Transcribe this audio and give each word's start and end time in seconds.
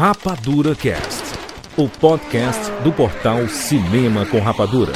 Rapadura 0.00 0.74
Cast, 0.74 1.24
o 1.76 1.86
podcast 1.86 2.72
do 2.82 2.90
portal 2.90 3.46
Cinema 3.50 4.24
com 4.24 4.40
Rapadura. 4.40 4.94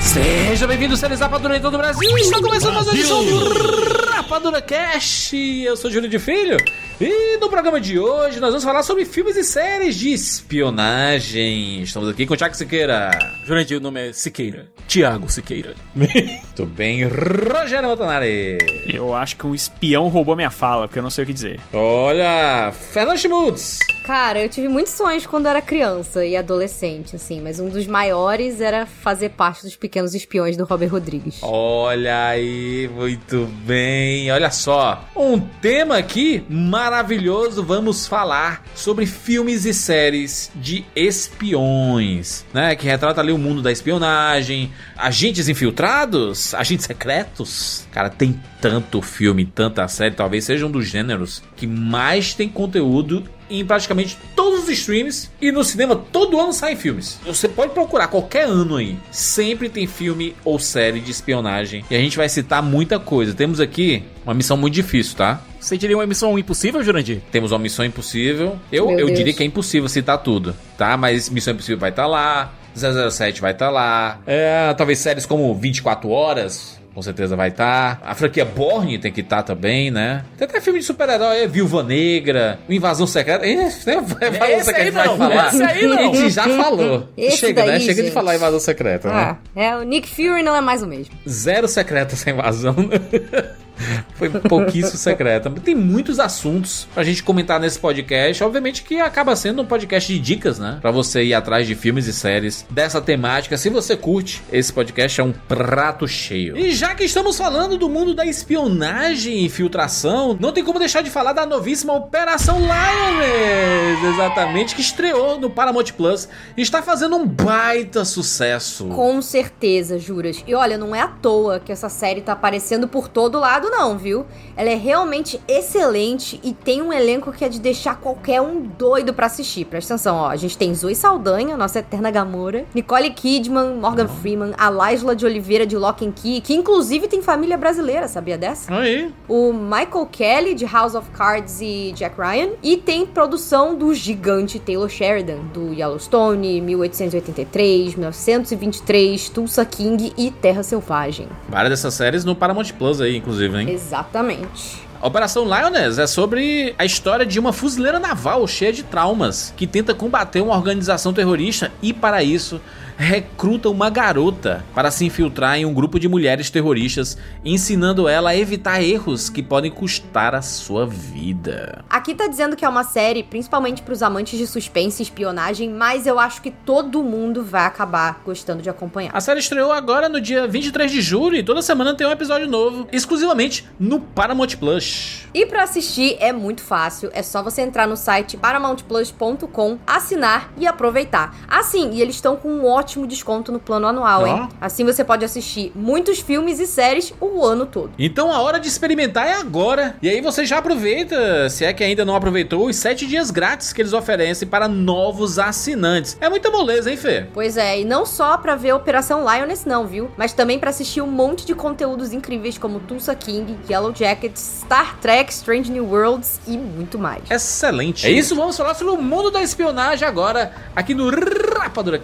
Seja 0.00 0.66
bem-vindo, 0.66 0.96
seres 0.96 1.20
Rapadura 1.20 1.56
em 1.56 1.60
todo 1.60 1.74
o 1.74 1.78
Brasil. 1.78 2.18
Está 2.18 2.40
começando 2.40 2.74
mais 2.74 2.88
uma 2.88 2.94
edição 2.94 3.24
do 3.24 4.08
Rapadura 4.10 4.60
Cast. 4.60 5.36
Eu 5.36 5.76
sou 5.76 5.88
Júlio 5.88 6.10
de 6.10 6.18
Filho. 6.18 6.56
E 7.00 7.36
no 7.38 7.48
programa 7.48 7.80
de 7.80 7.98
hoje 7.98 8.38
nós 8.38 8.50
vamos 8.50 8.62
falar 8.64 8.82
sobre 8.84 9.04
filmes 9.04 9.36
e 9.36 9.42
séries 9.42 9.96
de 9.96 10.12
espionagem. 10.12 11.82
Estamos 11.82 12.08
aqui 12.08 12.26
com 12.26 12.34
o 12.34 12.36
Tiago 12.36 12.54
Siqueira. 12.56 13.10
Jurandir, 13.44 13.78
o 13.78 13.80
nome 13.80 14.08
é 14.08 14.12
Siqueira. 14.12 14.68
Tiago 14.86 15.28
Siqueira. 15.28 15.74
Muito 15.94 16.66
bem, 16.66 17.04
Rogério 17.04 17.88
Montanari. 17.88 18.58
Eu 18.92 19.14
acho 19.14 19.36
que 19.36 19.46
um 19.46 19.54
espião 19.54 20.06
roubou 20.08 20.36
minha 20.36 20.50
fala, 20.50 20.86
porque 20.86 21.00
eu 21.00 21.02
não 21.02 21.10
sei 21.10 21.24
o 21.24 21.26
que 21.26 21.32
dizer. 21.32 21.58
Olha, 21.72 22.72
Fernando 22.72 23.18
Schmutz. 23.18 23.78
Cara, 24.02 24.42
eu 24.42 24.48
tive 24.48 24.66
muitos 24.66 24.92
sonhos 24.94 25.26
quando 25.26 25.46
era 25.46 25.62
criança 25.62 26.24
e 26.24 26.36
adolescente, 26.36 27.14
assim, 27.14 27.40
mas 27.40 27.60
um 27.60 27.68
dos 27.68 27.86
maiores 27.86 28.60
era 28.60 28.84
fazer 28.84 29.30
parte 29.30 29.62
dos 29.62 29.76
pequenos 29.76 30.12
espiões 30.12 30.56
do 30.56 30.64
Robert 30.64 30.90
Rodrigues. 30.90 31.38
Olha 31.40 32.26
aí, 32.26 32.90
muito 32.92 33.46
bem. 33.64 34.30
Olha 34.32 34.50
só, 34.50 35.04
um 35.14 35.38
tema 35.38 35.98
aqui 35.98 36.44
maravilhoso. 36.48 37.62
Vamos 37.62 38.06
falar 38.06 38.64
sobre 38.74 39.06
filmes 39.06 39.64
e 39.64 39.72
séries 39.72 40.50
de 40.56 40.84
espiões, 40.96 42.44
né? 42.52 42.74
Que 42.74 42.86
retrata 42.86 43.20
ali 43.20 43.30
o 43.30 43.38
mundo 43.38 43.62
da 43.62 43.70
espionagem, 43.70 44.72
agentes 44.96 45.48
infiltrados, 45.48 46.54
agentes 46.54 46.86
secretos. 46.86 47.86
Cara, 47.92 48.10
tem 48.10 48.40
tanto 48.60 49.00
filme, 49.00 49.44
tanta 49.44 49.86
série, 49.86 50.14
talvez 50.14 50.44
seja 50.44 50.66
um 50.66 50.70
dos 50.70 50.86
gêneros 50.86 51.42
que 51.56 51.66
mais 51.66 52.34
tem 52.34 52.48
conteúdo 52.48 53.24
em 53.60 53.64
praticamente 53.64 54.18
todos 54.34 54.64
os 54.64 54.68
streams 54.68 55.30
e 55.40 55.52
no 55.52 55.62
cinema 55.62 55.94
todo 55.96 56.40
ano 56.40 56.52
saem 56.52 56.76
filmes. 56.76 57.18
Você 57.24 57.48
pode 57.48 57.72
procurar 57.72 58.08
qualquer 58.08 58.44
ano 58.44 58.76
aí, 58.76 58.96
sempre 59.10 59.68
tem 59.68 59.86
filme 59.86 60.34
ou 60.44 60.58
série 60.58 61.00
de 61.00 61.10
espionagem 61.10 61.84
e 61.90 61.96
a 61.96 61.98
gente 61.98 62.16
vai 62.16 62.28
citar 62.28 62.62
muita 62.62 62.98
coisa. 62.98 63.34
Temos 63.34 63.60
aqui 63.60 64.02
uma 64.24 64.34
missão 64.34 64.56
muito 64.56 64.74
difícil, 64.74 65.16
tá? 65.16 65.40
Você 65.60 65.76
diria 65.76 65.96
uma 65.96 66.06
missão 66.06 66.38
impossível, 66.38 66.82
Jurandir? 66.82 67.20
Temos 67.30 67.52
uma 67.52 67.58
missão 67.58 67.84
impossível. 67.84 68.58
Eu, 68.70 68.90
eu 68.98 69.10
diria 69.10 69.32
que 69.32 69.42
é 69.42 69.46
impossível 69.46 69.88
citar 69.88 70.18
tudo, 70.18 70.56
tá? 70.76 70.96
Mas 70.96 71.28
missão 71.28 71.52
impossível 71.52 71.78
vai 71.78 71.90
estar 71.90 72.02
tá 72.02 72.08
lá. 72.08 72.52
007 72.74 73.40
vai 73.40 73.52
estar 73.52 73.66
tá 73.66 73.70
lá. 73.70 74.18
É, 74.26 74.72
talvez 74.74 74.98
séries 74.98 75.26
como 75.26 75.54
24 75.54 76.08
horas 76.08 76.81
com 76.94 77.02
certeza 77.02 77.36
vai 77.36 77.48
estar. 77.48 78.00
Tá. 78.00 78.10
A 78.10 78.14
franquia 78.14 78.44
Borne 78.44 78.98
tem 78.98 79.12
que 79.12 79.20
estar 79.20 79.38
tá 79.38 79.42
também, 79.42 79.90
né? 79.90 80.24
Tem 80.36 80.46
até 80.46 80.60
filme 80.60 80.78
de 80.78 80.84
super-herói, 80.84 81.46
Viúva 81.46 81.82
Negra, 81.82 82.58
Invasão 82.68 83.06
Secreta. 83.06 83.46
Esse, 83.46 83.86
né? 83.86 83.94
Invasão 83.96 84.64
Secreta 84.64 84.92
vai 84.92 85.16
falar. 85.16 85.48
Esse 85.48 85.62
aí 85.62 85.86
não. 85.86 86.12
A 86.12 86.14
gente 86.14 86.30
já 86.30 86.48
falou. 86.48 87.08
Esse 87.16 87.36
Chega, 87.38 87.62
daí, 87.62 87.72
né? 87.72 87.80
Chega 87.80 87.94
gente. 87.94 88.06
de 88.06 88.10
falar 88.10 88.36
Invasão 88.36 88.60
Secreta, 88.60 89.08
ah, 89.08 89.36
né? 89.54 89.66
É, 89.66 89.76
o 89.76 89.82
Nick 89.82 90.08
Fury 90.08 90.42
não 90.42 90.54
é 90.54 90.60
mais 90.60 90.82
o 90.82 90.86
mesmo. 90.86 91.14
Zero 91.28 91.66
secreta 91.68 92.14
essa 92.14 92.30
invasão. 92.30 92.74
Foi 94.14 94.28
pouquíssimo 94.28 94.96
secreta. 94.96 95.50
Tem 95.50 95.74
muitos 95.74 96.18
assuntos 96.20 96.86
pra 96.94 97.04
gente 97.04 97.22
comentar 97.22 97.58
nesse 97.60 97.78
podcast. 97.78 98.42
Obviamente 98.44 98.82
que 98.82 99.00
acaba 99.00 99.34
sendo 99.36 99.62
um 99.62 99.66
podcast 99.66 100.12
de 100.12 100.18
dicas, 100.18 100.58
né? 100.58 100.78
Pra 100.80 100.90
você 100.90 101.24
ir 101.24 101.34
atrás 101.34 101.66
de 101.66 101.74
filmes 101.74 102.06
e 102.06 102.12
séries 102.12 102.64
dessa 102.70 103.00
temática. 103.00 103.56
Se 103.56 103.70
você 103.70 103.96
curte, 103.96 104.42
esse 104.52 104.72
podcast 104.72 105.20
é 105.20 105.24
um 105.24 105.32
prato 105.32 106.06
cheio. 106.06 106.56
E 106.56 106.72
já 106.72 106.94
que 106.94 107.04
estamos 107.04 107.36
falando 107.36 107.76
do 107.76 107.88
mundo 107.88 108.14
da 108.14 108.24
espionagem 108.24 109.38
e 109.38 109.44
infiltração, 109.44 110.36
não 110.38 110.52
tem 110.52 110.64
como 110.64 110.78
deixar 110.78 111.02
de 111.02 111.10
falar 111.10 111.32
da 111.32 111.46
novíssima 111.46 111.92
Operação 111.94 112.58
Lioness. 112.58 114.14
Exatamente, 114.14 114.74
que 114.74 114.80
estreou 114.80 115.38
no 115.38 115.50
Paramount 115.50 115.92
Plus 115.96 116.28
e 116.56 116.62
está 116.62 116.82
fazendo 116.82 117.16
um 117.16 117.26
baita 117.26 118.04
sucesso. 118.04 118.86
Com 118.86 119.20
certeza, 119.22 119.98
juras. 119.98 120.42
E 120.46 120.54
olha, 120.54 120.76
não 120.78 120.94
é 120.94 121.00
à 121.00 121.08
toa 121.08 121.60
que 121.60 121.72
essa 121.72 121.88
série 121.88 122.20
tá 122.20 122.32
aparecendo 122.32 122.86
por 122.88 123.08
todo 123.08 123.38
lado, 123.38 123.70
não, 123.72 123.96
viu? 123.96 124.26
Ela 124.54 124.68
é 124.68 124.74
realmente 124.74 125.40
excelente 125.48 126.38
e 126.44 126.52
tem 126.52 126.82
um 126.82 126.92
elenco 126.92 127.32
que 127.32 127.42
é 127.42 127.48
de 127.48 127.58
deixar 127.58 127.96
qualquer 127.96 128.40
um 128.42 128.60
doido 128.60 129.14
pra 129.14 129.26
assistir. 129.26 129.64
Presta 129.64 129.94
atenção, 129.94 130.16
ó. 130.16 130.28
A 130.28 130.36
gente 130.36 130.58
tem 130.58 130.74
Zoe 130.74 130.94
Saldanha, 130.94 131.56
nossa 131.56 131.78
eterna 131.78 132.10
Gamora, 132.10 132.66
Nicole 132.74 133.10
Kidman, 133.10 133.76
Morgan 133.76 134.08
Freeman, 134.08 134.52
a 134.58 134.68
Laisla 134.68 135.16
de 135.16 135.24
Oliveira 135.24 135.66
de 135.66 135.76
Lock 135.76 136.06
and 136.06 136.12
Key, 136.12 136.42
que 136.42 136.54
inclusive 136.54 137.08
tem 137.08 137.22
família 137.22 137.56
brasileira, 137.56 138.06
sabia 138.06 138.36
dessa? 138.36 138.72
Aí. 138.74 139.10
O 139.26 139.52
Michael 139.52 140.06
Kelly 140.12 140.54
de 140.54 140.66
House 140.66 140.94
of 140.94 141.10
Cards 141.10 141.60
e 141.62 141.92
Jack 141.96 142.20
Ryan. 142.20 142.50
E 142.62 142.76
tem 142.76 143.06
produção 143.06 143.74
do 143.74 143.94
gigante 143.94 144.58
Taylor 144.58 144.90
Sheridan, 144.90 145.38
do 145.54 145.72
Yellowstone, 145.72 146.60
1883, 146.60 147.94
1923, 147.94 149.30
Tulsa 149.30 149.64
King 149.64 150.12
e 150.18 150.30
Terra 150.30 150.62
Selvagem. 150.62 151.26
Várias 151.48 151.70
dessas 151.70 151.94
séries 151.94 152.24
no 152.24 152.36
Paramount 152.36 152.72
Plus 152.78 153.00
aí, 153.00 153.16
inclusive, 153.16 153.61
hein? 153.62 153.70
Exatamente. 153.70 154.82
A 155.00 155.06
Operação 155.06 155.44
Lioness 155.44 155.98
é 155.98 156.06
sobre 156.06 156.76
a 156.78 156.84
história 156.84 157.26
de 157.26 157.40
uma 157.40 157.52
fuzileira 157.52 157.98
naval 157.98 158.46
cheia 158.46 158.72
de 158.72 158.84
traumas 158.84 159.52
que 159.56 159.66
tenta 159.66 159.92
combater 159.92 160.40
uma 160.40 160.54
organização 160.54 161.12
terrorista 161.12 161.72
e, 161.82 161.92
para 161.92 162.22
isso, 162.22 162.60
recruta 162.96 163.68
uma 163.68 163.90
garota 163.90 164.64
para 164.74 164.90
se 164.90 165.04
infiltrar 165.04 165.56
em 165.56 165.64
um 165.64 165.74
grupo 165.74 165.98
de 165.98 166.08
mulheres 166.08 166.50
terroristas, 166.50 167.16
ensinando 167.44 168.08
ela 168.08 168.30
a 168.30 168.36
evitar 168.36 168.82
erros 168.82 169.28
que 169.28 169.42
podem 169.42 169.70
custar 169.70 170.34
a 170.34 170.42
sua 170.42 170.86
vida. 170.86 171.84
Aqui 171.88 172.14
tá 172.14 172.26
dizendo 172.26 172.56
que 172.56 172.64
é 172.64 172.68
uma 172.68 172.84
série 172.84 173.22
principalmente 173.22 173.82
para 173.82 173.92
os 173.92 174.02
amantes 174.02 174.38
de 174.38 174.46
suspense 174.46 175.02
e 175.02 175.04
espionagem, 175.04 175.70
mas 175.70 176.06
eu 176.06 176.18
acho 176.18 176.42
que 176.42 176.50
todo 176.50 177.02
mundo 177.02 177.42
vai 177.42 177.66
acabar 177.66 178.20
gostando 178.24 178.62
de 178.62 178.70
acompanhar. 178.70 179.10
A 179.14 179.20
série 179.20 179.40
estreou 179.40 179.72
agora 179.72 180.08
no 180.08 180.20
dia 180.20 180.46
23 180.46 180.90
de 180.90 181.00
julho 181.00 181.36
e 181.36 181.42
toda 181.42 181.62
semana 181.62 181.94
tem 181.94 182.06
um 182.06 182.10
episódio 182.10 182.48
novo, 182.48 182.86
exclusivamente 182.92 183.66
no 183.78 184.00
Paramount 184.00 184.56
Plus. 184.58 185.26
E 185.34 185.46
para 185.46 185.62
assistir 185.62 186.16
é 186.20 186.32
muito 186.32 186.62
fácil, 186.62 187.10
é 187.12 187.22
só 187.22 187.42
você 187.42 187.62
entrar 187.62 187.86
no 187.86 187.96
site 187.96 188.36
paramountplus.com, 188.36 189.78
assinar 189.86 190.52
e 190.58 190.66
aproveitar. 190.66 191.34
Assim, 191.48 191.90
e 191.92 192.02
eles 192.02 192.16
estão 192.16 192.36
com 192.36 192.48
um 192.48 192.64
ótimo 192.82 193.06
desconto 193.06 193.52
no 193.52 193.60
plano 193.60 193.86
anual, 193.86 194.26
hein? 194.26 194.34
Ó. 194.42 194.48
Assim 194.60 194.84
você 194.84 195.04
pode 195.04 195.24
assistir 195.24 195.70
muitos 195.74 196.18
filmes 196.18 196.58
e 196.58 196.66
séries 196.66 197.14
o 197.20 197.44
ano 197.44 197.64
todo. 197.64 197.92
Então 197.98 198.32
a 198.32 198.40
hora 198.40 198.58
de 198.58 198.66
experimentar 198.66 199.26
é 199.26 199.34
agora. 199.34 199.94
E 200.02 200.08
aí 200.08 200.20
você 200.20 200.44
já 200.44 200.58
aproveita, 200.58 201.48
se 201.48 201.64
é 201.64 201.72
que 201.72 201.84
ainda 201.84 202.04
não 202.04 202.16
aproveitou, 202.16 202.66
os 202.66 202.76
7 202.76 203.06
dias 203.06 203.30
grátis 203.30 203.72
que 203.72 203.80
eles 203.80 203.92
oferecem 203.92 204.48
para 204.48 204.66
novos 204.66 205.38
assinantes. 205.38 206.16
É 206.20 206.28
muita 206.28 206.50
moleza, 206.50 206.90
hein, 206.90 206.96
Fê? 206.96 207.26
Pois 207.32 207.56
é, 207.56 207.80
e 207.80 207.84
não 207.84 208.04
só 208.04 208.36
pra 208.36 208.56
ver 208.56 208.72
Operação 208.72 209.20
Lioness 209.20 209.64
não, 209.64 209.86
viu? 209.86 210.10
Mas 210.16 210.32
também 210.32 210.58
pra 210.58 210.70
assistir 210.70 211.00
um 211.00 211.06
monte 211.06 211.46
de 211.46 211.54
conteúdos 211.54 212.12
incríveis 212.12 212.58
como 212.58 212.80
Tulsa 212.80 213.14
King, 213.14 213.56
Yellow 213.70 213.94
Jackets, 213.94 214.62
Star 214.64 214.98
Trek, 215.00 215.32
Strange 215.32 215.70
New 215.70 215.88
Worlds 215.88 216.40
e 216.48 216.58
muito 216.58 216.98
mais. 216.98 217.30
Excelente. 217.30 218.06
É 218.06 218.10
isso, 218.10 218.34
vamos 218.34 218.56
falar 218.56 218.74
sobre 218.74 218.94
o 218.94 218.98
mundo 219.00 219.30
da 219.30 219.42
espionagem 219.42 220.06
agora, 220.06 220.52
aqui 220.74 220.94
no 220.94 221.10
Rapadura 221.10 221.98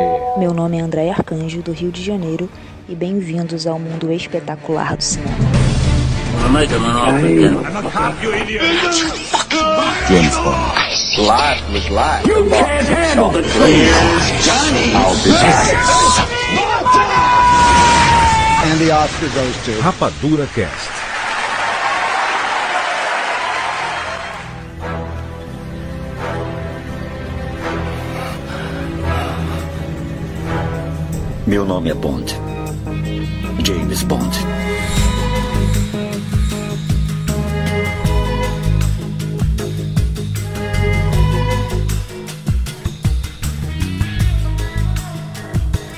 Cast. 0.00 0.38
Meu 0.38 0.52
nome 0.54 0.78
é 0.78 0.80
André 0.80 1.10
Arcanjo, 1.10 1.62
do 1.62 1.72
Rio 1.72 1.90
de 1.90 2.02
Janeiro, 2.02 2.48
e 2.88 2.94
bem-vindos 2.94 3.66
ao 3.66 3.78
mundo 3.78 4.10
espetacular 4.12 4.96
do 4.96 5.02
cinema. 5.02 5.36
James 10.08 10.36
Bond. 10.38 10.80
Meu 31.50 31.64
nome 31.64 31.90
é 31.90 31.94
Bond. 31.94 32.32
James 33.66 34.04
Bond. 34.04 34.38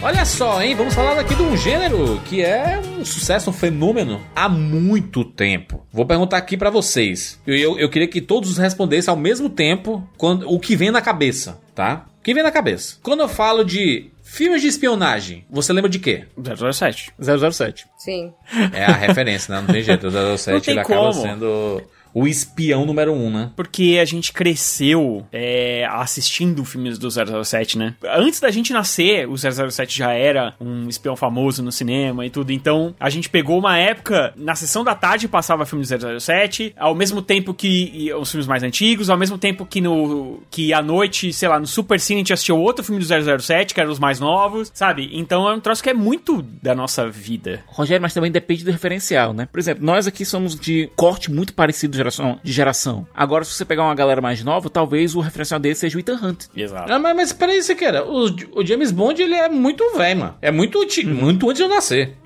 Olha 0.02 0.25
só, 0.25 0.62
hein? 0.62 0.75
Vamos 0.75 0.94
falar 0.94 1.19
aqui 1.19 1.34
de 1.34 1.43
um 1.43 1.54
gênero 1.54 2.19
que 2.25 2.40
é 2.40 2.81
um 2.99 3.04
sucesso, 3.04 3.50
um 3.50 3.52
fenômeno 3.52 4.22
há 4.34 4.49
muito 4.49 5.22
tempo. 5.22 5.87
Vou 5.93 6.06
perguntar 6.06 6.38
aqui 6.38 6.56
pra 6.56 6.70
vocês. 6.70 7.38
Eu, 7.46 7.54
eu, 7.54 7.78
eu 7.78 7.90
queria 7.90 8.08
que 8.08 8.22
todos 8.22 8.56
respondessem 8.56 9.10
ao 9.10 9.19
mesmo 9.19 9.50
tempo 9.50 10.02
quando, 10.16 10.50
o 10.50 10.58
que 10.58 10.75
vem 10.75 10.90
na 10.90 11.02
cabeça, 11.02 11.60
tá? 11.75 12.06
O 12.19 12.22
que 12.22 12.32
vem 12.32 12.43
na 12.43 12.50
cabeça? 12.50 12.96
Quando 13.02 13.20
eu 13.20 13.28
falo 13.28 13.64
de 13.64 14.12
filmes 14.22 14.62
de 14.62 14.69
espionagem, 14.69 15.44
você 15.50 15.72
lembra 15.72 15.90
de 15.90 15.98
quê? 15.98 16.24
007. 16.72 17.12
007. 17.20 17.86
Sim. 17.98 18.32
É 18.72 18.84
a 18.84 18.92
referência, 18.92 19.54
né? 19.54 19.60
Não 19.60 19.72
tem 19.72 19.82
jeito. 19.82 20.06
O 20.06 20.10
07 20.38 20.52
Não 20.54 20.60
tem 20.60 20.72
ele 20.72 20.80
acaba 20.80 21.10
como. 21.12 21.22
sendo 21.22 21.82
o 22.14 22.26
espião 22.26 22.85
número 22.85 23.12
um, 23.12 23.31
né? 23.31 23.50
Porque 23.56 23.99
a 24.00 24.05
gente 24.05 24.32
cresceu 24.32 25.26
é, 25.32 25.87
assistindo 25.91 26.64
filmes 26.64 26.99
do 26.99 27.09
007, 27.11 27.79
né? 27.79 27.94
Antes 28.05 28.41
da 28.41 28.50
gente 28.50 28.73
nascer, 28.73 29.29
o 29.29 29.37
007 29.37 29.99
já 29.99 30.12
era 30.12 30.55
um 30.61 30.88
espião 30.88 31.17
famoso 31.17 31.62
no 31.62 31.73
cinema 31.73 32.25
e 32.26 32.31
tudo. 32.31 32.53
Então, 32.53 32.94
a 32.99 33.09
gente 33.09 33.29
pegou 33.29 33.59
uma 33.59 33.79
época, 33.79 34.32
na 34.37 34.55
sessão 34.55 34.85
da 34.85 34.94
tarde 34.94 35.29
passava 35.29 35.64
filme 35.64 35.85
do 35.85 36.20
007, 36.20 36.75
ao 36.76 36.94
mesmo 36.94 37.23
tempo 37.23 37.55
que 37.55 38.11
os 38.12 38.31
filmes 38.31 38.47
mais 38.47 38.62
antigos, 38.62 39.11
ao 39.11 39.17
mesmo 39.17 39.38
tempo 39.38 39.64
que 39.64 39.81
no 39.81 40.43
que 40.50 40.73
à 40.73 40.82
noite, 40.82 41.32
sei 41.32 41.49
lá, 41.49 41.59
no 41.59 41.67
Super 41.67 41.99
Cine 41.99 42.19
a 42.19 42.20
gente 42.20 42.32
assistiu 42.32 42.59
outro 42.59 42.85
filme 42.85 43.03
do 43.03 43.41
007, 43.41 43.75
que 43.75 43.81
eram 43.81 43.91
os 43.91 43.99
mais 43.99 44.20
novos, 44.20 44.70
sabe? 44.75 45.11
Então 45.12 45.49
é 45.49 45.55
um 45.55 45.61
troço 45.61 45.82
que 45.82 45.91
é 45.91 45.94
muito 45.94 46.43
da 46.43 46.75
nossa 46.75 47.09
vida. 47.09 47.62
Rogério, 47.67 48.03
mas 48.03 48.14
também 48.14 48.31
depende 48.31 48.64
do 48.64 48.70
referencial, 48.70 49.32
né? 49.32 49.49
Por 49.50 49.59
exemplo, 49.59 49.85
nós 49.85 50.06
aqui 50.06 50.25
somos 50.25 50.59
de 50.59 50.91
corte 50.97 51.31
muito 51.31 51.55
parecido 51.55 51.97
geração. 52.02 52.38
De 52.43 52.52
geração. 52.52 53.06
Agora, 53.14 53.44
se 53.44 53.52
você 53.54 53.64
pegar 53.64 53.84
uma 53.84 53.94
galera 53.94 54.20
mais 54.20 54.43
nova, 54.44 54.69
talvez 54.69 55.14
o 55.14 55.20
referencial 55.20 55.58
dele 55.60 55.75
seja 55.75 55.96
o 55.96 56.00
Ethan 56.00 56.19
Hunt. 56.22 56.44
Exato. 56.56 56.93
Ah, 56.93 56.99
mas, 56.99 57.16
mas 57.16 57.32
peraí, 57.32 57.62
Siqueira, 57.62 58.04
o, 58.04 58.26
o 58.56 58.64
James 58.66 58.90
Bond 58.90 59.20
ele 59.22 59.34
é 59.34 59.49
muito 59.49 59.84
velho, 59.96 60.20
mano. 60.20 60.34
É 60.43 60.50
muito, 60.50 60.84
ti- 60.87 61.06
muito 61.06 61.46
antes 61.49 61.58
de 61.58 61.62
eu 61.62 61.69
nascer. 61.69 62.16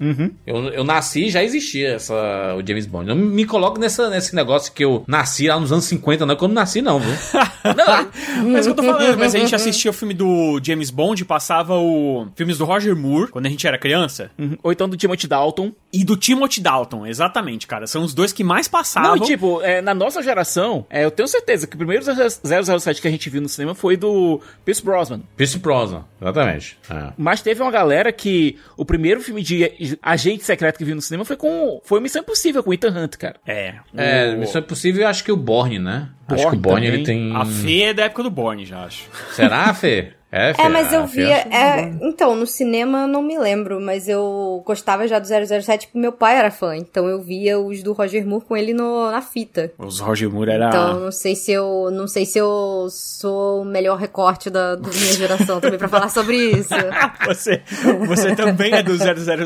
Eu, 0.47 0.57
eu 0.69 0.85
nasci 0.85 1.27
e 1.27 1.31
já 1.31 1.43
existia 1.43 1.95
essa, 1.95 2.15
o 2.57 2.67
James 2.67 2.87
Bond. 2.87 3.07
Não 3.09 3.17
me 3.17 3.45
coloque 3.45 3.79
nessa, 3.81 4.09
nesse 4.11 4.35
negócio 4.35 4.73
que 4.73 4.85
eu 4.85 5.05
nasci 5.07 5.49
lá 5.49 5.59
nos 5.59 5.73
anos 5.73 5.85
50, 5.87 6.25
não 6.27 6.35
é 6.35 6.37
quando 6.37 6.53
eu 6.53 6.57
nasci, 6.57 6.81
não, 6.83 6.99
viu? 7.01 7.13
Não, 7.67 8.53
mas 8.53 8.67
é 8.67 8.71
o 8.71 8.75
que 8.75 8.81
eu 8.81 8.85
tô 8.85 8.93
falando, 8.93 9.19
mas 9.19 9.35
a 9.35 9.39
gente 9.39 9.55
assistia 9.55 9.91
o 9.91 9.95
filme 9.95 10.15
do 10.15 10.61
James 10.63 10.89
Bond, 10.91 11.25
passava 11.25 11.75
o 11.77 12.29
filmes 12.37 12.59
do 12.59 12.65
Roger 12.65 12.95
Moore, 12.95 13.29
quando 13.31 13.47
a 13.47 13.49
gente 13.49 13.67
era 13.67 13.77
criança, 13.77 14.31
Uhum. 14.39 14.57
Ou 14.63 14.71
então 14.73 14.89
do 14.89 14.97
Timothy 14.97 15.27
Dalton. 15.27 15.73
e 15.93 16.05
do 16.05 16.17
Timothy 16.17 16.61
Dalton, 16.61 17.07
exatamente, 17.07 17.67
cara. 17.67 17.87
São 17.87 18.03
os 18.05 18.15
dois 18.15 18.33
que 18.33 18.45
mais 18.45 18.69
passavam. 18.69 19.17
Não, 19.17 19.25
tipo, 19.25 19.61
é, 19.67 19.81
na 19.83 19.95
nossa 19.95 20.23
geração, 20.23 20.87
é, 20.89 21.05
eu 21.05 21.11
tenho 21.11 21.27
certeza 21.29 21.67
que 21.67 21.75
o 21.75 21.79
primeiro 21.79 22.05
007 22.05 23.01
que 23.03 23.09
a 23.09 23.11
gente 23.11 23.29
viu 23.31 23.41
no 23.43 23.49
cinema 23.49 23.75
foi 23.75 23.97
do 23.97 24.41
Pierce 24.65 24.83
Brosnan. 24.85 25.21
Pierce 25.37 25.59
Brosnan, 25.59 26.05
exatamente. 26.21 26.79
É. 26.91 27.13
Mas 27.17 27.43
teve 27.43 27.61
uma 27.63 27.71
galera 27.71 28.13
que 28.13 28.59
o 28.77 28.85
primeiro 28.85 29.21
filme 29.21 29.43
de 29.43 29.99
agente 30.03 30.45
secreto 30.45 30.79
que 30.79 30.85
viu 30.85 30.95
no 30.95 31.03
cinema 31.03 31.25
foi 31.25 31.37
com 31.37 31.81
foi 31.85 32.01
Missão 32.01 32.23
Impossível 32.23 32.63
com 32.63 32.71
o 32.71 32.75
Ethan 32.75 32.91
Hunt, 32.97 33.17
cara. 33.17 33.37
É. 33.47 33.75
É, 33.97 34.35
o- 34.35 34.39
Missão 34.39 34.61
Impossível, 34.61 35.03
eu 35.03 35.09
acho 35.09 35.25
que 35.25 35.33
o 35.33 35.37
Borne, 35.37 35.79
né? 35.79 36.09
Acho 36.29 36.51
que 36.51 36.57
o 36.57 36.59
Borne 36.59 36.87
também. 36.87 36.95
ele 37.01 37.05
tem. 37.05 37.37
A 37.37 37.45
Fê 37.45 37.83
é 37.83 37.95
da 37.95 38.05
época 38.05 38.23
do 38.23 38.31
Borne, 38.31 38.65
já 38.65 38.85
acho. 38.85 39.05
Será, 39.33 39.73
Fê? 39.75 40.13
É, 40.31 40.53
Fê. 40.53 40.63
É, 40.63 40.69
mas 40.69 40.93
eu 40.93 41.07
via. 41.07 41.37
acho- 41.37 41.49
é, 41.49 41.93
então, 42.03 42.35
no 42.35 42.47
cinema 42.47 43.03
eu 43.03 43.07
não 43.07 43.23
me 43.23 43.39
lembro, 43.39 43.81
mas 43.81 44.09
eu 44.09 44.61
gostava 44.67 45.07
já 45.07 45.19
do 45.21 45.27
007 45.27 45.87
porque 45.87 45.99
meu 45.99 46.11
pai 46.13 46.37
era 46.37 46.51
fã. 46.51 46.77
Então 46.77 47.07
eu 47.07 47.23
via 47.23 47.59
os 47.59 47.83
do 47.83 47.93
Roger 47.93 48.27
Moore 48.27 48.45
com 48.45 48.57
ele 48.57 48.75
no, 48.75 49.11
na 49.11 49.23
fita. 49.23 49.73
Os 49.79 50.01
Roger 50.01 50.29
Moore 50.29 50.51
era... 50.51 50.67
Então 50.69 51.01
não 51.01 51.13
sei 51.13 51.37
se 51.37 51.53
eu. 51.53 51.91
Não 51.93 52.09
sei 52.09 52.27
se 52.27 52.39
eu 52.39 52.89
sou 52.91 53.63
o 53.63 53.65
melhor 53.65 53.97
recorte 53.99 54.51
da, 54.51 54.75
da 54.75 54.89
minha 54.91 55.13
geração 55.15 55.61
também 55.61 55.79
pra 55.79 55.89
falar 55.89 56.09
sobre 56.11 56.37
isso. 56.37 56.75
você, 57.25 57.63
você 58.07 58.35
também 58.35 58.75
é 58.75 58.83
do 58.83 58.95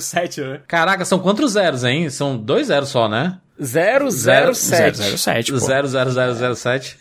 007, 0.00 0.40
né? 0.40 0.60
Caraca, 0.66 1.04
são 1.04 1.18
quantos 1.18 1.52
zeros, 1.52 1.84
hein? 1.84 2.08
São 2.08 2.36
dois 2.38 2.68
zeros 2.68 2.88
só, 2.88 3.06
né? 3.08 3.38
007. 3.60 5.18
007, 5.18 5.52
pô. 5.52 5.58
00007. 5.58 6.98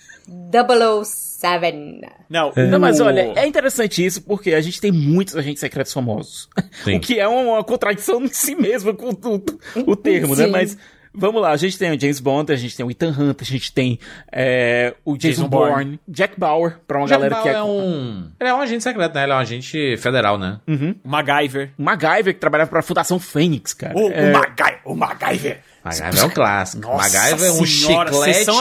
007. 0.51 2.09
Não, 2.29 2.51
Não, 2.69 2.79
mas 2.79 2.99
olha, 2.99 3.31
é 3.35 3.47
interessante 3.47 4.05
isso 4.05 4.21
porque 4.21 4.53
a 4.53 4.61
gente 4.61 4.81
tem 4.81 4.91
muitos 4.91 5.35
agentes 5.37 5.61
secretos 5.61 5.93
famosos. 5.93 6.49
Sim. 6.83 6.97
O 6.99 6.99
que 6.99 7.19
é 7.19 7.27
uma 7.27 7.63
contradição 7.63 8.21
em 8.21 8.27
si 8.27 8.55
mesmo 8.55 8.93
com 8.93 9.09
o, 9.09 9.91
o 9.91 9.95
termo, 9.95 10.35
né? 10.35 10.45
Sim. 10.45 10.51
Mas 10.51 10.77
vamos 11.13 11.41
lá, 11.41 11.51
a 11.51 11.57
gente 11.57 11.77
tem 11.77 11.95
o 11.95 11.99
James 11.99 12.19
Bond, 12.19 12.51
a 12.51 12.55
gente 12.55 12.75
tem 12.75 12.85
o 12.85 12.91
Ethan 12.91 13.15
Hunt, 13.17 13.41
a 13.41 13.45
gente 13.45 13.71
tem 13.71 13.99
é, 14.31 14.93
o 15.05 15.17
Jason, 15.17 15.43
Jason 15.43 15.49
Bourne, 15.49 15.73
Bourne. 15.73 15.99
Jack 16.07 16.39
Bauer, 16.39 16.77
pra 16.85 16.97
uma 16.97 17.07
Jack 17.07 17.21
galera 17.21 17.35
que 17.41 17.49
Bauer 17.51 17.55
é... 17.55 17.59
é 17.59 17.63
um. 17.63 18.31
Ele 18.39 18.49
é 18.49 18.53
um 18.53 18.61
agente 18.61 18.83
secreto, 18.83 19.15
né? 19.15 19.23
Ele 19.23 19.31
é 19.31 19.35
um 19.35 19.39
agente 19.39 19.97
federal, 19.97 20.37
né? 20.37 20.59
o 20.67 21.09
MacGyver. 21.09 21.71
O 21.77 21.83
MacGyver 21.83 22.33
que 22.33 22.39
trabalhava 22.39 22.69
pra 22.69 22.81
Fundação 22.81 23.17
Fênix, 23.17 23.73
cara. 23.73 23.97
O, 23.97 24.11
É, 24.11 24.29
o, 24.29 24.33
MacGyver, 24.33 24.81
o 24.85 24.95
MacGyver. 24.95 25.61
MacGyver 25.83 26.19
é 26.19 26.25
um 26.25 26.29
clássico. 26.29 26.81
Nossa 26.81 27.17
MacGyver, 27.17 27.53
um 27.53 27.65
senhora, 27.65 28.11
chiclete 28.11 28.51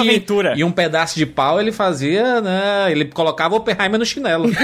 e 0.56 0.64
um 0.64 0.70
pedaço 0.70 1.16
de 1.16 1.26
pau 1.26 1.60
ele 1.60 1.72
fazia, 1.72 2.40
né? 2.40 2.90
Ele 2.90 3.06
colocava 3.06 3.54
o 3.54 3.58
Oppenheimer 3.58 3.98
no 3.98 4.06
chinelo. 4.06 4.48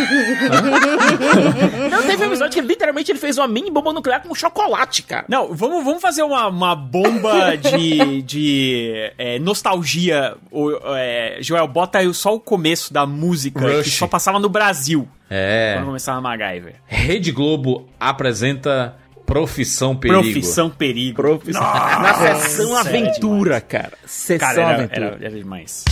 Não, 1.91 2.03
teve 2.03 2.23
um 2.23 2.27
episódio 2.27 2.53
que 2.53 2.67
literalmente 2.67 3.11
ele 3.11 3.19
fez 3.19 3.37
uma 3.39 3.49
mini 3.49 3.71
bomba 3.71 3.93
nuclear 3.93 4.23
com 4.23 4.35
chocolate, 4.35 5.03
cara. 5.03 5.25
Não, 5.29 5.53
vamos, 5.53 5.85
vamos 5.85 6.01
fazer 6.01 6.23
uma, 6.23 6.47
uma 6.49 6.77
bomba 6.77 7.57
de, 7.57 8.23
de 8.23 9.13
é, 9.19 9.39
nostalgia. 9.39 10.37
O, 10.51 10.71
é, 10.97 11.39
Joel, 11.41 11.67
bota 11.67 11.99
aí 11.99 12.15
só 12.15 12.35
o 12.35 12.41
começo 12.41 12.93
da 12.93 13.05
música 13.05 13.61
Rush. 13.61 13.85
que 13.85 13.91
só 13.91 14.07
passava 14.07 14.39
no 14.39 14.49
Brasil. 14.49 15.09
É. 15.29 15.75
Quando 15.77 15.87
começava 15.87 16.21
MacGyver. 16.21 16.75
Rede 16.87 17.33
Globo 17.33 17.89
apresenta 17.99 18.97
Profissão 19.27 19.97
Perigo. 19.97 20.23
Profissão 20.23 20.71
Perigo. 20.71 21.17
Profissão. 21.17 21.63
Na 21.63 22.15
sessão 22.15 22.69
Nossa, 22.71 22.89
era 22.89 22.99
aventura, 22.99 23.61
cara. 23.61 23.93
Sessão 24.07 24.39
Cara, 24.49 24.61
era, 24.63 24.75
aventura. 24.75 25.07
era, 25.07 25.25
era 25.27 25.31
demais. 25.37 25.85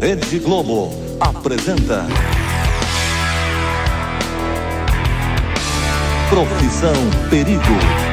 Rede 0.00 0.38
Globo 0.40 0.92
apresenta. 1.20 2.04
Profissão 6.30 6.92
Perigo. 7.30 8.07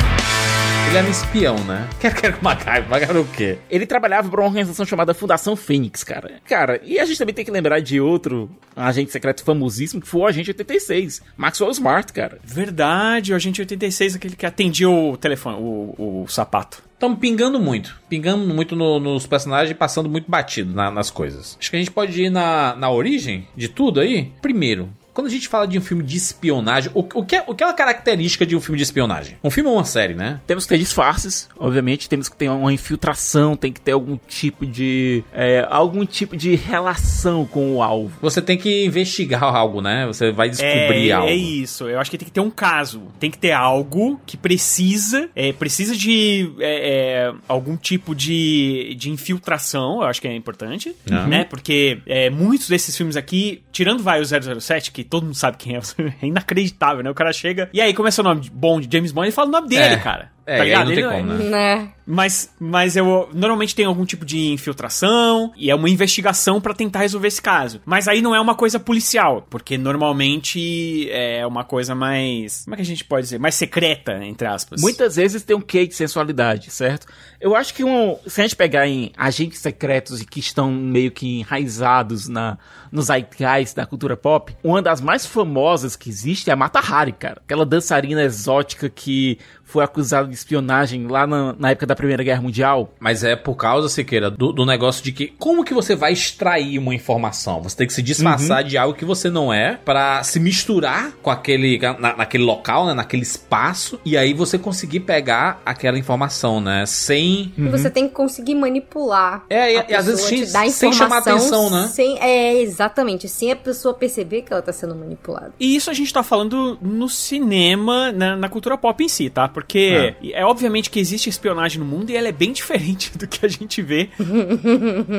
Ele 0.87 0.97
era 0.97 1.07
um 1.07 1.11
espião, 1.11 1.57
né? 1.65 1.89
Quer 1.99 2.13
quer 2.13 2.33
com 2.33 2.41
o 2.41 2.43
MacGyver? 2.43 2.87
MacGyver 2.89 3.21
o 3.21 3.25
quê? 3.25 3.57
Ele 3.69 3.85
trabalhava 3.85 4.29
para 4.29 4.39
uma 4.39 4.47
organização 4.47 4.85
chamada 4.85 5.13
Fundação 5.13 5.55
Fênix, 5.55 6.03
cara. 6.03 6.35
Cara, 6.47 6.79
e 6.85 6.99
a 6.99 7.05
gente 7.05 7.17
também 7.17 7.33
tem 7.35 7.43
que 7.43 7.51
lembrar 7.51 7.79
de 7.81 7.99
outro 7.99 8.49
agente 8.75 9.11
secreto 9.11 9.43
famosíssimo, 9.43 10.01
que 10.01 10.07
foi 10.07 10.21
o 10.21 10.25
Agente 10.27 10.51
86, 10.51 11.21
Maxwell 11.35 11.71
Smart, 11.71 12.13
cara. 12.13 12.39
Verdade, 12.43 13.33
o 13.33 13.35
Agente 13.35 13.61
86, 13.61 14.15
aquele 14.15 14.35
que 14.35 14.45
atendia 14.45 14.89
o 14.89 15.17
telefone, 15.17 15.57
o, 15.59 16.21
o 16.23 16.27
sapato. 16.27 16.81
Estamos 16.93 17.19
pingando 17.19 17.59
muito. 17.59 17.99
Pingando 18.07 18.45
muito 18.53 18.75
no- 18.75 18.99
nos 18.99 19.27
personagens 19.27 19.71
e 19.71 19.75
passando 19.75 20.07
muito 20.07 20.29
batido 20.31 20.73
na- 20.73 20.91
nas 20.91 21.09
coisas. 21.09 21.57
Acho 21.59 21.69
que 21.69 21.75
a 21.75 21.79
gente 21.79 21.91
pode 21.91 22.21
ir 22.21 22.29
na, 22.29 22.73
na 22.75 22.89
origem 22.89 23.47
de 23.55 23.67
tudo 23.67 23.99
aí. 23.99 24.31
Primeiro, 24.41 24.89
quando 25.15 25.27
a 25.27 25.29
gente 25.29 25.47
fala 25.47 25.65
de 25.65 25.79
um 25.79 25.81
filme 25.81 26.03
de 26.03 26.17
espionagem, 26.17 26.91
o, 26.93 26.99
o 26.99 27.25
que, 27.25 27.37
é, 27.37 27.43
o 27.47 27.55
que 27.55 27.63
é 27.63 27.67
uma 27.67 27.73
característica 27.73 28.45
de 28.45 28.53
um 28.53 28.59
filme 28.59 28.75
de 28.77 28.83
espionagem? 28.83 29.37
Um 29.41 29.49
filme 29.49 29.69
ou 29.69 29.77
uma 29.77 29.85
série, 29.85 30.13
né? 30.13 30.41
Temos 30.45 30.65
que 30.65 30.69
ter 30.69 30.77
disfarces, 30.77 31.47
obviamente, 31.57 32.09
temos 32.09 32.27
que 32.27 32.35
ter 32.35 32.49
uma 32.49 32.73
infiltração, 32.73 33.55
tem 33.55 33.71
que 33.71 33.79
ter 33.79 33.93
algum 33.93 34.17
tipo 34.27 34.65
de. 34.65 35.23
é, 35.33 35.65
algum 35.69 36.05
tipo 36.05 36.35
de 36.35 36.55
relação 36.55 37.45
com 37.45 37.75
o 37.77 37.81
alvo. 37.81 38.11
Você 38.21 38.41
tem 38.41 38.57
que 38.57 38.85
investigar 38.85 39.43
algo, 39.55 39.81
né? 39.81 40.05
Você 40.05 40.33
vai 40.33 40.49
descobrir 40.49 41.09
é, 41.09 41.13
algo. 41.13 41.29
É 41.29 41.33
isso, 41.33 41.87
eu 41.87 41.97
acho 41.97 42.11
que 42.11 42.17
tem 42.17 42.25
que 42.27 42.33
ter 42.33 42.41
um 42.41 42.51
caso. 42.51 43.03
Tem 43.17 43.31
que 43.31 43.37
ter 43.37 43.53
algo 43.53 44.19
que 44.25 44.35
precisa, 44.35 45.29
é, 45.33 45.53
precisa 45.53 45.95
de 45.95 46.51
é, 46.59 47.29
é, 47.29 47.33
algum 47.47 47.77
tipo 47.77 48.13
de, 48.13 48.93
de 48.97 49.09
infiltração, 49.09 50.01
eu 50.01 50.07
acho 50.07 50.19
que 50.21 50.27
é 50.27 50.35
importante, 50.35 50.93
Uhum. 51.09 51.27
né? 51.27 51.45
Porque 51.45 51.99
é, 52.05 52.29
muitos 52.29 52.67
desses 52.67 52.97
filmes 52.97 53.15
aqui, 53.15 53.61
tirando 53.71 54.03
vai 54.03 54.19
o 54.19 54.25
007, 54.25 54.91
que 54.91 55.04
todo 55.05 55.23
mundo 55.23 55.35
sabe 55.35 55.57
quem 55.57 55.75
é, 55.75 55.79
é 56.21 56.25
inacreditável, 56.27 57.03
né? 57.03 57.09
O 57.09 57.15
cara 57.15 57.31
chega, 57.31 57.69
e 57.73 57.79
aí 57.81 57.93
começa 57.93 58.21
o 58.21 58.23
nome 58.23 58.41
de 58.41 58.51
Bond, 58.51 58.87
James 58.91 59.11
Bond, 59.11 59.29
e 59.29 59.31
fala 59.31 59.47
o 59.47 59.51
nome 59.51 59.67
dele, 59.69 59.95
É. 59.95 59.97
cara. 59.97 60.31
É, 60.45 60.73
tá 60.73 60.85
não 60.85 60.93
tem 60.93 61.03
como, 61.03 61.33
né? 61.33 61.49
né? 61.49 61.91
Mas, 62.05 62.53
mas 62.59 62.95
eu 62.95 63.27
normalmente 63.33 63.73
tem 63.73 63.85
algum 63.85 64.05
tipo 64.05 64.23
de 64.23 64.51
infiltração 64.51 65.51
e 65.57 65.71
é 65.71 65.75
uma 65.75 65.89
investigação 65.89 66.61
pra 66.61 66.73
tentar 66.73 66.99
resolver 66.99 67.27
esse 67.27 67.41
caso. 67.41 67.81
Mas 67.83 68.07
aí 68.07 68.21
não 68.21 68.35
é 68.35 68.39
uma 68.39 68.53
coisa 68.53 68.79
policial, 68.79 69.45
porque 69.49 69.77
normalmente 69.77 71.09
é 71.09 71.45
uma 71.47 71.63
coisa 71.63 71.95
mais. 71.95 72.63
Como 72.65 72.75
é 72.75 72.77
que 72.77 72.83
a 72.83 72.85
gente 72.85 73.03
pode 73.03 73.23
dizer? 73.23 73.39
Mais 73.39 73.55
secreta, 73.55 74.23
entre 74.23 74.47
aspas. 74.47 74.81
Muitas 74.81 75.15
vezes 75.15 75.41
tem 75.41 75.55
um 75.55 75.61
quê 75.61 75.87
de 75.87 75.95
sensualidade, 75.95 76.69
certo? 76.69 77.07
Eu 77.41 77.55
acho 77.55 77.73
que 77.73 77.83
um, 77.83 78.17
se 78.27 78.41
a 78.41 78.43
gente 78.43 78.55
pegar 78.55 78.87
em 78.87 79.11
agentes 79.17 79.59
secretos 79.59 80.21
e 80.21 80.25
que 80.25 80.39
estão 80.39 80.71
meio 80.71 81.11
que 81.11 81.39
enraizados 81.39 82.27
na, 82.27 82.57
nos 82.91 83.07
zeitgeist 83.07 83.75
da 83.75 83.85
cultura 83.85 84.15
pop, 84.15 84.55
uma 84.63 84.81
das 84.81 85.01
mais 85.01 85.25
famosas 85.25 85.95
que 85.95 86.09
existe 86.09 86.49
é 86.49 86.53
a 86.53 86.55
Mata 86.55 86.79
Hari, 86.79 87.13
cara. 87.13 87.41
Aquela 87.43 87.65
dançarina 87.65 88.23
exótica 88.23 88.89
que 88.89 89.39
foi 89.65 89.83
acusada 89.83 90.27
de 90.27 90.33
espionagem 90.33 91.07
lá 91.07 91.25
na, 91.27 91.53
na 91.57 91.71
época 91.71 91.85
da 91.85 91.95
Primeira 91.95 92.23
Guerra 92.23 92.41
Mundial. 92.41 92.93
Mas 92.99 93.23
é 93.23 93.35
por 93.35 93.55
causa, 93.55 93.89
Siqueira, 93.89 94.29
do, 94.31 94.51
do 94.53 94.65
negócio 94.65 95.03
de 95.03 95.11
que 95.11 95.27
como 95.39 95.63
que 95.65 95.73
você 95.73 95.95
vai 95.95 96.13
extrair 96.13 96.77
uma 96.77 96.93
informação? 96.95 97.61
Você 97.63 97.75
tem 97.77 97.87
que 97.87 97.93
se 97.93 98.01
disfarçar 98.01 98.63
de 98.63 98.77
algo 98.77 98.93
que 98.97 99.03
você 99.05 99.29
não 99.29 99.51
é 99.53 99.77
pra 99.83 100.23
se 100.23 100.39
misturar 100.39 101.11
com 101.21 101.29
aquele 101.29 101.77
na- 101.99 102.15
naquele 102.15 102.43
local, 102.43 102.85
né, 102.85 102.93
naquele 102.93 103.23
espaço 103.23 103.99
e 104.05 104.15
aí 104.17 104.33
você 104.33 104.57
conseguir 104.57 105.01
pegar 105.01 105.61
aquela 105.65 105.97
informação, 105.97 106.61
né, 106.61 106.85
sem 106.85 107.51
E 107.57 107.61
você 107.69 107.89
tem 107.89 108.07
que 108.07 108.13
conseguir 108.13 108.55
manipular. 108.55 109.43
É, 109.49 109.73
e- 109.73 109.77
a 109.77 109.85
e 109.89 109.95
às 109.95 110.05
vezes 110.05 110.21
sem- 110.21 110.43
te 110.45 110.51
dar 110.53 110.69
sem 110.69 110.93
chamar 110.93 111.19
informação 111.19 111.35
atenção, 111.37 111.69
né? 111.69 111.87
Sem, 111.87 112.19
é, 112.19 112.61
exatamente. 112.61 113.27
Sem 113.27 113.51
a 113.51 113.55
pessoa 113.55 113.93
perceber 113.93 114.41
que 114.43 114.53
ela 114.53 114.61
tá 114.61 114.71
sendo 114.71 114.95
manipulada. 114.95 115.53
E 115.59 115.75
isso 115.75 115.89
a 115.89 115.93
gente 115.93 116.13
tá 116.13 116.23
falando 116.23 116.77
no 116.81 117.09
cinema, 117.09 118.11
na, 118.11 118.35
na 118.35 118.49
cultura 118.49 118.77
pop 118.77 119.03
em 119.03 119.07
si, 119.07 119.29
tá? 119.29 119.47
Porque 119.55 120.13
é. 120.33 120.43
obviamente 120.43 120.89
que 120.89 120.99
existe 120.99 121.29
espionagem 121.29 121.79
no 121.79 121.85
mundo 121.85 122.09
e 122.09 122.17
ela 122.17 122.27
é 122.27 122.31
bem 122.33 122.51
diferente 122.53 123.17
do 123.17 123.25
que 123.25 123.45
a 123.45 123.49
gente 123.49 123.81
vê. 123.81 124.09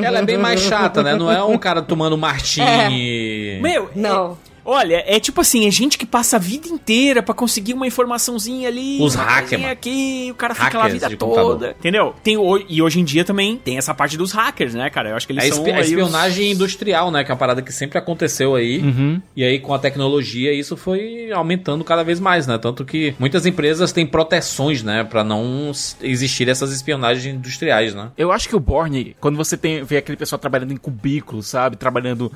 ela 0.05 0.19
é 0.19 0.23
bem 0.23 0.37
mais 0.37 0.61
chata, 0.61 1.03
né? 1.03 1.17
Não 1.17 1.33
é 1.33 1.43
um 1.43 1.57
cara 1.57 1.81
tomando 1.81 2.19
martini. 2.19 3.59
Meu, 3.63 3.91
Não. 3.97 4.37
Olha, 4.67 5.03
é 5.07 5.21
tipo 5.21 5.41
assim, 5.41 5.67
é 5.67 5.71
gente 5.71 5.97
que 5.97 6.05
passa 6.05 6.37
a 6.37 6.39
vida 6.39 6.67
inteira 6.69 7.23
pra 7.23 7.33
conseguir 7.35 7.73
uma 7.73 7.87
informaçãozinha 7.87 8.69
ali, 8.69 8.99
Os 9.01 9.15
hackers, 9.15 9.65
aqui, 9.65 10.29
o 10.31 10.35
cara 10.35 10.55
fica 10.55 10.77
lá 10.79 10.85
a 10.87 10.89
vida 10.89 11.09
toda, 11.11 11.17
computador. 11.43 11.75
entendeu? 11.79 12.15
Tem, 12.23 12.37
e 12.69 12.83
hoje 12.83 13.01
em 13.01 13.05
dia 13.05 13.25
também 13.25 13.57
tem 13.57 13.79
essa 13.79 13.95
parte 13.95 14.17
dos 14.17 14.33
hackers, 14.33 14.75
né, 14.75 14.91
cara? 14.91 15.11
Eu 15.11 15.17
acho 15.17 15.27
que 15.27 15.33
eles 15.33 15.45
É 15.45 15.49
a 15.49 15.53
são 15.53 15.63
espi- 15.63 15.71
a 15.71 15.75
aí 15.77 15.81
os- 15.83 15.89
espionagem 15.89 16.51
industrial, 16.53 17.11
né? 17.11 17.23
Que 17.25 17.31
é 17.31 17.35
uma 17.35 17.39
parada 17.39 17.63
que 17.63 17.73
sempre 17.73 17.99
aconteceu 17.99 18.55
aí. 18.55 18.81
Uhum. 18.81 19.21
E 19.37 19.45
aí, 19.45 19.59
com 19.59 19.73
a 19.73 19.79
tecnologia, 19.79 20.53
isso 20.53 20.77
foi 20.77 21.31
aumentando 21.33 21.85
cada 21.85 22.03
vez 22.03 22.19
mais, 22.19 22.47
né? 22.47 22.59
Tanto 22.59 22.85
que 22.85 23.15
muitas 23.19 23.47
empresas 23.47 23.93
têm 23.93 24.07
proteções, 24.07 24.83
né? 24.83 25.05
Pra 25.05 25.23
não 25.23 25.71
existir 26.03 26.49
essas 26.49 26.73
espionagens 26.73 27.35
industriais, 27.35 27.95
né? 27.95 28.11
Eu 28.19 28.33
acho 28.33 28.49
que 28.49 28.57
o 28.57 28.61
Borne, 28.61 29.15
quando 29.21 29.37
você 29.37 29.57
tem, 29.57 29.85
vê 29.85 29.99
aquele 29.99 30.17
pessoal 30.17 30.39
trabalhando 30.39 30.73
em 30.73 30.77
cubículo, 30.77 31.43
sabe? 31.43 31.77
Trabalhando 31.77 32.33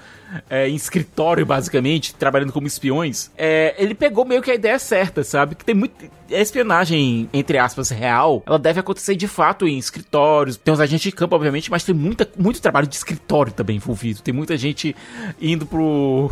é, 0.49 0.69
em 0.69 0.75
escritório, 0.75 1.45
basicamente, 1.45 2.15
trabalhando 2.21 2.53
como 2.53 2.67
espiões, 2.67 3.31
é, 3.37 3.75
ele 3.79 3.95
pegou 3.95 4.25
meio 4.25 4.43
que 4.43 4.51
a 4.51 4.55
ideia 4.55 4.79
certa, 4.79 5.25
sabe? 5.25 5.55
Que 5.55 5.65
tem 5.65 5.75
muito. 5.75 5.95
A 6.31 6.39
espionagem, 6.39 7.29
entre 7.33 7.59
aspas, 7.59 7.91
real, 7.91 8.43
ela 8.47 8.59
deve 8.59 8.79
acontecer 8.79 9.17
de 9.17 9.27
fato 9.27 9.67
em 9.67 9.79
escritórios. 9.79 10.57
Tem 10.57 10.73
os 10.73 10.79
agentes 10.79 11.11
de 11.11 11.13
campo, 11.13 11.35
obviamente, 11.35 11.71
mas 11.71 11.83
tem 11.83 11.95
muita, 11.95 12.29
muito 12.39 12.63
trabalho 12.63 12.87
de 12.87 12.95
escritório 12.95 13.53
também 13.53 13.77
envolvido. 13.77 14.23
Tem 14.23 14.33
muita 14.33 14.57
gente 14.57 14.95
indo 15.41 15.67
pro. 15.67 16.31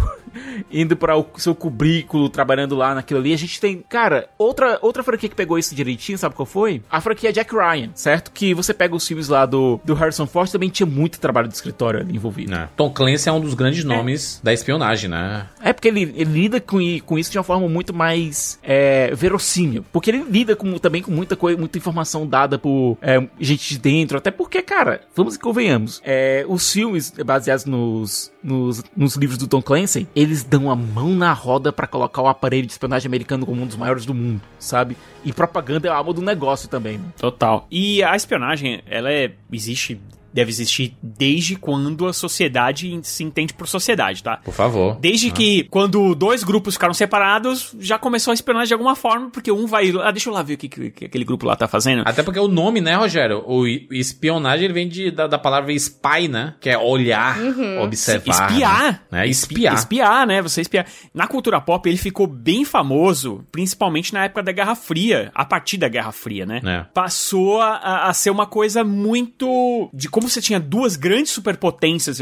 Indo 0.71 0.97
para 0.97 1.17
o 1.17 1.27
seu 1.37 1.55
cubículo, 1.55 2.29
trabalhando 2.29 2.77
lá 2.77 2.95
naquilo 2.95 3.21
ali. 3.21 3.33
A 3.33 3.39
gente 3.39 3.61
tem, 3.61 3.83
cara, 3.89 4.29
outra, 4.39 4.79
outra 4.83 5.03
franquia 5.03 5.29
que 5.29 5.35
pegou 5.35 5.59
isso 5.59 5.75
direitinho, 5.75 6.19
sabe 6.19 6.35
qual 6.35 6.47
foi? 6.47 6.83
A 6.91 7.01
franquia 7.01 7.33
Jack 7.33 7.55
Ryan, 7.55 7.91
certo? 7.95 8.31
Que 8.33 8.55
você 8.55 8.73
pega 8.73 8.95
os 8.95 9.07
filmes 9.07 9.29
lá 9.29 9.47
do, 9.47 9.81
do 9.85 9.95
Harrison 9.95 10.27
Ford, 10.27 10.51
também 10.51 10.69
tinha 10.69 10.87
muito 10.87 11.21
trabalho 11.21 11.49
de 11.49 11.55
escritório 11.55 12.01
ali 12.01 12.17
envolvido. 12.17 12.51
Né? 12.51 12.69
Tom 12.77 12.91
Clancy 12.91 13.29
é 13.29 13.33
um 13.33 13.41
dos 13.41 13.55
grandes 13.55 13.85
nomes 13.85 14.41
da 14.43 14.53
espionagem, 14.53 15.11
né? 15.11 15.47
É 15.63 15.73
porque 15.73 15.89
ele, 15.89 16.03
ele 16.17 16.25
lida 16.25 16.61
com, 16.61 16.79
com 17.05 17.19
isso 17.19 17.31
de 17.31 17.39
uma 17.39 17.45
forma 17.45 17.69
muito 17.69 17.95
mais 17.95 18.59
é, 18.63 19.15
verossímil. 19.15 19.85
Porque 19.93 20.11
ele 20.11 20.25
lida 20.29 20.55
com, 20.55 20.79
também 20.79 21.03
com 21.03 21.11
muita 21.11 21.37
coisa, 21.37 21.59
muita 21.59 21.79
informação 21.79 22.27
dada 22.27 22.59
por 22.59 22.97
é, 23.03 23.23
gente 23.41 23.69
de 23.69 23.79
dentro. 23.79 24.19
Até 24.19 24.31
porque, 24.31 24.63
cara, 24.63 25.01
vamos 25.15 25.35
e 25.35 25.39
convenhamos. 25.39 26.01
é, 26.05 26.45
os 26.49 26.73
filmes 26.73 27.13
baseados 27.25 27.65
nos, 27.65 28.33
nos, 28.43 28.83
nos 28.97 29.17
livros 29.17 29.39
do 29.39 29.47
Tom 29.47 29.63
Clancy, 29.63 30.09
eles 30.15 30.45
dão 30.45 30.71
a 30.71 30.77
mão 30.77 31.15
na 31.15 31.33
roda 31.33 31.73
pra 31.73 31.87
colocar 31.87 32.23
o 32.23 32.29
aparelho 32.29 32.67
de 32.67 32.73
espionagem 32.73 33.09
americano 33.09 33.45
como 33.45 33.63
um 33.63 33.67
dos 33.67 33.77
maiores 33.77 34.05
do 34.05 34.15
mundo, 34.15 34.41
sabe? 34.59 34.97
E 35.25 35.33
propaganda 35.33 35.89
é 35.89 35.91
a 35.91 35.97
alma 35.97 36.13
do 36.13 36.23
negócio 36.23 36.69
também, 36.69 36.99
né? 36.99 37.05
Total. 37.19 37.67
E 37.71 38.03
a 38.03 38.15
espionagem, 38.17 38.83
ela 38.87 39.11
é, 39.11 39.33
existe, 39.53 40.01
deve 40.39 40.51
existir 40.51 40.97
desde 41.03 41.57
quando 41.57 42.07
a 42.07 42.13
sociedade 42.13 42.99
se 43.03 43.25
entende 43.25 43.53
por 43.53 43.67
sociedade, 43.67 44.23
tá? 44.23 44.37
Por 44.39 44.55
favor. 44.55 44.97
Desde 45.01 45.31
que, 45.31 45.65
quando 45.65 46.15
dois 46.15 46.45
grupos 46.45 46.75
ficaram 46.75 46.95
separados, 46.95 47.75
já 47.79 47.99
começou 47.99 48.31
a 48.31 48.35
espionagem 48.35 48.69
de 48.69 48.75
alguma 48.75 48.95
forma, 48.95 49.31
porque 49.31 49.51
um 49.51 49.67
vai. 49.67 49.93
Ah, 50.03 50.11
deixa 50.11 50.29
eu 50.29 50.33
lá 50.35 50.43
ver 50.43 50.55
o 50.55 50.59
que, 50.59 50.69
que- 50.69 50.91
que 50.91 51.05
aquele 51.07 51.25
grupo 51.25 51.47
lá 51.47 51.57
tá 51.57 51.67
fazendo. 51.67 52.03
Até 52.07 52.23
porque 52.23 52.39
o 52.39 52.49
nome, 52.49 52.81
né, 52.81 52.95
Rogério? 52.95 53.43
O 53.47 53.67
espionagem 53.91 54.65
ele 54.67 54.75
vem 54.75 54.89
de, 54.89 55.11
da, 55.11 55.27
da 55.27 55.39
palavra 55.39 55.73
spy, 55.73 56.29
né? 56.29 56.55
Que 56.61 56.71
é 56.71 56.79
olhar, 56.79 57.37
observar. 57.83 58.51
Espiar. 58.51 59.03
Né? 59.11 59.27
Espiar. 59.27 59.75
Espiar, 59.75 60.27
né? 60.27 60.43
Você 60.43 60.61
espiar. 60.61 60.87
Na 61.15 61.27
cultura 61.27 61.61
pop, 61.61 61.89
ele 61.89 61.99
ficou 61.99 62.27
bem 62.27 62.65
famoso, 62.65 63.45
principalmente 63.51 64.13
na 64.13 64.25
época 64.25 64.43
da 64.43 64.53
Guerra 64.53 64.75
Fria, 64.75 65.31
a 65.35 65.45
partir 65.45 65.77
da 65.79 65.89
Guerra 65.89 66.13
Fria, 66.13 66.47
né? 66.47 66.61
É. 66.65 66.85
Passou 66.95 67.61
a, 67.61 68.09
a 68.09 68.13
ser 68.15 68.31
uma 68.31 68.47
coisa 68.47 68.85
muito. 68.85 69.91
De 69.93 70.09
como 70.09 70.28
você 70.29 70.41
tinha 70.41 70.61
duas 70.61 70.97
grandes 70.97 71.33
superpotências, 71.33 72.19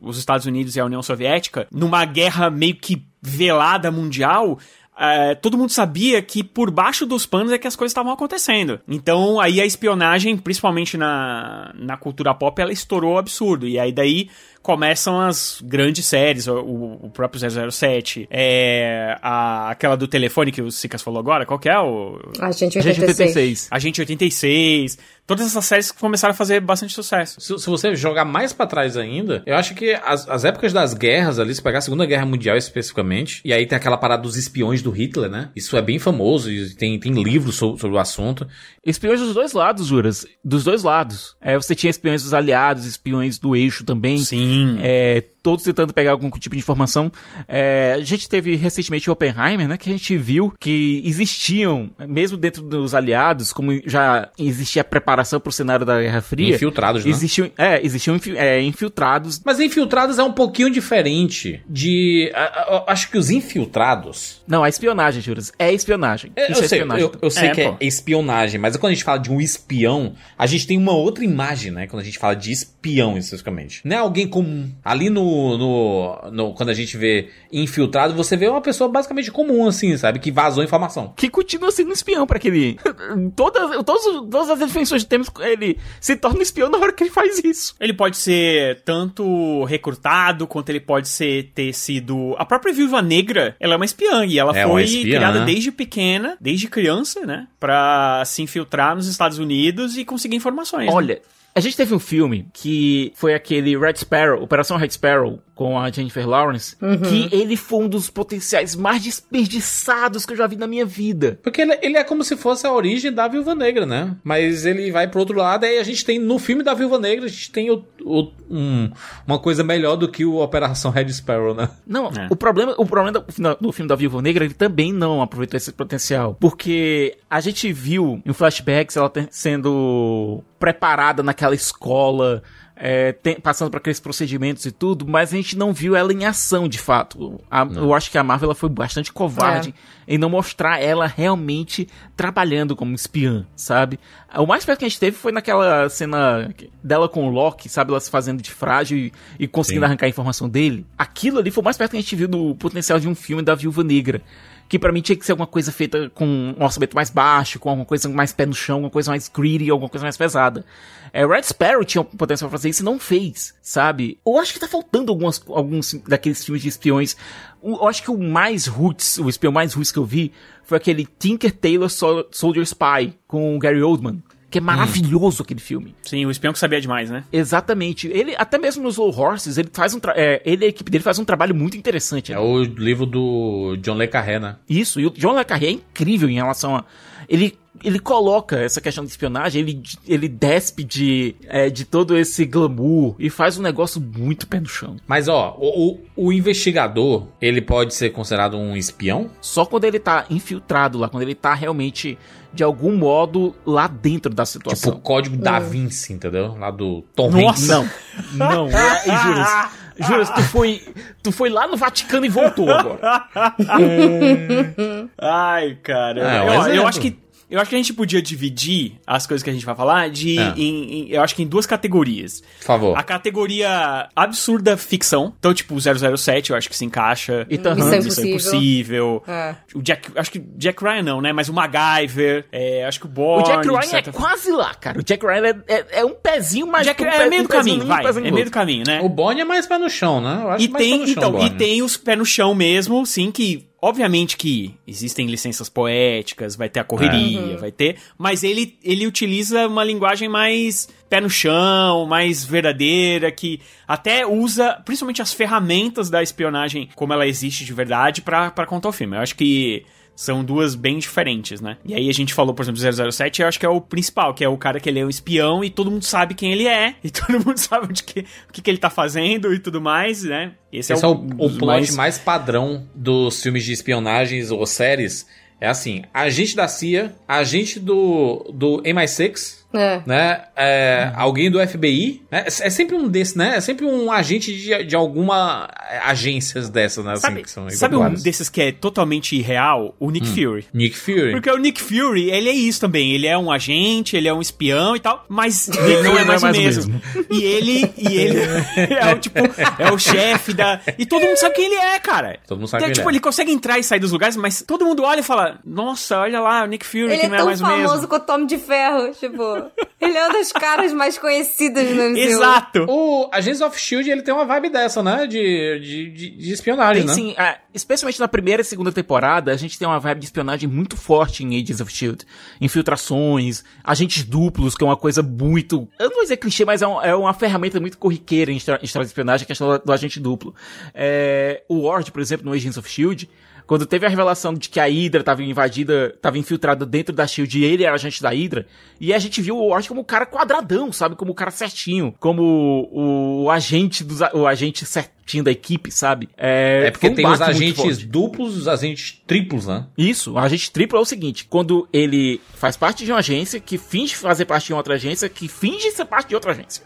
os 0.00 0.18
Estados 0.18 0.46
Unidos 0.46 0.76
e 0.76 0.80
a 0.80 0.84
União 0.84 1.02
Soviética, 1.02 1.66
numa 1.72 2.04
guerra 2.04 2.50
meio 2.50 2.76
que 2.76 3.06
velada 3.20 3.90
mundial. 3.90 4.58
é, 4.98 5.34
todo 5.36 5.56
mundo 5.56 5.70
sabia 5.70 6.20
que 6.20 6.42
por 6.42 6.70
baixo 6.70 7.06
dos 7.06 7.24
panos 7.24 7.52
é 7.52 7.58
que 7.58 7.68
as 7.68 7.76
coisas 7.76 7.92
estavam 7.92 8.12
acontecendo. 8.12 8.80
Então, 8.88 9.38
aí 9.38 9.60
a 9.60 9.66
espionagem, 9.66 10.36
principalmente 10.36 10.96
na, 10.96 11.72
na 11.74 11.96
cultura 11.96 12.34
pop, 12.34 12.60
ela 12.60 12.72
estourou 12.72 13.16
absurdo. 13.16 13.66
E 13.66 13.78
aí 13.78 13.92
daí 13.92 14.28
começam 14.72 15.18
as 15.18 15.62
grandes 15.64 16.04
séries, 16.04 16.46
o, 16.46 16.58
o- 16.58 17.10
próprio 17.10 17.40
007, 17.72 18.28
é, 18.30 19.16
a, 19.22 19.70
aquela 19.70 19.96
do 19.96 20.06
telefone 20.06 20.52
que 20.52 20.60
o 20.60 20.70
Sicas 20.70 21.00
falou 21.00 21.18
agora, 21.18 21.46
qual 21.46 21.58
que 21.58 21.70
é? 21.70 21.78
O 21.78 22.18
A 22.38 22.52
gente 22.52 22.78
Agente 22.78 23.00
86. 23.00 23.68
Agente 23.70 24.00
86, 24.02 24.98
todas 25.26 25.46
essas 25.46 25.64
séries 25.64 25.90
que 25.90 25.98
começaram 25.98 26.32
a 26.32 26.36
fazer 26.36 26.60
bastante 26.60 26.92
sucesso. 26.92 27.40
Se, 27.40 27.58
se 27.58 27.66
você 27.66 27.96
jogar 27.96 28.26
mais 28.26 28.52
pra 28.52 28.66
trás 28.66 28.94
ainda, 28.98 29.42
eu 29.46 29.56
acho 29.56 29.74
que 29.74 29.94
as, 30.04 30.28
as 30.28 30.44
épocas 30.44 30.70
das 30.74 30.92
guerras 30.92 31.38
ali, 31.38 31.54
se 31.54 31.62
pegar 31.62 31.78
a 31.78 31.80
Segunda 31.80 32.04
Guerra 32.04 32.26
Mundial 32.26 32.54
especificamente, 32.58 33.40
e 33.46 33.54
aí 33.54 33.64
tem 33.66 33.74
aquela 33.76 33.96
parada 33.96 34.22
dos 34.22 34.36
espiões 34.36 34.82
do 34.82 34.90
Hitler, 34.90 35.30
né? 35.30 35.48
Isso 35.56 35.78
é 35.78 35.80
bem 35.82 35.98
famoso 35.98 36.50
e 36.52 36.74
tem, 36.74 37.00
tem 37.00 37.12
livros 37.22 37.54
sobre, 37.56 37.80
sobre 37.80 37.96
o 37.96 37.98
assunto. 37.98 38.46
Espiões 38.84 39.18
dos 39.20 39.32
dois 39.32 39.52
lados, 39.54 39.86
Juras. 39.86 40.26
Dos 40.44 40.64
dois 40.64 40.82
lados. 40.82 41.36
É, 41.40 41.56
você 41.56 41.74
tinha 41.74 41.90
espiões 41.90 42.22
dos 42.22 42.34
aliados, 42.34 42.84
espiões 42.84 43.38
do 43.38 43.56
eixo 43.56 43.82
também. 43.84 44.18
Sim. 44.18 44.57
É, 44.80 45.22
todos 45.42 45.64
tentando 45.64 45.92
pegar 45.92 46.10
algum 46.12 46.30
tipo 46.30 46.54
de 46.54 46.60
informação. 46.60 47.10
É, 47.46 47.94
a 47.96 48.00
gente 48.04 48.28
teve 48.28 48.54
recentemente 48.56 49.08
o 49.08 49.12
Oppenheimer, 49.12 49.68
né? 49.68 49.76
Que 49.76 49.88
a 49.88 49.92
gente 49.92 50.16
viu 50.16 50.52
que 50.58 51.02
existiam, 51.04 51.90
mesmo 52.08 52.36
dentro 52.36 52.62
dos 52.62 52.94
aliados, 52.94 53.52
como 53.52 53.72
já 53.86 54.28
existia 54.38 54.82
a 54.82 54.84
preparação 54.84 55.40
para 55.40 55.50
o 55.50 55.52
cenário 55.52 55.84
da 55.86 56.00
Guerra 56.00 56.20
Fria. 56.20 56.54
Infiltrados, 56.54 57.04
né? 57.04 57.10
Existiam, 57.10 57.50
é, 57.56 57.84
existiam 57.84 58.16
infi- 58.16 58.36
é, 58.36 58.60
infiltrados. 58.62 59.40
Mas 59.44 59.60
infiltrados 59.60 60.18
é 60.18 60.22
um 60.22 60.32
pouquinho 60.32 60.70
diferente 60.70 61.62
de. 61.68 62.30
a- 62.34 62.40
a- 62.40 62.76
a- 62.88 62.92
acho 62.92 63.10
que 63.10 63.18
os 63.18 63.30
infiltrados. 63.30 64.42
Não, 64.46 64.64
a 64.64 64.68
espionagem, 64.68 65.20
Juras. 65.22 65.52
É 65.58 65.72
espionagem. 65.72 66.32
Eu, 66.36 66.44
Isso 66.44 66.52
eu 66.60 66.64
é 66.64 66.68
sei, 66.68 66.78
espionagem. 66.78 67.04
eu, 67.04 67.12
eu 67.22 67.30
sei 67.30 67.48
É, 67.48 67.54
que 67.54 67.62
pô. 67.64 67.76
é 67.80 67.86
espionagem, 67.86 68.60
mas 68.60 68.76
quando 68.76 68.92
a 68.92 68.94
gente 68.94 69.04
fala 69.04 69.18
de 69.18 69.30
um 69.30 69.40
espião, 69.40 70.14
a 70.36 70.46
gente 70.46 70.66
tem 70.66 70.76
uma 70.78 70.92
outra 70.92 71.24
imagem, 71.24 71.70
né? 71.72 71.86
Quando 71.86 72.02
a 72.02 72.04
gente 72.04 72.18
fala 72.18 72.34
de 72.34 72.50
espião, 72.52 73.16
especificamente. 73.18 73.80
Não 73.84 73.96
é 73.96 73.98
alguém 74.00 74.26
comum. 74.26 74.70
Ali 74.84 75.10
no, 75.10 75.27
no, 75.58 76.30
no- 76.30 76.54
Quando 76.54 76.70
a 76.70 76.74
gente 76.74 76.96
vê 76.96 77.28
infiltrado, 77.52 78.14
você 78.14 78.36
vê 78.36 78.48
uma 78.48 78.60
pessoa 78.60 78.88
basicamente 78.90 79.30
comum, 79.30 79.66
assim, 79.66 79.96
sabe? 79.96 80.18
Que 80.18 80.30
vazou 80.30 80.62
informação. 80.64 81.12
que 81.16 81.28
continua 81.28 81.70
sendo 81.70 81.90
um 81.90 81.92
espião 81.92 82.26
pra 82.26 82.36
aquele. 82.38 82.78
Todas, 83.36 83.70
todas, 83.84 84.04
todas 84.30 84.50
as 84.50 84.58
definições 84.58 85.02
de 85.02 85.08
termos, 85.08 85.30
ele 85.40 85.78
se 86.00 86.16
torna 86.16 86.42
espião 86.42 86.68
na 86.70 86.78
hora 86.78 86.92
que 86.92 87.02
ele 87.04 87.10
faz 87.10 87.42
isso. 87.44 87.74
Ele 87.80 87.92
pode 87.92 88.16
ser 88.16 88.82
tanto 88.84 89.64
recrutado, 89.64 90.46
quanto 90.46 90.68
ele 90.70 90.80
pode 90.80 91.08
ser 91.08 91.50
ter 91.54 91.72
sido. 91.72 92.34
A 92.38 92.44
própria 92.44 92.72
Viúva 92.72 93.00
Negra, 93.02 93.56
ela 93.60 93.74
é 93.74 93.76
uma 93.76 93.84
espiã, 93.84 94.24
e 94.24 94.38
ela 94.38 94.56
É 94.56 94.66
foi 94.66 94.84
espiã. 94.84 95.02
criada 95.18 95.44
desde 95.44 95.70
pequena, 95.72 96.36
desde 96.40 96.68
criança, 96.68 97.24
né? 97.26 97.46
Pra 97.60 98.22
se 98.26 98.42
infiltrar 98.42 98.94
nos 98.96 99.06
Estados 99.06 99.38
Unidos 99.38 99.96
e 99.96 100.04
conseguir 100.04 100.36
informações. 100.36 100.86
né? 100.86 101.18
A 101.54 101.60
gente 101.60 101.76
teve 101.76 101.94
um 101.94 101.98
filme 101.98 102.48
que 102.52 103.12
foi 103.16 103.34
aquele 103.34 103.76
Red 103.76 103.96
Sparrow, 103.96 104.42
Operação 104.42 104.76
Red 104.76 104.90
Sparrow, 104.90 105.42
com 105.58 105.76
a 105.76 105.90
Jennifer 105.90 106.24
Lawrence, 106.24 106.76
que 107.08 107.28
ele 107.34 107.56
foi 107.56 107.80
um 107.84 107.88
dos 107.88 108.08
potenciais 108.08 108.76
mais 108.76 109.02
desperdiçados 109.02 110.24
que 110.24 110.32
eu 110.32 110.36
já 110.36 110.46
vi 110.46 110.54
na 110.54 110.68
minha 110.68 110.86
vida. 110.86 111.36
Porque 111.42 111.60
ele, 111.62 111.76
ele 111.82 111.96
é 111.96 112.04
como 112.04 112.22
se 112.22 112.36
fosse 112.36 112.64
a 112.64 112.72
origem 112.72 113.12
da 113.12 113.26
Viúva 113.26 113.56
Negra, 113.56 113.84
né? 113.84 114.14
Mas 114.22 114.64
ele 114.64 114.92
vai 114.92 115.08
pro 115.08 115.18
outro 115.18 115.36
lado, 115.36 115.64
aí 115.64 115.80
a 115.80 115.82
gente 115.82 116.04
tem, 116.04 116.16
no 116.20 116.38
filme 116.38 116.62
da 116.62 116.74
Viúva 116.74 116.96
Negra, 117.00 117.24
a 117.24 117.28
gente 117.28 117.50
tem 117.50 117.72
o, 117.72 117.84
o- 118.04 118.30
um- 118.48 118.88
uma 119.26 119.40
coisa 119.40 119.64
melhor 119.64 119.96
do 119.96 120.08
que 120.08 120.24
o 120.24 120.36
Operação 120.36 120.92
Red 120.92 121.08
Sparrow, 121.12 121.52
né? 121.54 121.68
Não, 121.84 122.06
É. 122.06 122.28
o 122.30 122.36
problema, 122.36 122.74
o 122.78 122.86
problema 122.86 123.18
do, 123.20 123.56
do 123.60 123.72
filme 123.72 123.88
da 123.88 123.96
Viúva 123.96 124.22
Negra, 124.22 124.44
ele 124.44 124.54
também 124.54 124.92
não 124.92 125.20
aproveitou 125.20 125.56
esse 125.56 125.72
potencial. 125.72 126.36
Porque 126.38 127.16
a 127.28 127.40
gente 127.40 127.72
viu 127.72 128.22
em 128.24 128.32
flashbacks 128.32 128.96
ela 128.96 129.10
sendo 129.28 130.40
preparada 130.58 131.20
naquela 131.22 131.54
escola 131.54 132.42
é, 132.80 133.12
tem- 133.12 133.40
passando 133.40 133.70
por 133.70 133.78
aqueles 133.78 133.98
procedimentos 133.98 134.64
e 134.64 134.70
tudo, 134.70 135.06
mas 135.06 135.32
a 135.32 135.36
gente 135.36 135.58
não 135.58 135.72
viu 135.72 135.96
ela 135.96 136.12
em 136.12 136.24
ação 136.24 136.68
de 136.68 136.78
fato. 136.78 137.40
A- 137.50 137.66
eu 137.74 137.92
acho 137.92 138.10
que 138.10 138.16
a 138.16 138.22
Marvel 138.22 138.46
ela 138.46 138.54
foi 138.54 138.68
bastante 138.68 139.12
covarde 139.12 139.74
em 140.06 140.16
não 140.16 140.30
mostrar 140.30 140.80
ela 140.80 141.06
realmente 141.06 141.88
trabalhando 142.16 142.76
como 142.76 142.94
espiã, 142.94 143.44
sabe? 143.56 143.98
O 144.36 144.46
mais 144.46 144.64
perto 144.64 144.78
que 144.78 144.84
a 144.84 144.88
gente 144.88 145.00
teve 145.00 145.16
foi 145.16 145.32
naquela 145.32 145.88
cena 145.88 146.54
dela 146.82 147.08
com 147.08 147.26
o 147.26 147.30
Loki, 147.30 147.68
sabe? 147.68 147.90
Ela 147.90 148.00
se 148.00 148.10
fazendo 148.10 148.40
de 148.40 148.50
frágil 148.50 148.96
e, 148.96 149.12
e 149.38 149.48
conseguindo 149.48 149.82
Sim. 149.82 149.86
arrancar 149.86 150.06
a 150.06 150.10
informação 150.10 150.48
dele. 150.48 150.86
Aquilo 150.96 151.38
ali 151.40 151.50
foi 151.50 151.60
o 151.62 151.64
mais 151.64 151.76
perto 151.76 151.90
que 151.92 151.96
a 151.96 152.00
gente 152.00 152.14
viu 152.16 152.28
do 152.28 152.54
potencial 152.54 153.00
de 153.00 153.08
um 153.08 153.14
filme 153.14 153.42
da 153.42 153.54
Viúva 153.54 153.82
Negra. 153.82 154.22
Que 154.68 154.78
pra 154.78 154.92
mim 154.92 155.00
tinha 155.00 155.16
que 155.16 155.24
ser 155.24 155.32
alguma 155.32 155.46
coisa 155.46 155.72
feita 155.72 156.10
com 156.14 156.26
um 156.26 156.62
orçamento 156.62 156.94
mais 156.94 157.08
baixo, 157.08 157.58
com 157.58 157.70
alguma 157.70 157.86
coisa 157.86 158.06
mais 158.08 158.32
pé 158.34 158.44
no 158.44 158.52
chão, 158.52 158.76
alguma 158.76 158.90
coisa 158.90 159.10
mais 159.10 159.26
greedy, 159.26 159.70
alguma 159.70 159.88
coisa 159.88 160.04
mais 160.04 160.16
pesada. 160.16 160.62
É, 161.10 161.26
Red 161.26 161.44
Sparrow 161.44 161.84
tinha 161.86 162.02
o 162.02 162.04
potencial 162.04 162.50
pra 162.50 162.58
fazer 162.58 162.68
isso 162.68 162.82
e 162.82 162.84
não 162.84 162.98
fez, 162.98 163.54
sabe? 163.62 164.18
Eu 164.26 164.38
acho 164.38 164.52
que 164.52 164.60
tá 164.60 164.68
faltando 164.68 165.10
algumas, 165.10 165.42
alguns 165.48 165.94
daqueles 166.06 166.44
filmes 166.44 166.60
de 166.62 166.68
espiões. 166.68 167.16
Eu 167.62 167.88
acho 167.88 168.02
que 168.02 168.10
o 168.10 168.18
mais 168.18 168.66
roots, 168.66 169.16
o 169.16 169.28
espião 169.30 169.50
mais 169.52 169.72
roots 169.72 169.90
que 169.90 169.98
eu 169.98 170.04
vi, 170.04 170.32
foi 170.62 170.76
aquele 170.76 171.08
Tinker 171.18 171.50
Tailor 171.50 171.88
Sol- 171.88 172.26
Soldier 172.30 172.62
Spy, 172.64 173.14
com 173.26 173.56
o 173.56 173.58
Gary 173.58 173.82
Oldman. 173.82 174.22
Que 174.50 174.58
é 174.58 174.60
maravilhoso 174.60 175.42
aquele 175.42 175.60
filme. 175.60 175.94
Sim, 176.02 176.24
o 176.24 176.30
espião 176.30 176.52
que 176.52 176.58
sabia 176.58 176.80
demais, 176.80 177.10
né? 177.10 177.24
Exatamente. 177.30 178.08
Ele, 178.08 178.34
até 178.38 178.56
mesmo 178.56 178.82
nos 178.82 178.94
Slow 178.94 179.14
Horses, 179.14 179.58
ele 179.58 179.68
faz 179.72 179.94
um 179.94 180.00
é, 180.14 180.40
ele 180.44 180.64
e 180.64 180.66
a 180.66 180.68
equipe 180.68 180.90
dele 180.90 181.04
faz 181.04 181.18
um 181.18 181.24
trabalho 181.24 181.54
muito 181.54 181.76
interessante. 181.76 182.32
É 182.32 182.38
o 182.38 182.62
livro 182.62 183.04
do 183.04 183.76
John 183.82 183.96
Le 183.96 184.08
Carré, 184.08 184.38
né? 184.38 184.56
Isso, 184.68 185.00
e 185.00 185.06
o 185.06 185.10
John 185.10 185.36
Le 185.36 185.44
Carré 185.44 185.66
é 185.66 185.70
incrível 185.72 186.28
em 186.30 186.34
relação 186.34 186.76
a. 186.76 186.84
Ele, 187.28 187.58
ele 187.84 187.98
coloca 187.98 188.56
essa 188.58 188.80
questão 188.80 189.04
de 189.04 189.10
espionagem, 189.10 189.60
ele, 189.60 189.82
ele 190.06 190.28
despe 190.28 190.82
de, 190.82 191.36
é, 191.46 191.68
de 191.68 191.84
todo 191.84 192.16
esse 192.16 192.44
glamour 192.46 193.14
e 193.18 193.28
faz 193.28 193.58
um 193.58 193.62
negócio 193.62 194.00
muito 194.00 194.46
pé 194.46 194.58
no 194.60 194.66
chão. 194.66 194.96
Mas 195.06 195.28
ó, 195.28 195.54
o, 195.58 195.90
o, 195.92 196.00
o 196.28 196.32
investigador, 196.32 197.26
ele 197.40 197.60
pode 197.60 197.94
ser 197.94 198.10
considerado 198.10 198.56
um 198.56 198.74
espião? 198.76 199.30
Só 199.40 199.66
quando 199.66 199.84
ele 199.84 199.98
tá 199.98 200.24
infiltrado 200.30 200.98
lá, 200.98 201.08
quando 201.08 201.22
ele 201.22 201.34
tá 201.34 201.52
realmente, 201.52 202.16
de 202.52 202.64
algum 202.64 202.96
modo, 202.96 203.54
lá 203.66 203.86
dentro 203.86 204.32
da 204.32 204.44
Tipo 204.44 204.70
situação. 204.70 204.94
o 204.94 205.00
código 205.00 205.36
da 205.36 205.58
Vinci, 205.58 206.14
entendeu? 206.14 206.56
Lá 206.58 206.70
do 206.70 207.02
Tom 207.14 207.30
Hanks. 207.30 207.68
Não, 207.68 207.88
não. 208.32 208.68
É, 208.68 209.02
e 209.06 209.16
juras, 209.22 209.48
juras, 209.98 210.30
tu 210.30 210.42
foi, 210.42 210.82
tu 211.22 211.32
foi 211.32 211.48
lá 211.48 211.66
no 211.66 211.76
Vaticano 211.76 212.24
e 212.24 212.28
voltou 212.28 212.70
agora. 212.70 213.24
Ai, 215.20 215.76
cara. 215.82 216.20
É, 216.20 216.42
um 216.42 216.66
eu, 216.66 216.74
eu 216.74 216.86
acho 216.86 217.00
que. 217.00 217.18
Eu 217.50 217.60
acho 217.60 217.70
que 217.70 217.74
a 217.74 217.78
gente 217.78 217.92
podia 217.94 218.20
dividir 218.20 218.92
as 219.06 219.26
coisas 219.26 219.42
que 219.42 219.48
a 219.48 219.52
gente 219.52 219.64
vai 219.64 219.74
falar 219.74 220.10
de 220.10 220.38
É. 220.38 220.52
em, 220.56 221.06
em- 221.06 221.08
eu 221.10 221.22
acho 221.22 221.34
que 221.34 221.42
em 221.42 221.46
duas 221.46 221.64
categorias. 221.66 222.42
Por 222.58 222.64
favor. 222.66 222.98
A 222.98 223.02
categoria 223.02 224.08
absurda 224.14 224.76
ficção. 224.76 225.34
Então, 225.38 225.54
tipo, 225.54 225.74
o 225.74 225.80
007 225.80 226.50
eu 226.50 226.56
acho 226.56 226.68
que 226.68 226.76
se 226.76 226.84
encaixa. 226.84 227.46
Ethan 227.48 227.74
Missão. 227.74 227.90
Missão 228.02 228.24
Impossível. 228.24 228.32
Impossível. 228.32 229.22
É. 229.26 229.54
O 229.74 229.82
Jack, 229.82 230.10
acho 230.16 230.30
que 230.30 230.38
Jack 230.56 230.82
Ryan 230.82 231.02
não, 231.02 231.20
né? 231.20 231.32
Mas 231.32 231.48
o 231.48 231.52
MacGyver, 231.54 232.44
é, 232.52 232.84
acho 232.84 233.00
que 233.00 233.06
o 233.06 233.08
O 233.08 233.12
Bourne, 233.12 233.44
Jack 233.48 233.66
Ryan 233.66 233.78
é 233.78 233.82
certa- 233.82 234.12
quase 234.12 234.50
lá, 234.50 234.74
cara. 234.74 234.98
O 234.98 235.02
Jack 235.02 235.24
Ryan 235.24 235.46
é, 235.46 235.56
é, 235.74 235.86
é 236.00 236.04
um 236.04 236.14
pezinho 236.14 236.66
mais... 236.66 236.86
Jack 236.86 237.02
um 237.02 237.06
é 237.06 237.18
pe- 237.18 237.28
meio 237.30 237.40
um 237.42 237.44
do 237.44 237.48
caminho, 237.48 237.86
vai. 237.86 238.04
É 238.06 238.30
meio 238.30 238.44
do 238.44 238.50
caminho, 238.50 238.84
né? 238.86 239.00
O 239.02 239.08
Bonnie 239.08 239.40
é 239.42 239.44
mais 239.44 239.66
pé 239.66 239.78
no 239.78 239.88
chão, 239.88 240.20
né? 240.20 240.40
Eu 240.42 240.50
acho 240.50 240.64
E 240.64 240.68
mais 240.68 240.84
pé 240.84 240.90
tem, 240.90 240.98
no 241.00 241.06
chão, 241.06 241.28
então, 241.30 241.46
e 241.46 241.50
tem 241.50 241.82
os 241.82 241.96
pés 241.96 242.18
no 242.18 242.24
chão 242.26 242.54
mesmo, 242.54 243.04
sim, 243.06 243.30
que 243.30 243.67
obviamente 243.80 244.36
que 244.36 244.74
existem 244.86 245.26
licenças 245.26 245.68
poéticas, 245.68 246.56
vai 246.56 246.68
ter 246.68 246.80
a 246.80 246.84
correria, 246.84 247.56
vai 247.56 247.70
ter, 247.70 247.96
mas 248.16 248.42
ele 248.42 248.76
ele 248.82 249.06
utiliza 249.06 249.66
uma 249.66 249.84
linguagem 249.84 250.28
mais 250.28 250.88
pé 251.08 251.20
no 251.20 251.30
chão, 251.30 252.06
mais 252.06 252.44
verdadeira, 252.44 253.30
que 253.30 253.60
até 253.86 254.26
usa 254.26 254.80
principalmente 254.84 255.22
as 255.22 255.32
ferramentas 255.32 256.10
da 256.10 256.22
espionagem 256.22 256.88
como 256.94 257.12
ela 257.12 257.26
existe 257.26 257.64
de 257.64 257.72
verdade 257.72 258.20
pra 258.20 258.66
contar 258.66 258.88
o 258.88 258.92
filme. 258.92 259.16
Eu 259.16 259.20
acho 259.20 259.36
que 259.36 259.84
são 260.18 260.42
duas 260.44 260.74
bem 260.74 260.98
diferentes, 260.98 261.60
né? 261.60 261.76
E 261.84 261.94
aí 261.94 262.08
a 262.08 262.12
gente 262.12 262.34
falou, 262.34 262.52
por 262.52 262.62
exemplo, 262.64 262.80
do 262.80 263.12
007, 263.12 263.40
eu 263.40 263.46
acho 263.46 263.60
que 263.60 263.64
é 263.64 263.68
o 263.68 263.80
principal, 263.80 264.34
que 264.34 264.42
é 264.42 264.48
o 264.48 264.58
cara 264.58 264.80
que 264.80 264.88
ele 264.88 264.98
é 264.98 265.06
um 265.06 265.08
espião 265.08 265.62
e 265.62 265.70
todo 265.70 265.92
mundo 265.92 266.04
sabe 266.04 266.34
quem 266.34 266.50
ele 266.50 266.66
é, 266.66 266.96
e 267.04 267.08
todo 267.08 267.38
mundo 267.38 267.56
sabe 267.56 267.92
de 267.92 268.02
que, 268.02 268.26
o 268.48 268.52
que, 268.52 268.60
que 268.60 268.68
ele 268.68 268.78
tá 268.78 268.90
fazendo 268.90 269.54
e 269.54 269.60
tudo 269.60 269.80
mais, 269.80 270.24
né? 270.24 270.54
Esse 270.72 270.92
é 270.92 270.96
o, 271.06 271.12
o 271.12 271.56
plot 271.56 271.92
mais... 271.92 272.18
padrão 272.18 272.84
dos 272.92 273.40
filmes 273.40 273.64
de 273.64 273.72
espionagens 273.72 274.50
ou 274.50 274.66
séries. 274.66 275.24
É 275.60 275.68
assim, 275.68 276.02
agente 276.12 276.56
da 276.56 276.66
CIA, 276.66 277.14
agente 277.28 277.78
do, 277.78 278.50
do 278.52 278.82
MI6, 278.82 279.57
É. 279.72 280.00
né? 280.06 280.44
É, 280.56 281.12
Alguém 281.14 281.50
do 281.50 281.60
FBI. 281.66 282.22
né? 282.30 282.44
É, 282.44 282.46
é 282.46 282.70
sempre 282.70 282.96
um 282.96 283.06
desses, 283.08 283.34
né? 283.34 283.56
É 283.56 283.60
sempre 283.60 283.84
um 283.84 284.10
agente 284.10 284.54
de, 284.54 284.84
de 284.84 284.96
alguma 284.96 285.68
é, 285.90 285.98
agências 285.98 286.68
dessas, 286.70 287.04
né? 287.04 287.12
Assim, 287.12 287.22
Sabe, 287.22 287.42
que 287.42 287.50
são 287.50 287.70
sabe 287.70 287.96
um 287.96 288.14
desses 288.14 288.48
que 288.48 288.62
é 288.62 288.72
totalmente 288.72 289.36
irreal? 289.36 289.94
O 290.00 290.10
Nick 290.10 290.26
Fury. 290.26 290.66
Nick 290.72 290.96
Fury. 290.96 291.32
Porque 291.32 291.50
o 291.50 291.58
Nick 291.58 291.82
Fury, 291.82 292.30
ele 292.30 292.48
é 292.48 292.52
isso 292.52 292.80
também. 292.80 293.12
Ele 293.12 293.26
é 293.26 293.36
um 293.36 293.50
agente, 293.50 294.16
ele 294.16 294.26
é 294.28 294.32
um 294.32 294.40
espião 294.40 294.96
e 294.96 295.00
tal, 295.00 295.24
mas 295.28 295.68
ele 295.76 296.02
não 296.02 296.18
é 296.18 296.24
mais, 296.24 296.42
não 296.42 296.48
é 296.48 296.52
o 296.52 296.54
mais 296.54 296.56
o 296.56 296.60
mesmo. 296.60 297.02
E 297.30 297.42
ele, 297.44 297.92
e 297.96 298.16
ele 298.16 298.38
é 298.98 299.14
o 299.14 299.18
tipo, 299.18 299.38
é 299.78 299.92
o 299.92 299.98
chefe 299.98 300.54
da. 300.54 300.80
E 300.98 301.04
todo 301.04 301.22
mundo 301.24 301.36
sabe 301.36 301.54
quem 301.54 301.66
ele 301.66 301.74
é, 301.74 301.98
cara. 301.98 302.38
Todo 302.46 302.58
mundo 302.58 302.68
sabe 302.68 302.84
Então, 302.84 302.88
quem 302.88 302.94
tipo, 302.94 303.08
ele 303.10 303.16
é. 303.16 303.18
ele 303.18 303.22
consegue 303.22 303.52
entrar 303.52 303.78
e 303.78 303.82
sair 303.84 304.00
dos 304.00 304.12
lugares, 304.12 304.36
mas 304.36 304.62
todo 304.66 304.84
mundo 304.84 305.02
olha 305.02 305.20
e 305.20 305.22
fala: 305.22 305.58
Nossa, 305.64 306.20
olha 306.20 306.40
lá, 306.40 306.64
o 306.64 306.66
Nick 306.66 306.86
Fury, 306.86 307.02
Ele 307.04 307.18
que 307.18 307.26
é 307.26 307.28
não 307.28 307.34
é 307.34 307.38
tão 307.38 307.46
mais 307.46 307.60
o 307.60 307.64
famoso 307.64 307.94
mesmo. 307.94 308.08
quanto 308.08 308.22
o 308.22 308.26
Tom 308.26 308.46
de 308.46 308.56
Ferro, 308.58 309.10
tipo. 309.12 309.57
Ele 310.00 310.16
é 310.16 310.24
uma 310.24 310.32
das 310.32 310.52
caras 310.52 310.92
mais 310.92 311.18
conhecidas 311.18 311.90
no 311.90 312.02
MCU. 312.10 312.18
Exato. 312.18 312.86
O 312.88 313.28
Agents 313.32 313.60
of 313.60 313.78
Shield 313.78 314.10
ele 314.10 314.22
tem 314.22 314.32
uma 314.34 314.44
vibe 314.44 314.70
dessa, 314.70 315.02
né? 315.02 315.26
De, 315.26 315.78
de, 315.80 316.10
de, 316.10 316.30
de 316.30 316.52
espionagem, 316.52 317.02
Tem 317.04 317.06
né? 317.06 317.14
sim, 317.14 317.34
ah, 317.36 317.58
especialmente 317.74 318.20
na 318.20 318.28
primeira 318.28 318.62
e 318.62 318.64
segunda 318.64 318.90
temporada, 318.92 319.52
a 319.52 319.56
gente 319.56 319.78
tem 319.78 319.86
uma 319.86 319.98
vibe 320.00 320.20
de 320.20 320.24
espionagem 320.26 320.68
muito 320.68 320.96
forte 320.96 321.42
em 321.44 321.48
Agents 321.56 321.80
of 321.80 321.92
S.H.I.E.L.D. 321.92 322.24
Infiltrações, 322.60 323.64
agentes 323.82 324.24
duplos, 324.24 324.74
que 324.76 324.84
é 324.84 324.86
uma 324.86 324.96
coisa 324.96 325.22
muito... 325.22 325.88
Eu 325.98 326.08
não 326.08 326.14
vou 326.14 326.22
dizer 326.22 326.36
clichê, 326.36 326.64
mas 326.64 326.80
é, 326.82 326.86
um- 326.86 327.02
é 327.02 327.14
uma 327.14 327.34
ferramenta 327.34 327.78
muito 327.80 327.98
corriqueira 327.98 328.50
em 328.52 328.56
história, 328.56 328.80
em 328.82 328.84
história 328.86 329.04
de 329.04 329.10
espionagem, 329.10 329.44
a 329.44 329.46
questão 329.46 329.68
do, 329.68 329.78
do 329.84 329.92
agente 329.92 330.20
duplo. 330.20 330.54
É, 330.94 331.62
o 331.68 331.82
Ward, 331.88 332.10
por 332.12 332.20
exemplo, 332.20 332.46
no 332.46 332.52
Agents 332.52 332.76
of 332.78 332.88
S.H.I.E.L.D., 332.88 333.28
quando 333.68 333.84
teve 333.84 334.06
a 334.06 334.08
revelação 334.08 334.54
de 334.54 334.70
que 334.70 334.80
a 334.80 334.86
Hydra 334.86 335.20
estava 335.20 335.42
invadida, 335.42 336.12
estava 336.16 336.38
infiltrada 336.38 336.86
dentro 336.86 337.14
da 337.14 337.26
SHIELD 337.26 337.58
e 337.58 337.64
ele 337.64 337.84
era 337.84 337.94
agente 337.94 338.22
da 338.22 338.30
Hydra, 338.30 338.66
e 338.98 339.12
a 339.12 339.18
gente 339.18 339.42
viu 339.42 339.58
o 339.58 339.68
Ward 339.68 339.86
como 339.86 340.00
um 340.00 340.04
cara 340.04 340.24
quadradão, 340.24 340.90
sabe? 340.90 341.14
Como 341.14 341.32
um 341.32 341.34
cara 341.34 341.50
certinho, 341.50 342.14
como 342.18 342.42
o, 342.90 343.44
o 343.44 343.50
agente 343.50 344.02
dos, 344.02 344.20
o 344.32 344.46
agente 344.46 344.86
certinho 344.86 345.44
da 345.44 345.50
equipe, 345.50 345.92
sabe? 345.92 346.30
É 346.34 346.90
porque 346.90 347.08
foi 347.08 347.12
um 347.12 347.16
tem 347.16 347.26
os 347.26 347.42
agentes 347.42 347.98
duplos 348.06 348.56
e 348.56 348.58
os 348.60 348.68
agentes 348.68 349.22
triplos, 349.26 349.66
né? 349.66 349.84
Isso, 349.98 350.32
o 350.32 350.38
agente 350.38 350.70
triplo 350.70 350.98
é 350.98 351.02
o 351.02 351.04
seguinte: 351.04 351.44
quando 351.44 351.86
ele 351.92 352.40
faz 352.54 352.74
parte 352.74 353.04
de 353.04 353.12
uma 353.12 353.18
agência, 353.18 353.60
que 353.60 353.76
finge 353.76 354.16
fazer 354.16 354.46
parte 354.46 354.68
de 354.68 354.72
outra 354.72 354.94
agência, 354.94 355.28
que 355.28 355.46
finge 355.46 355.90
ser 355.90 356.06
parte 356.06 356.30
de 356.30 356.34
outra 356.34 356.52
agência. 356.52 356.82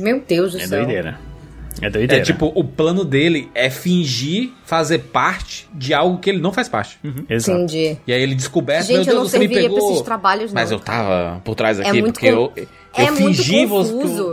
Meu 0.00 0.20
Deus 0.20 0.50
do 0.50 0.58
É 0.58 0.66
céu. 0.66 0.78
doideira. 0.78 1.31
É 1.80 1.86
É 1.86 1.90
doideira. 1.90 2.22
tipo, 2.24 2.52
o 2.54 2.62
plano 2.64 3.04
dele 3.04 3.50
é 3.54 3.70
fingir 3.70 4.50
fazer 4.64 4.98
parte 4.98 5.68
de 5.72 5.92
algo 5.94 6.18
que 6.18 6.30
ele 6.30 6.38
não 6.40 6.52
faz 6.52 6.68
parte. 6.68 6.98
Exato. 7.28 7.58
Entendi. 7.58 7.96
E 8.06 8.12
aí 8.12 8.22
ele 8.22 8.34
descoberto, 8.34 8.86
Gente, 8.86 8.92
meu 8.94 9.00
eu 9.00 9.04
Deus, 9.06 9.16
não 9.18 9.24
você 9.28 9.38
me 9.38 9.48
pegou. 9.48 9.78
pra 9.78 9.88
esses 9.88 10.02
trabalhos, 10.02 10.52
não. 10.52 10.60
Mas 10.60 10.70
eu 10.70 10.78
tava 10.80 11.40
por 11.44 11.54
trás 11.54 11.80
aqui, 11.80 12.00
muito 12.00 12.12
porque 12.14 12.30
com- 12.30 12.36
eu, 12.36 12.52
é 12.96 13.02
eu 13.08 13.12
muito 13.14 13.42
fingi 13.42 13.66
que 13.66 13.66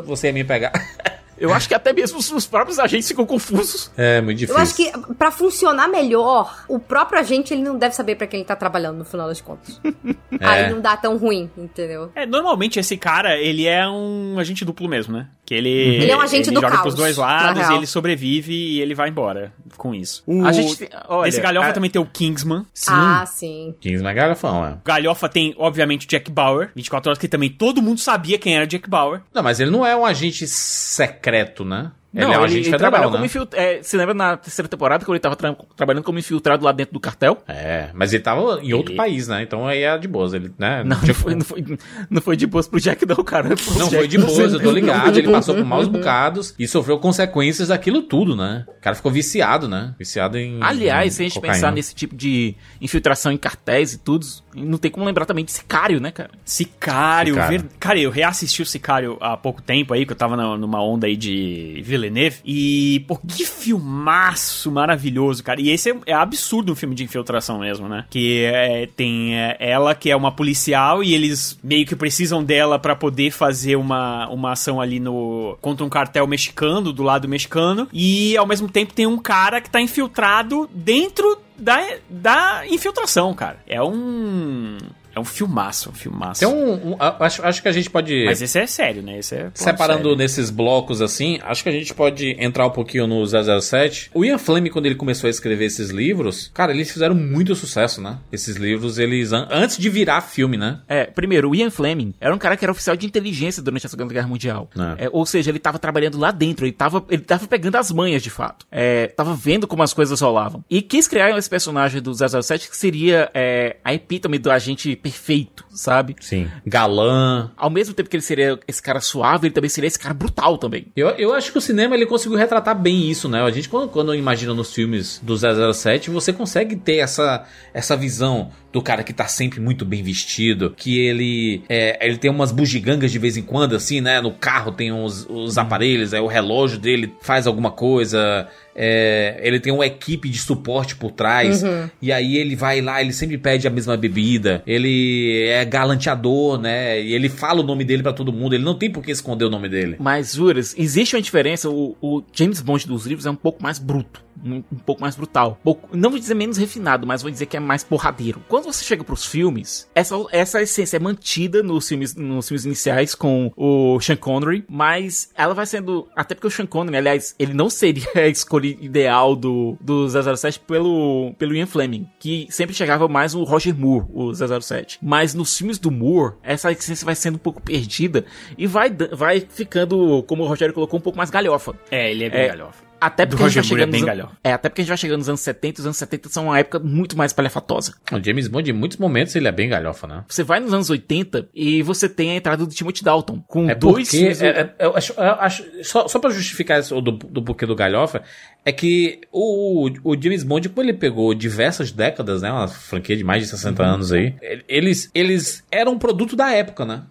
você 0.05 0.27
ia 0.27 0.33
me 0.33 0.43
pegar. 0.43 0.71
Eu 1.41 1.53
acho 1.53 1.69
que 1.69 1.73
até 1.73 1.93
mesmo 1.93 2.19
os, 2.19 2.29
os 2.33 2.45
próprios 2.45 2.79
agentes 2.79 3.07
ficam 3.07 3.25
confusos. 3.25 3.89
É 3.95 4.19
muito 4.19 4.43
Eu 4.43 4.47
difícil. 4.57 4.61
acho 4.61 4.75
que 4.75 5.13
pra 5.13 5.31
funcionar 5.31 5.87
melhor, 5.87 6.65
o 6.67 6.77
próprio 6.79 7.17
agente 7.17 7.53
ele 7.53 7.63
não 7.63 7.77
deve 7.77 7.95
saber 7.95 8.15
pra 8.15 8.27
quem 8.27 8.41
ele 8.41 8.45
tá 8.45 8.57
trabalhando 8.57 8.97
no 8.97 9.05
final 9.05 9.25
das 9.25 9.39
contas. 9.39 9.79
É. 10.41 10.45
Aí 10.45 10.69
não 10.71 10.79
dá 10.79 10.95
tão 10.95 11.17
ruim, 11.17 11.49
entendeu? 11.57 12.11
É, 12.15 12.25
normalmente 12.25 12.79
esse 12.79 12.95
cara, 12.95 13.35
ele 13.37 13.65
é 13.67 13.85
um 13.89 14.37
agente 14.39 14.63
duplo 14.63 14.87
mesmo, 14.87 15.11
né? 15.17 15.27
Que 15.49 15.55
ele. 15.55 15.67
Ele 15.67 16.11
é 16.11 16.15
um 16.15 16.21
agente 16.21 16.49
ele 16.49 16.55
do 16.57 16.61
joga 16.61 16.73
caos, 16.73 16.81
pros 16.83 16.93
dois 16.93 17.17
lados 17.17 17.67
e 17.69 17.73
ele 17.73 17.87
sobrevive 17.87 18.53
e 18.53 18.79
ele 18.81 18.93
vai 18.93 19.09
embora 19.09 19.51
com 19.77 19.95
isso. 19.95 20.21
O, 20.27 20.45
A 20.45 20.51
gente 20.51 20.87
olha, 21.07 21.27
esse 21.27 21.41
galhofa 21.41 21.69
a- 21.69 21.73
também 21.73 21.89
tem 21.89 21.99
o 21.99 22.05
Kingsman. 22.05 22.67
Sim. 22.71 22.91
Ah, 22.93 23.25
sim. 23.25 23.73
Kingsman 23.81 24.11
é 24.11 24.13
galhofão, 24.13 24.63
é. 24.63 24.73
O 24.73 24.81
galhofa 24.85 25.27
tem, 25.27 25.55
obviamente, 25.57 26.05
o 26.05 26.07
Jack 26.07 26.29
Bauer. 26.29 26.69
24 26.75 27.09
horas 27.09 27.17
que 27.17 27.27
também 27.27 27.49
todo 27.49 27.81
mundo 27.81 27.99
sabia 27.99 28.37
quem 28.37 28.55
era 28.55 28.67
Jack 28.67 28.87
Bauer. 28.87 29.21
Não, 29.33 29.41
mas 29.41 29.59
ele 29.59 29.71
não 29.71 29.83
é 29.83 29.95
um 29.95 30.05
agente 30.05 30.45
secreto, 30.47 31.65
né? 31.65 31.91
Ele 32.13 32.25
Não, 32.25 32.33
é 32.33 32.37
um 32.39 32.43
agente 32.43 32.55
ele 32.61 32.63
federal, 32.65 32.79
trabalhou 32.79 33.11
né? 33.11 33.17
como 33.17 33.25
infiltrado. 33.25 33.63
É, 33.63 33.83
você 33.83 33.95
lembra 33.95 34.13
na 34.15 34.35
terceira 34.35 34.67
temporada 34.67 35.05
quando 35.05 35.13
ele 35.15 35.19
tava 35.21 35.35
tra- 35.35 35.55
trabalhando 35.75 36.03
como 36.03 36.17
infiltrado 36.17 36.65
lá 36.65 36.71
dentro 36.71 36.93
do 36.93 36.99
cartel? 36.99 37.37
É, 37.47 37.89
mas 37.93 38.13
ele 38.13 38.23
tava 38.23 38.59
em 38.63 38.73
outro 38.73 38.91
Ele- 38.93 38.97
país, 38.97 39.27
né? 39.27 39.43
Então 39.43 39.67
aí 39.67 39.83
é 39.83 39.95
de 39.97 40.07
boas. 40.07 40.33
Ele, 40.33 40.51
né? 40.57 40.83
Não, 40.83 40.97
não 40.99 41.13
foi, 41.13 41.35
não, 41.35 41.41
foi, 41.45 41.65
não 42.09 42.21
foi 42.21 42.35
de 42.35 42.47
boas 42.47 42.67
pro 42.67 42.79
Jack, 42.79 43.05
não, 43.05 43.15
cara. 43.23 43.55
Pro 43.55 43.73
Não 43.77 43.89
Jack, 43.89 43.95
foi 43.97 44.07
de 44.07 44.17
boas, 44.17 44.53
eu 44.53 44.59
tô 44.59 44.71
ligado. 44.71 45.17
Ele 45.19 45.29
passou 45.31 45.53
por 45.53 45.63
maus 45.63 45.87
bocados 45.87 46.55
e 46.57 46.67
sofreu 46.67 46.97
consequências 46.97 47.67
daquilo 47.67 48.01
tudo, 48.01 48.35
né? 48.35 48.65
O 48.79 48.81
cara 48.81 48.95
ficou 48.95 49.11
viciado, 49.11 49.67
né? 49.67 49.93
Viciado 49.99 50.37
em. 50.37 50.57
Aliás, 50.61 51.13
em 51.13 51.15
se 51.15 51.21
a 51.21 51.25
gente 51.25 51.35
cocaína. 51.35 51.53
pensar 51.53 51.71
nesse 51.71 51.93
tipo 51.93 52.15
de 52.15 52.55
infiltração 52.81 53.31
em 53.31 53.37
cartéis 53.37 53.93
e 53.93 53.99
tudo, 53.99 54.25
não 54.55 54.79
tem 54.79 54.89
como 54.89 55.05
lembrar 55.05 55.25
também 55.25 55.45
de 55.45 55.51
Sicário, 55.51 55.99
né, 56.01 56.09
cara? 56.11 56.31
Sicário, 56.43 57.35
Sicário. 57.35 57.59
ver- 57.59 57.67
cara, 57.79 57.99
eu 57.99 58.09
reassisti 58.09 58.61
o 58.61 58.65
Sicário 58.65 59.17
há 59.21 59.37
pouco 59.37 59.61
tempo 59.61 59.93
aí, 59.93 60.05
que 60.05 60.11
eu 60.11 60.15
tava 60.17 60.35
na- 60.35 60.57
numa 60.57 60.83
onda 60.83 61.05
aí 61.05 61.15
de 61.15 61.81
Villeneuve, 61.99 62.37
e, 62.45 63.03
pô, 63.07 63.17
que 63.17 63.45
filmaço 63.45 64.71
maravilhoso, 64.71 65.43
cara. 65.43 65.61
E 65.61 65.69
esse 65.69 65.91
é, 65.91 65.95
é 66.07 66.13
absurdo 66.13 66.71
um 66.71 66.75
filme 66.75 66.95
de 66.95 67.03
infiltração 67.03 67.59
mesmo, 67.59 67.87
né? 67.87 68.05
Que 68.09 68.43
é, 68.45 68.87
tem 68.87 69.35
é, 69.35 69.57
ela 69.59 69.93
que 69.93 70.09
é 70.09 70.15
uma 70.15 70.31
policial 70.31 71.03
e 71.03 71.13
eles 71.13 71.59
meio 71.63 71.85
que 71.85 71.95
precisam 71.95 72.43
dela 72.43 72.79
pra 72.79 72.95
poder 72.95 73.31
fazer 73.31 73.75
uma, 73.75 74.27
uma 74.29 74.53
ação 74.53 74.79
ali 74.81 74.99
no 74.99 75.57
contra 75.61 75.85
um 75.85 75.89
cartel 75.89 76.25
mexicano, 76.25 76.93
do 76.93 77.03
lado 77.03 77.27
mexicano, 77.27 77.87
e 77.91 78.35
ao 78.37 78.45
mesmo 78.45 78.69
tempo 78.69 78.93
tem 78.93 79.05
um 79.05 79.17
cara 79.17 79.61
que 79.61 79.69
tá 79.69 79.81
infiltrado 79.81 80.69
dentro 80.73 81.37
da, 81.57 81.77
da 82.09 82.63
infiltração, 82.67 83.33
cara. 83.33 83.59
É 83.67 83.81
um... 83.81 84.77
É 85.19 85.21
um 85.21 85.25
filmaço, 85.25 85.89
um 85.89 85.93
filmaço. 85.93 86.39
Tem 86.39 86.47
um. 86.47 86.91
um- 86.93 86.95
acho, 86.99 87.45
acho 87.45 87.61
que 87.61 87.67
a 87.67 87.71
gente 87.71 87.89
pode. 87.89 88.25
Mas 88.25 88.41
esse 88.41 88.57
é 88.57 88.65
sério, 88.65 89.01
né? 89.01 89.19
Esse 89.19 89.35
é 89.35 89.51
Separando 89.53 90.03
sério. 90.03 90.15
nesses 90.17 90.49
blocos 90.49 91.01
assim, 91.01 91.39
acho 91.43 91.61
que 91.63 91.69
a 91.69 91.71
gente 91.71 91.93
pode 91.93 92.35
entrar 92.39 92.65
um 92.65 92.71
pouquinho 92.71 93.05
no 93.07 93.25
007. 93.61 94.09
O 94.13 94.23
Ian 94.23 94.37
Fleming, 94.37 94.69
quando 94.69 94.85
ele 94.85 94.95
começou 94.95 95.27
a 95.27 95.31
escrever 95.31 95.65
esses 95.65 95.89
livros, 95.89 96.49
cara, 96.53 96.71
eles 96.71 96.91
fizeram 96.91 97.15
muito 97.15 97.53
sucesso, 97.55 98.01
né? 98.01 98.17
Esses 98.31 98.55
livros, 98.55 98.97
eles. 98.97 99.33
an- 99.33 99.47
Antes 99.51 99.77
de 99.77 99.89
virar 99.89 100.21
filme, 100.21 100.57
né? 100.57 100.79
É, 100.87 101.05
primeiro, 101.05 101.49
o 101.49 101.55
Ian 101.55 101.69
Fleming 101.69 102.13
era 102.19 102.33
um 102.33 102.37
cara 102.37 102.55
que 102.55 102.63
era 102.65 102.71
oficial 102.71 102.95
de 102.95 103.05
inteligência 103.05 103.61
durante 103.61 103.85
a 103.85 103.89
Segunda 103.89 104.13
Guerra 104.13 104.27
Mundial. 104.27 104.69
É. 104.99 105.05
É, 105.05 105.09
ou 105.11 105.25
seja, 105.25 105.49
ele 105.51 105.59
tava 105.59 105.77
trabalhando 105.79 106.17
lá 106.17 106.31
dentro, 106.31 106.65
ele 106.65 106.71
tava, 106.71 107.03
ele 107.09 107.21
tava 107.21 107.47
pegando 107.47 107.75
as 107.75 107.91
manhas 107.91 108.21
de 108.23 108.29
fato. 108.29 108.65
É, 108.71 109.07
tava 109.07 109.33
vendo 109.35 109.67
como 109.67 109.83
as 109.83 109.93
coisas 109.93 110.19
rolavam. 110.21 110.63
E 110.69 110.81
quis 110.81 111.07
criar 111.07 111.35
esse 111.37 111.49
personagem 111.49 112.01
do 112.01 112.13
007 112.13 112.69
que 112.69 112.77
seria 112.77 113.29
é, 113.33 113.77
a 113.83 113.93
epítome 113.93 114.37
do 114.37 114.49
agente 114.51 114.95
perfeito, 115.09 115.65
sabe? 115.71 116.15
Sim. 116.19 116.47
Galã. 116.65 117.51
Ao 117.57 117.69
mesmo 117.69 117.95
tempo 117.95 118.09
que 118.09 118.15
ele 118.15 118.23
seria 118.23 118.59
esse 118.67 118.81
cara 118.81 119.01
suave, 119.01 119.47
ele 119.47 119.53
também 119.53 119.69
seria 119.69 119.87
esse 119.87 119.97
cara 119.97 120.13
brutal 120.13 120.57
também. 120.57 120.87
Eu, 120.95 121.09
eu 121.09 121.33
acho 121.33 121.51
que 121.51 121.57
o 121.57 121.61
cinema 121.61 121.95
ele 121.95 122.05
conseguiu 122.05 122.37
retratar 122.37 122.79
bem 122.79 123.09
isso, 123.09 123.27
né? 123.27 123.41
A 123.41 123.49
gente, 123.49 123.67
quando, 123.67 123.89
quando 123.89 124.13
imagina 124.13 124.53
nos 124.53 124.71
filmes 124.71 125.19
do 125.23 125.35
007, 125.35 126.11
você 126.11 126.31
consegue 126.31 126.75
ter 126.75 126.97
essa, 126.97 127.45
essa 127.73 127.97
visão 127.97 128.51
do 128.71 128.81
cara 128.81 129.03
que 129.03 129.13
tá 129.13 129.27
sempre 129.27 129.59
muito 129.59 129.83
bem 129.83 130.03
vestido, 130.03 130.73
que 130.75 130.99
ele 130.99 131.63
é, 131.67 132.05
ele 132.05 132.17
tem 132.17 132.29
umas 132.29 132.51
bugigangas 132.51 133.11
de 133.11 133.19
vez 133.19 133.35
em 133.37 133.41
quando, 133.41 133.75
assim, 133.75 134.01
né? 134.01 134.21
No 134.21 134.31
carro 134.31 134.71
tem 134.71 134.91
os, 134.91 135.25
os 135.29 135.57
aparelhos, 135.57 136.13
aí 136.13 136.21
o 136.21 136.27
relógio 136.27 136.77
dele 136.77 137.13
faz 137.21 137.47
alguma 137.47 137.71
coisa, 137.71 138.47
é, 138.75 139.39
ele 139.41 139.59
tem 139.59 139.73
uma 139.73 139.85
equipe 139.85 140.29
de 140.29 140.37
suporte 140.37 140.95
por 140.95 141.11
trás, 141.11 141.63
e 142.01 142.11
aí 142.11 142.37
ele 142.37 142.55
vai 142.55 142.81
lá, 142.81 143.01
ele 143.01 143.11
sempre 143.11 143.37
pede 143.37 143.67
a 143.67 143.71
mesma 143.71 143.97
bebida, 143.97 144.61
ele 144.65 145.45
é 145.47 145.65
galanteador, 145.65 146.59
né? 146.59 147.01
E 147.01 147.13
ele 147.13 147.29
fala 147.29 147.61
o 147.61 147.63
nome 147.63 147.83
dele 147.83 148.03
pra 148.03 148.13
todo 148.13 148.31
mundo, 148.31 148.53
ele 148.53 148.63
não 148.63 148.75
tem 148.75 148.89
por 148.89 149.03
que 149.03 149.11
esconder 149.11 149.45
o 149.45 149.49
nome 149.49 149.67
dele. 149.67 149.95
Mas, 149.99 150.33
juras, 150.33 150.75
existe 150.77 151.15
uma 151.15 151.21
diferença. 151.21 151.69
O, 151.69 151.95
o 152.01 152.23
James 152.33 152.61
Bond 152.61 152.87
dos 152.87 153.05
livros 153.05 153.25
é 153.25 153.31
um 153.31 153.35
pouco 153.35 153.61
mais 153.61 153.79
bruto. 153.79 154.28
Um, 154.43 154.63
um 154.71 154.77
pouco 154.77 155.01
mais 155.01 155.15
brutal. 155.15 155.59
Pouco- 155.63 155.95
não 155.95 156.09
vou 156.09 156.19
dizer 156.19 156.33
menos 156.33 156.57
refinado, 156.57 157.05
mas 157.05 157.21
vou 157.21 157.31
dizer 157.31 157.45
que 157.45 157.57
é 157.57 157.59
mais 157.59 157.83
porradeiro. 157.83 158.41
Quando 158.47 158.65
você 158.65 158.83
chega 158.83 159.03
pros 159.03 159.25
filmes, 159.25 159.89
essa, 159.93 160.15
essa 160.31 160.61
essência 160.61 160.97
é 160.97 160.99
mantida 160.99 161.61
nos 161.63 161.87
filmes, 161.87 162.15
nos 162.15 162.47
filmes 162.47 162.65
iniciais 162.65 163.15
com 163.15 163.51
o 163.55 163.99
Sean 163.99 164.15
Connery, 164.15 164.63
mas 164.69 165.29
ela 165.35 165.53
vai 165.53 165.65
sendo. 165.65 166.07
Até 166.15 166.35
porque 166.35 166.47
o 166.47 166.51
Sean 166.51 166.65
Connery, 166.65 166.97
aliás, 166.97 167.35
ele 167.39 167.53
não 167.53 167.69
seria 167.69 168.07
a 168.15 168.27
escolha 168.27 168.67
ideal 168.67 169.35
do, 169.35 169.77
do 169.81 170.07
007 170.09 170.59
pelo, 170.61 171.33
pelo 171.37 171.55
Ian 171.55 171.65
Fleming, 171.67 172.07
que 172.19 172.47
sempre 172.49 172.75
chegava 172.75 173.07
mais 173.07 173.33
o 173.35 173.43
Roger 173.43 173.75
Moore, 173.75 174.05
o 174.13 174.31
007. 174.33 174.99
Mas 175.01 175.33
nos 175.33 175.57
filmes 175.57 175.77
do 175.79 175.91
Moore, 175.91 176.35
essa 176.43 176.71
essência 176.71 177.05
vai 177.05 177.15
sendo 177.15 177.35
um 177.35 177.39
pouco 177.39 177.61
perdida 177.61 178.25
e 178.57 178.65
vai, 178.67 178.89
vai 179.11 179.39
ficando, 179.41 180.23
como 180.23 180.43
o 180.43 180.47
Rogério 180.47 180.73
colocou, 180.73 180.99
um 180.99 181.01
pouco 181.01 181.17
mais 181.17 181.29
galhofa. 181.29 181.73
É, 181.91 182.11
ele 182.11 182.23
é 182.25 182.29
bem 182.29 182.41
É, 182.41 182.47
galhofa. 182.49 182.88
Até 183.01 183.25
porque, 183.25 183.43
a 183.43 183.47
gente 183.47 183.55
vai 183.55 183.63
é 183.63 183.67
chegando 183.87 183.91
nos 183.93 184.01
an- 184.23 184.29
é, 184.43 184.53
até 184.53 184.69
porque 184.69 184.81
a 184.81 184.83
gente 184.83 184.89
vai 184.89 184.97
chegando 184.97 185.17
nos 185.19 185.29
anos 185.29 185.41
70, 185.41 185.79
os 185.79 185.85
anos 185.85 185.97
70 185.97 186.29
são 186.29 186.45
uma 186.45 186.59
época 186.59 186.79
muito 186.79 187.17
mais 187.17 187.31
palhafatosa. 187.33 187.93
O 188.11 188.23
James 188.23 188.47
Bond, 188.47 188.69
em 188.69 188.73
muitos 188.73 188.97
momentos, 188.97 189.35
ele 189.35 189.47
é 189.47 189.51
bem 189.51 189.69
galhofa, 189.69 190.07
né? 190.07 190.23
Você 190.27 190.43
vai 190.43 190.59
nos 190.59 190.73
anos 190.73 190.89
80 190.89 191.47
e 191.53 191.81
você 191.81 192.09
tem 192.09 192.31
a 192.31 192.35
entrada 192.35 192.65
do 192.65 192.73
Timothy 192.73 193.03
Dalton, 193.03 193.41
com 193.47 193.69
É 193.69 193.75
dois 193.75 194.07
porque, 194.09 194.17
filmes- 194.17 194.41
é- 194.41 194.47
é- 194.79 194.85
eu 194.85 194.95
acho, 194.95 195.13
eu 195.13 195.23
acho- 195.23 195.63
só, 195.83 196.07
só 196.07 196.19
pra 196.19 196.29
justificar 196.31 196.79
isso 196.79 196.99
do, 197.01 197.11
do 197.11 197.41
porquê 197.41 197.65
do 197.65 197.75
galhofa, 197.75 198.21
é 198.65 198.71
que 198.71 199.21
o, 199.31 199.89
o 200.03 200.21
James 200.21 200.43
Bond, 200.43 200.69
como 200.69 200.81
ele 200.85 200.93
pegou 200.93 201.33
diversas 201.33 201.91
décadas, 201.91 202.41
né, 202.41 202.51
uma 202.51 202.67
franquia 202.67 203.15
de 203.15 203.23
mais 203.23 203.43
de 203.43 203.49
60 203.49 203.81
anos 203.83 204.11
aí, 204.11 204.35
eles, 204.67 205.09
eles 205.15 205.63
eram 205.71 205.93
um 205.93 205.97
produto 205.97 206.35
da 206.35 206.51
época, 206.51 206.85
né? 206.85 207.03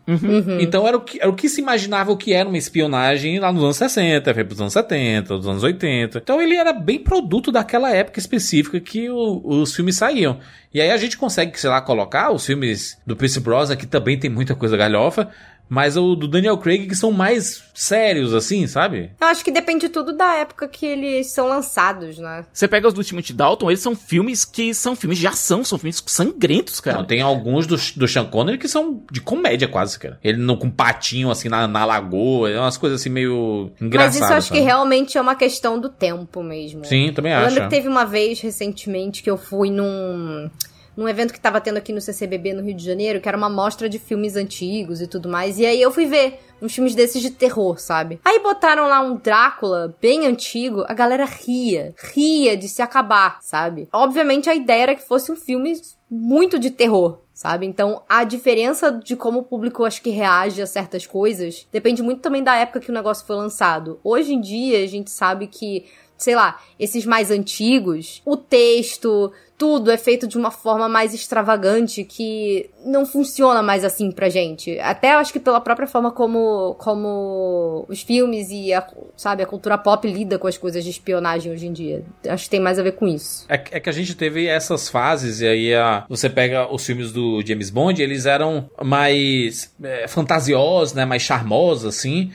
Então 0.60 0.86
era 0.86 0.96
o, 0.96 1.00
que, 1.00 1.18
era 1.20 1.28
o 1.30 1.34
que 1.34 1.48
se 1.48 1.60
imaginava 1.60 2.12
o 2.12 2.16
que 2.16 2.32
era 2.32 2.48
uma 2.48 2.58
espionagem 2.58 3.38
lá 3.40 3.52
nos 3.52 3.62
anos 3.64 3.76
60, 3.76 4.32
foi 4.34 4.44
pros 4.44 4.60
anos 4.60 4.72
70, 4.72 5.36
dos 5.36 5.46
anos 5.48 5.62
80. 5.62 6.18
Então 6.18 6.40
ele 6.40 6.54
era 6.54 6.72
bem 6.72 6.98
produto 6.98 7.50
daquela 7.50 7.90
época 7.90 8.18
específica 8.18 8.78
que 8.78 9.08
o- 9.10 9.42
os 9.44 9.74
filmes 9.74 9.96
saíam. 9.96 10.38
E 10.72 10.80
aí 10.82 10.90
a 10.90 10.96
gente 10.98 11.16
consegue, 11.16 11.58
sei 11.58 11.70
lá, 11.70 11.80
colocar 11.80 12.30
os 12.30 12.44
filmes 12.44 12.98
do 13.06 13.16
Pierce 13.16 13.40
Brosnan, 13.40 13.74
que 13.76 13.86
também 13.86 14.18
tem 14.18 14.28
muita 14.30 14.54
coisa 14.54 14.76
galhofa, 14.76 15.28
mas 15.68 15.96
o 15.96 16.14
do 16.14 16.26
Daniel 16.28 16.58
Craig, 16.58 16.86
que 16.86 16.94
são 16.94 17.12
mais 17.12 17.62
sérios, 17.74 18.34
assim, 18.34 18.66
sabe? 18.66 19.10
Eu 19.20 19.26
acho 19.28 19.44
que 19.44 19.50
depende 19.50 19.88
tudo 19.88 20.12
da 20.12 20.34
época 20.34 20.66
que 20.66 20.84
eles 20.84 21.28
são 21.28 21.48
lançados, 21.48 22.18
né? 22.18 22.44
Você 22.52 22.66
pega 22.66 22.88
os 22.88 22.94
do 22.94 23.04
Timothy 23.04 23.32
Dalton, 23.32 23.70
eles 23.70 23.80
são 23.80 23.94
filmes 23.94 24.44
que 24.44 24.74
são 24.74 24.96
filmes 24.96 25.18
de 25.18 25.26
ação, 25.26 25.62
são 25.64 25.78
filmes 25.78 26.02
sangrentos, 26.06 26.80
cara. 26.80 26.98
Não, 26.98 27.04
tem 27.04 27.20
alguns 27.20 27.66
do, 27.66 27.76
do 27.96 28.08
Sean 28.08 28.24
Connery 28.24 28.58
que 28.58 28.68
são 28.68 29.02
de 29.10 29.20
comédia 29.20 29.68
quase, 29.68 29.98
cara. 29.98 30.18
Ele 30.24 30.38
não 30.38 30.56
com 30.56 30.66
um 30.66 30.70
patinho, 30.70 31.30
assim, 31.30 31.48
na, 31.48 31.68
na 31.68 31.84
lagoa, 31.84 32.50
é 32.50 32.58
umas 32.58 32.76
coisas 32.76 33.00
assim 33.00 33.10
meio 33.10 33.70
engraçadas. 33.80 34.16
Mas 34.16 34.22
isso 34.24 34.32
eu 34.32 34.36
acho 34.36 34.48
sabe? 34.48 34.60
que 34.60 34.66
realmente 34.66 35.18
é 35.18 35.20
uma 35.20 35.34
questão 35.34 35.78
do 35.78 35.88
tempo 35.88 36.42
mesmo. 36.42 36.84
Sim, 36.84 37.12
também 37.12 37.32
Eu 37.32 37.38
acho. 37.38 37.54
lembro 37.54 37.64
que 37.64 37.76
teve 37.76 37.88
uma 37.88 38.04
vez 38.04 38.40
recentemente 38.40 39.22
que 39.22 39.30
eu 39.30 39.36
fui 39.38 39.70
num. 39.70 40.50
Num 40.98 41.08
evento 41.08 41.32
que 41.32 41.38
tava 41.38 41.60
tendo 41.60 41.76
aqui 41.76 41.92
no 41.92 42.00
CCBB 42.00 42.54
no 42.54 42.60
Rio 42.60 42.74
de 42.74 42.84
Janeiro, 42.84 43.20
que 43.20 43.28
era 43.28 43.38
uma 43.38 43.48
mostra 43.48 43.88
de 43.88 44.00
filmes 44.00 44.34
antigos 44.34 45.00
e 45.00 45.06
tudo 45.06 45.28
mais. 45.28 45.56
E 45.56 45.64
aí 45.64 45.80
eu 45.80 45.92
fui 45.92 46.06
ver 46.06 46.40
uns 46.60 46.74
filmes 46.74 46.92
desses 46.92 47.22
de 47.22 47.30
terror, 47.30 47.78
sabe? 47.78 48.18
Aí 48.24 48.40
botaram 48.40 48.88
lá 48.88 49.00
um 49.00 49.14
Drácula 49.14 49.94
bem 50.02 50.26
antigo, 50.26 50.84
a 50.88 50.92
galera 50.92 51.24
ria. 51.24 51.94
Ria 52.12 52.56
de 52.56 52.68
se 52.68 52.82
acabar, 52.82 53.38
sabe? 53.40 53.88
Obviamente 53.92 54.50
a 54.50 54.56
ideia 54.56 54.82
era 54.82 54.94
que 54.96 55.06
fosse 55.06 55.30
um 55.30 55.36
filme 55.36 55.80
muito 56.10 56.58
de 56.58 56.68
terror, 56.68 57.20
sabe? 57.32 57.64
Então, 57.64 58.02
a 58.08 58.24
diferença 58.24 58.90
de 58.90 59.14
como 59.14 59.38
o 59.38 59.44
público 59.44 59.84
acho 59.84 60.02
que 60.02 60.10
reage 60.10 60.60
a 60.60 60.66
certas 60.66 61.06
coisas 61.06 61.64
depende 61.70 62.02
muito 62.02 62.22
também 62.22 62.42
da 62.42 62.56
época 62.56 62.80
que 62.80 62.90
o 62.90 62.94
negócio 62.94 63.24
foi 63.24 63.36
lançado. 63.36 64.00
Hoje 64.02 64.34
em 64.34 64.40
dia, 64.40 64.82
a 64.82 64.86
gente 64.88 65.12
sabe 65.12 65.46
que, 65.46 65.86
sei 66.16 66.34
lá, 66.34 66.60
esses 66.76 67.06
mais 67.06 67.30
antigos, 67.30 68.20
o 68.24 68.36
texto, 68.36 69.32
tudo 69.58 69.90
é 69.90 69.98
feito 69.98 70.26
de 70.28 70.38
uma 70.38 70.52
forma 70.52 70.88
mais 70.88 71.12
extravagante 71.12 72.04
que 72.04 72.70
não 72.86 73.04
funciona 73.04 73.60
mais 73.62 73.84
assim 73.84 74.10
pra 74.12 74.28
gente. 74.28 74.78
Até 74.78 75.10
acho 75.12 75.32
que 75.32 75.40
pela 75.40 75.60
própria 75.60 75.86
forma 75.88 76.12
como, 76.12 76.74
como 76.78 77.84
os 77.88 78.00
filmes 78.02 78.48
e 78.50 78.72
a, 78.72 78.86
sabe, 79.16 79.42
a 79.42 79.46
cultura 79.46 79.76
pop 79.76 80.08
lida 80.10 80.38
com 80.38 80.46
as 80.46 80.56
coisas 80.56 80.84
de 80.84 80.90
espionagem 80.90 81.50
hoje 81.52 81.66
em 81.66 81.72
dia. 81.72 82.04
Acho 82.28 82.44
que 82.44 82.50
tem 82.50 82.60
mais 82.60 82.78
a 82.78 82.82
ver 82.82 82.92
com 82.92 83.06
isso. 83.08 83.44
É, 83.48 83.58
que- 83.58 83.74
é 83.74 83.80
que 83.80 83.88
a 83.90 83.92
gente 83.92 84.14
teve 84.14 84.46
essas 84.46 84.88
fases, 84.88 85.40
e 85.40 85.46
aí 85.46 85.74
a- 85.74 86.04
você 86.08 86.30
pega 86.30 86.72
os 86.72 86.86
filmes 86.86 87.10
do 87.12 87.42
James 87.44 87.68
Bond, 87.70 88.00
eles 88.00 88.26
eram 88.26 88.70
mais 88.82 89.74
é, 89.82 90.06
fantasiosos, 90.06 90.94
né? 90.94 91.04
Mais 91.04 91.22
charmosos, 91.22 91.84
assim. 91.84 92.30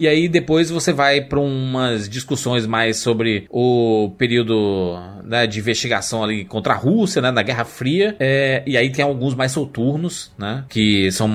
E 0.00 0.08
aí 0.08 0.28
depois 0.28 0.70
você 0.70 0.92
vai 0.92 1.20
pra 1.20 1.38
umas 1.38 2.08
discussões 2.08 2.66
mais 2.66 2.96
sobre 2.98 3.46
o 3.50 4.10
período 4.16 4.96
né, 5.24 5.46
de 5.46 5.58
investigação 5.58 6.22
ali 6.24 6.44
contra 6.62 6.74
a 6.74 6.76
Rússia, 6.76 7.20
né? 7.20 7.30
Na 7.32 7.42
Guerra 7.42 7.64
Fria. 7.64 8.14
É, 8.20 8.62
e 8.66 8.76
aí 8.76 8.90
tem 8.92 9.04
alguns 9.04 9.34
mais 9.34 9.50
soturnos, 9.52 10.30
né? 10.38 10.64
Que 10.68 11.10
são 11.10 11.28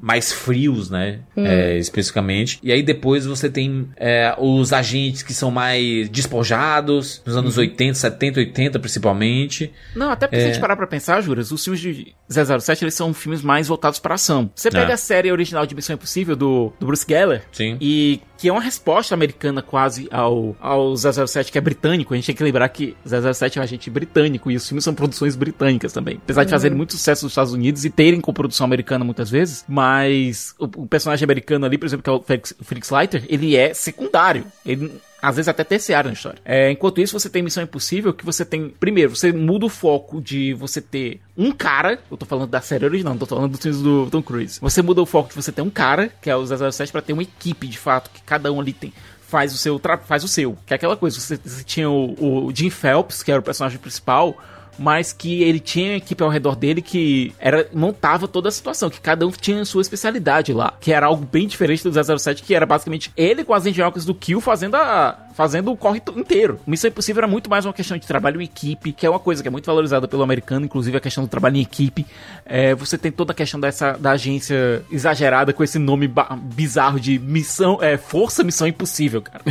mais 0.00 0.32
frios, 0.32 0.88
né? 0.90 1.20
é, 1.36 1.76
especificamente. 1.78 2.58
E 2.62 2.70
aí 2.72 2.82
depois 2.82 3.24
você 3.26 3.48
tem 3.50 3.88
é, 3.96 4.34
os 4.38 4.72
agentes 4.72 5.22
que 5.22 5.32
são 5.34 5.50
mais 5.50 6.08
despojados, 6.08 7.22
nos 7.26 7.36
anos 7.36 7.56
80, 7.58 7.94
70, 7.94 8.40
80 8.40 8.78
principalmente. 8.78 9.72
Não, 9.94 10.10
até 10.10 10.26
porque 10.26 10.40
se 10.40 10.46
a 10.46 10.48
É. 10.48 10.52
gente 10.52 10.60
parar 10.60 10.76
pra 10.76 10.86
pensar, 10.86 11.20
Juras, 11.20 11.50
os 11.50 11.62
filmes 11.62 11.80
de 11.80 12.14
007, 12.28 12.84
eles 12.84 12.94
são 12.94 13.12
filmes 13.14 13.42
mais 13.42 13.68
voltados 13.68 13.98
pra 13.98 14.14
ação. 14.14 14.50
Você 14.54 14.70
pega 14.70 14.90
É. 14.90 14.94
a 14.94 14.96
série 14.96 15.30
original 15.32 15.66
de 15.66 15.74
Missão 15.74 15.94
Impossível 15.94 16.36
do, 16.36 16.72
do 16.78 16.86
Bruce 16.86 17.04
Geller, 17.08 17.42
Sim. 17.52 17.76
e 17.80 18.20
que 18.40 18.48
é 18.48 18.52
uma 18.52 18.62
resposta 18.62 19.14
americana 19.14 19.60
quase 19.60 20.08
ao, 20.10 20.56
ao 20.58 20.96
007, 20.96 21.52
que 21.52 21.58
é 21.58 21.60
britânico. 21.60 22.14
A 22.14 22.16
gente 22.16 22.24
tem 22.24 22.34
que 22.34 22.42
lembrar 22.42 22.66
que 22.70 22.96
007 23.04 23.58
é 23.58 23.60
um 23.60 23.64
agente 23.64 23.90
britânico 23.90 24.50
e 24.50 24.56
os 24.56 24.66
filmes 24.66 24.82
são 24.82 24.94
produções 24.94 25.36
britânicas 25.36 25.92
também. 25.92 26.18
Apesar 26.24 26.44
de 26.44 26.50
fazerem 26.50 26.74
muito 26.74 26.94
sucesso 26.94 27.26
nos 27.26 27.32
Estados 27.32 27.52
Unidos 27.52 27.84
e 27.84 27.90
terem 27.90 28.18
com 28.18 28.32
produção 28.32 28.64
americana 28.64 29.04
muitas 29.04 29.28
vezes, 29.28 29.62
mas 29.68 30.54
o, 30.58 30.64
o 30.64 30.86
personagem 30.86 31.22
americano 31.22 31.66
ali, 31.66 31.76
por 31.76 31.84
exemplo, 31.84 32.02
que 32.02 32.08
é 32.08 32.12
o 32.14 32.22
Felix, 32.22 32.54
Felix 32.62 32.90
Leiter, 32.90 33.24
ele 33.28 33.56
é 33.56 33.74
secundário. 33.74 34.46
Ele 34.64 34.90
às 35.20 35.36
vezes 35.36 35.48
até 35.48 35.64
terciário 35.64 36.08
na 36.08 36.14
história. 36.14 36.38
É, 36.44 36.70
enquanto 36.70 37.00
isso, 37.00 37.18
você 37.18 37.28
tem 37.28 37.42
Missão 37.42 37.62
Impossível, 37.62 38.12
que 38.12 38.24
você 38.24 38.44
tem. 38.44 38.68
Primeiro, 38.68 39.14
você 39.14 39.32
muda 39.32 39.66
o 39.66 39.68
foco 39.68 40.20
de 40.20 40.54
você 40.54 40.80
ter 40.80 41.20
um 41.36 41.52
cara. 41.52 41.98
Eu 42.10 42.16
tô 42.16 42.26
falando 42.26 42.48
da 42.48 42.60
série 42.60 42.84
original, 42.84 43.14
não 43.14 43.18
tô 43.18 43.26
falando 43.26 43.50
dos 43.50 43.60
filmes 43.60 43.82
do 43.82 44.08
Tom 44.10 44.22
Cruise. 44.22 44.58
Você 44.60 44.82
muda 44.82 45.02
o 45.02 45.06
foco 45.06 45.28
de 45.28 45.34
você 45.34 45.52
ter 45.52 45.62
um 45.62 45.70
cara, 45.70 46.08
que 46.20 46.30
é 46.30 46.36
o 46.36 46.44
007, 46.44 46.92
pra 46.92 47.02
ter 47.02 47.12
uma 47.12 47.22
equipe 47.22 47.66
de 47.66 47.78
fato, 47.78 48.10
que 48.10 48.22
cada 48.22 48.52
um 48.52 48.60
ali 48.60 48.72
tem. 48.72 48.92
Faz 49.20 49.54
o 49.54 49.56
seu, 49.56 49.80
faz 50.06 50.24
o 50.24 50.28
seu. 50.28 50.56
Que 50.66 50.74
é 50.74 50.76
aquela 50.76 50.96
coisa, 50.96 51.20
você, 51.20 51.36
você 51.36 51.62
tinha 51.62 51.88
o, 51.88 52.46
o 52.46 52.52
Jim 52.54 52.70
Phelps, 52.70 53.22
que 53.22 53.30
era 53.30 53.40
o 53.40 53.44
personagem 53.44 53.78
principal, 53.78 54.36
mas 54.80 55.12
que 55.12 55.42
ele 55.42 55.60
tinha 55.60 55.96
equipe 55.96 56.22
ao 56.22 56.30
redor 56.30 56.56
dele 56.56 56.80
que 56.80 57.34
era 57.38 57.68
montava 57.70 58.26
toda 58.26 58.48
a 58.48 58.52
situação, 58.52 58.88
que 58.88 58.98
cada 58.98 59.26
um 59.26 59.30
tinha 59.30 59.62
sua 59.66 59.82
especialidade 59.82 60.54
lá, 60.54 60.72
que 60.80 60.90
era 60.90 61.06
algo 61.06 61.28
bem 61.30 61.46
diferente 61.46 61.86
do 61.86 62.18
007, 62.18 62.42
que 62.42 62.54
era 62.54 62.64
basicamente 62.64 63.12
ele 63.14 63.44
com 63.44 63.52
as 63.52 63.66
engenhocas 63.66 64.06
do 64.06 64.14
Kill 64.14 64.40
fazendo 64.40 64.76
a 64.76 65.18
fazendo 65.40 65.72
o 65.72 65.76
corre 65.76 66.02
inteiro. 66.18 66.60
Missão 66.66 66.90
Impossível 66.90 67.20
era 67.20 67.26
muito 67.26 67.48
mais 67.48 67.64
uma 67.64 67.72
questão 67.72 67.96
de 67.96 68.06
trabalho 68.06 68.42
em 68.42 68.44
equipe, 68.44 68.92
que 68.92 69.06
é 69.06 69.10
uma 69.10 69.18
coisa 69.18 69.40
que 69.40 69.48
é 69.48 69.50
muito 69.50 69.64
valorizada 69.64 70.06
pelo 70.06 70.22
americano, 70.22 70.66
inclusive 70.66 70.98
a 70.98 71.00
questão 71.00 71.24
do 71.24 71.30
trabalho 71.30 71.56
em 71.56 71.62
equipe. 71.62 72.04
É, 72.44 72.74
você 72.74 72.98
tem 72.98 73.10
toda 73.10 73.32
a 73.32 73.34
questão 73.34 73.58
dessa 73.58 73.92
da 73.92 74.10
agência 74.10 74.82
exagerada 74.92 75.54
com 75.54 75.64
esse 75.64 75.78
nome 75.78 76.12
bizarro 76.54 77.00
de 77.00 77.18
missão, 77.18 77.78
é, 77.82 77.96
Força 77.96 78.44
Missão 78.44 78.66
Impossível, 78.66 79.22
cara. 79.22 79.42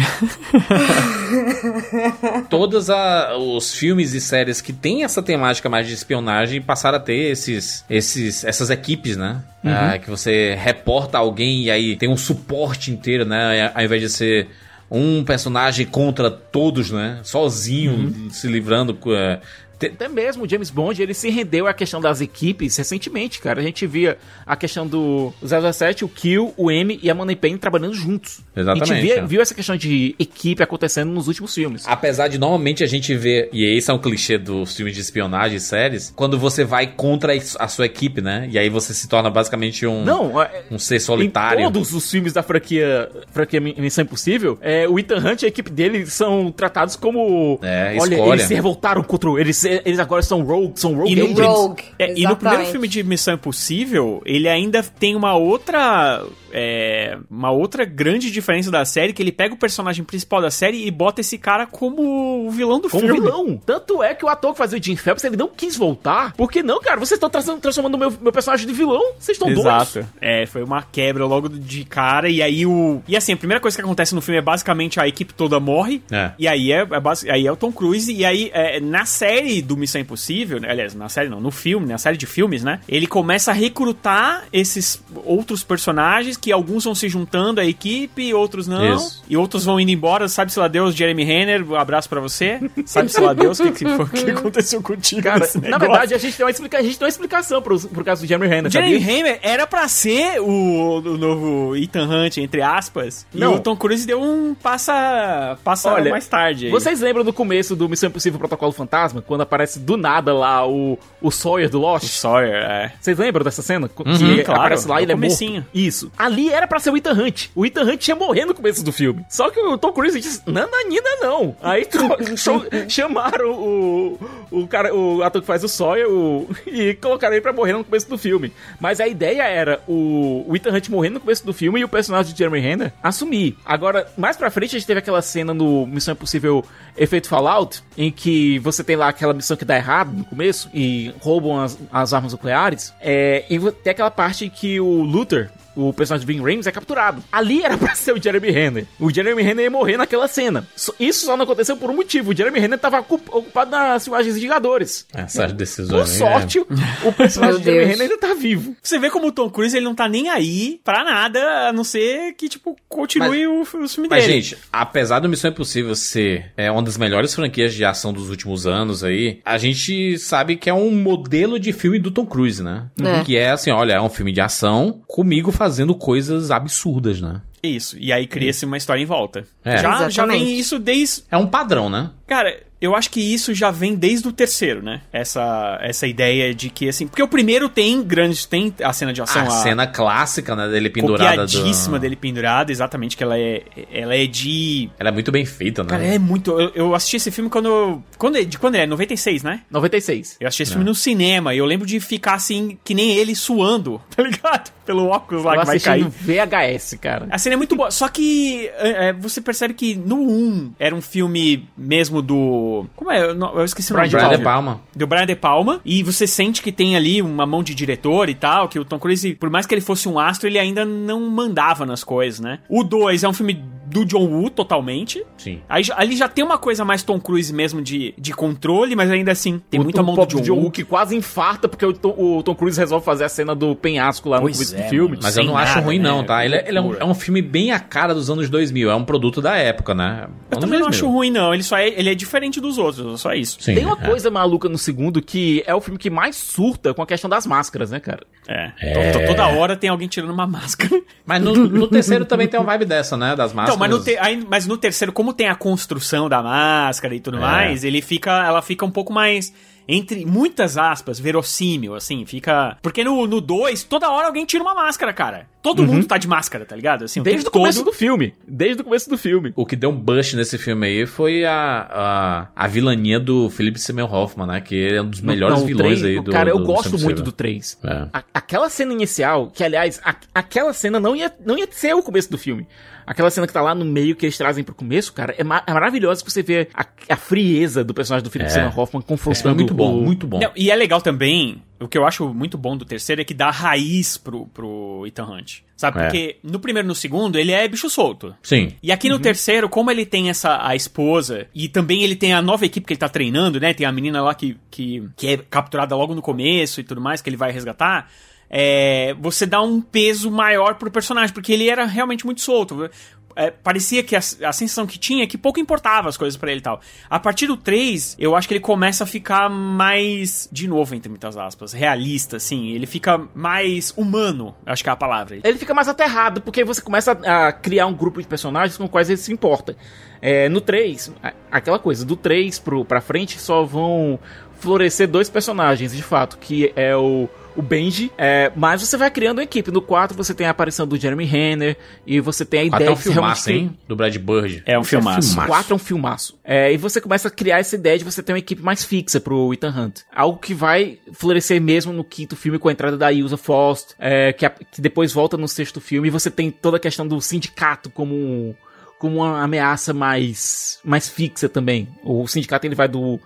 Todos 2.49 2.89
a- 2.91 3.36
os 3.36 3.73
filmes 3.73 4.13
e 4.13 4.21
séries 4.21 4.62
que 4.62 4.71
têm 4.71 5.04
essa 5.04 5.23
temática 5.23 5.67
mais 5.69 5.88
de 5.88 5.93
espionagem 5.95 6.62
passaram 6.62 6.97
a 6.97 7.02
ter 7.02 7.32
esses, 7.32 7.84
esses, 7.89 8.43
essas 8.43 8.69
equipes, 8.69 9.17
né? 9.17 9.41
Ah, 9.63 9.97
que 9.97 10.08
você 10.10 10.54
reporta 10.56 11.17
alguém 11.17 11.63
e 11.63 11.71
aí 11.71 11.95
tem 11.95 12.08
um 12.10 12.17
suporte 12.17 12.91
inteiro, 12.91 13.25
né? 13.25 13.71
Ao 13.73 13.84
invés 13.84 14.02
de 14.04 14.10
ser 14.10 14.47
um 14.89 15.23
personagem 15.23 15.86
contra 15.86 16.32
todos, 16.32 16.91
né? 16.91 17.19
Sozinho, 17.23 18.30
se 18.32 18.47
livrando. 18.47 18.97
é, 19.13 19.39
Até 19.87 20.07
mesmo 20.07 20.43
o 20.43 20.49
James 20.49 20.69
Bond, 20.69 21.01
ele 21.01 21.13
se 21.13 21.29
rendeu 21.29 21.67
à 21.67 21.73
questão 21.73 22.01
das 22.01 22.21
equipes 22.21 22.75
recentemente, 22.77 23.39
cara. 23.39 23.59
A 23.61 23.63
gente 23.63 23.85
via 23.87 24.17
a 24.45 24.55
questão 24.55 24.85
do 24.87 25.33
007, 25.43 26.03
o 26.03 26.07
Kill, 26.09 26.53
o 26.57 26.69
M 26.69 26.99
e 27.01 27.09
a 27.09 27.15
Moneypenny 27.15 27.57
trabalhando 27.57 27.93
juntos. 27.93 28.41
Exatamente, 28.55 28.83
A 28.91 28.95
gente 28.95 29.01
via- 29.01 29.25
viu 29.25 29.41
essa 29.41 29.53
questão 29.53 29.75
de 29.77 30.15
equipe 30.19 30.61
acontecendo 30.61 31.09
nos 31.11 31.27
últimos 31.27 31.53
filmes. 31.53 31.83
Apesar 31.87 32.27
de 32.27 32.37
normalmente 32.37 32.83
a 32.83 32.87
gente 32.87 33.15
ver, 33.15 33.49
e 33.53 33.63
esse 33.77 33.89
é 33.89 33.93
um 33.93 33.99
clichê 33.99 34.37
dos 34.37 34.75
filmes 34.75 34.93
de 34.95 35.01
espionagem 35.01 35.57
e 35.57 35.59
séries, 35.59 36.11
quando 36.15 36.37
você 36.37 36.63
vai 36.63 36.87
contra 36.87 37.33
a 37.59 37.67
sua 37.67 37.85
equipe, 37.85 38.21
né? 38.21 38.47
E 38.51 38.57
aí 38.59 38.69
você 38.69 38.93
se 38.93 39.07
torna 39.07 39.29
basicamente 39.29 39.85
um, 39.87 40.03
Não, 40.03 40.41
é- 40.41 40.63
um 40.71 40.77
ser 40.79 40.99
solitário. 40.99 41.59
Em 41.61 41.63
todos 41.63 41.93
os 41.93 42.09
filmes 42.09 42.33
da 42.33 42.43
franquia, 42.43 43.09
franquia 43.31 43.59
Missão 43.61 44.03
Impossível, 44.03 44.57
é, 44.61 44.87
o 44.87 44.99
Ethan 44.99 45.17
Hunt 45.19 45.41
e 45.43 45.45
a 45.45 45.47
equipe 45.47 45.69
dele 45.69 46.05
são 46.05 46.51
tratados 46.51 46.95
como. 46.95 47.59
É, 47.61 47.95
olha, 47.99 48.15
escolha. 48.15 48.33
eles 48.35 48.45
se 48.47 48.53
revoltaram 48.53 49.03
contra. 49.03 49.29
Eles, 49.39 49.63
eles 49.86 49.99
agora 49.99 50.21
são 50.21 50.41
rogue, 50.43 50.73
são 50.79 50.93
rogue 50.95 51.12
E 51.12 51.15
no. 51.15 51.34
Rogue, 51.43 51.84
é, 51.97 52.13
e 52.17 52.23
no 52.23 52.36
primeiro 52.36 52.65
filme 52.65 52.88
de 52.88 53.03
Missão 53.03 53.34
Impossível, 53.36 54.21
ele 54.25 54.47
ainda 54.47 54.82
tem 54.84 55.15
uma 55.15 55.36
outra. 55.36 56.23
é, 56.51 57.17
uma 57.29 57.51
outra 57.51 57.86
grande 57.86 58.32
diferença 58.32 58.71
da 58.71 58.84
série, 58.86 59.13
que 59.13 59.21
ele 59.21 59.32
pega 59.32 59.53
o 59.53 59.58
personagem 59.58 60.03
principal 60.03 60.41
da 60.41 60.49
série 60.51 60.86
e 60.88 60.91
bota 60.91 61.21
esse 61.21 61.38
cara 61.38 61.65
como 61.67 62.45
o 62.47 62.51
vilão 62.51 62.79
do 62.79 62.89
Como 62.89 63.03
filme. 63.05 63.19
vilão. 63.21 63.58
Tanto 63.65 64.01
é 64.01 64.13
que 64.15 64.25
o 64.25 64.27
ator 64.29 64.51
que 64.53 64.58
fazia 64.58 64.79
o 64.79 64.84
Jim 64.84 64.95
Phelps, 64.95 65.23
ele 65.23 65.38
não 65.38 65.47
quis 65.47 65.75
voltar. 65.77 66.34
Porque 66.36 66.63
não, 66.63 66.79
cara, 66.79 66.99
vocês 66.99 67.17
estão 67.21 67.29
tra- 67.29 67.41
transformando 67.58 67.95
o 67.95 67.97
meu, 67.97 68.12
meu 68.21 68.32
personagem 68.32 68.65
de 68.65 68.73
vilão. 68.73 69.13
Vocês 69.19 69.36
estão 69.36 69.47
doidos. 69.47 69.65
Exato. 69.95 70.08
É, 70.21 70.45
foi 70.45 70.63
uma 70.63 70.82
quebra 70.82 71.25
logo 71.25 71.49
de 71.49 71.84
cara. 71.86 72.29
E 72.29 72.41
aí 72.41 72.65
o. 72.65 73.01
E 73.08 73.15
assim, 73.15 73.34
a 73.34 73.38
primeira 73.38 73.62
coisa 73.62 73.77
que 73.77 73.84
acontece 73.84 74.15
no 74.15 74.21
filme 74.21 74.39
é 74.39 74.41
basicamente 74.41 74.99
a 74.99 75.08
equipe 75.08 75.34
toda 75.34 75.60
morre. 75.60 76.01
É. 76.12 76.32
E 76.39 76.47
aí 76.47 76.71
é, 76.71 76.82
é 76.82 77.32
aí 77.32 77.45
é 77.45 77.51
o 77.51 77.55
Tom 77.55 77.71
Cruise. 77.71 78.12
E 78.12 78.25
aí, 78.25 78.49
é, 78.53 78.79
na 78.79 79.05
série 79.05 79.58
do 79.61 79.77
Missão 79.77 80.01
Impossível, 80.01 80.59
né, 80.59 80.69
aliás, 80.69 80.93
na 80.95 81.09
série 81.09 81.29
não, 81.29 81.39
no 81.39 81.51
filme, 81.51 81.87
na 81.87 81.97
série 81.97 82.17
de 82.17 82.25
filmes, 82.25 82.63
né? 82.63 82.79
Ele 82.87 83.07
começa 83.07 83.51
a 83.51 83.53
recrutar 83.53 84.45
esses 84.51 85.01
outros 85.25 85.63
personagens 85.63 86.37
que 86.37 86.51
alguns 86.51 86.85
vão 86.85 86.95
se 86.95 87.07
juntando 87.09 87.61
à 87.61 87.65
equipe, 87.65 88.33
outros 88.33 88.67
não. 88.67 88.95
Isso. 88.95 89.23
E 89.29 89.37
outros 89.37 89.65
vão 89.65 89.79
indo 89.79 89.91
embora. 89.91 90.27
Sabe-se 90.27 90.59
lá 90.59 90.67
Deus, 90.67 90.95
Jeremy 90.95 91.23
Renner, 91.23 91.69
um 91.69 91.75
abraço 91.75 92.09
pra 92.09 92.19
você. 92.19 92.59
Sabe-se 92.85 93.19
lá 93.19 93.33
Deus 93.33 93.59
o 93.59 93.71
que, 93.71 93.85
que, 93.85 94.23
que 94.25 94.31
aconteceu 94.31 94.81
contigo 94.81 95.21
Cara, 95.21 95.47
na 95.67 95.77
verdade, 95.77 96.13
a 96.13 96.17
gente 96.17 96.35
tem 96.35 96.45
uma, 96.45 96.51
explica 96.51 96.77
a 96.77 96.81
gente 96.81 96.97
tem 96.97 97.05
uma 97.05 97.09
explicação 97.09 97.61
pro, 97.61 97.79
pro 97.79 98.03
caso 98.03 98.21
do 98.21 98.27
Jeremy 98.27 98.47
Renner, 98.47 98.71
Jeremy? 98.71 98.97
Renner 98.97 99.39
era 99.41 99.67
pra 99.67 99.87
ser 99.87 100.39
o, 100.41 100.99
o 100.99 101.17
novo 101.17 101.75
Ethan 101.75 102.07
Hunt, 102.07 102.37
entre 102.37 102.61
aspas. 102.61 103.25
Não. 103.33 103.53
E 103.53 103.55
o 103.55 103.59
Tom 103.59 103.75
Cruise 103.75 104.05
deu 104.05 104.21
um 104.21 104.55
passa, 104.55 105.57
passa 105.63 105.91
Olha, 105.91 106.11
mais 106.11 106.27
tarde. 106.27 106.65
aí. 106.65 106.71
Vocês 106.71 107.01
lembram 107.01 107.23
do 107.23 107.33
começo 107.33 107.75
do 107.75 107.87
Missão 107.87 108.09
Impossível 108.09 108.39
Protocolo 108.39 108.71
Fantasma? 108.71 109.21
Quando 109.21 109.41
aparece 109.49 109.79
do 109.79 109.97
nada 109.97 110.33
lá 110.33 110.67
o, 110.67 110.97
o 111.21 111.31
Sawyer 111.31 111.69
do 111.69 111.79
O 111.79 111.81
Lost? 111.81 112.05
Sawyer, 112.05 112.53
é. 112.55 112.93
Vocês 112.99 113.17
lembram 113.17 113.43
dessa 113.43 113.62
cena? 113.62 113.89
que 113.89 114.01
Uhum, 114.01 114.43
claro, 114.43 114.59
aparece 114.62 114.88
lá 114.88 114.95
e 114.95 114.99
no 114.99 115.03
ele 115.05 115.12
é 115.12 115.15
comecinho. 115.15 115.53
morto. 115.62 115.67
Isso. 115.73 116.12
Ali 116.17 116.49
era 116.51 116.67
pra 116.67 116.79
ser 116.79 116.91
o 116.91 116.97
Ethan 116.97 117.13
Hunt. 117.13 117.47
O 117.55 117.65
Ethan 117.65 117.83
Hunt 117.83 118.07
ia 118.07 118.15
morrer 118.15 118.45
no 118.45 118.53
começo 118.53 118.83
do 118.83 118.91
filme. 118.91 119.25
Só 119.29 119.49
que 119.49 119.59
o 119.59 119.77
Tom 119.77 119.91
Cruise 119.91 120.19
disse, 120.19 120.41
nananina 120.45 121.09
não. 121.21 121.55
Aí 121.62 121.85
chamaram 122.88 123.51
o, 123.51 124.19
o 124.51 124.67
cara, 124.67 124.93
o 124.93 125.23
ator 125.23 125.41
que 125.41 125.47
faz 125.47 125.63
o 125.63 125.67
Sawyer 125.67 126.07
o- 126.09 126.47
e 126.67 126.93
colocaram 126.95 127.33
ele 127.35 127.41
pra 127.41 127.53
morrer 127.53 127.73
no 127.73 127.83
começo 127.83 128.09
do 128.09 128.17
filme. 128.17 128.51
Mas 128.79 128.99
a 128.99 129.07
ideia 129.07 129.43
era 129.43 129.79
o, 129.88 130.45
o 130.47 130.55
Ethan 130.55 130.71
Hunt 130.75 130.89
morrer 130.89 131.09
no 131.09 131.19
começo 131.19 131.45
do 131.45 131.53
filme 131.53 131.79
e 131.79 131.83
o 131.83 131.89
personagem 131.89 132.31
de 132.33 132.38
Jeremy 132.38 132.59
Renner 132.59 132.93
assumir. 133.01 133.57
Agora, 133.65 134.07
mais 134.17 134.38
pra 134.38 134.49
frente 134.49 134.75
a 134.75 134.79
gente 134.79 134.88
teve 134.88 134.99
aquela 134.99 135.21
cena 135.21 135.53
no 135.53 135.85
Missão 135.85 136.13
Impossível 136.13 136.63
Efeito 136.97 137.27
Fallout, 137.29 137.81
em 137.97 138.12
que 138.12 138.59
você 138.59 138.83
tem 138.83 138.95
lá 138.95 139.07
aquela 139.09 139.33
missão 139.39 139.58
que 139.58 139.65
dá 139.65 139.75
errado 139.75 140.12
no 140.12 140.23
começo 140.23 140.69
e 140.73 141.13
roubam 141.19 141.60
as, 141.60 141.78
as 141.91 142.13
armas 142.13 142.32
nucleares. 142.32 142.93
É, 143.02 143.45
e 143.49 143.60
tem 143.71 143.91
aquela 143.91 144.12
parte 144.12 144.49
que 144.49 144.80
o 144.80 145.02
Luther, 145.02 145.49
o 145.87 145.93
personagem 145.93 146.25
de 146.27 146.33
Vin 146.33 146.39
Rames, 146.41 146.67
é 146.67 146.71
capturado. 146.71 147.23
Ali 147.31 147.63
era 147.63 147.77
pra 147.77 147.95
ser 147.95 148.13
o 148.13 148.21
Jeremy 148.21 148.51
Renner. 148.51 148.85
O 148.99 149.11
Jeremy 149.13 149.41
Renner 149.41 149.65
ia 149.65 149.71
morrer 149.71 149.97
naquela 149.97 150.27
cena. 150.27 150.67
Isso 150.99 151.25
só 151.25 151.35
não 151.37 151.43
aconteceu 151.43 151.77
por 151.77 151.89
um 151.89 151.95
motivo. 151.95 152.31
O 152.31 152.35
Jeremy 152.35 152.59
Renner 152.59 152.79
tava 152.79 152.99
ocup- 152.99 153.29
ocupado 153.31 153.71
nas 153.71 154.03
filmagens 154.03 154.35
de 154.35 154.41
Vingadores. 154.41 155.05
Essas 155.13 155.53
decisões. 155.53 156.09
Por 156.09 156.17
sorte, 156.17 156.59
né? 156.69 156.97
o 157.05 157.11
personagem 157.13 157.59
de 157.59 157.65
Jeremy. 157.65 157.85
Renner 157.91 158.01
ainda 158.11 158.17
tá 158.17 158.33
vivo. 158.33 158.75
Você 158.81 158.99
vê 158.99 159.09
como 159.09 159.27
o 159.27 159.31
Tom 159.31 159.49
Cruise 159.49 159.75
ele 159.75 159.85
não 159.85 159.95
tá 159.95 160.07
nem 160.07 160.29
aí 160.29 160.79
pra 160.83 161.03
nada, 161.03 161.69
a 161.69 161.73
não 161.73 161.83
ser 161.83 162.33
que, 162.33 162.49
tipo, 162.49 162.75
continue 162.87 163.47
o, 163.47 163.61
o 163.61 163.65
filme 163.65 164.07
Mas, 164.09 164.25
dele. 164.25 164.41
gente, 164.41 164.57
apesar 164.71 165.19
do 165.19 165.29
Missão 165.29 165.49
Impossível 165.51 165.95
ser 165.95 166.51
é, 166.57 166.69
uma 166.71 166.81
das 166.83 166.97
melhores 166.97 167.33
franquias 167.33 167.73
de 167.73 167.83
ação 167.85 168.11
dos 168.13 168.29
últimos 168.29 168.65
anos 168.67 169.03
aí, 169.03 169.39
a 169.45 169.57
gente 169.57 170.17
sabe 170.17 170.55
que 170.55 170.69
é 170.69 170.73
um 170.73 170.91
modelo 170.91 171.59
de 171.59 171.71
filme 171.71 171.99
do 171.99 172.11
Tom 172.11 172.25
Cruise, 172.25 172.61
né? 172.63 172.87
É. 173.01 173.23
Que 173.23 173.37
é 173.37 173.49
assim, 173.51 173.71
olha, 173.71 173.93
é 173.93 174.01
um 174.01 174.09
filme 174.09 174.31
de 174.31 174.41
ação 174.41 175.01
comigo 175.07 175.51
fazendo 175.51 175.68
coisas 175.95 176.51
absurdas, 176.51 177.21
né? 177.21 177.41
Isso, 177.62 177.97
e 177.99 178.13
aí 178.13 178.25
cria-se 178.25 178.65
uma 178.65 178.77
história 178.77 179.01
em 179.01 179.05
volta. 179.05 179.45
É. 179.63 179.77
Já, 179.77 180.10
já 180.10 180.25
vem 180.25 180.58
isso 180.58 180.79
desde... 180.79 181.23
É 181.29 181.38
um 181.38 181.47
padrão, 181.47 181.89
né? 181.89 182.10
Cara, 182.25 182.58
eu 182.81 182.95
acho 182.95 183.09
que 183.09 183.19
isso 183.21 183.53
já 183.53 183.71
vem 183.71 183.95
desde 183.95 184.27
o 184.27 184.31
terceiro, 184.31 184.81
né? 184.81 185.01
Essa, 185.11 185.77
essa 185.81 186.07
ideia 186.07 186.53
de 186.53 186.69
que, 186.69 186.87
assim... 186.89 187.07
Porque 187.07 187.21
o 187.21 187.27
primeiro 187.27 187.67
tem 187.69 188.01
grandes... 188.03 188.45
Tem 188.45 188.73
a 188.83 188.93
cena 188.93 189.11
de 189.13 189.21
ação... 189.21 189.45
a 189.45 189.49
cena 189.49 189.85
clássica, 189.87 190.55
né, 190.55 190.67
dele 190.67 190.89
pendurada. 190.89 191.45
do- 191.45 191.51
copiadíssima 191.51 191.99
dele 191.99 192.15
pendurada, 192.15 192.71
exatamente, 192.71 193.17
que 193.17 193.23
ela 193.23 193.37
é, 193.37 193.63
ela 193.91 194.15
é 194.15 194.25
de... 194.25 194.89
Ela 194.99 195.09
é 195.09 195.11
muito 195.11 195.31
bem 195.31 195.45
feita, 195.45 195.83
né? 195.83 195.89
Cara, 195.89 196.03
é 196.05 196.17
muito... 196.19 196.51
Eu, 196.59 196.71
eu 196.75 196.95
assisti 196.95 197.17
esse 197.17 197.31
filme 197.31 197.49
quando... 197.49 198.01
quando 198.17 198.37
é- 198.37 198.43
de 198.43 198.57
quando 198.57 198.75
é? 198.75 198.85
96, 198.87 199.43
né? 199.43 199.61
96. 199.69 200.37
Eu 200.39 200.47
assisti 200.47 200.63
esse 200.63 200.71
É. 200.71 200.73
filme 200.75 200.85
no 200.87 200.95
cinema 200.95 201.53
e 201.53 201.57
eu 201.57 201.65
lembro 201.65 201.85
de 201.85 201.99
ficar 201.99 202.35
assim, 202.35 202.77
que 202.83 202.93
nem 202.93 203.11
ele 203.17 203.35
suando, 203.35 204.01
tá 204.15 204.23
ligado? 204.23 204.71
Pelo 204.85 205.05
óculos 205.07 205.43
lá 205.43 205.53
Eu 205.55 205.59
que 205.61 205.65
vai 205.67 205.75
no 205.77 205.81
cair. 205.81 206.07
VHS, 206.09 206.95
cara. 206.99 207.27
A 207.29 207.37
cena 207.37 207.53
é 207.53 207.57
muito 207.57 207.75
boa, 207.75 207.91
só 207.91 208.07
que 208.07 208.67
é, 208.77 209.09
é, 209.09 209.13
você 209.13 209.39
percebe 209.39 209.73
que 209.75 209.95
no 209.95 210.15
1 210.17 210.73
era 210.79 210.95
um 210.95 211.01
filme 211.01 211.67
mesmo 211.77 212.21
do. 212.23 212.68
Como 212.95 213.12
é? 213.12 213.21
Eu, 213.21 213.36
não- 213.36 213.58
eu 213.58 213.63
esqueci 213.65 213.91
o 213.91 213.95
nome 213.95 214.10
Brian 214.10 214.38
De 214.38 214.43
Palma. 214.43 214.82
do 214.95 215.08
Brian 215.08 215.25
De 215.25 215.36
Palma, 215.36 215.82
e 215.86 216.03
você 216.03 216.25
sente 216.27 216.62
que 216.62 216.71
tem 216.71 216.95
ali 216.95 217.21
uma 217.21 217.45
mão 217.45 217.62
de 217.63 217.73
diretor 217.75 218.29
e 218.29 218.36
tal, 218.36 218.67
que 218.69 218.79
o 218.79 218.86
Tom 218.86 218.99
Cruise, 218.99 219.36
por 219.36 219.49
mais 219.49 219.65
que 219.65 219.73
ele 219.73 219.82
fosse 219.82 220.08
um 220.10 220.17
astro, 220.19 220.47
ele 220.47 220.60
ainda 220.60 220.84
não 220.86 221.29
mandava 221.29 221.86
nas 221.86 222.03
coisas, 222.03 222.39
né? 222.39 222.60
O 222.69 222.84
2 222.84 223.23
é 223.23 223.29
um 223.29 223.34
filme 223.34 223.63
do 223.89 224.06
John 224.06 224.25
Woo 224.28 224.49
totalmente. 224.49 225.23
Sim. 225.38 225.62
Aí 225.67 225.84
ali 225.95 226.15
já 226.15 226.28
tem 226.28 226.43
uma 226.43 226.58
coisa 226.58 226.86
mais 226.86 227.02
Tom 227.04 227.19
Cruise 227.19 227.54
mesmo 227.54 227.82
de, 227.82 228.13
de 228.17 228.34
controle, 228.34 228.95
mas 228.95 229.10
ainda 229.10 229.32
assim 229.32 229.62
tem 229.69 229.80
o, 229.80 229.84
muita 229.84 230.02
o 230.02 230.06
mão 230.06 230.15
do 230.15 230.21
pobre 230.21 230.41
John, 230.41 230.56
Woo. 230.58 230.71
que 230.71 230.84
quase 230.84 231.15
infarta 231.15 231.67
porque 231.67 231.86
o 231.86 231.93
Tom, 231.93 232.13
o 232.17 232.43
Tom 232.43 232.56
Cruise 232.56 232.80
resolve 232.80 233.06
fazer 233.06 233.23
a 233.25 233.30
cena 233.30 233.56
do 233.56 233.75
penhasco 233.75 234.30
lá 234.30 234.38
no 234.38 234.43
Pois 234.43 234.56
começo 234.58 234.75
é, 234.75 234.84
do 234.84 234.89
filme. 234.89 235.10
mano. 235.12 235.21
Mas 235.23 235.38
eu 235.38 235.43
não 235.43 235.58
acho 235.58 235.75
nada, 235.75 235.86
ruim, 235.86 235.97
né? 235.99 236.10
não, 236.10 236.23
tá? 236.23 236.45
Ele, 236.45 236.56
é, 236.56 236.67
ele 236.67 236.78
é, 236.78 236.82
um, 236.82 236.93
é 236.95 237.06
um 237.06 237.13
filme 237.13 237.41
bem 237.41 237.71
a 237.71 237.80
cara 237.80 238.13
dos 238.13 238.30
anos 238.30 238.49
2000. 238.49 238.89
É 238.91 238.95
um 238.95 239.04
produto 239.06 239.41
da 239.41 239.56
época, 239.56 239.93
né? 239.95 240.28
Eu 240.52 240.58
Anos 240.58 240.65
também 240.65 240.80
não 240.80 240.88
2000. 240.88 240.89
acho 240.89 241.08
ruim, 241.10 241.32
não. 241.32 241.54
Ele 241.54 241.63
só 241.63 241.78
é, 241.78 241.88
ele 241.89 242.10
é 242.10 242.15
diferente 242.15 242.60
dos 242.62 242.78
outros, 242.78 243.19
só 243.21 243.34
isso. 243.34 243.58
Sim, 243.62 243.75
Tem 243.75 243.86
uma 243.86 243.97
é. 244.02 244.06
coisa 244.08 244.30
maluca 244.30 244.69
no 244.69 244.78
segundo 244.78 245.21
que 245.21 245.63
é 245.65 245.73
o 245.73 245.82
filme 245.82 245.97
que 245.97 246.10
mais 246.10 246.36
surta 246.36 246.93
com 246.93 247.02
a 247.02 247.06
questão 247.08 247.30
das 247.30 247.45
máscaras, 247.47 247.91
né, 247.91 247.99
cara? 247.99 248.21
É. 248.47 248.71
To- 249.12 249.28
Toda 249.28 249.47
hora 249.47 249.75
tem 249.75 249.89
alguém 249.89 250.08
tirando 250.08 250.32
uma 250.32 250.47
máscara. 250.47 251.02
Mas 251.25 251.41
no, 251.41 251.54
no 251.54 251.88
terceiro 251.88 252.25
também 252.25 252.47
tem 252.47 252.60
uma 252.60 252.65
vibe 252.65 252.86
dessa, 252.86 253.15
né? 253.15 253.36
Das 253.36 253.54
máscaras. 253.54 253.69
Então, 253.75 253.78
mas 253.79 253.89
no, 253.91 254.03
te- 254.03 254.17
aí- 254.17 254.45
mas 254.49 254.67
no 254.67 254.77
terceiro, 254.77 255.11
como 255.11 255.33
tem 255.33 255.47
a 255.47 255.55
construção 255.55 256.27
da 256.29 256.41
máscara 256.43 257.15
e 257.15 257.19
tudo 257.19 257.37
É. 257.37 257.39
mais, 257.39 257.83
ele 257.83 258.01
fica, 258.01 258.45
ela 258.45 258.61
fica 258.61 258.85
um 258.85 258.91
pouco 258.91 259.11
mais, 259.13 259.53
entre 259.87 260.23
muitas 260.25 260.77
aspas, 260.77 261.19
verossímil, 261.19 261.95
assim, 261.95 262.23
fica... 262.25 262.77
Porque 262.81 263.03
no 263.03 263.41
2, 263.41 263.83
toda 263.83 264.09
hora 264.11 264.27
alguém 264.27 264.45
tira 264.45 264.61
uma 264.63 264.75
máscara, 264.75 265.11
cara. 265.11 265.47
Todo 265.61 265.83
mundo 265.83 266.05
tá 266.05 266.17
de 266.17 266.25
máscara, 266.27 266.63
tá 266.63 266.73
ligado? 266.75 267.03
Assim, 267.03 267.21
Desde 267.21 267.47
o 267.47 267.51
começo 267.51 267.79
todo... 267.79 267.91
do 267.91 267.97
filme. 267.97 268.33
Desde 268.47 268.81
o 268.81 268.85
começo 268.85 269.09
do 269.09 269.17
filme. 269.17 269.51
O 269.57 269.65
que 269.65 269.75
deu 269.75 269.89
um 269.89 269.95
bust 269.95 270.35
nesse 270.35 270.57
filme 270.57 270.87
aí 270.87 271.05
foi 271.05 271.43
a, 271.43 272.47
a, 272.55 272.63
a 272.63 272.67
vilania 272.67 273.19
do 273.19 273.49
Philip 273.49 273.77
Seymour 273.77 274.13
Hoffman, 274.13 274.47
né? 274.47 274.61
Que 274.61 274.75
ele 274.75 274.95
é 274.97 275.01
um 275.01 275.09
dos 275.09 275.19
melhores 275.21 275.57
Não, 275.57 275.63
o 275.63 275.67
vilões 275.67 275.99
três- 275.99 276.05
aí 276.05 276.17
o 276.19 276.23
do 276.23 276.31
Cara, 276.31 276.49
eu 276.51 276.59
do 276.59 276.63
gosto 276.65 276.97
muito 276.99 277.21
do 277.21 277.31
3. 277.33 277.77
É. 277.83 278.07
aquela 278.33 278.69
cena 278.69 278.93
inicial, 278.93 279.47
que 279.53 279.61
aliás, 279.63 279.99
a- 280.05 280.15
aquela 280.33 280.71
cena 280.71 280.97
não 280.99 281.13
ia, 281.13 281.33
não 281.45 281.57
ia 281.57 281.67
ser 281.71 281.93
o 281.93 282.01
começo 282.01 282.31
do 282.31 282.37
filme. 282.37 282.65
Aquela 283.11 283.31
cena 283.31 283.47
que 283.47 283.53
tá 283.53 283.61
lá 283.61 283.73
no 283.73 283.83
meio 283.83 284.15
que 284.15 284.23
eles 284.27 284.37
trazem 284.37 284.63
pro 284.63 284.75
começo, 284.75 285.11
cara, 285.11 285.33
é, 285.35 285.43
ma- 285.43 285.63
é 285.65 285.73
maravilhosa 285.73 286.23
que 286.23 286.31
você 286.31 286.43
vê 286.43 286.67
a, 286.75 286.85
a 287.09 287.15
frieza 287.15 287.83
do 287.83 287.91
personagem 287.91 288.23
do 288.23 288.29
Philip 288.29 288.47
É. 288.51 288.53
Seymour 288.53 288.77
Hoffman 288.79 289.01
confrontando 289.01 289.49
é 289.49 289.53
muito 289.55 289.73
bom, 289.73 289.97
o- 289.97 290.01
muito 290.03 290.27
bom. 290.27 290.39
Não, 290.39 290.51
e 290.55 290.69
é 290.69 290.75
legal 290.75 291.01
também, 291.01 291.59
o 291.79 291.87
que 291.87 291.97
eu 291.97 292.05
acho 292.05 292.31
muito 292.31 292.55
bom 292.55 292.77
do 292.77 292.85
terceiro 292.85 293.19
é 293.19 293.23
que 293.25 293.33
dá 293.33 293.49
raiz 293.49 294.15
pro, 294.15 294.45
pro 294.47 295.05
Ethan 295.07 295.25
Hunt. 295.25 295.61
Sabe? 295.75 295.97
É. 295.97 296.03
Porque 296.03 296.35
no 296.43 296.59
primeiro 296.59 296.85
e 296.85 296.89
no 296.89 296.93
segundo 296.93 297.39
ele 297.39 297.51
é 297.53 297.65
bicho 297.67 297.89
solto. 297.89 298.35
Sim. 298.43 298.73
E 298.83 298.91
aqui 298.91 299.09
no 299.09 299.17
terceiro, 299.17 299.67
como 299.69 299.89
ele 299.89 300.05
tem 300.05 300.29
essa 300.29 300.59
a 300.67 300.75
esposa 300.75 301.47
e 301.55 301.67
também 301.69 302.03
ele 302.03 302.15
tem 302.17 302.33
a 302.33 302.41
nova 302.41 302.65
equipe 302.65 302.85
que 302.85 302.93
ele 302.93 302.99
tá 302.99 303.07
treinando, 303.09 303.59
né? 303.61 303.73
Tem 303.73 303.87
a 303.87 303.91
menina 303.91 304.21
lá 304.21 304.35
que, 304.35 304.57
que, 304.69 305.09
que 305.15 305.27
é 305.27 305.37
capturada 305.37 305.95
logo 305.95 306.13
no 306.13 306.21
começo 306.21 306.79
e 306.79 306.83
tudo 306.83 306.99
mais, 307.01 307.21
que 307.21 307.29
ele 307.29 307.37
vai 307.37 307.51
resgatar. 307.51 308.11
É, 308.49 309.15
você 309.19 309.45
dá 309.45 309.62
um 309.62 309.79
peso 309.81 310.31
maior 310.31 310.75
pro 310.75 310.89
personagem, 310.91 311.33
porque 311.33 311.53
ele 311.53 311.69
era 311.69 311.85
realmente 311.85 312.25
muito 312.25 312.41
solto. 312.41 312.89
É, 313.35 313.51
parecia 313.51 314.03
que 314.03 314.15
a, 314.15 314.19
a 314.19 314.51
sensação 314.51 314.85
que 314.88 314.97
tinha 314.97 315.23
é 315.23 315.27
que 315.27 315.38
pouco 315.38 315.59
importava 315.59 316.09
as 316.09 316.17
coisas 316.17 316.35
pra 316.35 316.49
ele 316.51 316.59
e 316.59 316.63
tal. 316.63 316.81
A 317.09 317.19
partir 317.19 317.45
do 317.47 317.55
3, 317.55 318.17
eu 318.19 318.35
acho 318.35 318.47
que 318.47 318.55
ele 318.55 318.59
começa 318.59 319.03
a 319.03 319.07
ficar 319.07 319.47
mais, 319.49 320.49
de 320.51 320.67
novo, 320.67 320.93
entre 320.95 321.07
muitas 321.09 321.38
aspas, 321.38 321.71
realista, 321.71 322.35
assim. 322.38 322.71
Ele 322.71 322.85
fica 322.88 323.21
mais 323.33 323.93
humano, 323.95 324.55
acho 324.65 324.83
que 324.83 324.89
é 324.89 324.91
a 324.91 324.95
palavra. 324.95 325.38
Ele 325.41 325.57
fica 325.57 325.73
mais 325.73 325.88
aterrado, 325.88 326.41
porque 326.41 326.65
você 326.65 326.81
começa 326.81 327.12
a 327.25 327.47
a 327.47 327.51
criar 327.53 327.85
um 327.85 327.93
grupo 327.93 328.19
de 328.21 328.27
personagens 328.27 328.75
com 328.75 328.85
os 328.85 328.89
quais 328.89 329.09
ele 329.09 329.17
se 329.17 329.31
importa. 329.31 329.77
É, 330.21 330.49
no 330.49 330.59
3, 330.59 331.13
a- 331.23 331.33
aquela 331.51 331.79
coisa, 331.79 332.03
do 332.03 332.17
3 332.17 332.59
pro, 332.59 332.83
pra 332.83 332.99
frente 332.99 333.39
só 333.39 333.63
vão 333.63 334.19
florescer 334.59 335.07
dois 335.07 335.29
personagens, 335.29 335.95
de 335.95 336.03
fato, 336.03 336.38
que 336.38 336.73
é 336.75 336.93
o, 336.95 337.29
o 337.59 337.61
Benji, 337.61 338.11
é, 338.17 338.51
mas 338.55 338.81
você 338.81 338.95
vai 338.95 339.11
criando 339.11 339.37
uma 339.39 339.43
equipe. 339.43 339.69
No 339.71 339.81
4 339.81 340.15
você 340.15 340.33
tem 340.33 340.47
a 340.47 340.49
aparição 340.51 340.87
do 340.87 340.95
Jeremy 340.97 341.25
Renner, 341.25 341.77
e 342.07 342.19
você 342.19 342.45
tem 342.45 342.61
a 342.61 342.63
Até 342.67 342.75
ideia 342.77 342.91
um 342.91 342.95
de 342.95 343.01
filmaço, 343.01 343.51
hein? 343.51 343.77
Do 343.87 343.95
Brad 343.95 344.15
Bird. 344.15 344.63
É 344.65 344.79
um 344.79 344.83
filmaço. 344.83 345.39
O 345.39 345.45
4 345.45 345.73
é 345.73 345.75
um 345.75 345.79
filmaço. 345.79 346.39
É, 346.43 346.71
e 346.73 346.77
você 346.77 347.01
começa 347.01 347.27
a 347.27 347.31
criar 347.31 347.59
essa 347.59 347.75
ideia 347.75 347.97
de 347.97 348.03
você 348.05 348.23
ter 348.23 348.31
uma 348.31 348.39
equipe 348.39 348.61
mais 348.63 348.83
fixa 348.83 349.19
pro 349.19 349.53
Ethan 349.53 349.69
Hunt. 349.77 349.99
Algo 350.15 350.39
que 350.39 350.53
vai 350.53 350.97
florescer 351.13 351.61
mesmo 351.61 351.91
no 351.91 352.03
quinto 352.03 352.35
filme 352.35 352.57
com 352.57 352.69
a 352.69 352.71
entrada 352.71 352.97
da 352.97 353.11
Ilsa 353.11 353.37
Faust, 353.37 353.93
é, 353.99 354.31
que, 354.33 354.45
a- 354.45 354.49
que 354.49 354.81
depois 354.81 355.11
volta 355.11 355.35
no 355.37 355.47
sexto 355.47 355.81
filme. 355.81 356.07
E 356.07 356.11
você 356.11 356.31
tem 356.31 356.49
toda 356.49 356.77
a 356.77 356.79
questão 356.79 357.07
do 357.07 357.19
sindicato 357.21 357.89
como, 357.89 358.15
um- 358.15 358.55
como 358.97 359.17
uma 359.17 359.41
ameaça 359.43 359.93
mais, 359.93 360.79
mais 360.83 361.07
fixa 361.09 361.47
também. 361.49 361.87
O 362.03 362.25
sindicato 362.27 362.65
ele 362.65 362.75
vai 362.75 362.87
do, 362.87 363.19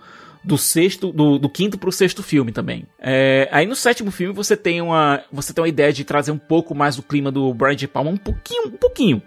do 0.44 0.58
sexto, 0.58 1.12
do, 1.12 1.38
do 1.38 1.48
quinto 1.48 1.78
pro 1.78 1.90
sexto 1.90 2.22
filme 2.22 2.52
também. 2.52 2.86
É, 2.98 3.48
aí 3.50 3.66
no 3.66 3.74
sétimo 3.74 4.10
filme 4.10 4.34
você 4.34 4.56
tem 4.56 4.80
uma, 4.82 5.22
você 5.32 5.52
tem 5.52 5.62
uma 5.62 5.68
ideia 5.68 5.92
de 5.92 6.04
trazer 6.04 6.30
um 6.30 6.38
pouco 6.38 6.74
mais 6.74 6.96
do 6.96 7.02
clima 7.02 7.32
do 7.32 7.52
Brian 7.54 7.74
De 7.74 7.88
Palma, 7.88 8.10
um 8.10 8.16
pouquinho, 8.16 8.68
um 8.68 8.70
pouquinho 8.72 9.22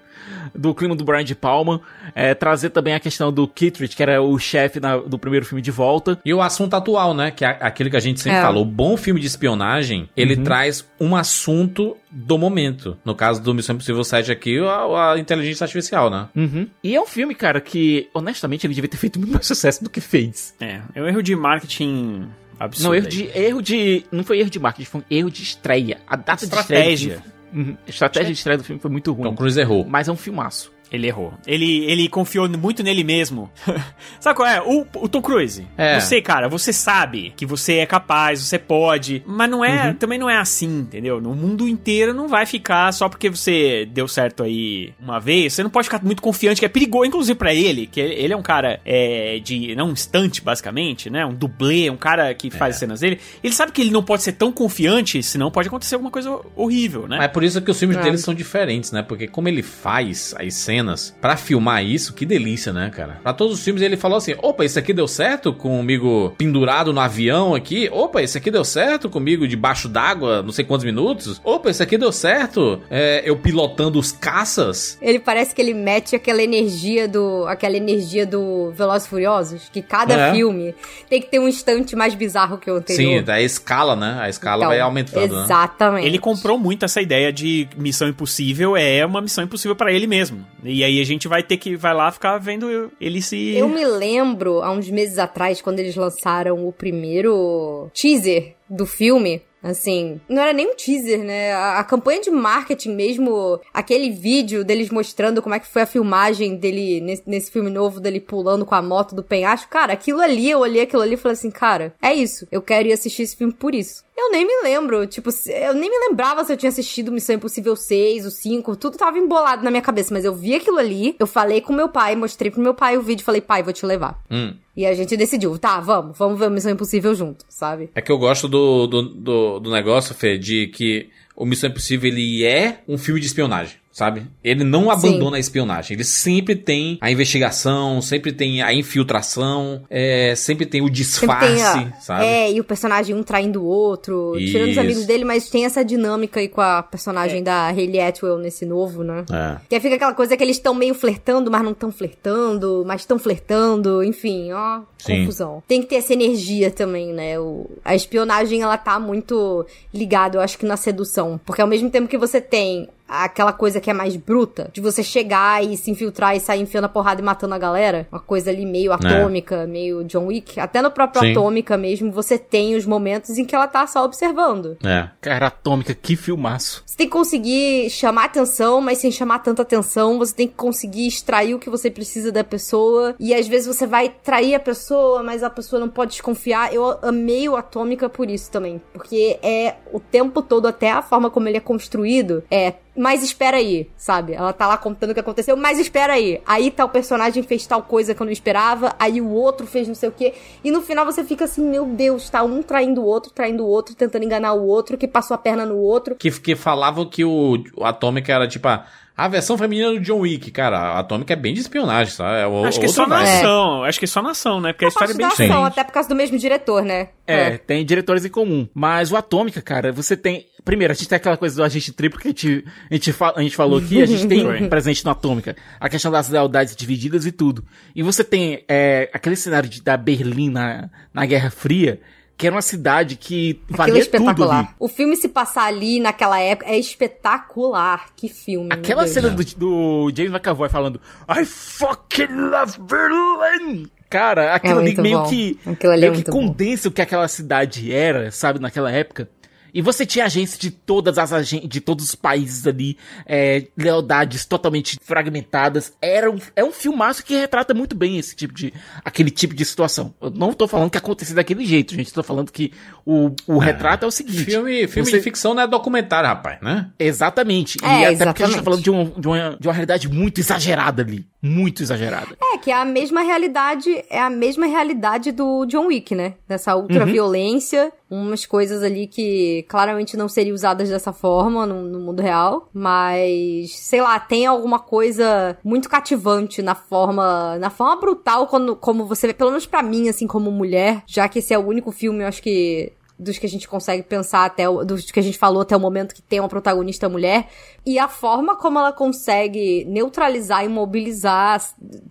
do 0.53 0.73
clima 0.73 0.95
do 0.95 1.03
Brian 1.03 1.23
De 1.23 1.35
Palma, 1.35 1.81
é, 2.15 2.33
trazer 2.33 2.69
também 2.71 2.93
a 2.93 2.99
questão 2.99 3.31
do 3.31 3.47
Kittredge, 3.47 3.95
que 3.95 4.01
era 4.03 4.21
o 4.21 4.37
chefe 4.39 4.79
na- 4.79 4.97
do 4.97 5.17
primeiro 5.19 5.45
filme 5.45 5.61
de 5.61 5.71
volta. 5.71 6.19
E 6.25 6.33
o 6.33 6.41
assunto 6.41 6.73
atual, 6.75 7.13
né? 7.13 7.31
Que 7.31 7.45
é 7.45 7.57
aquilo 7.61 7.89
que 7.89 7.97
a 7.97 7.99
gente 7.99 8.19
sempre 8.19 8.39
É. 8.39 8.41
fala. 8.41 8.57
O 8.59 8.65
bom 8.65 8.97
filme 8.97 9.19
de 9.19 9.27
espionagem, 9.27 10.09
ele 10.15 10.35
Uhum. 10.35 10.43
traz 10.43 10.85
um 10.99 11.15
assunto 11.15 11.95
do 12.09 12.37
momento. 12.37 12.97
No 13.05 13.13
caso 13.13 13.41
do 13.41 13.53
Missão 13.53 13.75
Impossível 13.75 14.03
7 14.03 14.31
aqui, 14.31 14.59
a, 14.59 15.13
a 15.13 15.19
inteligência 15.19 15.63
artificial, 15.65 16.09
né? 16.09 16.27
Uhum. 16.35 16.67
E 16.83 16.95
é 16.95 17.01
um 17.01 17.05
filme, 17.05 17.35
cara, 17.35 17.59
que 17.61 18.09
honestamente 18.13 18.65
ele 18.65 18.73
devia 18.73 18.89
ter 18.89 18.97
feito 18.97 19.19
muito 19.19 19.33
mais 19.33 19.45
sucesso 19.47 19.83
do 19.83 19.89
que 19.89 20.01
fez. 20.01 20.53
É, 20.59 20.79
é 20.95 21.01
um 21.01 21.07
erro 21.07 21.21
de 21.21 21.35
marketing 21.35 22.27
absurdo. 22.59 22.87
Não, 22.89 22.95
erro 22.95 23.07
de, 23.07 23.29
erro 23.37 23.61
de. 23.61 24.03
Não 24.11 24.23
foi 24.23 24.39
erro 24.39 24.49
de 24.49 24.59
marketing, 24.59 24.89
foi 24.89 25.01
um 25.01 25.03
erro 25.09 25.29
de 25.31 25.43
estreia. 25.43 25.97
A 26.07 26.15
data 26.15 26.43
Estratégia. 26.43 26.85
de 26.95 27.15
estreia. 27.15 27.36
Uhum. 27.53 27.77
A 27.85 27.89
estratégia 27.89 28.31
de 28.31 28.37
estreia 28.37 28.57
do 28.57 28.63
filme 28.63 28.81
foi 28.81 28.91
muito 28.91 29.11
ruim. 29.13 29.29
Tom 29.29 29.35
Cruise 29.35 29.59
errou. 29.59 29.85
Mas 29.87 30.07
é 30.07 30.11
um 30.11 30.17
filmaço. 30.17 30.71
Ele 30.91 31.07
errou. 31.07 31.33
Ele, 31.45 31.83
ele 31.85 32.07
confiou 32.07 32.47
muito 32.49 32.81
nele 32.81 33.03
mesmo. 33.03 33.49
Sabe 34.19 34.35
qual 34.35 34.47
é? 34.47 34.61
O, 34.61 34.85
o 34.95 35.07
Tom 35.09 35.21
Cruise. 35.21 35.67
É. 35.77 35.99
Você, 35.99 36.21
cara, 36.21 36.47
você 36.47 36.71
sabe 36.71 37.33
que 37.35 37.45
você 37.45 37.79
é 37.79 37.85
capaz, 37.85 38.41
você 38.41 38.57
pode. 38.57 39.21
Mas 39.25 39.49
não 39.49 39.63
é. 39.63 39.93
Também 39.93 40.17
não 40.17 40.29
é 40.29 40.37
assim, 40.37 40.79
entendeu? 40.79 41.19
No 41.19 41.35
mundo 41.35 41.67
inteiro 41.67 42.13
não 42.13 42.27
vai 42.27 42.45
ficar 42.45 42.91
só 42.93 43.09
porque 43.09 43.29
você 43.29 43.85
deu 43.91 44.07
certo 44.07 44.43
aí 44.43 44.93
uma 44.99 45.19
vez. 45.19 45.53
Você 45.53 45.63
não 45.63 45.69
pode 45.69 45.87
ficar 45.87 46.01
muito 46.03 46.21
confiante, 46.21 46.59
que 46.59 46.65
é 46.65 46.69
perigoso, 46.69 47.05
inclusive 47.05 47.37
pra 47.37 47.53
ele, 47.53 47.87
que 47.87 47.99
ele 47.99 48.33
é 48.33 48.37
um 48.37 48.41
cara 48.41 48.79
é, 48.85 49.39
de. 49.43 49.75
Não 49.75 49.89
um 49.89 49.91
instante, 49.91 50.41
basicamente, 50.41 51.09
né? 51.09 51.25
Um 51.25 51.33
dublê, 51.33 51.89
um 51.89 51.97
cara 51.97 52.33
que 52.33 52.49
faz 52.49 52.75
as 52.75 52.79
cenas 52.79 52.99
dele. 53.01 53.19
Ele 53.43 53.53
sabe 53.53 53.71
que 53.71 53.81
ele 53.81 53.91
não 53.91 54.03
pode 54.03 54.23
ser 54.23 54.33
tão 54.33 54.51
confiante, 54.51 55.21
senão 55.21 55.51
pode 55.51 55.67
acontecer 55.67 55.95
alguma 55.95 56.11
coisa 56.11 56.39
horrível, 56.55 57.07
né? 57.07 57.17
Mas 57.17 57.25
é 57.25 57.27
por 57.29 57.43
isso 57.43 57.61
que 57.61 57.71
os 57.71 57.77
filmes 57.77 57.97
É. 57.97 58.01
dele 58.01 58.17
são 58.17 58.33
diferentes, 58.33 58.91
né? 58.91 59.01
Porque 59.01 59.27
como 59.27 59.47
ele 59.49 59.61
faz 59.61 60.33
as 60.37 60.53
cenas 60.53 60.76
pra 61.21 61.35
filmar 61.37 61.83
isso, 61.83 62.13
que 62.13 62.25
delícia, 62.25 62.71
né, 62.73 62.89
cara? 62.89 63.19
Pra 63.23 63.33
todos 63.33 63.55
os 63.57 63.63
filmes 63.63 63.81
ele 63.81 63.97
falou 63.97 64.17
assim: 64.17 64.35
opa, 64.41 64.63
isso 64.65 64.77
aqui 64.79 64.93
deu 64.93 65.07
certo 65.07 65.53
comigo 65.53 66.33
pendurado 66.37 66.91
no 66.93 66.99
avião 66.99 67.53
aqui. 67.55 67.89
Opa, 67.91 68.21
isso 68.21 68.37
aqui 68.37 68.49
deu 68.51 68.63
certo 68.63 69.09
comigo 69.09 69.47
debaixo 69.47 69.87
d'água, 69.87 70.41
não 70.43 70.51
sei 70.51 70.65
quantos 70.65 70.85
minutos. 70.85 71.39
Opa, 71.43 71.69
isso 71.69 71.83
aqui 71.83 71.97
deu 71.97 72.11
certo 72.11 72.81
é, 72.89 73.21
eu 73.25 73.35
pilotando 73.37 73.99
os 73.99 74.11
caças. 74.11 74.97
Ele 75.01 75.19
parece 75.19 75.53
que 75.53 75.61
ele 75.61 75.73
mete 75.73 76.15
aquela 76.15 76.41
energia 76.41 77.07
do. 77.07 77.45
aquela 77.47 77.75
energia 77.75 78.25
do 78.25 78.71
Velozes 78.71 79.07
e 79.07 79.09
Furiosos, 79.09 79.69
que 79.71 79.81
cada 79.81 80.13
É. 80.13 80.33
filme 80.33 80.73
tem 81.09 81.21
que 81.21 81.27
ter 81.29 81.39
um 81.39 81.47
instante 81.47 81.95
mais 81.95 82.13
bizarro 82.15 82.57
que 82.57 82.69
o 82.69 82.75
anterior. 82.75 83.23
Sim, 83.25 83.31
a 83.31 83.41
escala, 83.41 83.95
né? 83.95 84.17
A 84.19 84.29
escala 84.29 84.57
Então, 84.57 84.69
vai 84.69 84.79
aumentando, 84.79 85.35
né? 85.35 85.43
Exatamente. 85.43 86.05
Ele 86.07 86.19
comprou 86.19 86.57
muito 86.57 86.85
essa 86.85 87.01
ideia 87.01 87.31
de 87.31 87.67
missão 87.77 88.07
impossível 88.07 88.75
é 88.77 89.05
uma 89.05 89.21
missão 89.21 89.43
impossível 89.43 89.75
pra 89.75 89.91
ele 89.91 90.07
mesmo. 90.07 90.45
E 90.69 90.83
aí 90.83 90.99
a 90.99 91.05
gente 91.05 91.27
vai 91.27 91.41
ter 91.41 91.57
que 91.57 91.75
vai 91.75 91.93
lá 91.93 92.11
ficar 92.11 92.37
vendo 92.37 92.91
ele 92.99 93.21
se 93.21 93.55
Eu 93.55 93.69
me 93.69 93.85
lembro, 93.85 94.61
há 94.61 94.71
uns 94.71 94.89
meses 94.89 95.17
atrás, 95.17 95.61
quando 95.61 95.79
eles 95.79 95.95
lançaram 95.95 96.67
o 96.67 96.73
primeiro 96.73 97.89
teaser 97.93 98.55
do 98.69 98.85
filme. 98.85 99.41
Assim, 99.61 100.21
não 100.29 100.41
era 100.41 100.53
nem 100.53 100.71
um 100.71 100.75
teaser, 100.75 101.23
né? 101.23 101.51
A, 101.51 101.79
a 101.79 101.83
campanha 101.83 102.21
de 102.21 102.29
marketing 102.29 102.93
mesmo, 102.93 103.59
aquele 103.73 104.11
vídeo 104.11 104.63
deles 104.63 104.89
mostrando 104.89 105.41
como 105.41 105.55
é 105.55 105.59
que 105.59 105.67
foi 105.67 105.81
a 105.81 105.87
filmagem 105.87 106.55
dele 106.55 107.01
nesse, 107.01 107.23
nesse 107.25 107.51
filme 107.51 107.69
novo, 107.69 107.99
dele 107.99 108.19
pulando 108.19 108.65
com 108.65 108.75
a 108.75 108.81
moto 108.81 109.15
do 109.15 109.23
penhasco. 109.23 109.69
Cara, 109.69 109.93
aquilo 109.93 110.21
ali, 110.21 110.49
eu 110.49 110.59
olhei 110.59 110.83
aquilo 110.83 111.01
ali 111.01 111.15
e 111.15 111.17
falei 111.17 111.33
assim, 111.33 111.51
cara, 111.51 111.93
é 112.01 112.13
isso. 112.13 112.47
Eu 112.51 112.61
quero 112.61 112.87
ir 112.87 112.93
assistir 112.93 113.23
esse 113.23 113.35
filme 113.35 113.51
por 113.51 113.73
isso. 113.73 114.05
Eu 114.17 114.31
nem 114.31 114.47
me 114.47 114.63
lembro, 114.63 115.05
tipo, 115.05 115.29
eu 115.45 115.75
nem 115.75 115.91
me 115.91 116.09
lembrava 116.09 116.43
se 116.43 116.51
eu 116.51 116.57
tinha 116.57 116.69
assistido 116.69 117.11
Missão 117.11 117.35
Impossível 117.35 117.75
6, 117.75 118.25
o 118.25 118.31
5, 118.31 118.75
tudo 118.75 118.97
tava 118.97 119.19
embolado 119.19 119.63
na 119.63 119.69
minha 119.69 119.81
cabeça, 119.81 120.11
mas 120.11 120.25
eu 120.25 120.33
vi 120.33 120.55
aquilo 120.55 120.79
ali, 120.79 121.15
eu 121.19 121.27
falei 121.27 121.61
com 121.61 121.71
meu 121.71 121.87
pai, 121.87 122.15
mostrei 122.15 122.49
pro 122.49 122.59
meu 122.59 122.73
pai 122.73 122.97
o 122.97 123.01
vídeo, 123.03 123.23
falei, 123.23 123.41
pai, 123.41 123.61
vou 123.61 123.71
te 123.71 123.85
levar. 123.85 124.19
Hum. 124.31 124.55
E 124.75 124.87
a 124.87 124.93
gente 124.95 125.15
decidiu, 125.15 125.55
tá, 125.59 125.79
vamos, 125.79 126.17
vamos 126.17 126.39
ver 126.39 126.47
o 126.47 126.51
Missão 126.51 126.71
Impossível 126.71 127.13
junto, 127.13 127.45
sabe? 127.47 127.91
É 127.93 128.01
que 128.01 128.11
eu 128.11 128.17
gosto 128.17 128.47
do, 128.47 128.87
do, 128.87 129.01
do, 129.03 129.59
do 129.59 129.71
negócio, 129.71 130.15
Fê, 130.15 130.35
de 130.35 130.65
que 130.67 131.09
o 131.35 131.45
Missão 131.45 131.69
Impossível 131.69 132.09
ele 132.09 132.43
é 132.43 132.79
um 132.87 132.97
filme 132.97 133.21
de 133.21 133.27
espionagem. 133.27 133.77
Sabe? 133.97 134.27
Ele 134.43 134.63
não 134.63 134.91
abandona 134.91 135.37
a 135.37 135.39
espionagem. 135.39 135.95
Ele 135.95 136.03
sempre 136.03 136.55
tem 136.55 136.99
a 137.01 137.09
investigação, 137.09 137.99
sempre 137.99 138.31
tem 138.31 138.61
a 138.61 138.71
infiltração, 138.71 139.81
é, 139.89 140.35
sempre 140.35 140.67
tem 140.67 140.83
o 140.83 140.89
disfarce, 140.89 141.57
Sempre 141.57 141.79
tem 141.85 141.93
a- 141.97 141.99
sabe? 141.99 142.25
É, 142.25 142.51
e 142.51 142.59
o 142.59 142.63
personagem 142.63 143.15
um 143.15 143.23
traindo 143.23 143.63
o 143.63 143.65
outro, 143.65 144.33
tirando 144.37 144.65
os 144.65 144.71
Isso. 144.73 144.79
amigos 144.81 145.05
dele, 145.07 145.25
mas 145.25 145.49
tem 145.49 145.65
essa 145.65 145.83
dinâmica 145.83 146.39
aí 146.39 146.47
com 146.47 146.61
a 146.61 146.83
personagem 146.83 147.41
da 147.41 147.69
Hayley 147.69 147.99
Atwell 147.99 148.37
nesse 148.37 148.67
novo, 148.67 149.03
né? 149.03 149.25
É. 149.31 149.57
Que 149.67 149.73
aí 149.73 149.81
fica 149.81 149.95
aquela 149.95 150.13
coisa 150.13 150.37
que 150.37 150.43
eles 150.43 150.57
estão 150.57 150.75
meio 150.75 150.93
flertando, 150.93 151.49
mas 151.49 151.63
não 151.63 151.71
estão 151.71 151.91
flertando, 151.91 152.83
mas 152.85 153.01
estão 153.01 153.17
flertando, 153.17 154.03
enfim, 154.03 154.51
ó, 154.51 154.81
Sim. 154.99 155.21
confusão. 155.21 155.63
Tem 155.67 155.81
que 155.81 155.87
ter 155.87 155.95
essa 155.95 156.13
energia 156.13 156.69
também, 156.69 157.11
né? 157.13 157.39
O, 157.39 157.65
a 157.83 157.95
espionagem, 157.95 158.61
ela 158.61 158.77
tá 158.77 158.99
muito 158.99 159.65
ligada, 159.91 160.37
eu 160.37 160.41
acho 160.41 160.55
que 160.55 160.67
na 160.67 160.77
sedução. 160.77 161.39
Porque 161.43 161.63
ao 161.63 161.67
mesmo 161.67 161.89
tempo 161.89 162.07
que 162.07 162.15
você 162.17 162.39
tem 162.39 162.87
aquela 163.07 163.53
coisa 163.53 163.79
que 163.79 163.89
é 163.89 163.93
mais 163.93 164.15
bruta, 164.15 164.69
de 164.73 164.81
você 164.81 165.03
chegar 165.03 165.63
e 165.63 165.77
se 165.77 165.91
infiltrar 165.91 166.35
e 166.35 166.39
sair 166.39 166.61
enfiando 166.61 166.85
a 166.85 166.89
porrada 166.89 167.21
e 167.21 167.23
matando 167.23 167.53
a 167.53 167.57
galera, 167.57 168.07
uma 168.11 168.19
coisa 168.19 168.49
ali 168.49 168.65
meio 168.65 168.91
atômica, 168.91 169.65
meio 169.65 170.03
John 170.03 170.27
Wick, 170.27 170.59
até 170.59 170.81
no 170.81 170.91
próprio 170.91 171.21
Sim. 171.21 171.31
Atômica 171.31 171.77
mesmo, 171.77 172.11
você 172.11 172.37
tem 172.37 172.75
os 172.75 172.85
momentos 172.85 173.37
em 173.37 173.45
que 173.45 173.55
ela 173.55 173.67
tá 173.67 173.85
só 173.87 174.03
observando. 174.03 174.77
É. 174.83 175.09
Cara, 175.21 175.47
Atômica, 175.47 175.93
que 175.93 176.15
filmaço. 176.15 176.83
Você 176.85 176.97
tem 176.97 177.07
que 177.07 177.13
conseguir 177.13 177.89
chamar 177.89 178.25
atenção, 178.25 178.81
mas 178.81 178.97
sem 178.97 179.11
chamar 179.11 179.39
tanta 179.39 179.61
atenção. 179.61 180.17
Você 180.17 180.33
tem 180.33 180.47
que 180.47 180.55
conseguir 180.55 181.07
extrair 181.07 181.53
o 181.53 181.59
que 181.59 181.69
você 181.69 181.91
precisa 181.91 182.31
da 182.31 182.43
pessoa. 182.43 183.15
E 183.19 183.33
às 183.33 183.47
vezes 183.47 183.67
você 183.67 183.85
vai 183.85 184.09
trair 184.09 184.55
a 184.55 184.59
pessoa, 184.59 185.21
mas 185.21 185.43
a 185.43 185.49
pessoa 185.49 185.79
não 185.79 185.89
pode 185.89 186.11
desconfiar. 186.11 186.73
Eu 186.73 186.97
amei 187.01 187.47
o 187.47 187.55
Atômica 187.55 188.09
por 188.09 188.29
isso 188.29 188.51
também. 188.51 188.81
Porque 188.93 189.39
é 189.41 189.75
o 189.91 189.99
tempo 189.99 190.41
todo, 190.41 190.67
até 190.67 190.91
a 190.91 191.01
forma 191.01 191.29
como 191.29 191.47
ele 191.47 191.57
é 191.57 191.61
construído, 191.61 192.43
é. 192.49 192.73
Mas 192.97 193.23
espera 193.23 193.57
aí, 193.57 193.89
sabe? 193.95 194.33
Ela 194.33 194.51
tá 194.51 194.67
lá 194.67 194.77
contando 194.77 195.11
o 195.11 195.13
que 195.13 195.19
aconteceu, 195.19 195.55
mas 195.55 195.77
espera 195.77 196.13
aí. 196.13 196.41
Aí 196.45 196.71
tal 196.71 196.89
personagem 196.89 197.43
fez 197.43 197.67
tal 197.67 197.83
coisa 197.83 198.15
que 198.15 198.21
eu 198.21 198.25
não 198.25 198.31
esperava, 198.31 198.95
aí 198.99 199.21
o 199.21 199.29
outro 199.29 199.67
fez 199.67 199.87
não 199.87 199.93
sei 199.93 200.09
o 200.09 200.11
quê. 200.11 200.33
E 200.63 200.71
no 200.71 200.81
final 200.81 201.05
você 201.05 201.23
fica 201.23 201.45
assim, 201.45 201.63
meu 201.63 201.85
Deus, 201.85 202.29
tá 202.29 202.43
um 202.43 202.63
traindo 202.63 203.01
o 203.01 203.05
outro, 203.05 203.31
traindo 203.31 203.63
o 203.63 203.67
outro, 203.67 203.95
tentando 203.95 204.25
enganar 204.25 204.53
o 204.53 204.65
outro, 204.65 204.97
que 204.97 205.07
passou 205.07 205.35
a 205.35 205.37
perna 205.37 205.63
no 205.63 205.77
outro. 205.77 206.15
Que, 206.15 206.31
que 206.31 206.55
falavam 206.55 207.07
que 207.07 207.23
o, 207.23 207.63
Atômica 207.81 208.33
era 208.33 208.47
tipo 208.47 208.67
a, 208.67 208.85
a 209.17 209.27
versão 209.27 209.57
feminina 209.57 209.89
do 209.91 209.99
John 209.99 210.19
Wick. 210.19 210.51
Cara, 210.51 210.77
a 210.77 210.99
Atômica 210.99 211.33
é 211.33 211.35
bem 211.35 211.53
de 211.53 211.61
espionagem, 211.61 212.13
sabe? 212.13 212.39
É 212.41 212.45
o- 212.47 212.63
Acho 212.65 212.79
que 212.79 212.85
é 212.85 212.89
só 212.89 213.07
na 213.07 213.21
ação. 213.23 213.83
Acho 213.83 213.97
que 213.99 214.05
é 214.05 214.07
só 214.07 214.21
na 214.21 214.29
ação, 214.31 214.61
né? 214.61 214.73
Porque 214.73 214.85
a 214.85 214.89
história 214.89 215.11
é 215.11 215.15
bem 215.15 215.25
ação, 215.25 215.45
diferente. 215.47 215.65
até 215.67 215.83
por 215.83 215.91
causa 215.91 216.07
do 216.07 216.15
mesmo 216.15 216.37
diretor, 216.37 216.83
né? 216.83 217.09
É, 217.25 217.57
tem 217.57 217.83
diretores 217.83 218.23
em 218.23 218.29
comum. 218.29 218.67
Mas 218.73 219.11
o 219.11 219.15
Atômica, 219.17 219.61
cara, 219.61 219.91
você 219.91 220.15
tem. 220.15 220.45
Primeiro, 220.63 220.91
a 220.91 220.95
gente 220.95 221.07
tem 221.09 221.15
aquela 221.15 221.37
coisa 221.37 221.55
do 221.55 221.63
agente 221.63 221.93
triplo 221.93 222.19
que 222.19 222.27
a 222.27 222.31
gente, 222.31 222.65
a 222.91 222.93
gente, 222.93 223.13
fa- 223.13 223.33
a 223.35 223.41
gente 223.41 223.55
falou 223.55 223.79
aqui, 223.79 224.01
a 224.01 224.05
gente 224.05 224.27
tem 224.29 224.67
presente 224.69 225.03
no 225.03 225.11
Atômica. 225.11 225.55
A 225.79 225.87
questão 225.89 226.11
das 226.11 226.29
lealdades 226.29 226.75
divididas 226.75 227.25
e 227.25 227.31
tudo. 227.31 227.63
E 227.95 228.03
você 228.03 228.23
tem 228.23 228.63
é, 228.67 229.09
aquele 229.13 229.35
cenário 229.37 229.67
de, 229.69 229.81
da 229.81 229.95
Berlim 229.97 230.49
na, 230.49 230.89
na 231.13 231.25
Guerra 231.25 231.49
Fria, 231.49 231.99
que 232.37 232.45
era 232.45 232.55
uma 232.55 232.61
cidade 232.61 233.15
que 233.15 233.59
Aquilo 233.67 233.97
é 233.97 234.01
valia 234.01 234.05
tudo 234.05 234.51
ali. 234.51 234.67
O 234.79 234.87
filme 234.87 235.15
se 235.15 235.27
passar 235.27 235.63
ali 235.65 235.99
naquela 235.99 236.39
época 236.39 236.69
é 236.69 236.77
espetacular. 236.77 238.09
Que 238.15 238.29
filme. 238.29 238.69
Aquela 238.71 239.07
cena 239.07 239.29
do, 239.29 239.43
do 239.55 240.11
James 240.15 240.31
McAvoy 240.31 240.69
falando 240.69 241.01
I 241.27 241.43
fucking 241.43 242.27
love 242.31 242.77
Berlin! 242.79 243.89
Cara, 244.09 244.53
aquilo 244.55 244.79
ali 244.79 244.85
muito 244.89 245.01
meio 245.01 245.19
bom. 245.19 245.29
que, 245.29 245.59
Aquilo 245.65 245.91
ali 245.91 246.05
é 246.05 246.09
meio 246.11 246.23
que 246.23 246.31
muito 246.31 246.31
bom. 246.31 246.47
condensa 246.53 246.87
o 246.87 246.91
que 246.91 247.01
aquela 247.01 247.27
cidade 247.27 247.91
era, 247.91 248.31
sabe, 248.31 248.59
naquela 248.59 248.89
época. 248.89 249.29
E 249.73 249.81
você 249.81 250.05
tinha 250.05 250.25
agentes 250.25 250.57
de 250.57 250.71
todas 250.71 251.17
as 251.17 251.31
agen- 251.33 251.67
de 251.67 251.79
todos 251.81 252.05
os 252.05 252.15
países 252.15 252.65
ali, 252.65 252.97
é, 253.25 253.67
lealdades 253.77 254.45
totalmente 254.45 254.97
fragmentadas. 255.01 255.93
Era 256.01 256.29
um, 256.31 256.37
é 256.55 256.63
um 256.63 256.71
filmaço 256.71 257.23
que 257.23 257.35
retrata 257.35 257.73
muito 257.73 257.95
bem 257.95 258.17
esse 258.17 258.35
tipo 258.35 258.53
de, 258.53 258.73
aquele 259.03 259.29
tipo 259.29 259.53
de 259.53 259.63
situação. 259.65 260.13
Eu 260.21 260.29
não 260.31 260.53
tô 260.53 260.67
falando 260.67 260.89
que 260.89 260.97
aconteceu 260.97 261.35
daquele 261.35 261.65
jeito, 261.65 261.93
gente. 261.93 262.13
Tô 262.13 262.23
falando 262.23 262.51
que 262.51 262.71
o, 263.05 263.31
o 263.45 263.57
retrato 263.57 264.03
é 264.03 264.07
o 264.07 264.11
seguinte. 264.11 264.45
Filme, 264.45 264.87
filme 264.87 265.09
você- 265.09 265.17
de 265.17 265.23
ficção 265.23 265.53
não 265.53 265.63
é 265.63 265.67
documentário, 265.67 266.27
rapaz, 266.29 266.59
né? 266.61 266.89
Exatamente. 266.97 267.77
É, 267.83 268.11
e 268.11 268.15
até 268.15 268.25
porque 268.25 268.43
a 268.43 268.45
gente 268.47 268.55
tá 268.55 268.61
exatamente. 268.61 268.63
falando 268.63 268.81
de, 268.83 268.91
um, 268.91 269.19
de, 269.19 269.27
uma, 269.27 269.57
de 269.59 269.67
uma 269.67 269.73
realidade 269.73 270.07
muito 270.09 270.39
exagerada 270.39 271.01
ali. 271.01 271.25
Muito 271.41 271.83
exagerada. 271.83 272.35
É, 272.41 272.57
que 272.57 272.71
é 272.71 272.73
a 272.75 272.83
mesma 272.85 273.21
realidade, 273.21 273.89
é 274.09 274.19
a 274.19 274.29
mesma 274.29 274.65
realidade 274.65 275.31
do 275.31 275.65
John 275.65 275.87
Wick, 275.87 276.15
né? 276.15 276.33
Dessa 276.47 276.75
ultraviolência, 276.75 277.91
umas 278.09 278.45
coisas 278.45 278.83
ali 278.83 279.07
que 279.07 279.63
claramente 279.67 280.15
não 280.15 280.29
seriam 280.29 280.53
usadas 280.53 280.89
dessa 280.89 281.11
forma 281.11 281.65
no, 281.65 281.83
no 281.83 281.99
mundo 281.99 282.21
real, 282.21 282.69
mas 282.73 283.75
sei 283.75 284.01
lá, 284.01 284.19
tem 284.19 284.45
alguma 284.45 284.79
coisa 284.79 285.57
muito 285.63 285.89
cativante 285.89 286.61
na 286.61 286.75
forma, 286.75 287.57
na 287.59 287.69
forma 287.69 287.99
brutal 287.99 288.47
quando 288.47 288.75
como 288.75 289.05
você 289.05 289.27
vê, 289.27 289.33
pelo 289.33 289.51
menos 289.51 289.65
pra 289.65 289.83
mim 289.83 290.09
assim 290.09 290.27
como 290.27 290.51
mulher, 290.51 291.03
já 291.05 291.27
que 291.27 291.39
esse 291.39 291.53
é 291.53 291.57
o 291.57 291.67
único 291.67 291.91
filme, 291.91 292.23
eu 292.23 292.27
acho 292.27 292.41
que 292.41 292.93
dos 293.19 293.37
que 293.37 293.45
a 293.45 293.49
gente 293.49 293.67
consegue 293.67 294.03
pensar 294.03 294.45
até 294.45 294.69
o, 294.69 294.83
dos 294.85 295.09
que 295.09 295.19
a 295.19 295.23
gente 295.23 295.37
falou 295.37 295.61
até 295.61 295.75
o 295.75 295.79
momento 295.79 296.13
que 296.13 296.21
tem 296.21 296.39
uma 296.39 296.47
protagonista 296.49 297.09
mulher 297.09 297.47
e 297.85 297.97
a 297.97 298.07
forma 298.07 298.55
como 298.55 298.77
ela 298.77 298.91
consegue 298.93 299.85
neutralizar 299.85 300.63
e 300.63 300.67
mobilizar, 300.69 301.61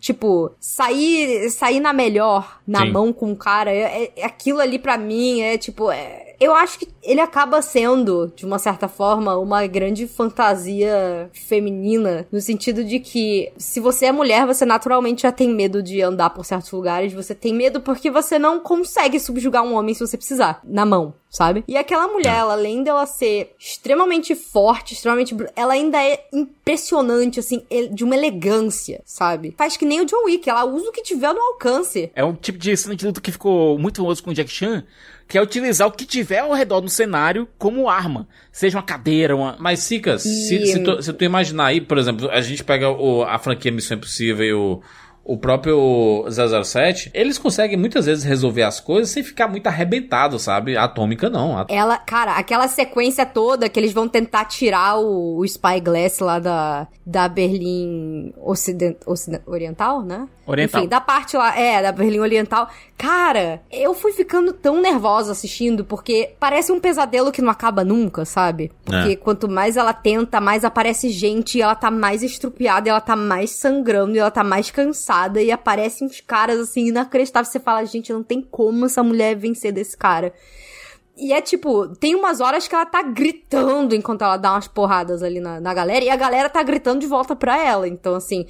tipo, 0.01 0.51
sair 0.59 1.49
sair 1.51 1.81
na 1.81 1.93
melhor 1.93 2.61
na 2.67 2.81
Sim. 2.81 2.93
mão 2.93 3.13
com 3.13 3.31
o 3.33 3.37
cara, 3.37 3.71
é, 3.73 4.11
é- 4.17 4.25
aquilo 4.25 4.61
ali 4.61 4.79
pra 4.79 4.97
mim 4.99 5.41
é 5.43 5.57
tipo, 5.57 5.91
é- 5.91 6.26
eu 6.39 6.55
acho 6.55 6.79
que 6.79 6.89
ele 7.03 7.21
acaba 7.21 7.63
sendo 7.63 8.33
de 8.35 8.45
uma 8.45 8.59
certa 8.59 8.89
forma 8.89 9.37
uma 9.37 9.67
grande 9.67 10.07
fantasia 10.07 11.31
feminina 11.33 12.27
no 12.31 12.41
sentido 12.41 12.85
de 12.85 13.01
que 13.01 13.53
se 13.57 13.81
você 13.81 14.07
é 14.07 14.13
mulher, 14.13 14.47
você 14.47 14.65
naturalmente 14.65 15.23
já 15.23 15.33
tem 15.33 15.49
medo 15.49 15.83
de 15.83 16.03
andar 16.03 16.31
por 16.31 16.45
certos 16.45 16.71
lugares, 16.73 17.13
você 17.13 17.35
tem 17.35 17.55
medo 17.55 17.81
porque 17.81 18.11
você 18.11 18.39
não 18.39 18.61
consegue 18.61 19.19
subjugar 19.19 19.63
um 19.63 19.75
homem 19.75 19.95
se 19.95 20.07
você 20.07 20.17
precisar, 20.17 20.61
na 20.65 20.85
mão, 20.85 21.15
sabe? 21.37 21.63
E 21.69 21.77
aquela 21.77 22.09
mulher, 22.09 22.35
ela, 22.39 22.55
além 22.55 22.83
dela 22.83 23.05
ser 23.05 23.55
extremamente 23.59 24.35
forte, 24.35 24.95
extremamente. 24.95 25.37
Ela 25.55 25.75
ainda 25.75 26.03
é 26.03 26.25
impressionante, 26.33 27.39
assim, 27.39 27.63
ele- 27.71 27.89
de 27.89 28.03
uma 28.05 28.17
elegância, 28.17 29.03
sabe? 29.05 29.55
Faz 29.57 29.77
que 29.77 29.85
nem 29.85 30.01
o 30.01 30.07
John 30.07 30.25
Wick, 30.25 30.49
ela 30.49 30.65
usa 30.65 30.89
o 30.89 30.93
que 30.93 31.03
tiver 31.03 31.33
no 31.33 31.41
alcance. 31.41 32.11
É 32.15 32.25
um 32.25 32.35
tipo 32.35 32.59
de 32.59 32.77
cena 32.77 32.97
de 32.97 33.07
luta 33.07 33.21
que 33.21 33.31
ficou 33.31 33.79
muito 33.79 33.99
famoso 33.99 34.23
com 34.23 34.31
o 34.31 34.35
Jack 34.35 34.51
Chan, 34.51 34.85
que 35.29 35.37
é 35.37 35.43
utilizar 35.43 35.87
o 35.87 35.93
que 35.93 36.05
tiver 36.07 36.39
ao 36.39 36.53
redor 36.53 36.81
do 36.81 36.89
cenário 36.89 37.47
como 37.59 37.89
arma. 37.89 38.27
Seja 38.51 38.79
uma 38.79 38.83
cadeira, 38.85 39.37
uma. 39.37 39.57
Mas, 39.61 39.81
Sicas, 39.81 40.23
se, 40.23 40.55
E- 40.57 40.67
se, 40.67 40.83
tu, 40.83 41.03
se 41.03 41.13
tu 41.13 41.25
imaginar 41.25 41.67
aí, 41.67 41.81
por 41.81 41.99
exemplo, 41.99 42.31
a 42.31 42.41
gente 42.41 42.65
pega 42.65 42.89
o- 42.91 43.23
a 43.25 43.39
franquia 43.39 43.71
Missão 43.71 43.97
Impossível 43.97 44.45
e 44.47 44.53
o, 44.55 44.81
o 45.29 45.37
próprio 45.37 46.25
007, 46.31 47.11
eles 47.13 47.37
conseguem 47.39 47.77
muitas 47.77 48.07
vezes 48.07 48.23
resolver 48.23 48.63
as 48.63 48.79
coisas 48.79 49.11
sem 49.11 49.23
ficar 49.25 49.49
muito 49.49 49.67
arrebentado, 49.67 50.39
sabe? 50.39 50.77
Atômica 50.77 51.29
não. 51.29 51.59
A- 51.59 51.67
Ela, 51.69 51.99
cara, 51.99 52.37
aquela 52.37 52.69
sequência 52.69 53.27
toda 53.27 53.69
que 53.69 53.79
eles 53.81 53.93
vão 53.93 54.07
tentar 54.09 54.45
tirar 54.45 54.99
o, 54.99 55.39
o 55.39 55.45
Spyglass 55.45 56.21
lá 56.21 56.39
da, 56.39 56.87
da 57.05 57.29
Berlim 57.29 58.33
Ocident, 58.43 58.97
Ocident- 59.05 59.43
Oriental, 59.47 60.03
né? 60.03 60.29
Oriental. 60.47 60.81
Enfim, 60.81 60.89
da 60.89 61.01
parte 61.01 61.37
lá, 61.37 61.59
é, 61.59 61.83
da 61.83 61.91
Berlim 61.91 62.21
Oriental. 62.21 62.69
Cara, 62.97 63.61
eu 63.71 63.93
fui 63.95 64.13
ficando 64.13 64.53
tão 64.53 64.81
nervosa 64.81 65.33
assistindo, 65.33 65.85
porque 65.85 66.31
parece 66.39 66.71
um 66.71 66.79
pesadelo 66.79 67.33
que 67.33 67.43
não 67.43 67.51
acaba 67.51 67.85
nunca, 67.85 68.25
sabe? 68.25 68.71
Porque 68.85 69.13
É. 69.13 69.17
quanto 69.17 69.49
mais 69.49 69.77
ela 69.77 69.93
tenta, 69.93 70.41
mais 70.41 70.65
aparece 70.65 71.11
gente, 71.11 71.59
e 71.59 71.63
ela 71.63 71.75
tá 71.75 71.91
mais 71.91 72.23
estrupiada, 72.23 72.89
e 72.89 72.91
ela 72.91 73.01
tá 73.01 73.17
mais 73.17 73.51
sangrando, 73.51 74.15
e 74.15 74.19
ela 74.21 74.31
tá 74.31 74.45
mais 74.45 74.71
cansada, 74.71 75.16
e 75.43 75.51
aparecem 75.51 76.07
uns 76.07 76.21
caras, 76.21 76.61
assim, 76.61 76.89
inacreditáveis. 76.89 77.53
Você 77.53 77.61
fala, 77.61 77.85
gente, 77.85 78.13
não 78.13 78.23
tem 78.23 78.41
como 78.41 78.87
essa 78.87 79.03
mulher 79.03 79.35
vencer 79.37 79.73
desse 79.73 79.97
cara. 79.97 80.33
E 81.17 81.33
é 81.33 81.41
tipo, 81.41 81.89
tem 81.97 82.15
umas 82.15 82.41
horas 82.41 82.69
que 82.69 82.75
ela 82.75 82.85
tá 82.85 83.03
gritando 83.03 83.95
enquanto 83.95 84.23
ela 84.23 84.37
dá 84.37 84.53
umas 84.53 84.69
porradas 84.69 85.23
ali 85.23 85.41
na, 85.41 85.59
na 85.59 85.73
galera, 85.73 86.05
e 86.05 86.11
a 86.11 86.17
galera 86.17 86.51
tá 86.51 86.63
gritando 86.63 87.01
de 87.01 87.07
volta 87.07 87.35
pra 87.35 87.57
ela. 87.57 87.89
Então, 87.89 88.15
assim, 88.15 88.47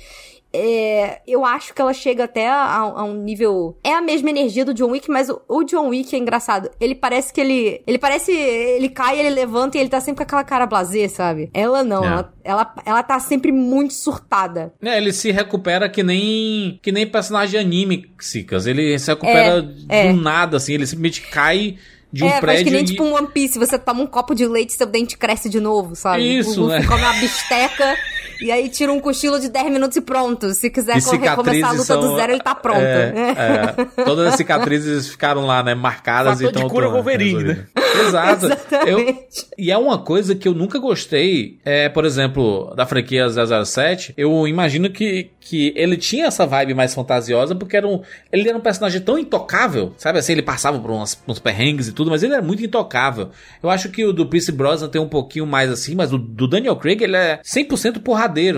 é, 0.53 1.21
eu 1.27 1.45
acho 1.45 1.75
que 1.75 1.81
ela 1.83 1.93
chega 1.93 2.25
até 2.25 2.49
a, 2.49 2.77
a 2.79 3.05
um 3.05 3.15
nível. 3.23 3.77
É 3.85 3.93
a 3.93 4.01
mesma 4.01 4.31
energia 4.31 4.65
do 4.65 4.73
John 4.73 4.91
Wick, 4.91 5.11
mas 5.11 5.29
o, 5.29 5.41
o 5.49 5.65
John 5.65 5.89
Wick 5.89 6.15
é 6.15 6.19
engraçado. 6.19 6.71
Ele 6.81 6.95
parece 6.95 7.33
que 7.33 7.41
ele. 7.41 7.83
Ele 7.87 7.99
parece. 7.99 8.33
Ele 8.33 8.89
cai, 8.89 9.19
ele 9.19 9.31
levanta 9.31 9.77
e 9.77 9.81
ele 9.81 9.91
tá 9.91 10.01
sempre 10.01 10.19
com 10.19 10.23
aquela 10.23 10.45
cara 10.45 10.67
blazer, 10.67 11.11
sabe? 11.11 11.51
Ela 11.53 11.85
não, 11.85 12.05
É. 12.05 12.09
ela, 12.09 12.33
ela, 12.43 12.75
ela 12.87 13.03
tá 13.03 13.19
sempre 13.19 13.53
muito 13.53 13.93
surtada. 13.95 14.73
É, 14.83 14.97
ele 14.97 15.13
se 15.13 15.31
recupera 15.31 15.89
que 15.89 16.03
nem 16.03 16.79
que 16.83 16.91
nem 16.91 17.07
personagem 17.07 17.61
anime, 17.61 18.11
Sicas. 18.19 18.67
Ele 18.67 18.99
se 18.99 19.11
recupera 19.11 19.75
É, 19.89 20.09
é. 20.09 20.13
do 20.13 20.21
nada, 20.21 20.57
assim. 20.57 20.73
Ele 20.73 20.87
simplesmente 20.87 21.23
cai 21.23 21.77
de 22.13 22.25
um 22.25 22.29
é, 22.29 22.41
prédio 22.41 22.65
que 22.65 22.71
nem 22.71 22.83
e... 22.83 22.85
tipo 22.87 23.05
um 23.05 23.15
One 23.15 23.27
Piece, 23.27 23.59
você 23.59 23.79
toma 23.79 24.03
um 24.03 24.07
copo 24.07 24.35
de 24.35 24.47
leite 24.47 24.71
e 24.71 24.73
seu 24.73 24.87
dente 24.87 25.19
cresce 25.19 25.49
de 25.51 25.61
novo, 25.61 25.95
sabe? 25.95 26.39
Isso, 26.39 26.65
o 26.65 26.69
né? 26.69 26.83
come 26.87 27.03
uma 27.03 27.13
bisteca 27.15 27.97
e 28.41 28.51
aí 28.51 28.69
tira 28.69 28.93
um 28.93 29.01
cochilo 29.01 29.39
de 29.41 29.49
10 29.49 29.71
minutos 29.71 29.97
e 29.97 30.01
pronto. 30.01 30.51
Se 30.55 30.71
quiser 30.71 31.03
co- 31.03 31.17
recomeçar 31.17 31.69
a 31.71 31.73
luta 31.73 31.85
são- 31.85 32.01
do 32.01 32.17
zero, 32.17 32.33
ele 32.33 32.41
tá 32.43 32.55
pronto. 32.55 32.81
É, 32.81 33.13
é. 33.97 34.05
Todas 34.05 34.27
as 34.29 34.35
cicatrizes 34.37 35.09
ficaram 35.09 35.45
lá, 35.47 35.63
né? 35.63 35.75
Marcadas 35.75 36.35
Fator 36.41 36.45
e 36.45 36.55
estão 36.55 36.69
cura 36.69 36.89
Wolverine, 36.89 37.45
né? 37.45 37.67
Exato. 38.07 38.47
Eu, 38.87 38.99
Exatamente. 39.01 39.47
e 39.57 39.71
é 39.71 39.79
uma 39.79 39.99
coisa 39.99 40.35
que 40.35 40.47
eu 40.47 40.55
nunca 40.55 40.79
gostei, 40.79 41.59
é, 41.65 41.89
por 41.89 42.05
exemplo, 42.05 42.75
da 42.77 42.85
franquia 42.87 43.27
007. 43.65 44.13
Eu 44.17 44.47
imagino 44.47 44.91
que, 44.91 45.31
que 45.41 45.73
ele 45.77 45.97
tinha 45.97 46.27
essa 46.27 46.47
vibe 46.47 46.75
mais 46.75 46.95
fantasiosa 46.95 47.55
porque 47.55 47.77
era 47.77 47.87
um, 47.87 48.03
ele 48.33 48.49
era 48.49 48.57
um 48.57 48.61
personagem 48.61 49.01
tão 49.01 49.19
intocável, 49.19 49.93
sabe? 49.97 50.19
Assim, 50.19 50.33
ele 50.33 50.43
passava 50.43 50.79
por 50.79 50.91
umas, 50.91 51.19
uns 51.27 51.39
perrengues 51.39 51.89
e 51.89 51.93
tudo, 51.93 52.11
mas 52.11 52.23
ele 52.23 52.35
era 52.35 52.43
muito 52.43 52.63
intocável. 52.65 53.31
Eu 53.63 53.71
acho 53.71 53.89
que 53.89 54.05
o 54.05 54.13
do 54.13 54.27
Pierce 54.27 54.53
Brosnan 54.53 54.89
tem 54.89 55.01
um 55.01 55.09
pouquinho 55.09 55.47
mais 55.47 55.71
assim, 55.71 55.95
mas 55.95 56.13
o 56.13 56.19
do 56.19 56.47
Daniel 56.47 56.77
Craig 56.77 57.03
ele 57.03 57.17
é 57.17 57.41
100% 57.43 58.01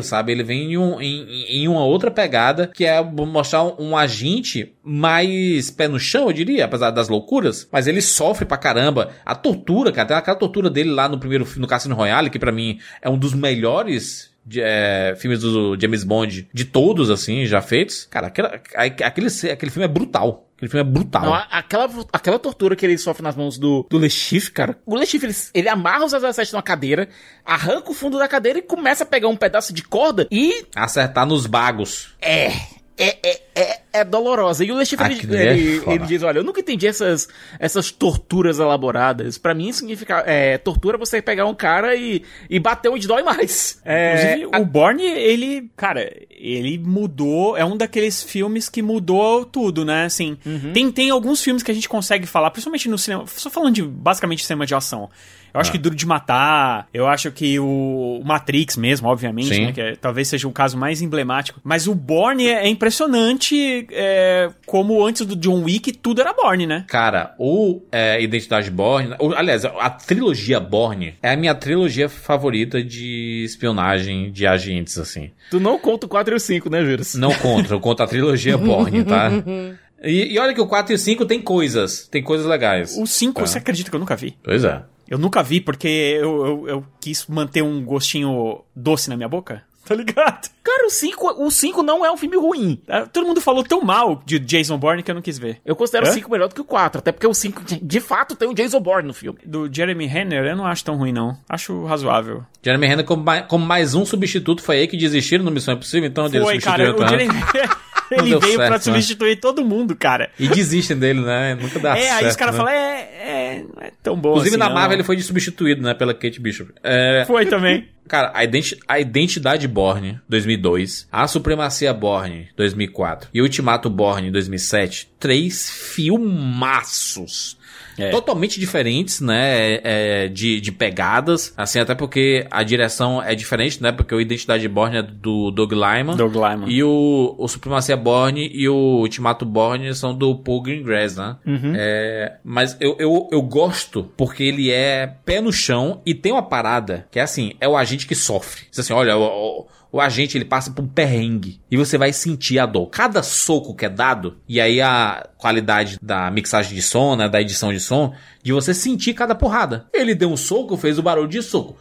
sabe? 0.02 0.32
Ele 0.32 0.42
vem 0.42 0.72
em, 0.72 0.78
um, 0.78 1.00
em, 1.00 1.62
em 1.62 1.68
uma 1.68 1.84
outra 1.84 2.10
pegada 2.10 2.66
que 2.66 2.84
é 2.84 3.02
mostrar 3.02 3.64
um, 3.64 3.90
um 3.90 3.96
agente 3.96 4.72
mais 4.82 5.70
pé 5.70 5.88
no 5.88 5.98
chão, 5.98 6.26
eu 6.26 6.32
diria, 6.32 6.64
apesar 6.64 6.90
das 6.90 7.08
loucuras, 7.08 7.68
mas 7.70 7.86
ele 7.86 8.00
sofre 8.00 8.44
pra 8.44 8.56
caramba. 8.56 9.10
A 9.24 9.34
tortura, 9.34 9.92
cara, 9.92 10.08
tem 10.08 10.16
aquela 10.16 10.36
tortura 10.36 10.70
dele 10.70 10.90
lá 10.90 11.08
no 11.08 11.18
primeiro 11.18 11.46
no 11.56 11.66
Cassino 11.66 11.94
Royale, 11.94 12.30
que 12.30 12.38
pra 12.38 12.52
mim 12.52 12.78
é 13.02 13.08
um 13.08 13.18
dos 13.18 13.34
melhores 13.34 14.30
de, 14.48 14.60
é, 14.62 15.14
filmes 15.18 15.40
do 15.40 15.76
James 15.80 16.04
Bond 16.04 16.48
de 16.52 16.64
todos, 16.64 17.10
assim, 17.10 17.44
já 17.46 17.60
feitos. 17.60 18.06
Cara, 18.10 18.28
aquela, 18.28 18.60
aquele, 18.74 19.28
aquele 19.52 19.70
filme 19.70 19.84
é 19.84 19.88
brutal. 19.88 20.46
Aquele 20.56 20.70
filme 20.70 20.88
é 20.88 20.92
brutal. 20.92 21.22
Não, 21.22 21.34
aquela, 21.34 21.88
aquela 22.12 22.38
tortura 22.38 22.74
que 22.74 22.84
ele 22.84 22.98
sofre 22.98 23.22
nas 23.22 23.36
mãos 23.36 23.58
do, 23.58 23.86
do 23.88 23.96
Le 23.96 24.10
Chiffre, 24.10 24.50
cara. 24.50 24.78
O 24.84 24.96
Le 24.96 25.06
Chiffre, 25.06 25.28
ele, 25.28 25.36
ele 25.54 25.68
amarra 25.68 26.04
os 26.04 26.12
007 26.12 26.52
numa 26.52 26.62
cadeira, 26.62 27.08
arranca 27.44 27.90
o 27.90 27.94
fundo 27.94 28.18
da 28.18 28.26
cadeira 28.26 28.58
e 28.58 28.62
começa 28.62 29.04
a 29.04 29.06
pegar 29.06 29.28
um 29.28 29.36
pedaço 29.36 29.72
de 29.72 29.82
corda 29.84 30.26
e 30.32 30.66
Acertar 30.74 31.26
nos 31.26 31.46
bagos. 31.46 32.14
é. 32.20 32.50
É, 32.98 33.16
é, 33.22 33.40
é, 33.54 33.80
é 33.92 34.04
dolorosa. 34.04 34.64
E 34.64 34.72
o 34.72 34.78
Le 34.78 34.84
Chiffre, 34.84 35.06
ele, 35.06 35.14
Aquilo 35.16 35.34
é 35.36 35.52
ele, 35.56 35.80
foda. 35.80 35.94
ele 35.94 36.06
diz, 36.06 36.22
olha, 36.22 36.38
eu 36.40 36.44
nunca 36.44 36.60
entendi 36.60 36.86
essas, 36.86 37.28
essas 37.58 37.90
torturas 37.92 38.58
elaboradas. 38.58 39.38
Pra 39.38 39.54
mim, 39.54 39.72
significa... 39.72 40.24
É, 40.26 40.58
tortura 40.58 40.96
é 40.96 40.98
você 40.98 41.22
pegar 41.22 41.46
um 41.46 41.54
cara 41.54 41.94
e, 41.94 42.22
e 42.50 42.58
bater 42.58 42.88
onde 42.88 43.06
dói 43.06 43.22
mais. 43.22 43.80
É, 43.84 44.34
Inclusive, 44.34 44.62
o 44.62 44.64
Bourne, 44.64 45.04
ele, 45.04 45.70
cara, 45.76 46.10
ele 46.30 46.76
mudou, 46.78 47.56
é 47.56 47.64
um 47.64 47.76
daqueles 47.76 48.22
filmes 48.22 48.68
que 48.68 48.82
mudou 48.82 49.44
tudo, 49.44 49.84
né? 49.84 50.04
Assim, 50.04 50.36
Uhum. 50.44 50.72
tem, 50.72 50.90
tem 50.90 51.10
alguns 51.10 51.42
filmes 51.42 51.62
que 51.62 51.70
a 51.70 51.74
gente 51.74 51.88
consegue 51.88 52.26
falar, 52.26 52.50
principalmente 52.50 52.88
no 52.88 52.98
cinema, 52.98 53.24
só 53.26 53.48
falando 53.50 53.74
de 53.74 53.82
basicamente 53.82 54.44
cinema 54.44 54.66
de 54.66 54.74
ação. 54.74 55.08
Eu 55.52 55.58
Ah. 55.58 55.60
acho 55.60 55.72
que 55.72 55.78
Duro 55.78 55.94
de 55.94 56.06
Matar, 56.06 56.86
eu 56.92 57.06
acho 57.06 57.30
que 57.30 57.58
o 57.58 58.20
Matrix 58.24 58.76
mesmo, 58.76 59.08
obviamente, 59.08 59.54
Sim. 59.54 59.66
né? 59.66 59.72
Que 59.72 59.80
é- 59.80 59.96
talvez 59.96 60.28
seja 60.28 60.46
o 60.48 60.52
caso 60.52 60.76
mais 60.76 61.00
emblemático. 61.02 61.60
Mas 61.64 61.86
o 61.86 61.94
Bourne 61.94 62.46
é, 62.46 62.64
é 62.64 62.68
impressionante 62.68 63.86
é, 63.90 64.50
como 64.66 65.04
antes 65.04 65.24
do 65.26 65.34
John 65.36 65.62
Wick 65.64 65.92
tudo 65.92 66.20
era 66.20 66.32
Bourne, 66.32 66.66
né? 66.66 66.84
Cara, 66.88 67.34
o 67.38 67.80
é, 67.90 68.20
Identidade 68.22 68.70
Borne, 68.70 69.14
o- 69.18 69.32
aliás, 69.34 69.64
a 69.64 69.90
trilogia 69.90 70.60
Borne 70.60 71.14
é 71.22 71.30
a 71.32 71.36
minha 71.36 71.54
trilogia 71.54 72.08
favorita 72.08 72.82
de 72.82 73.42
espionagem 73.44 74.30
de 74.30 74.46
agentes, 74.46 74.98
assim. 74.98 75.30
tu 75.50 75.58
não 75.58 75.78
conta 75.78 76.06
o 76.06 76.08
4 76.08 76.34
e 76.34 76.36
o 76.36 76.40
5, 76.40 76.68
né, 76.70 76.84
Juras? 76.84 77.14
Não 77.14 77.32
contra, 77.34 77.74
eu 77.74 77.80
conto 77.80 78.02
a 78.02 78.06
trilogia 78.06 78.56
Borne, 78.58 79.04
tá? 79.04 79.30
E, 80.00 80.32
e 80.34 80.38
olha 80.38 80.54
que 80.54 80.60
o 80.60 80.66
4 80.68 80.92
e 80.92 80.94
o 80.94 80.98
5 80.98 81.26
tem 81.26 81.42
coisas, 81.42 82.06
tem 82.06 82.22
coisas 82.22 82.46
legais. 82.46 82.96
O 82.96 83.04
5, 83.04 83.40
Tá. 83.40 83.46
você 83.48 83.58
acredita 83.58 83.90
que 83.90 83.96
eu 83.96 83.98
nunca 83.98 84.14
vi? 84.14 84.36
Pois 84.44 84.62
é. 84.62 84.80
Eu 85.08 85.18
nunca 85.18 85.42
vi 85.42 85.60
porque 85.60 85.88
eu, 85.88 86.46
eu, 86.46 86.68
eu 86.68 86.84
quis 87.00 87.26
manter 87.26 87.62
um 87.62 87.84
gostinho 87.84 88.60
doce 88.76 89.08
na 89.08 89.16
minha 89.16 89.28
boca. 89.28 89.62
Tá 89.88 89.94
ligado? 89.94 90.50
Cara, 90.62 90.86
o 90.86 90.90
5, 90.90 91.42
o 91.46 91.50
5 91.50 91.82
não 91.82 92.04
é 92.04 92.12
um 92.12 92.16
filme 92.18 92.36
ruim. 92.36 92.78
Ah, 92.86 93.06
Todo 93.10 93.26
mundo 93.26 93.40
falou 93.40 93.64
tão 93.64 93.80
mal 93.80 94.20
de 94.26 94.38
Jason 94.38 94.76
Bourne 94.76 95.02
que 95.02 95.10
eu 95.10 95.14
não 95.14 95.22
quis 95.22 95.38
ver. 95.38 95.62
Eu 95.64 95.74
considero 95.74 96.04
Hã? 96.06 96.10
o 96.10 96.12
5 96.12 96.30
melhor 96.30 96.46
do 96.48 96.54
que 96.54 96.60
o 96.60 96.64
4, 96.64 96.98
até 96.98 97.10
porque 97.10 97.26
o 97.26 97.32
5, 97.32 97.62
de- 97.80 97.98
fato, 98.00 98.36
tem 98.36 98.46
o 98.46 98.52
Jason 98.52 98.80
Bourne 98.80 99.08
no 99.08 99.14
filme. 99.14 99.38
Do 99.46 99.66
Jeremy 99.72 100.04
Renner 100.04 100.44
eu 100.44 100.54
não 100.54 100.66
acho 100.66 100.84
tão 100.84 100.94
ruim, 100.98 101.10
não. 101.10 101.38
Acho 101.48 101.86
razoável. 101.86 102.44
Jeremy 102.62 102.86
Renner 102.86 103.04
como, 103.06 103.24
mai- 103.24 103.46
como 103.46 103.64
mais 103.64 103.94
um 103.94 104.04
substituto 104.04 104.60
foi 104.62 104.80
aí 104.80 104.86
que 104.86 104.94
desistiram 104.98 105.42
no 105.42 105.50
Missão 105.50 105.72
Impossível, 105.72 106.06
então 106.06 106.26
ele 106.26 106.38
Foi, 106.42 106.58
cara. 106.58 106.84
substituiu 106.84 106.92
O 106.92 106.96
tanto. 106.96 107.08
Jeremy... 107.08 107.78
Ele 108.10 108.38
veio 108.38 108.40
certo, 108.40 108.56
pra 108.56 108.68
né? 108.70 108.78
substituir 108.78 109.36
todo 109.36 109.64
mundo, 109.64 109.94
cara. 109.94 110.30
E 110.38 110.48
desistem 110.48 110.98
dele, 110.98 111.20
né? 111.20 111.54
Nunca 111.54 111.78
dá 111.78 111.96
é, 111.96 112.02
certo. 112.02 112.24
aí 112.24 112.28
os 112.28 112.36
caras 112.36 112.54
né? 112.54 112.58
falam, 112.58 112.72
é, 112.72 113.00
é, 113.00 113.64
não 113.74 113.82
é 113.82 113.92
tão 114.02 114.16
bom 114.16 114.30
Inclusive 114.30 114.50
assim, 114.50 114.58
na 114.58 114.68
não. 114.68 114.74
Marvel 114.74 114.96
ele 114.96 115.04
foi 115.04 115.18
substituído, 115.20 115.82
né? 115.82 115.94
Pela 115.94 116.14
Kate 116.14 116.40
Bishop. 116.40 116.72
É, 116.82 117.24
Foi 117.26 117.46
também. 117.46 117.86
Cara, 118.08 118.32
a, 118.34 118.42
identi 118.42 118.78
a 118.88 118.98
Identidade 118.98 119.68
Borne, 119.68 120.18
2002, 120.28 121.06
A 121.12 121.26
Supremacia 121.28 121.92
Borne, 121.92 122.48
2004 122.56 123.28
e 123.34 123.42
Ultimato 123.42 123.90
Borne, 123.90 124.30
2007, 124.30 125.10
três 125.20 125.70
filmaços. 125.70 127.57
É. 127.98 128.10
Totalmente 128.10 128.60
diferentes, 128.60 129.20
né? 129.20 129.78
é, 129.82 130.28
de, 130.28 130.60
de 130.60 130.72
pegadas. 130.72 131.52
Assim, 131.56 131.80
até 131.80 131.94
porque 131.94 132.46
a 132.50 132.62
direção 132.62 133.22
é 133.22 133.34
diferente, 133.34 133.82
né? 133.82 133.92
Porque 133.92 134.14
o 134.14 134.20
Identidade 134.20 134.66
Borne 134.68 134.98
é 134.98 135.02
do 135.02 135.50
Doug 135.50 135.72
Lyman. 135.72 136.16
Doug 136.16 136.34
Liman. 136.34 136.68
E 136.68 136.82
o, 136.82 137.34
o 137.38 137.48
Supremacia 137.48 137.96
Borne 137.96 138.50
e 138.52 138.68
o 138.68 139.00
Ultimato 139.00 139.44
Borne 139.44 139.94
são 139.94 140.14
do 140.14 140.36
Paul 140.36 140.62
Greengrass, 140.62 141.16
né? 141.16 141.36
É, 141.76 142.36
mas 142.44 142.76
eu, 142.80 142.96
eu, 142.98 143.28
eu 143.30 143.42
gosto 143.42 144.10
porque 144.16 144.42
ele 144.42 144.70
é 144.70 145.06
pé 145.24 145.40
no 145.40 145.52
chão 145.52 146.00
e 146.04 146.14
tem 146.14 146.32
uma 146.32 146.42
parada 146.42 147.06
que 147.10 147.18
é 147.18 147.22
assim, 147.22 147.52
é 147.60 147.68
o 147.68 147.76
agente 147.76 148.06
que 148.06 148.14
sofre. 148.14 148.62
Diz 148.70 148.80
assim, 148.80 148.92
olha, 148.92 149.16
o, 149.16 149.22
o, 149.22 149.66
o 149.90 150.00
agente 150.00 150.36
ele 150.36 150.44
passa 150.44 150.70
por 150.70 150.84
um 150.84 150.88
perrengue 150.88 151.60
e 151.70 151.76
você 151.76 151.96
vai 151.96 152.12
sentir 152.12 152.58
a 152.58 152.66
dor. 152.66 152.88
Cada 152.88 153.22
soco 153.22 153.74
que 153.74 153.84
é 153.84 153.88
dado, 153.88 154.38
e 154.48 154.60
aí 154.60 154.80
a 154.80 155.28
qualidade 155.36 155.98
da 156.02 156.30
mixagem 156.30 156.74
de 156.74 156.82
som, 156.82 157.16
né, 157.16 157.28
da 157.28 157.40
edição 157.40 157.72
de 157.72 157.80
som, 157.80 158.14
de 158.42 158.52
você 158.52 158.74
sentir 158.74 159.14
cada 159.14 159.34
porrada. 159.34 159.86
Ele 159.92 160.14
deu 160.14 160.30
um 160.30 160.36
soco, 160.36 160.76
fez 160.76 160.98
o 160.98 161.02
barulho 161.02 161.28
de 161.28 161.42
soco. 161.42 161.76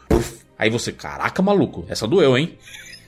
Aí 0.58 0.70
você, 0.70 0.92
caraca, 0.92 1.42
maluco, 1.42 1.86
essa 1.88 2.08
doeu, 2.08 2.38
hein? 2.38 2.58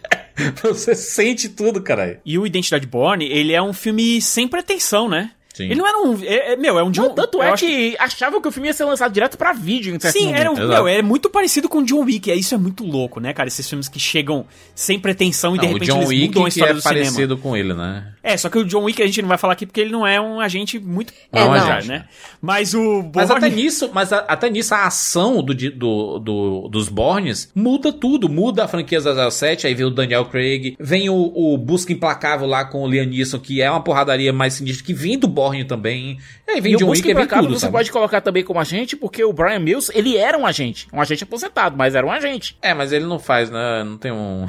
você 0.61 0.93
sente 0.95 1.49
tudo, 1.49 1.81
caralho. 1.81 2.19
E 2.25 2.37
o 2.37 2.45
Identidade 2.45 2.85
Borne, 2.85 3.25
ele 3.25 3.53
é 3.53 3.61
um 3.61 3.73
filme 3.73 4.21
sem 4.21 4.47
pretensão, 4.47 5.09
né? 5.09 5.31
Sim. 5.59 5.65
Ele 5.65 5.75
não 5.75 5.87
era 5.87 5.97
um... 5.99 6.23
É, 6.23 6.53
é- 6.53 6.55
meu, 6.55 6.79
é 6.79 6.83
um... 6.83 6.91
John, 6.91 7.09
Tanto 7.13 7.37
eu 7.39 7.43
é 7.43 7.49
acho 7.51 7.65
que 7.65 7.95
achavam 7.99 8.41
que 8.41 8.47
o 8.47 8.51
filme 8.51 8.67
ia 8.69 8.73
ser 8.73 8.85
lançado 8.85 9.11
direto 9.11 9.37
pra 9.37 9.51
vídeo 9.53 9.93
em 9.95 9.99
certo 9.99 10.13
Sim, 10.17 10.25
momento. 10.27 10.39
era 10.39 10.51
um, 10.51 10.55
meu, 10.67 10.87
é 10.87 11.01
muito 11.01 11.29
parecido 11.29 11.67
com 11.67 11.83
John 11.83 12.03
Wick. 12.05 12.31
é- 12.31 12.35
Isso 12.35 12.55
é 12.55 12.57
muito 12.57 12.83
louco, 12.85 13.19
né, 13.19 13.33
cara? 13.33 13.47
Esses 13.47 13.67
filmes 13.67 13.87
que 13.89 13.99
chegam 13.99 14.45
sem 14.73 14.99
pretensão 14.99 15.55
e 15.55 15.59
de 15.59 15.65
Não, 15.65 15.71
o 15.71 15.73
repente 15.73 15.91
John 15.91 15.97
eles 15.97 16.09
Wick 16.09 16.27
mudam 16.27 16.41
a 16.41 16.45
que 16.45 16.49
história 16.49 16.71
é 16.71 16.73
do 16.73 16.81
cinema. 16.81 17.01
parecido 17.05 17.37
com 17.37 17.57
ele, 17.57 17.73
né? 17.73 18.13
É, 18.23 18.37
só 18.37 18.49
que 18.49 18.57
o 18.57 18.65
John 18.65 18.83
Wick 18.83 19.01
a 19.01 19.05
gente 19.05 19.21
não 19.21 19.29
vai 19.29 19.37
falar 19.37 19.53
aqui 19.53 19.65
porque 19.65 19.81
ele 19.81 19.91
não 19.91 20.05
é 20.07 20.19
um 20.21 20.39
agente 20.39 20.79
muito 20.79 21.13
É, 21.31 21.39
não. 21.43 21.51
peculiar, 21.53 21.83
né? 21.85 22.05
Mas 22.41 22.73
o 22.73 23.03
Mas 23.13 23.27
Bourne- 23.29 23.47
até 23.47 23.55
nisso, 23.55 23.89
mas 23.93 24.13
a- 24.13 24.19
até 24.27 24.49
nisso 24.49 24.73
a 24.73 24.85
ação 24.85 25.43
do, 25.43 25.53
do, 25.53 26.19
do- 26.19 26.67
dos 26.69 26.89
Bornes 26.89 27.51
muda 27.53 27.91
tudo. 27.91 28.29
Muda 28.29 28.63
a 28.63 28.67
franquia 28.67 28.99
007, 29.01 29.67
aí 29.67 29.73
vem 29.73 29.85
o 29.85 29.89
Daniel 29.89 30.25
Craig, 30.25 30.75
vem 30.79 31.09
o, 31.09 31.15
o 31.35 31.57
Busca 31.57 31.91
Implacável 31.91 32.47
lá 32.47 32.63
com 32.65 32.83
o 32.83 32.87
Liam 32.89 33.05
Neeson, 33.05 33.39
que 33.39 33.61
é 33.61 33.69
uma 33.69 33.81
porradaria 33.83 34.31
mais 34.31 34.53
sinistra, 34.53 34.85
que 34.85 34.93
vem 34.93 35.17
do 35.17 35.27
Borne 35.49 35.65
também. 35.65 36.19
E 36.47 36.51
aí 36.51 36.61
vem 36.61 36.73
E 36.73 36.77
John 36.77 36.89
Wick, 36.89 37.07
aí 37.07 37.13
vem 37.13 37.27
tudo, 37.27 37.53
você 37.53 37.59
sabe? 37.61 37.73
pode 37.73 37.91
colocar 37.91 38.21
também 38.21 38.43
como 38.43 38.59
agente, 38.59 38.95
porque 38.95 39.23
o 39.23 39.33
Brian 39.33 39.59
Mills, 39.59 39.91
ele 39.93 40.17
era 40.17 40.37
um 40.37 40.45
agente. 40.45 40.87
Um 40.93 41.01
agente 41.01 41.23
aposentado, 41.23 41.75
mas 41.77 41.95
era 41.95 42.05
um 42.05 42.11
agente. 42.11 42.57
É, 42.61 42.73
mas 42.73 42.91
ele 42.91 43.05
não 43.05 43.19
faz, 43.19 43.49
né? 43.49 43.83
Não 43.83 43.97
tem 43.97 44.11
um... 44.11 44.47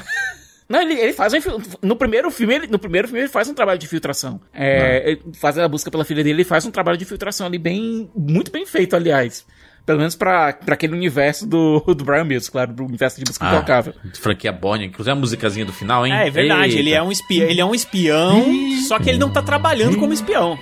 Não, 0.69 0.81
ele, 0.81 0.95
ele 0.95 1.13
faz 1.13 1.33
um 1.35 1.39
no 1.83 1.97
primeiro 1.97 2.31
filme, 2.31 2.55
ele, 2.55 2.67
no 2.69 2.79
primeiro 2.79 3.09
filme 3.09 3.23
ele 3.23 3.29
faz 3.29 3.49
um 3.49 3.55
trabalho 3.55 3.77
de 3.77 3.89
filtração. 3.89 4.41
É, 4.55 5.11
ele 5.11 5.23
faz 5.35 5.59
a 5.59 5.67
busca 5.67 5.91
pela 5.91 6.05
filha 6.05 6.23
dele, 6.23 6.37
ele 6.37 6.45
faz 6.45 6.65
um 6.65 6.71
trabalho 6.71 6.97
de 6.97 7.05
filtração 7.05 7.49
ali 7.49 7.59
bem, 7.59 8.09
muito 8.15 8.53
bem 8.53 8.65
feito, 8.65 8.95
aliás. 8.95 9.45
Pelo 9.91 9.99
menos 9.99 10.15
pra, 10.15 10.53
pra 10.53 10.75
aquele 10.75 10.95
universo 10.95 11.47
do, 11.47 11.81
do 11.95 12.05
Brian 12.05 12.25
Mills, 12.25 12.51
claro, 12.51 12.73
do 12.73 12.85
universo 12.85 13.19
de 13.19 13.25
busca 13.25 13.45
implacável. 13.47 13.93
franquia 14.21 14.53
Borne, 14.53 14.87
inclusive 14.87 15.11
a 15.13 15.15
musicazinha 15.15 15.65
do 15.67 15.73
final, 15.73 16.07
hein? 16.07 16.13
É, 16.13 16.29
é 16.29 16.31
verdade, 16.31 16.69
Eita. 16.71 16.79
ele 16.79 16.93
é 16.93 17.03
um 17.03 17.11
espião, 17.11 17.49
ele 17.49 17.61
é 17.61 17.65
um 17.65 17.75
espião, 17.75 18.45
só 18.87 18.99
que 18.99 19.09
ele 19.11 19.19
não 19.19 19.31
tá 19.31 19.43
trabalhando 19.43 19.97
como 19.99 20.13
espião. 20.13 20.59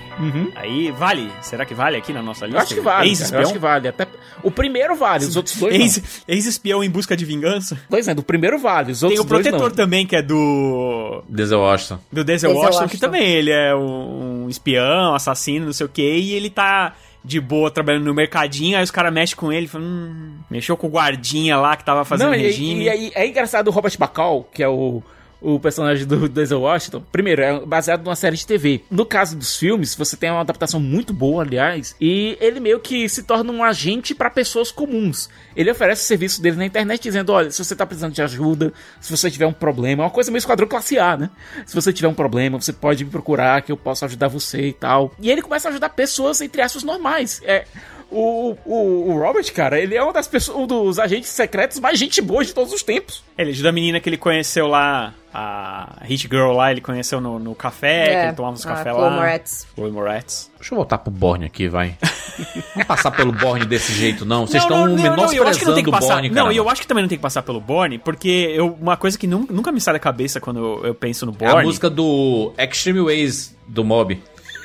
Aí 0.55 0.91
vale, 0.91 1.29
será 1.41 1.65
que 1.65 1.73
vale 1.73 1.97
aqui 1.97 2.11
na 2.13 2.21
nossa 2.21 2.45
Eu 2.45 2.49
lista? 2.49 2.63
acho 2.63 2.75
que 2.75 2.81
vale. 2.81 3.15
cara, 3.15 3.35
eu 3.35 3.39
acho 3.41 3.53
que 3.53 3.59
vale. 3.59 3.87
Até, 3.87 4.07
o 4.43 4.51
primeiro 4.51 4.95
vale, 4.95 5.25
os 5.25 5.35
outros 5.35 5.55
dois. 5.57 5.75
Ex- 5.75 6.23
Ex-espião 6.27 6.83
em 6.83 6.89
busca 6.89 7.15
de 7.15 7.25
vingança. 7.25 7.77
Pois 7.89 8.07
é, 8.07 8.13
do 8.13 8.23
primeiro 8.23 8.57
vale, 8.59 8.91
os 8.91 8.99
Tem 8.99 9.09
outros 9.09 9.25
o 9.25 9.29
dois 9.29 9.43
protetor 9.43 9.69
não. 9.69 9.75
também, 9.75 10.05
que 10.05 10.15
é 10.15 10.21
do. 10.21 11.23
Denzel 11.29 11.59
Washington. 11.59 11.99
Do 12.11 12.23
Denzel 12.23 12.49
Denzel 12.49 12.63
Washington, 12.65 12.77
que 12.87 12.95
Washington. 12.95 13.05
também 13.05 13.29
ele 13.31 13.51
é 13.51 13.75
um, 13.75 14.45
um 14.45 14.49
espião, 14.49 15.13
assassino, 15.13 15.65
não 15.67 15.73
sei 15.73 15.85
o 15.85 15.89
quê, 15.89 16.17
e 16.17 16.33
ele 16.33 16.49
tá 16.49 16.93
de 17.23 17.39
boa 17.39 17.69
trabalhando 17.69 18.05
no 18.05 18.13
mercadinho, 18.13 18.77
aí 18.77 18.83
os 18.83 18.91
caras 18.91 19.13
mexem 19.13 19.35
com 19.35 19.51
ele, 19.51 19.67
falam, 19.67 19.87
hum, 19.87 20.37
mexeu 20.49 20.77
com 20.77 20.87
o 20.87 20.89
guardinha 20.89 21.57
lá 21.57 21.75
que 21.75 21.83
tava 21.83 22.05
fazendo 22.05 22.27
Não, 22.27 22.35
e, 22.35 22.41
regime. 22.41 22.83
e 22.83 22.89
aí 22.89 23.11
é 23.13 23.27
engraçado 23.27 23.67
o 23.67 23.71
Robert 23.71 23.93
Bacall, 23.97 24.47
que 24.53 24.63
é 24.63 24.67
o, 24.67 25.03
o 25.41 25.59
personagem 25.59 26.05
do 26.05 26.27
Denzel 26.27 26.61
Washington. 26.61 27.03
Primeiro, 27.11 27.41
é 27.41 27.65
baseado 27.65 28.03
numa 28.03 28.15
série 28.15 28.35
de 28.35 28.45
TV. 28.45 28.83
No 28.89 29.05
caso 29.05 29.37
dos 29.37 29.55
filmes, 29.55 29.95
você 29.95 30.17
tem 30.17 30.29
uma 30.29 30.41
adaptação 30.41 30.79
muito 30.79 31.13
boa, 31.13 31.43
aliás, 31.43 31.95
e 31.99 32.37
ele 32.39 32.59
meio 32.59 32.79
que 32.79 33.07
se 33.07 33.23
torna 33.23 33.51
um 33.51 33.63
agente 33.63 34.13
para 34.13 34.29
pessoas 34.29 34.71
comuns. 34.71 35.29
Ele 35.55 35.71
oferece 35.71 36.03
o 36.03 36.05
serviço 36.05 36.41
dele 36.41 36.57
na 36.57 36.65
internet 36.65 37.01
dizendo: 37.01 37.31
olha, 37.31 37.51
se 37.51 37.63
você 37.63 37.75
tá 37.75 37.85
precisando 37.85 38.13
de 38.13 38.21
ajuda, 38.21 38.73
se 38.99 39.15
você 39.15 39.29
tiver 39.31 39.47
um 39.47 39.53
problema, 39.53 40.03
é 40.03 40.05
uma 40.05 40.11
coisa 40.11 40.31
meio 40.31 40.39
esquadrão 40.39 40.67
classe 40.67 40.97
A, 40.97 41.17
né? 41.17 41.29
Se 41.65 41.75
você 41.75 41.93
tiver 41.93 42.07
um 42.07 42.13
problema, 42.13 42.59
você 42.59 42.73
pode 42.73 43.03
me 43.03 43.11
procurar 43.11 43.61
que 43.61 43.71
eu 43.71 43.77
posso 43.77 44.05
ajudar 44.05 44.27
você 44.27 44.67
e 44.67 44.73
tal. 44.73 45.13
E 45.19 45.29
ele 45.29 45.41
começa 45.41 45.67
a 45.67 45.71
ajudar 45.71 45.89
pessoas, 45.89 46.41
entre 46.41 46.61
aspas, 46.61 46.83
normais. 46.83 47.41
É. 47.45 47.65
O, 48.11 48.57
o, 48.65 49.11
o 49.11 49.19
Robert, 49.19 49.53
cara, 49.53 49.79
ele 49.79 49.95
é 49.95 50.01
uma 50.01 50.11
das 50.11 50.27
pessoas, 50.27 50.57
um 50.57 50.65
dos 50.65 50.97
agentes 50.97 51.29
secretos 51.29 51.79
mais 51.79 51.99
gente 51.99 52.19
boa 52.21 52.43
de 52.43 52.53
todos 52.53 52.73
os 52.73 52.81
tempos. 52.81 53.23
Ele 53.37 53.51
ajuda 53.51 53.69
a 53.69 53.71
menina 53.71 53.99
que 53.99 54.09
ele 54.09 54.17
conheceu 54.17 54.65
lá, 54.65 55.13
a 55.31 55.97
Hit 56.01 56.27
Girl 56.27 56.51
lá, 56.53 56.71
ele 56.71 56.81
conheceu 56.81 57.21
no, 57.21 57.37
no 57.37 57.53
café, 57.53 58.05
que 58.21 58.25
ele 58.27 58.33
tomava 58.33 58.55
uns 58.55 58.65
a 58.65 58.69
café 58.69 58.89
Chloe 58.89 59.01
lá. 59.01 59.09
Moretz. 59.11 59.67
Chloe 59.75 59.91
Moretz. 59.91 60.51
Deixa 60.57 60.73
eu 60.73 60.75
voltar 60.77 60.97
pro 60.97 61.11
Borne 61.11 61.45
aqui, 61.45 61.67
vai. 61.67 61.95
Não 62.75 62.83
passar 62.85 63.11
pelo 63.11 63.31
Borne 63.31 63.65
desse 63.65 63.93
jeito, 63.93 64.25
não. 64.25 64.47
Vocês 64.47 64.63
Não, 64.63 64.69
estão 64.69 64.87
não, 64.87 65.15
não, 65.15 65.15
não, 65.17 65.33
eu 65.33 65.47
acho 65.47 65.59
que 65.59 65.65
não 65.65 65.73
tem 65.75 65.83
menosprezando 65.83 65.83
que 65.83 65.89
o 65.89 65.91
passar. 65.91 66.13
Borne, 66.13 66.29
não, 66.29 66.43
cara. 66.43 66.53
e 66.53 66.57
eu 66.57 66.69
acho 66.69 66.81
que 66.81 66.87
também 66.87 67.03
não 67.03 67.09
tem 67.09 67.17
que 67.17 67.21
passar 67.21 67.41
pelo 67.43 67.59
Borne, 67.59 67.97
porque 67.99 68.29
eu, 68.55 68.75
uma 68.79 68.95
coisa 68.97 69.17
que 69.19 69.27
nun- 69.27 69.45
nunca 69.49 69.71
me 69.71 69.81
sai 69.81 69.93
da 69.93 69.99
cabeça 69.99 70.39
quando 70.39 70.59
eu, 70.59 70.85
eu 70.87 70.95
penso 70.95 71.25
no 71.25 71.35
É 71.39 71.45
a 71.45 71.51
Borne. 71.51 71.65
música 71.67 71.89
do 71.89 72.53
Extreme 72.57 73.01
Ways 73.01 73.55
do 73.67 73.83
Mob. 73.83 74.19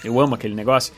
Eu 0.04 0.20
amo 0.20 0.34
aquele 0.34 0.54
negócio. 0.54 0.94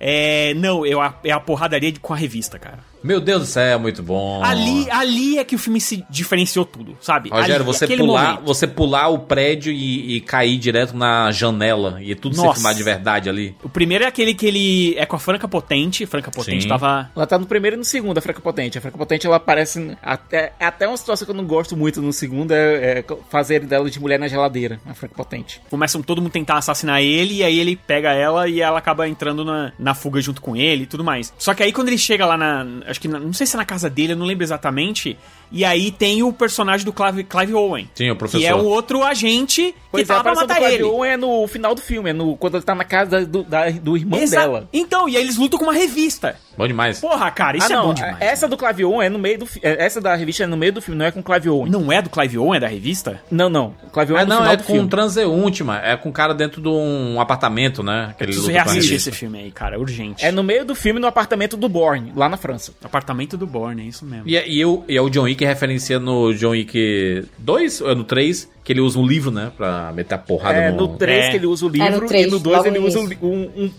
É. 0.00 0.54
Não, 0.54 0.84
eu, 0.86 0.98
é 1.22 1.30
a 1.30 1.38
porradaria 1.38 1.92
de- 1.92 2.00
com 2.00 2.12
a 2.12 2.16
revista, 2.16 2.58
cara. 2.58 2.78
Meu 3.02 3.20
Deus 3.20 3.40
do 3.40 3.46
céu, 3.46 3.78
muito 3.78 4.02
bom. 4.02 4.42
Ali, 4.44 4.90
ali 4.90 5.38
é 5.38 5.44
que 5.44 5.54
o 5.54 5.58
filme 5.58 5.80
se 5.80 6.04
diferenciou 6.10 6.64
tudo, 6.64 6.96
sabe? 7.00 7.30
Rogério, 7.30 7.56
ali, 7.56 7.64
você 7.64 7.86
pular, 7.86 8.24
momento. 8.24 8.44
você 8.44 8.66
pular 8.66 9.08
o 9.08 9.18
prédio 9.20 9.72
e, 9.72 10.16
e 10.16 10.20
cair 10.20 10.58
direto 10.58 10.96
na 10.96 11.30
janela 11.30 11.98
e 12.02 12.14
tudo 12.14 12.34
ser 12.34 12.42
Nossa. 12.42 12.54
filmado 12.54 12.76
de 12.76 12.84
verdade 12.84 13.28
ali. 13.28 13.56
O 13.62 13.68
primeiro 13.68 14.04
é 14.04 14.06
aquele 14.06 14.34
que 14.34 14.46
ele 14.46 14.94
é 14.96 15.06
com 15.06 15.16
a 15.16 15.18
Franca 15.18 15.48
Potente. 15.48 16.06
Franca 16.06 16.30
Potente 16.30 16.62
Sim. 16.62 16.68
tava. 16.68 17.10
Ela 17.14 17.26
tá 17.26 17.38
no 17.38 17.46
primeiro 17.46 17.76
e 17.76 17.78
no 17.78 17.84
segundo, 17.84 18.18
a 18.18 18.20
Franca 18.20 18.40
Potente. 18.40 18.78
A 18.78 18.80
Franca 18.80 18.98
Potente, 18.98 19.26
ela 19.26 19.36
aparece. 19.36 19.96
Até, 20.02 20.52
é 20.58 20.66
até 20.66 20.86
uma 20.86 20.96
situação 20.96 21.24
que 21.24 21.30
eu 21.30 21.36
não 21.36 21.46
gosto 21.46 21.76
muito 21.76 22.02
no 22.02 22.12
segundo 22.12 22.52
é, 22.52 22.98
é 22.98 23.04
fazer 23.28 23.60
dela 23.60 23.90
de 23.90 24.00
mulher 24.00 24.18
na 24.18 24.28
geladeira, 24.28 24.80
a 24.86 24.94
Franca 24.94 25.14
Potente. 25.14 25.60
Começam 25.70 26.02
todo 26.02 26.20
mundo 26.20 26.32
tentar 26.32 26.58
assassinar 26.58 27.02
ele, 27.02 27.36
e 27.36 27.44
aí 27.44 27.58
ele 27.58 27.76
pega 27.76 28.12
ela 28.12 28.48
e 28.48 28.60
ela 28.60 28.78
acaba 28.78 29.08
entrando 29.08 29.44
na, 29.44 29.72
na 29.78 29.94
fuga 29.94 30.20
junto 30.20 30.40
com 30.40 30.56
ele 30.56 30.84
e 30.84 30.86
tudo 30.86 31.02
mais. 31.04 31.32
Só 31.38 31.54
que 31.54 31.62
aí 31.62 31.72
quando 31.72 31.88
ele 31.88 31.98
chega 31.98 32.26
lá 32.26 32.36
na. 32.36 32.66
Acho 32.90 33.00
que 33.00 33.08
não 33.08 33.32
sei 33.32 33.46
se 33.46 33.54
é 33.54 33.58
na 33.58 33.64
casa 33.64 33.88
dele, 33.88 34.12
eu 34.12 34.16
não 34.16 34.26
lembro 34.26 34.44
exatamente. 34.44 35.16
E 35.52 35.64
aí 35.64 35.90
tem 35.90 36.22
o 36.22 36.32
personagem 36.32 36.84
do 36.84 36.92
Clive, 36.92 37.24
Clive 37.24 37.54
Owen. 37.54 37.90
Sim, 37.94 38.10
o 38.10 38.16
professor. 38.16 38.38
Que 38.40 38.46
é 38.46 38.54
o 38.54 38.64
outro 38.64 39.02
agente 39.02 39.74
que 39.92 40.00
é, 40.00 40.04
tava 40.04 40.22
pra 40.22 40.32
aparição 40.32 40.46
do 40.46 40.48
matar 40.48 40.60
Clive 40.60 40.74
ele. 40.74 40.82
Owen 40.84 41.10
é 41.12 41.16
no 41.16 41.46
final 41.48 41.74
do 41.74 41.80
filme, 41.80 42.10
é 42.10 42.12
no, 42.12 42.36
quando 42.36 42.56
ele 42.56 42.62
tá 42.64 42.74
na 42.74 42.84
casa 42.84 43.26
do, 43.26 43.42
da- 43.42 43.68
do 43.70 43.96
irmão 43.96 44.20
Exa- 44.20 44.40
dela. 44.40 44.68
Então, 44.72 45.08
e 45.08 45.16
aí 45.16 45.22
eles 45.22 45.36
lutam 45.36 45.58
com 45.58 45.64
uma 45.64 45.72
revista. 45.74 46.36
Bom 46.56 46.66
demais. 46.68 47.00
Porra, 47.00 47.30
cara, 47.30 47.56
isso 47.56 47.66
ah, 47.68 47.72
é 47.72 47.76
não, 47.76 47.86
bom 47.88 47.94
demais. 47.94 48.16
essa 48.20 48.46
do 48.46 48.56
Clive 48.56 48.84
Owen 48.84 49.06
é 49.06 49.08
no 49.08 49.18
meio 49.18 49.38
do 49.38 49.48
é, 49.62 49.84
Essa 49.84 50.00
da 50.00 50.14
revista 50.14 50.44
é 50.44 50.46
no 50.46 50.56
meio 50.56 50.72
do 50.72 50.80
filme, 50.82 50.98
não 50.98 51.06
é 51.06 51.10
com 51.10 51.20
o 51.20 51.22
Clive 51.22 51.48
Owen. 51.48 51.70
Não 51.72 51.90
é 51.90 52.00
do 52.02 52.10
Clive 52.10 52.38
Owen, 52.38 52.56
é 52.56 52.60
da 52.60 52.68
revista? 52.68 53.20
Não, 53.30 53.48
não. 53.48 53.74
O 53.82 53.90
Clive 53.90 54.12
Owen 54.12 54.20
Ah, 54.20 54.22
é 54.22 54.24
no 54.26 54.30
não, 54.30 54.36
final 54.42 54.52
é 54.52 54.56
do 54.56 54.62
com 54.62 54.72
filme. 54.72 54.86
um 54.86 54.88
transeunte, 54.88 55.64
mano. 55.64 55.80
É 55.84 55.96
com 55.96 56.08
um 56.10 56.12
cara 56.12 56.34
dentro 56.34 56.60
de 56.62 56.68
um 56.68 57.20
apartamento, 57.20 57.82
né? 57.82 58.14
Que 58.16 58.22
ele 58.24 58.32
Preciso 58.32 58.50
reassistir 58.52 58.96
esse 58.96 59.10
filme 59.10 59.38
aí, 59.40 59.50
cara, 59.50 59.78
urgente. 59.80 60.24
É 60.24 60.30
no 60.30 60.42
meio 60.44 60.64
do 60.64 60.74
filme, 60.74 61.00
no 61.00 61.06
apartamento 61.06 61.56
do 61.56 61.68
Bourne, 61.68 62.12
lá 62.14 62.28
na 62.28 62.36
França. 62.36 62.72
Apartamento 62.84 63.36
do 63.36 63.46
Borne, 63.46 63.82
é 63.82 63.86
isso 63.86 64.04
mesmo. 64.04 64.28
E, 64.28 64.36
é- 64.36 64.46
e, 64.48 64.60
eu, 64.60 64.84
e 64.88 64.96
é 64.96 65.00
o 65.02 65.08
John 65.10 65.22
Wick 65.22 65.39
que 65.40 65.44
referencia 65.46 65.98
no 65.98 66.34
John 66.34 66.50
Wick 66.50 67.24
2, 67.38 67.80
ou 67.80 67.90
é 67.90 67.94
no 67.94 68.04
3, 68.04 68.46
que 68.62 68.72
ele 68.74 68.80
usa 68.82 68.98
um 68.98 69.06
livro, 69.06 69.30
né? 69.30 69.50
Pra 69.56 69.90
meter 69.94 70.14
a 70.14 70.18
porrada 70.18 70.58
É 70.58 70.70
no... 70.70 70.76
no 70.76 70.88
3 70.98 71.24
É. 71.24 71.30
que 71.30 71.36
ele 71.38 71.46
usa 71.46 71.64
o 71.64 71.68
É, 71.70 71.72
livro 71.72 72.02
no 72.02 72.06
três, 72.08 72.26
e 72.26 72.30
no 72.30 72.38
2 72.38 72.56
logo 72.58 72.68
ele 72.68 72.78
usa 72.78 73.00
um, 73.00 73.04
um- 73.24 73.70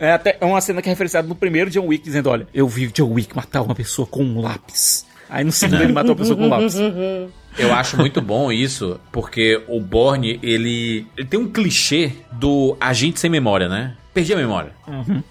é 0.00 0.10
até 0.10 0.36
é 0.40 0.44
uma 0.44 0.60
cena 0.60 0.82
que 0.82 0.88
é 0.88 0.92
referenciada 0.92 1.28
no 1.28 1.36
primeiro 1.36 1.70
John 1.70 1.86
Wick 1.86 2.02
dizendo, 2.04 2.28
olha, 2.30 2.48
eu 2.52 2.66
vi 2.66 2.86
o 2.86 2.92
John 2.92 3.12
Wick 3.12 3.36
matar 3.36 3.62
uma 3.62 3.76
pessoa 3.76 4.06
com 4.08 4.24
um 4.24 4.40
lápis. 4.40 5.06
Aí 5.30 5.44
no 5.44 5.52
segundo 5.52 5.82
ele 5.82 5.92
matou 5.92 6.10
uma 6.12 6.16
pessoa 6.16 6.36
com 6.36 6.44
um 6.46 6.48
lápis. 6.48 6.76
Eu 7.58 7.72
acho 7.74 7.96
muito 7.96 8.20
bom 8.22 8.52
isso, 8.52 9.00
porque 9.10 9.60
o 9.66 9.80
Borne, 9.80 10.38
ele, 10.44 11.04
ele 11.16 11.26
tem 11.26 11.40
um 11.40 11.48
clichê 11.48 12.12
do 12.32 12.76
agente 12.80 13.18
sem 13.18 13.28
memória, 13.28 13.68
né? 13.68 13.94
Perdi 14.12 14.32
a 14.32 14.36
memória. 14.36 14.72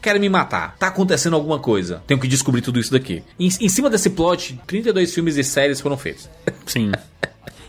Querem 0.02 0.22
me 0.22 0.30
matar. 0.30 0.76
Tá 0.78 0.88
acontecendo 0.88 1.36
alguma 1.36 1.60
coisa. 1.60 2.02
Tenho 2.08 2.20
que 2.20 2.28
descobrir 2.28 2.62
tudo 2.62 2.80
isso 2.80 2.92
daqui. 2.92 3.24
Em, 3.40 3.48
em 3.48 3.70
cima 3.70 3.90
desse 3.90 4.10
plot, 4.10 4.60
32 4.66 5.14
filmes 5.14 5.38
e 5.38 5.44
séries 5.44 5.82
foram 5.82 5.98
feitos. 5.98 6.30
Sim. 6.66 6.92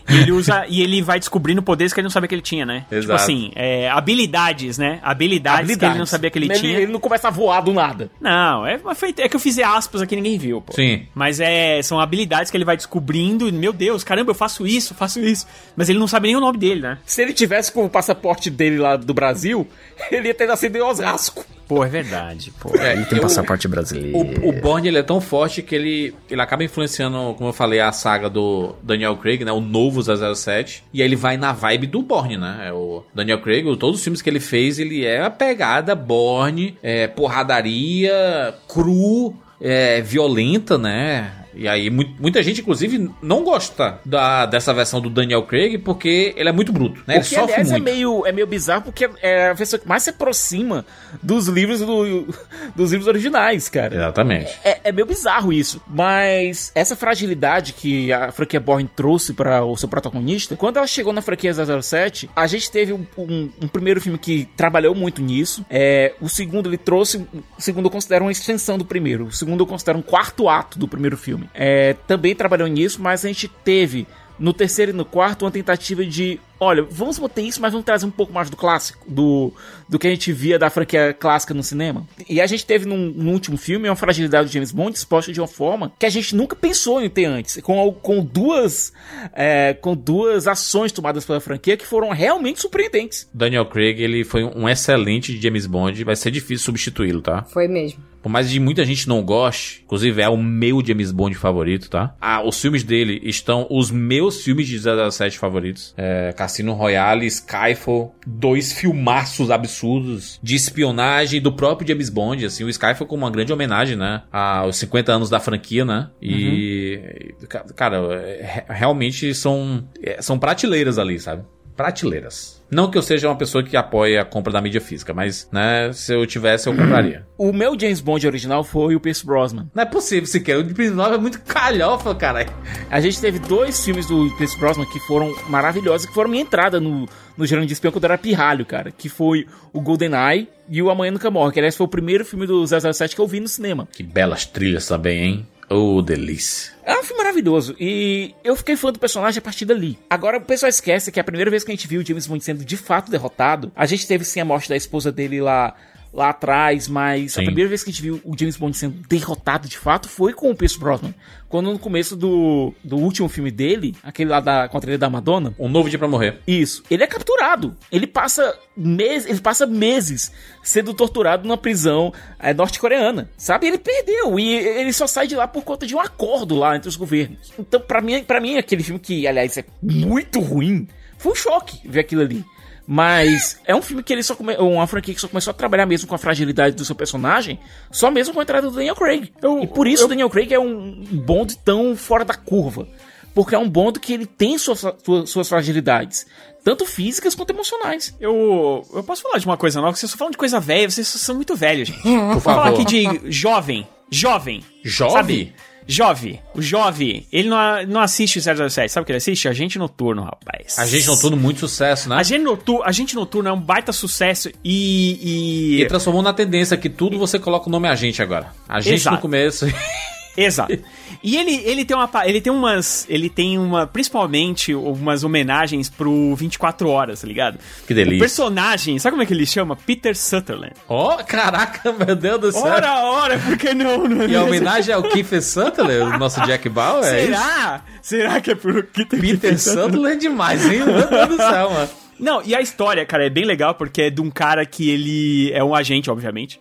E 0.09 0.17
ele 0.17 0.31
usa. 0.31 0.65
e 0.67 0.81
ele 0.81 1.01
vai 1.01 1.19
descobrindo 1.19 1.61
poderes 1.61 1.93
que 1.93 1.99
ele 1.99 2.05
não 2.05 2.11
sabia 2.11 2.27
que 2.27 2.35
ele 2.35 2.41
tinha, 2.41 2.65
né? 2.65 2.81
Tipo 2.81 2.95
Exato. 2.95 3.13
assim, 3.23 3.51
é, 3.55 3.89
habilidades, 3.89 4.77
né? 4.77 4.99
Habilidades, 5.03 5.75
que 5.77 5.85
ele 5.85 5.97
não 5.97 6.05
sabia 6.05 6.29
que 6.29 6.39
ele, 6.39 6.49
tinha. 6.49 6.77
Ele 6.79 6.91
não 6.91 6.99
começa 6.99 7.27
a 7.27 7.31
voar 7.31 7.61
do 7.61 7.73
nada. 7.73 8.09
Não, 8.19 8.65
é, 8.65 8.79
foi- 8.95 9.13
é 9.17 9.27
que 9.29 9.35
eu 9.35 9.39
fiz 9.39 9.57
aspas 9.59 10.01
aqui 10.01 10.15
ninguém 10.15 10.37
viu, 10.37 10.61
pô. 10.61 10.73
Sim. 10.73 11.05
Mas 11.13 11.39
é, 11.39 11.81
são 11.81 11.99
habilidades 11.99 12.49
que 12.51 12.57
ele 12.57 12.65
vai 12.65 12.75
descobrindo. 12.77 13.47
e, 13.47 13.51
Meu 13.51 13.71
Deus, 13.73 14.03
caramba, 14.03 14.31
eu 14.31 14.35
faço 14.35 14.65
isso, 14.65 14.93
faço 14.93 15.19
isso. 15.19 15.45
Mas 15.75 15.89
ele 15.89 15.99
não 15.99 16.07
sabe 16.07 16.27
nem 16.27 16.35
o 16.35 16.39
nome 16.39 16.57
dele, 16.57 16.81
né? 16.81 16.97
Se 17.05 17.21
ele 17.21 17.33
tivesse 17.33 17.71
com 17.71 17.85
o 17.85 17.89
passaporte 17.89 18.49
dele 18.49 18.77
lá 18.77 18.95
do 18.95 19.13
Brasil, 19.13 19.67
ele 20.11 20.27
ia 20.27 20.33
ter 20.33 20.47
nascido 20.47 20.75
em 20.75 20.81
Osasco. 20.81 21.45
Pô, 21.69 21.85
é 21.85 21.87
verdade, 21.87 22.51
pô. 22.59 22.75
É, 22.75 22.93
ele 22.93 23.05
tem 23.05 23.19
eu- 23.19 23.21
passaporte 23.21 23.67
brasileiro. 23.67 24.17
O, 24.17 24.49
o 24.49 24.51
Bourne 24.51 24.87
ele 24.87 24.97
é 24.97 25.03
tão 25.03 25.21
forte 25.21 25.61
que 25.61 25.75
ele, 25.75 26.15
ele 26.27 26.41
acaba 26.41 26.63
influenciando, 26.63 27.35
como 27.37 27.49
eu 27.49 27.53
falei, 27.53 27.79
a 27.79 27.91
saga 27.91 28.27
do 28.27 28.75
Daniel 28.81 29.15
Craig, 29.17 29.45
né? 29.45 29.51
O 29.51 29.61
novo 29.61 30.01
007. 30.01 30.83
E 30.91 31.01
aí 31.01 31.07
ele 31.07 31.15
vai 31.15 31.37
na 31.37 31.53
vibe 31.53 31.85
do 31.85 32.01
Bourne, 32.01 32.37
né? 32.37 32.65
É 32.69 32.73
o 32.73 33.03
Daniel 33.13 33.39
Craig, 33.39 33.63
todos 33.77 33.99
os 33.99 34.03
filmes 34.03 34.19
que 34.19 34.29
ele 34.31 34.39
fez, 34.39 34.79
ele 34.79 35.05
é 35.05 35.21
a 35.21 35.29
pegada 35.29 35.93
Bourne, 35.93 36.75
é, 36.81 37.07
porradaria, 37.07 38.53
cru, 38.67 39.35
é, 39.61 40.01
violenta, 40.01 40.77
né? 40.77 41.31
E 41.53 41.67
aí 41.67 41.89
mu- 41.89 42.15
muita 42.19 42.41
gente, 42.43 42.61
inclusive, 42.61 43.09
não 43.21 43.43
gosta 43.43 43.99
da, 44.05 44.45
dessa 44.45 44.73
versão 44.73 45.01
do 45.01 45.09
Daniel 45.09 45.43
Craig 45.43 45.77
porque 45.79 46.33
ele 46.37 46.49
é 46.49 46.51
muito 46.51 46.71
bruto, 46.71 47.01
né? 47.07 47.15
Ele 47.15 47.19
O 47.19 47.23
que, 47.23 47.29
sofre 47.35 47.53
aliás, 47.53 47.67
é 47.69 47.71
muito. 47.71 47.83
meio, 47.83 48.25
é 48.25 48.31
meio 48.31 48.47
bizarro 48.47 48.83
porque 48.83 49.09
é 49.21 49.49
a 49.49 49.55
pessoa 49.55 49.79
que 49.79 49.87
mais 49.87 50.03
se 50.03 50.09
aproxima 50.11 50.85
dos 51.21 51.47
livros 51.47 51.79
do- 51.81 52.27
dos 52.75 52.91
livros 52.91 53.07
originais, 53.07 53.67
cara. 53.69 53.95
Exatamente. 53.95 54.51
É, 54.63 54.79
é 54.85 54.91
meio 54.91 55.05
bizarro 55.07 55.51
isso, 55.51 55.81
mas 55.87 56.71
essa 56.75 56.95
fragilidade 56.95 57.73
que 57.73 58.11
a 58.13 58.31
franquia 58.31 58.59
Bourne 58.59 58.89
trouxe 58.95 59.33
para 59.33 59.63
o 59.63 59.75
seu 59.75 59.89
protagonista, 59.89 60.55
quando 60.55 60.77
ela 60.77 60.87
chegou 60.87 61.11
na 61.13 61.21
franquia 61.21 61.51
007, 61.81 62.29
a 62.35 62.47
gente 62.47 62.69
teve 62.71 62.93
um, 62.93 63.05
um- 63.17 63.49
um 63.63 63.67
primeiro 63.67 63.99
filme 63.99 64.17
que 64.17 64.47
trabalhou 64.55 64.93
muito 64.93 65.21
nisso. 65.21 65.65
É, 65.69 66.13
o 66.21 66.29
segundo 66.29 66.69
ele 66.69 66.77
trouxe, 66.77 67.17
o 67.17 67.61
segundo 67.61 67.85
eu 67.87 67.91
considero 67.91 68.25
uma 68.25 68.31
extensão 68.31 68.77
do 68.77 68.85
primeiro. 68.85 69.25
O 69.25 69.31
segundo 69.31 69.61
eu 69.63 69.67
considero 69.67 69.97
um 69.97 70.01
quarto 70.01 70.47
ato 70.47 70.77
do 70.77 70.87
primeiro 70.87 71.17
filme. 71.17 71.48
É, 71.53 71.93
também 72.07 72.35
trabalhou 72.35 72.67
nisso, 72.67 73.01
mas 73.01 73.25
a 73.25 73.27
gente 73.27 73.47
teve 73.47 74.07
no 74.39 74.53
terceiro 74.53 74.91
e 74.91 74.95
no 74.95 75.03
quarto 75.03 75.43
uma 75.43 75.51
tentativa 75.51 76.05
de 76.05 76.39
olha, 76.59 76.83
vamos 76.83 77.17
botar 77.17 77.41
isso, 77.41 77.61
mas 77.61 77.71
vamos 77.71 77.85
trazer 77.85 78.05
um 78.05 78.11
pouco 78.11 78.33
mais 78.33 78.49
do 78.49 78.57
clássico, 78.57 79.09
do, 79.09 79.53
do 79.87 79.97
que 79.97 80.07
a 80.07 80.09
gente 80.09 80.31
via 80.33 80.59
da 80.59 80.69
franquia 80.69 81.15
clássica 81.17 81.53
no 81.53 81.63
cinema. 81.63 82.05
E 82.27 82.41
a 82.41 82.47
gente 82.47 82.65
teve 82.65 82.85
num, 82.85 82.97
no 82.97 83.31
último 83.31 83.57
filme 83.57 83.87
uma 83.87 83.95
fragilidade 83.95 84.49
do 84.49 84.51
James 84.51 84.71
Bond 84.71 84.97
exposta 84.97 85.31
de 85.31 85.39
uma 85.39 85.47
forma 85.47 85.93
que 85.97 86.05
a 86.05 86.09
gente 86.09 86.35
nunca 86.35 86.55
pensou 86.55 87.01
em 87.01 87.09
ter 87.09 87.25
antes, 87.25 87.61
com, 87.61 87.91
com 87.93 88.23
duas 88.23 88.91
é, 89.33 89.73
com 89.73 89.95
duas 89.95 90.47
ações 90.47 90.91
tomadas 90.91 91.25
pela 91.25 91.39
franquia 91.39 91.77
que 91.77 91.85
foram 91.85 92.09
realmente 92.09 92.59
surpreendentes. 92.59 93.29
Daniel 93.33 93.65
Craig, 93.65 94.01
ele 94.01 94.23
foi 94.23 94.43
um 94.43 94.67
excelente 94.67 95.39
James 95.39 95.65
Bond, 95.65 96.03
vai 96.03 96.15
ser 96.15 96.31
difícil 96.31 96.65
substituí-lo, 96.65 97.21
tá? 97.21 97.43
Foi 97.43 97.67
mesmo. 97.67 98.03
Por 98.21 98.29
mais 98.29 98.49
de 98.49 98.59
muita 98.59 98.83
gente 98.85 99.07
não 99.07 99.23
goste, 99.23 99.81
inclusive 99.85 100.21
é 100.21 100.27
o 100.29 100.35
meu 100.37 100.83
James 100.85 101.11
Bond 101.11 101.35
favorito, 101.35 101.89
tá? 101.89 102.15
Ah, 102.19 102.43
os 102.43 102.59
filmes 102.59 102.83
dele 102.83 103.19
estão 103.23 103.65
os 103.69 103.89
meus 103.91 104.43
filmes 104.43 104.67
de 104.67 104.77
007 104.79 105.37
favoritos. 105.39 105.93
É, 105.97 106.33
Cassino 106.33 106.73
Royale, 106.73 107.25
Skyfall, 107.27 108.13
dois 108.27 108.73
filmaços 108.73 109.49
absurdos 109.49 110.39
de 110.43 110.55
espionagem 110.55 111.41
do 111.41 111.51
próprio 111.51 111.87
James 111.87 112.09
Bond, 112.09 112.45
assim, 112.45 112.63
o 112.63 112.69
Skyfall 112.69 113.07
como 113.07 113.23
uma 113.25 113.31
grande 113.31 113.53
homenagem, 113.53 113.95
né? 113.95 114.23
Aos 114.31 114.77
50 114.77 115.11
anos 115.11 115.29
da 115.29 115.39
franquia, 115.39 115.85
né? 115.85 116.09
E, 116.21 117.33
ca- 117.47 117.65
cara, 117.75 117.97
é, 118.15 118.65
realmente 118.69 119.33
são, 119.33 119.83
é, 120.01 120.21
são 120.21 120.37
prateleiras 120.37 120.97
ali, 120.97 121.19
sabe? 121.19 121.43
Prateleiras. 121.75 122.58
Não 122.71 122.89
que 122.89 122.97
eu 122.97 123.01
seja 123.01 123.27
uma 123.27 123.35
pessoa 123.35 123.63
que 123.63 123.75
apoia 123.75 124.21
a 124.21 124.25
compra 124.25 124.53
da 124.53 124.61
mídia 124.61 124.79
física, 124.81 125.13
mas, 125.13 125.49
né, 125.51 125.91
se 125.91 126.13
eu 126.13 126.25
tivesse, 126.25 126.67
eu 126.67 126.75
compraria. 126.75 127.25
O 127.37 127.51
meu 127.53 127.79
James 127.79 128.01
Bond 128.01 128.27
original 128.27 128.63
foi 128.63 128.95
o 128.95 128.99
Pierce 128.99 129.25
Brosnan. 129.25 129.69
Não 129.73 129.83
é 129.83 129.85
possível 129.85 130.25
sequer. 130.27 130.57
O 130.57 130.65
Prince 130.65 130.93
Nova 130.93 131.15
é 131.15 131.17
muito 131.17 131.41
calhofa, 131.41 132.13
cara. 132.13 132.45
A 132.89 132.99
gente 132.99 133.19
teve 133.19 133.39
dois 133.39 133.83
filmes 133.83 134.05
do 134.07 134.29
Pierce 134.37 134.59
Brosnan 134.59 134.85
que 134.85 134.99
foram 135.01 135.33
maravilhosos, 135.47 136.05
que 136.07 136.13
foram 136.13 136.29
minha 136.29 136.43
entrada 136.43 136.79
no, 136.79 137.07
no 137.37 137.45
gênero 137.45 137.65
de 137.65 137.73
espião 137.73 137.91
quando 137.91 138.03
eu 138.03 138.09
era 138.09 138.17
pirralho, 138.17 138.65
cara. 138.65 138.91
Que 138.91 139.09
foi 139.09 139.47
o 139.73 139.81
GoldenEye 139.81 140.47
e 140.67 140.81
o 140.81 140.89
Amanhã 140.89 141.11
Nunca 141.11 141.31
Morre, 141.31 141.53
que 141.53 141.59
aliás 141.59 141.75
foi 141.75 141.85
o 141.85 141.89
primeiro 141.89 142.23
filme 142.25 142.45
do 142.45 142.65
007 142.67 143.15
que 143.15 143.21
eu 143.21 143.27
vi 143.27 143.39
no 143.39 143.47
cinema. 143.47 143.87
Que 143.91 144.03
belas 144.03 144.45
trilhas 144.45 144.87
também, 144.87 145.23
hein? 145.23 145.47
Oh, 145.69 146.01
delícia. 146.01 146.73
É 146.83 146.97
um 146.97 147.03
filme 147.03 147.21
maravilhoso 147.21 147.75
e 147.79 148.33
eu 148.43 148.55
fiquei 148.55 148.75
fã 148.75 148.91
do 148.91 148.97
personagem 148.97 149.37
a 149.37 149.41
partir 149.41 149.65
dali. 149.65 149.99
Agora 150.09 150.37
o 150.37 150.41
pessoal 150.41 150.69
esquece 150.69 151.11
que 151.11 151.19
a 151.19 151.23
primeira 151.23 151.51
vez 151.51 151.63
que 151.63 151.71
a 151.71 151.75
gente 151.75 151.87
viu 151.87 152.01
o 152.01 152.05
James 152.05 152.25
Bond 152.25 152.43
sendo 152.43 152.65
de 152.65 152.75
fato 152.75 153.11
derrotado, 153.11 153.71
a 153.75 153.85
gente 153.85 154.07
teve 154.07 154.25
sim 154.25 154.39
a 154.39 154.45
morte 154.45 154.67
da 154.67 154.75
esposa 154.75 155.11
dele 155.11 155.39
lá 155.39 155.75
lá 156.11 156.29
atrás, 156.29 156.87
mas 156.87 157.33
Sim. 157.33 157.41
a 157.41 157.43
primeira 157.45 157.69
vez 157.69 157.83
que 157.83 157.89
a 157.89 157.93
gente 157.93 158.01
viu 158.01 158.19
o 158.23 158.35
James 158.37 158.57
Bond 158.57 158.75
sendo 158.75 158.95
derrotado 159.07 159.67
de 159.67 159.77
fato 159.77 160.09
foi 160.09 160.33
com 160.33 160.49
o 160.49 160.55
Pierce 160.55 160.79
Brosnan. 160.79 161.13
Quando 161.47 161.71
no 161.71 161.79
começo 161.79 162.15
do, 162.15 162.73
do 162.83 162.97
último 162.97 163.27
filme 163.27 163.49
dele, 163.49 163.95
aquele 164.03 164.29
lá 164.29 164.39
da, 164.39 164.67
contra 164.67 164.89
ele 164.91 164.97
da 164.97 165.09
Madonna, 165.09 165.53
Um 165.57 165.67
novo 165.69 165.89
dia 165.89 165.97
pra 165.97 166.07
morrer. 166.07 166.39
isso. 166.47 166.83
Ele 166.89 167.03
é 167.03 167.07
capturado. 167.07 167.75
Ele 167.91 168.05
passa 168.05 168.55
meses, 168.77 169.27
ele 169.29 169.39
passa 169.39 169.65
meses 169.65 170.31
sendo 170.63 170.93
torturado 170.93 171.47
numa 171.47 171.57
prisão 171.57 172.13
é, 172.39 172.53
norte-coreana. 172.53 173.29
Sabe? 173.37 173.67
Ele 173.67 173.77
perdeu 173.79 174.39
e 174.39 174.53
ele 174.53 174.93
só 174.93 175.07
sai 175.07 175.25
de 175.27 175.35
lá 175.35 175.47
por 175.47 175.63
conta 175.63 175.87
de 175.87 175.95
um 175.95 175.99
acordo 175.99 176.55
lá 176.55 176.75
entre 176.75 176.89
os 176.89 176.95
governos. 176.95 177.51
Então, 177.57 177.79
pra 177.79 177.99
mim, 178.01 178.23
para 178.23 178.39
mim 178.39 178.57
aquele 178.57 178.83
filme 178.83 178.99
que, 178.99 179.27
aliás, 179.27 179.57
é 179.57 179.65
muito 179.81 180.39
ruim, 180.39 180.87
foi 181.17 181.31
um 181.31 181.35
choque 181.35 181.79
ver 181.87 182.01
aquilo 182.01 182.21
ali. 182.21 182.45
Mas 182.91 183.59
é 183.67 183.75
um 183.75 183.83
filme 183.83 184.01
que 184.01 184.11
ele 184.11 184.23
só 184.23 184.33
come... 184.33 184.55
uma 184.55 184.87
franquia 184.87 185.13
que 185.13 185.21
só 185.21 185.27
começou 185.27 185.51
a 185.51 185.53
trabalhar 185.53 185.85
mesmo 185.85 186.07
com 186.07 186.15
a 186.15 186.17
fragilidade 186.17 186.75
do 186.75 186.83
seu 186.83 186.95
personagem, 186.95 187.59
só 187.91 188.09
mesmo 188.09 188.33
com 188.33 188.39
a 188.39 188.43
entrada 188.43 188.67
do 188.67 188.75
Daniel 188.75 188.95
Craig. 188.95 189.31
e 189.61 189.67
por 189.67 189.87
isso 189.87 190.05
o 190.05 190.07
Daniel 190.07 190.27
Craig 190.27 190.51
é 190.51 190.59
um 190.59 191.03
Bond 191.11 191.55
tão 191.63 191.95
fora 191.95 192.25
da 192.25 192.33
curva. 192.33 192.87
Porque 193.31 193.53
é 193.53 193.59
um 193.59 193.69
Bond 193.69 193.99
que 193.99 194.11
ele 194.11 194.25
tem 194.25 194.57
suas, 194.57 194.83
suas, 195.27 195.47
fragilidades, 195.47 196.25
tanto 196.63 196.83
físicas 196.83 197.35
quanto 197.35 197.51
emocionais. 197.51 198.15
Eu, 198.19 198.83
eu 198.91 199.03
posso 199.03 199.21
falar 199.21 199.37
de 199.37 199.45
uma 199.45 199.55
coisa 199.55 199.79
nova, 199.79 199.95
vocês 199.95 200.11
só 200.11 200.17
falam 200.17 200.31
de 200.31 200.37
coisa 200.39 200.59
velha, 200.59 200.89
vocês 200.89 201.07
são 201.07 201.35
muito 201.35 201.55
velhos, 201.55 201.89
gente. 201.89 202.01
Vou 202.01 202.33
Por 202.33 202.41
falar 202.41 202.63
favor. 202.63 202.81
aqui 202.81 202.85
de 202.85 203.31
jovem. 203.31 203.87
Jovem. 204.09 204.65
Jovem? 204.83 205.13
Sabe? 205.13 205.55
Jovem. 205.89 206.39
O 206.53 206.61
Jovem, 206.61 207.25
ele 207.31 207.49
não, 207.49 207.57
não 207.87 208.01
assiste 208.01 208.37
o 208.37 208.41
007. 208.69 208.91
Sabe 208.91 209.01
o 209.01 209.05
que 209.05 209.11
ele 209.11 209.17
assiste? 209.17 209.47
Agente 209.47 209.79
Noturno, 209.79 210.21
rapaz. 210.21 210.77
A 210.77 210.85
gente 210.85 211.07
notou 211.07 211.35
muito 211.35 211.61
sucesso, 211.61 212.07
né? 212.07 212.15
Agente 212.15 212.43
Noturno, 212.43 212.83
Agente 212.83 213.15
Noturno 213.15 213.49
é 213.49 213.51
um 213.51 213.59
baita 213.59 213.91
sucesso 213.91 214.51
e... 214.63 215.19
E 215.23 215.81
e... 215.81 215.87
transformou 215.87 216.21
na 216.21 216.31
tendência 216.31 216.77
que 216.77 216.89
tudo 216.89 217.17
você 217.17 217.39
coloca 217.39 217.67
o 217.67 217.71
nome 217.71 217.87
agente 217.87 218.21
agora. 218.21 218.53
Agente 218.67 218.97
Exato. 218.97 219.15
no 219.15 219.21
começo. 219.21 219.65
Exato. 220.43 220.77
E 221.21 221.35
ele, 221.35 221.55
ele 221.65 221.83
tem 221.83 221.95
uma 221.95 222.09
ele 222.25 222.41
tem 222.41 222.51
umas 222.51 223.05
ele 223.09 223.29
tem 223.29 223.57
uma 223.57 223.85
principalmente 223.85 224.73
umas 224.73 225.23
homenagens 225.23 225.89
pro 225.89 226.33
24 226.35 226.89
horas, 226.89 227.21
tá 227.21 227.27
ligado? 227.27 227.59
Que 227.85 227.93
delícia. 227.93 228.17
O 228.17 228.19
personagem, 228.19 228.97
sabe 228.99 229.11
como 229.11 229.23
é 229.23 229.25
que 229.25 229.33
ele 229.33 229.45
chama? 229.45 229.75
Peter 229.75 230.15
Sutherland. 230.15 230.73
Ó, 230.87 231.17
caraca, 231.23 231.91
meu 232.05 232.15
Deus 232.15 232.39
do 232.39 232.51
céu. 232.51 232.63
Ora, 232.63 233.03
ora, 233.03 233.39
por 233.39 233.57
que 233.57 233.73
não? 233.73 234.07
não 234.07 234.23
é 234.23 234.27
E 234.27 234.35
a 234.35 234.43
homenagem 234.43 234.93
ao 234.93 235.03
Kiefer 235.03 235.43
Sutherland, 235.43 236.15
o 236.15 236.19
nosso 236.19 236.41
Jack 236.45 236.69
Bauer, 236.69 237.03
é 237.03 237.23
isso? 237.23 237.33
Será? 237.33 237.81
Será 238.01 238.41
que 238.41 238.51
é 238.51 238.55
pro 238.55 238.83
Peter, 238.83 239.19
Peter 239.19 239.59
Sutherland 239.59 240.13
é 240.13 240.15
demais, 240.15 240.65
hein? 240.65 240.85
Meu 240.85 241.07
Deus 241.07 241.29
do 241.29 241.37
céu, 241.37 241.69
mano. 241.71 241.89
Não, 242.19 242.41
e 242.43 242.53
a 242.53 242.61
história, 242.61 243.05
cara, 243.05 243.25
é 243.25 243.29
bem 243.29 243.45
legal 243.45 243.73
porque 243.75 244.03
é 244.03 244.09
de 244.09 244.19
um 244.19 244.29
cara 244.29 244.65
que 244.65 244.89
ele 244.89 245.51
é 245.53 245.63
um 245.63 245.73
agente, 245.73 246.11
obviamente. 246.11 246.59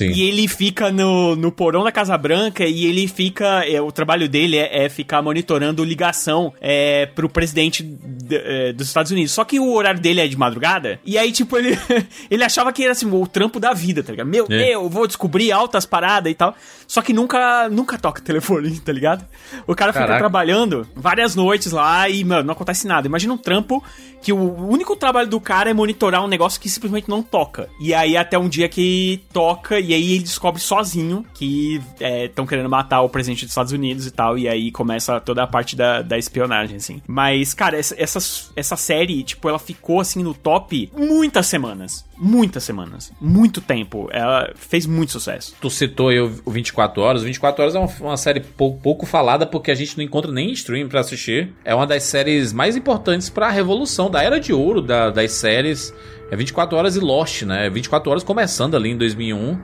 Sim. 0.00 0.10
E 0.12 0.22
ele 0.22 0.48
fica 0.48 0.90
no, 0.90 1.36
no 1.36 1.52
porão 1.52 1.84
da 1.84 1.92
Casa 1.92 2.16
Branca 2.18 2.64
e 2.64 2.86
ele 2.86 3.06
fica. 3.06 3.64
é, 3.66 3.80
o 3.80 3.92
trabalho 3.92 4.28
dele 4.28 4.56
é, 4.56 4.84
é 4.84 4.88
ficar 4.88 5.22
monitorando 5.22 5.84
ligação 5.84 6.52
é, 6.60 7.06
pro 7.06 7.28
presidente 7.28 7.82
d- 7.82 8.36
é, 8.36 8.72
dos 8.72 8.88
Estados 8.88 9.12
Unidos. 9.12 9.32
Só 9.32 9.44
que 9.44 9.58
o 9.60 9.72
horário 9.72 10.00
dele 10.00 10.20
é 10.20 10.26
de 10.28 10.36
madrugada. 10.36 10.98
E 11.04 11.16
aí, 11.18 11.30
tipo, 11.32 11.56
ele, 11.56 11.78
ele 12.30 12.42
achava 12.44 12.72
que 12.72 12.82
era 12.82 12.92
assim, 12.92 13.10
o 13.10 13.26
trampo 13.26 13.60
da 13.60 13.72
vida, 13.72 14.02
tá 14.02 14.12
ligado? 14.12 14.26
Meu, 14.26 14.46
É. 14.50 14.74
eu 14.74 14.88
vou 14.88 15.06
descobrir 15.06 15.52
altas 15.52 15.84
paradas 15.86 16.30
e 16.30 16.34
tal. 16.34 16.54
Só 16.86 17.02
que 17.02 17.12
nunca, 17.12 17.68
nunca 17.68 17.96
toca 17.98 18.20
telefone, 18.20 18.78
tá 18.80 18.92
ligado? 18.92 19.24
O 19.66 19.74
cara 19.74 19.92
fica 19.92 20.04
Caraca. 20.06 20.18
trabalhando 20.20 20.86
várias 20.94 21.34
noites 21.36 21.72
lá 21.72 22.08
e, 22.08 22.24
mano, 22.24 22.44
não 22.44 22.52
acontece 22.52 22.86
nada. 22.86 23.06
Imagina 23.06 23.32
um 23.34 23.38
trampo 23.38 23.82
que 24.22 24.32
o 24.32 24.66
único 24.68 24.94
trabalho 24.96 25.28
do 25.28 25.40
cara 25.40 25.70
é 25.70 25.72
monitorar 25.74 26.22
um 26.22 26.28
negócio 26.28 26.60
que 26.60 26.68
simplesmente 26.68 27.08
não 27.08 27.22
toca. 27.22 27.68
E 27.80 27.94
aí 27.94 28.16
até 28.16 28.38
um 28.38 28.48
dia 28.48 28.68
que 28.68 29.22
toca, 29.32 29.80
e 29.80 29.89
aí 29.94 30.12
ele 30.14 30.22
descobre 30.24 30.60
sozinho 30.60 31.24
que 31.34 31.80
estão 32.24 32.46
querendo 32.46 32.68
matar 32.68 33.00
o 33.02 33.08
presidente 33.08 33.44
dos 33.44 33.50
Estados 33.52 33.72
Unidos 33.72 34.06
e 34.06 34.10
tal, 34.10 34.36
e 34.38 34.48
aí 34.48 34.70
começa 34.70 35.20
toda 35.20 35.42
a 35.42 35.46
parte 35.46 35.74
da, 35.76 36.02
da 36.02 36.18
espionagem, 36.18 36.76
assim. 36.76 37.02
Mas, 37.06 37.54
cara, 37.54 37.78
essa, 37.78 37.94
essa, 37.98 38.18
essa 38.56 38.76
série, 38.76 39.22
tipo, 39.22 39.48
ela 39.48 39.58
ficou 39.58 40.00
assim 40.00 40.22
no 40.22 40.34
top 40.34 40.90
muitas 40.96 41.46
semanas. 41.46 42.04
Muitas 42.22 42.64
semanas. 42.64 43.10
Muito 43.20 43.60
tempo. 43.62 44.08
Ela 44.12 44.52
fez 44.54 44.84
muito 44.84 45.12
sucesso. 45.12 45.54
Tu 45.60 45.70
citou 45.70 46.08
aí 46.08 46.20
o 46.20 46.30
o 46.44 46.50
24 46.50 47.00
Horas. 47.02 47.22
O 47.22 47.24
24 47.24 47.62
Horas 47.62 47.74
é 47.74 47.78
uma, 47.78 47.88
uma 48.00 48.16
série 48.16 48.40
pou- 48.40 48.76
pouco 48.82 49.06
falada 49.06 49.46
porque 49.46 49.70
a 49.70 49.74
gente 49.74 49.96
não 49.96 50.04
encontra 50.04 50.30
nem 50.30 50.50
em 50.50 50.52
stream 50.52 50.88
pra 50.88 51.00
assistir. 51.00 51.52
É 51.64 51.74
uma 51.74 51.86
das 51.86 52.02
séries 52.04 52.52
mais 52.52 52.76
importantes 52.76 53.30
pra 53.30 53.48
revolução 53.50 54.10
da 54.10 54.22
era 54.22 54.38
de 54.38 54.52
ouro 54.52 54.80
da- 54.82 55.10
das 55.10 55.32
séries. 55.32 55.94
É 56.30 56.36
24 56.36 56.78
Horas 56.78 56.94
e 56.94 57.00
Lost, 57.00 57.42
né? 57.42 57.68
24 57.68 58.08
Horas 58.08 58.22
começando 58.22 58.76
ali 58.76 58.90
em 58.90 58.96
2001. 58.96 59.60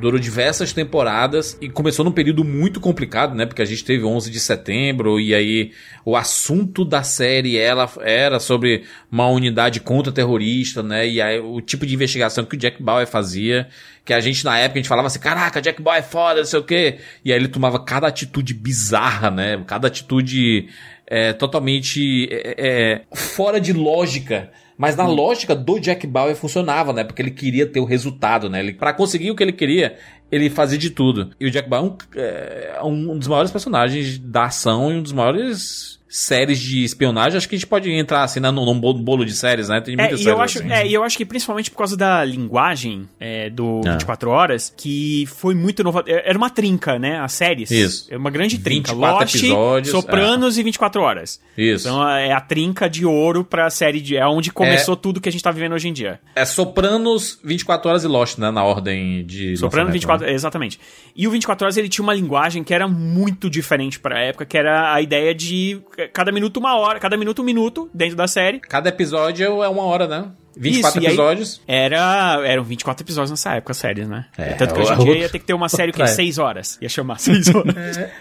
Durou 0.00 0.18
diversas 0.18 0.72
temporadas 0.72 1.56
e 1.60 1.68
começou 1.68 2.04
num 2.04 2.12
período 2.12 2.44
muito 2.44 2.80
complicado, 2.80 3.34
né? 3.34 3.46
Porque 3.46 3.62
a 3.62 3.64
gente 3.64 3.84
teve 3.84 4.04
11 4.04 4.30
de 4.30 4.38
setembro 4.38 5.18
e 5.18 5.34
aí 5.34 5.72
o 6.04 6.16
assunto 6.16 6.84
da 6.84 7.02
série 7.02 7.56
ela 7.56 7.90
era 8.00 8.38
sobre 8.38 8.84
uma 9.10 9.28
unidade 9.28 9.80
contra-terrorista, 9.80 10.82
né? 10.82 11.06
E 11.08 11.20
aí 11.20 11.40
o 11.40 11.60
tipo 11.60 11.84
de 11.84 11.94
investigação 11.94 12.44
que 12.44 12.54
o 12.54 12.58
Jack 12.58 12.80
Bauer 12.80 13.06
fazia, 13.06 13.68
que 14.04 14.12
a 14.12 14.20
gente 14.20 14.44
na 14.44 14.58
época 14.58 14.78
a 14.78 14.82
gente 14.82 14.88
falava 14.88 15.06
assim, 15.06 15.20
caraca, 15.20 15.62
Jack 15.62 15.82
Bauer 15.82 15.98
é 15.98 16.02
foda, 16.02 16.40
não 16.40 16.46
sei 16.46 16.60
o 16.60 16.64
quê. 16.64 16.98
E 17.24 17.32
aí 17.32 17.38
ele 17.38 17.48
tomava 17.48 17.84
cada 17.84 18.06
atitude 18.06 18.54
bizarra, 18.54 19.30
né? 19.30 19.62
Cada 19.66 19.88
atitude 19.88 20.68
é, 21.06 21.32
totalmente 21.32 22.28
é, 22.30 22.54
é, 22.58 23.16
fora 23.16 23.60
de 23.60 23.72
lógica. 23.72 24.50
Mas 24.76 24.96
na 24.96 25.06
lógica 25.06 25.54
do 25.54 25.78
Jack 25.78 26.06
Bauer 26.06 26.34
funcionava, 26.34 26.92
né? 26.92 27.04
Porque 27.04 27.22
ele 27.22 27.30
queria 27.30 27.66
ter 27.66 27.80
o 27.80 27.84
resultado, 27.84 28.50
né? 28.50 28.60
Ele, 28.60 28.72
pra 28.72 28.92
conseguir 28.92 29.30
o 29.30 29.36
que 29.36 29.42
ele 29.42 29.52
queria, 29.52 29.96
ele 30.30 30.50
fazia 30.50 30.78
de 30.78 30.90
tudo. 30.90 31.30
E 31.38 31.46
o 31.46 31.50
Jack 31.50 31.68
Bauer 31.68 31.92
é 32.14 32.82
um, 32.82 32.82
é 32.82 32.82
um 32.82 33.18
dos 33.18 33.28
maiores 33.28 33.52
personagens 33.52 34.18
da 34.18 34.44
ação 34.44 34.92
e 34.92 34.96
um 34.96 35.02
dos 35.02 35.12
maiores 35.12 36.00
séries 36.16 36.60
de 36.60 36.84
espionagem. 36.84 37.36
Acho 37.36 37.48
que 37.48 37.56
a 37.56 37.58
gente 37.58 37.66
pode 37.66 37.90
entrar 37.90 38.22
assim 38.22 38.38
né, 38.38 38.48
num, 38.52 38.64
num 38.64 38.78
bolo 38.78 39.24
de 39.24 39.32
séries, 39.34 39.68
né? 39.68 39.80
Tem 39.80 39.94
É, 39.94 39.96
muitas 39.96 40.20
e 40.20 40.22
séries 40.22 40.38
eu 40.38 40.42
acho, 40.44 40.58
assim. 40.60 40.70
é, 40.72 40.86
e 40.86 40.94
eu 40.94 41.02
acho 41.02 41.16
que 41.16 41.24
principalmente 41.24 41.72
por 41.72 41.78
causa 41.78 41.96
da 41.96 42.24
linguagem 42.24 43.08
é, 43.18 43.50
do 43.50 43.80
Ah. 43.84 43.92
24 43.94 44.30
Horas, 44.30 44.72
que 44.76 45.26
foi 45.26 45.56
muito 45.56 45.80
inovador. 45.82 46.14
Era 46.24 46.38
uma 46.38 46.48
trinca, 46.50 47.00
né? 47.00 47.18
As 47.18 47.32
séries. 47.32 47.68
Isso. 47.70 48.06
É 48.14 48.16
uma 48.16 48.30
grande 48.30 48.58
trinca. 48.58 48.92
24 48.92 49.18
Lost, 49.18 49.34
episódios, 49.34 49.90
Sopranos 49.90 50.56
e 50.56 50.62
24 50.62 51.02
Horas. 51.02 51.40
Isso. 51.58 51.88
Então 51.88 52.08
é 52.08 52.32
a 52.32 52.40
trinca 52.40 52.88
de 52.88 53.04
ouro 53.04 53.42
pra 53.44 53.68
série 53.68 54.00
de. 54.00 54.16
É 54.16 54.24
onde 54.24 54.52
começou 54.52 54.94
tudo 54.96 55.20
que 55.20 55.28
a 55.28 55.32
gente 55.32 55.42
tá 55.42 55.50
vivendo 55.50 55.72
hoje 55.72 55.88
em 55.88 55.92
dia. 55.92 56.20
É 56.36 56.44
Sopranos, 56.44 57.40
24 57.42 57.88
Horas 57.90 58.04
e 58.04 58.06
Lost, 58.06 58.38
né? 58.38 58.52
Na 58.52 58.62
ordem 58.62 59.24
de. 59.26 59.56
Soprano 59.56 59.86
lançamento, 59.86 59.92
24, 59.94 60.26
né? 60.26 60.32
exatamente. 60.32 60.78
E 61.16 61.26
o 61.26 61.30
24 61.32 61.64
Horas 61.64 61.76
ele 61.76 61.88
tinha 61.88 62.02
uma 62.04 62.14
linguagem 62.14 62.62
que 62.62 62.72
era 62.72 62.86
muito 62.86 63.50
diferente 63.50 63.98
pra 63.98 64.20
época, 64.20 64.44
que 64.46 64.56
era 64.56 64.92
a 64.94 65.00
ideia 65.00 65.34
de 65.34 65.80
cada 66.12 66.30
minuto 66.32 66.56
uma 66.58 66.76
hora, 66.76 66.98
cada 67.00 67.16
minuto 67.16 67.42
um 67.42 67.44
minuto 67.44 67.88
dentro 67.92 68.16
da 68.16 68.26
série. 68.26 68.60
Cada 68.60 68.88
episódio 68.88 69.62
é 69.62 69.68
uma 69.68 69.82
hora, 69.84 70.06
né? 70.06 70.26
24 70.56 70.88
Isso, 70.90 70.98
e 70.98 71.06
aí- 71.08 71.12
episódios. 71.14 71.60
Era, 71.66 72.40
eram 72.46 72.62
24 72.62 73.04
episódios 73.04 73.30
nessa 73.32 73.54
época, 73.56 73.74
séries, 73.74 74.06
né? 74.08 74.26
É, 74.38 74.52
Tanto 74.54 74.72
que 74.74 74.80
hoje 74.80 74.92
em 74.92 74.98
dia 75.04 75.16
ia 75.18 75.28
ter 75.28 75.40
que 75.40 75.44
ter 75.44 75.52
uma 75.54 75.68
série 75.68 75.92
que 75.92 76.00
é 76.02 76.04
É. 76.04 76.06
6 76.06 76.38
horas. 76.38 76.78
Ia 76.80 76.88
chamar 76.88 77.18
6 77.20 77.52
horas. 77.54 77.74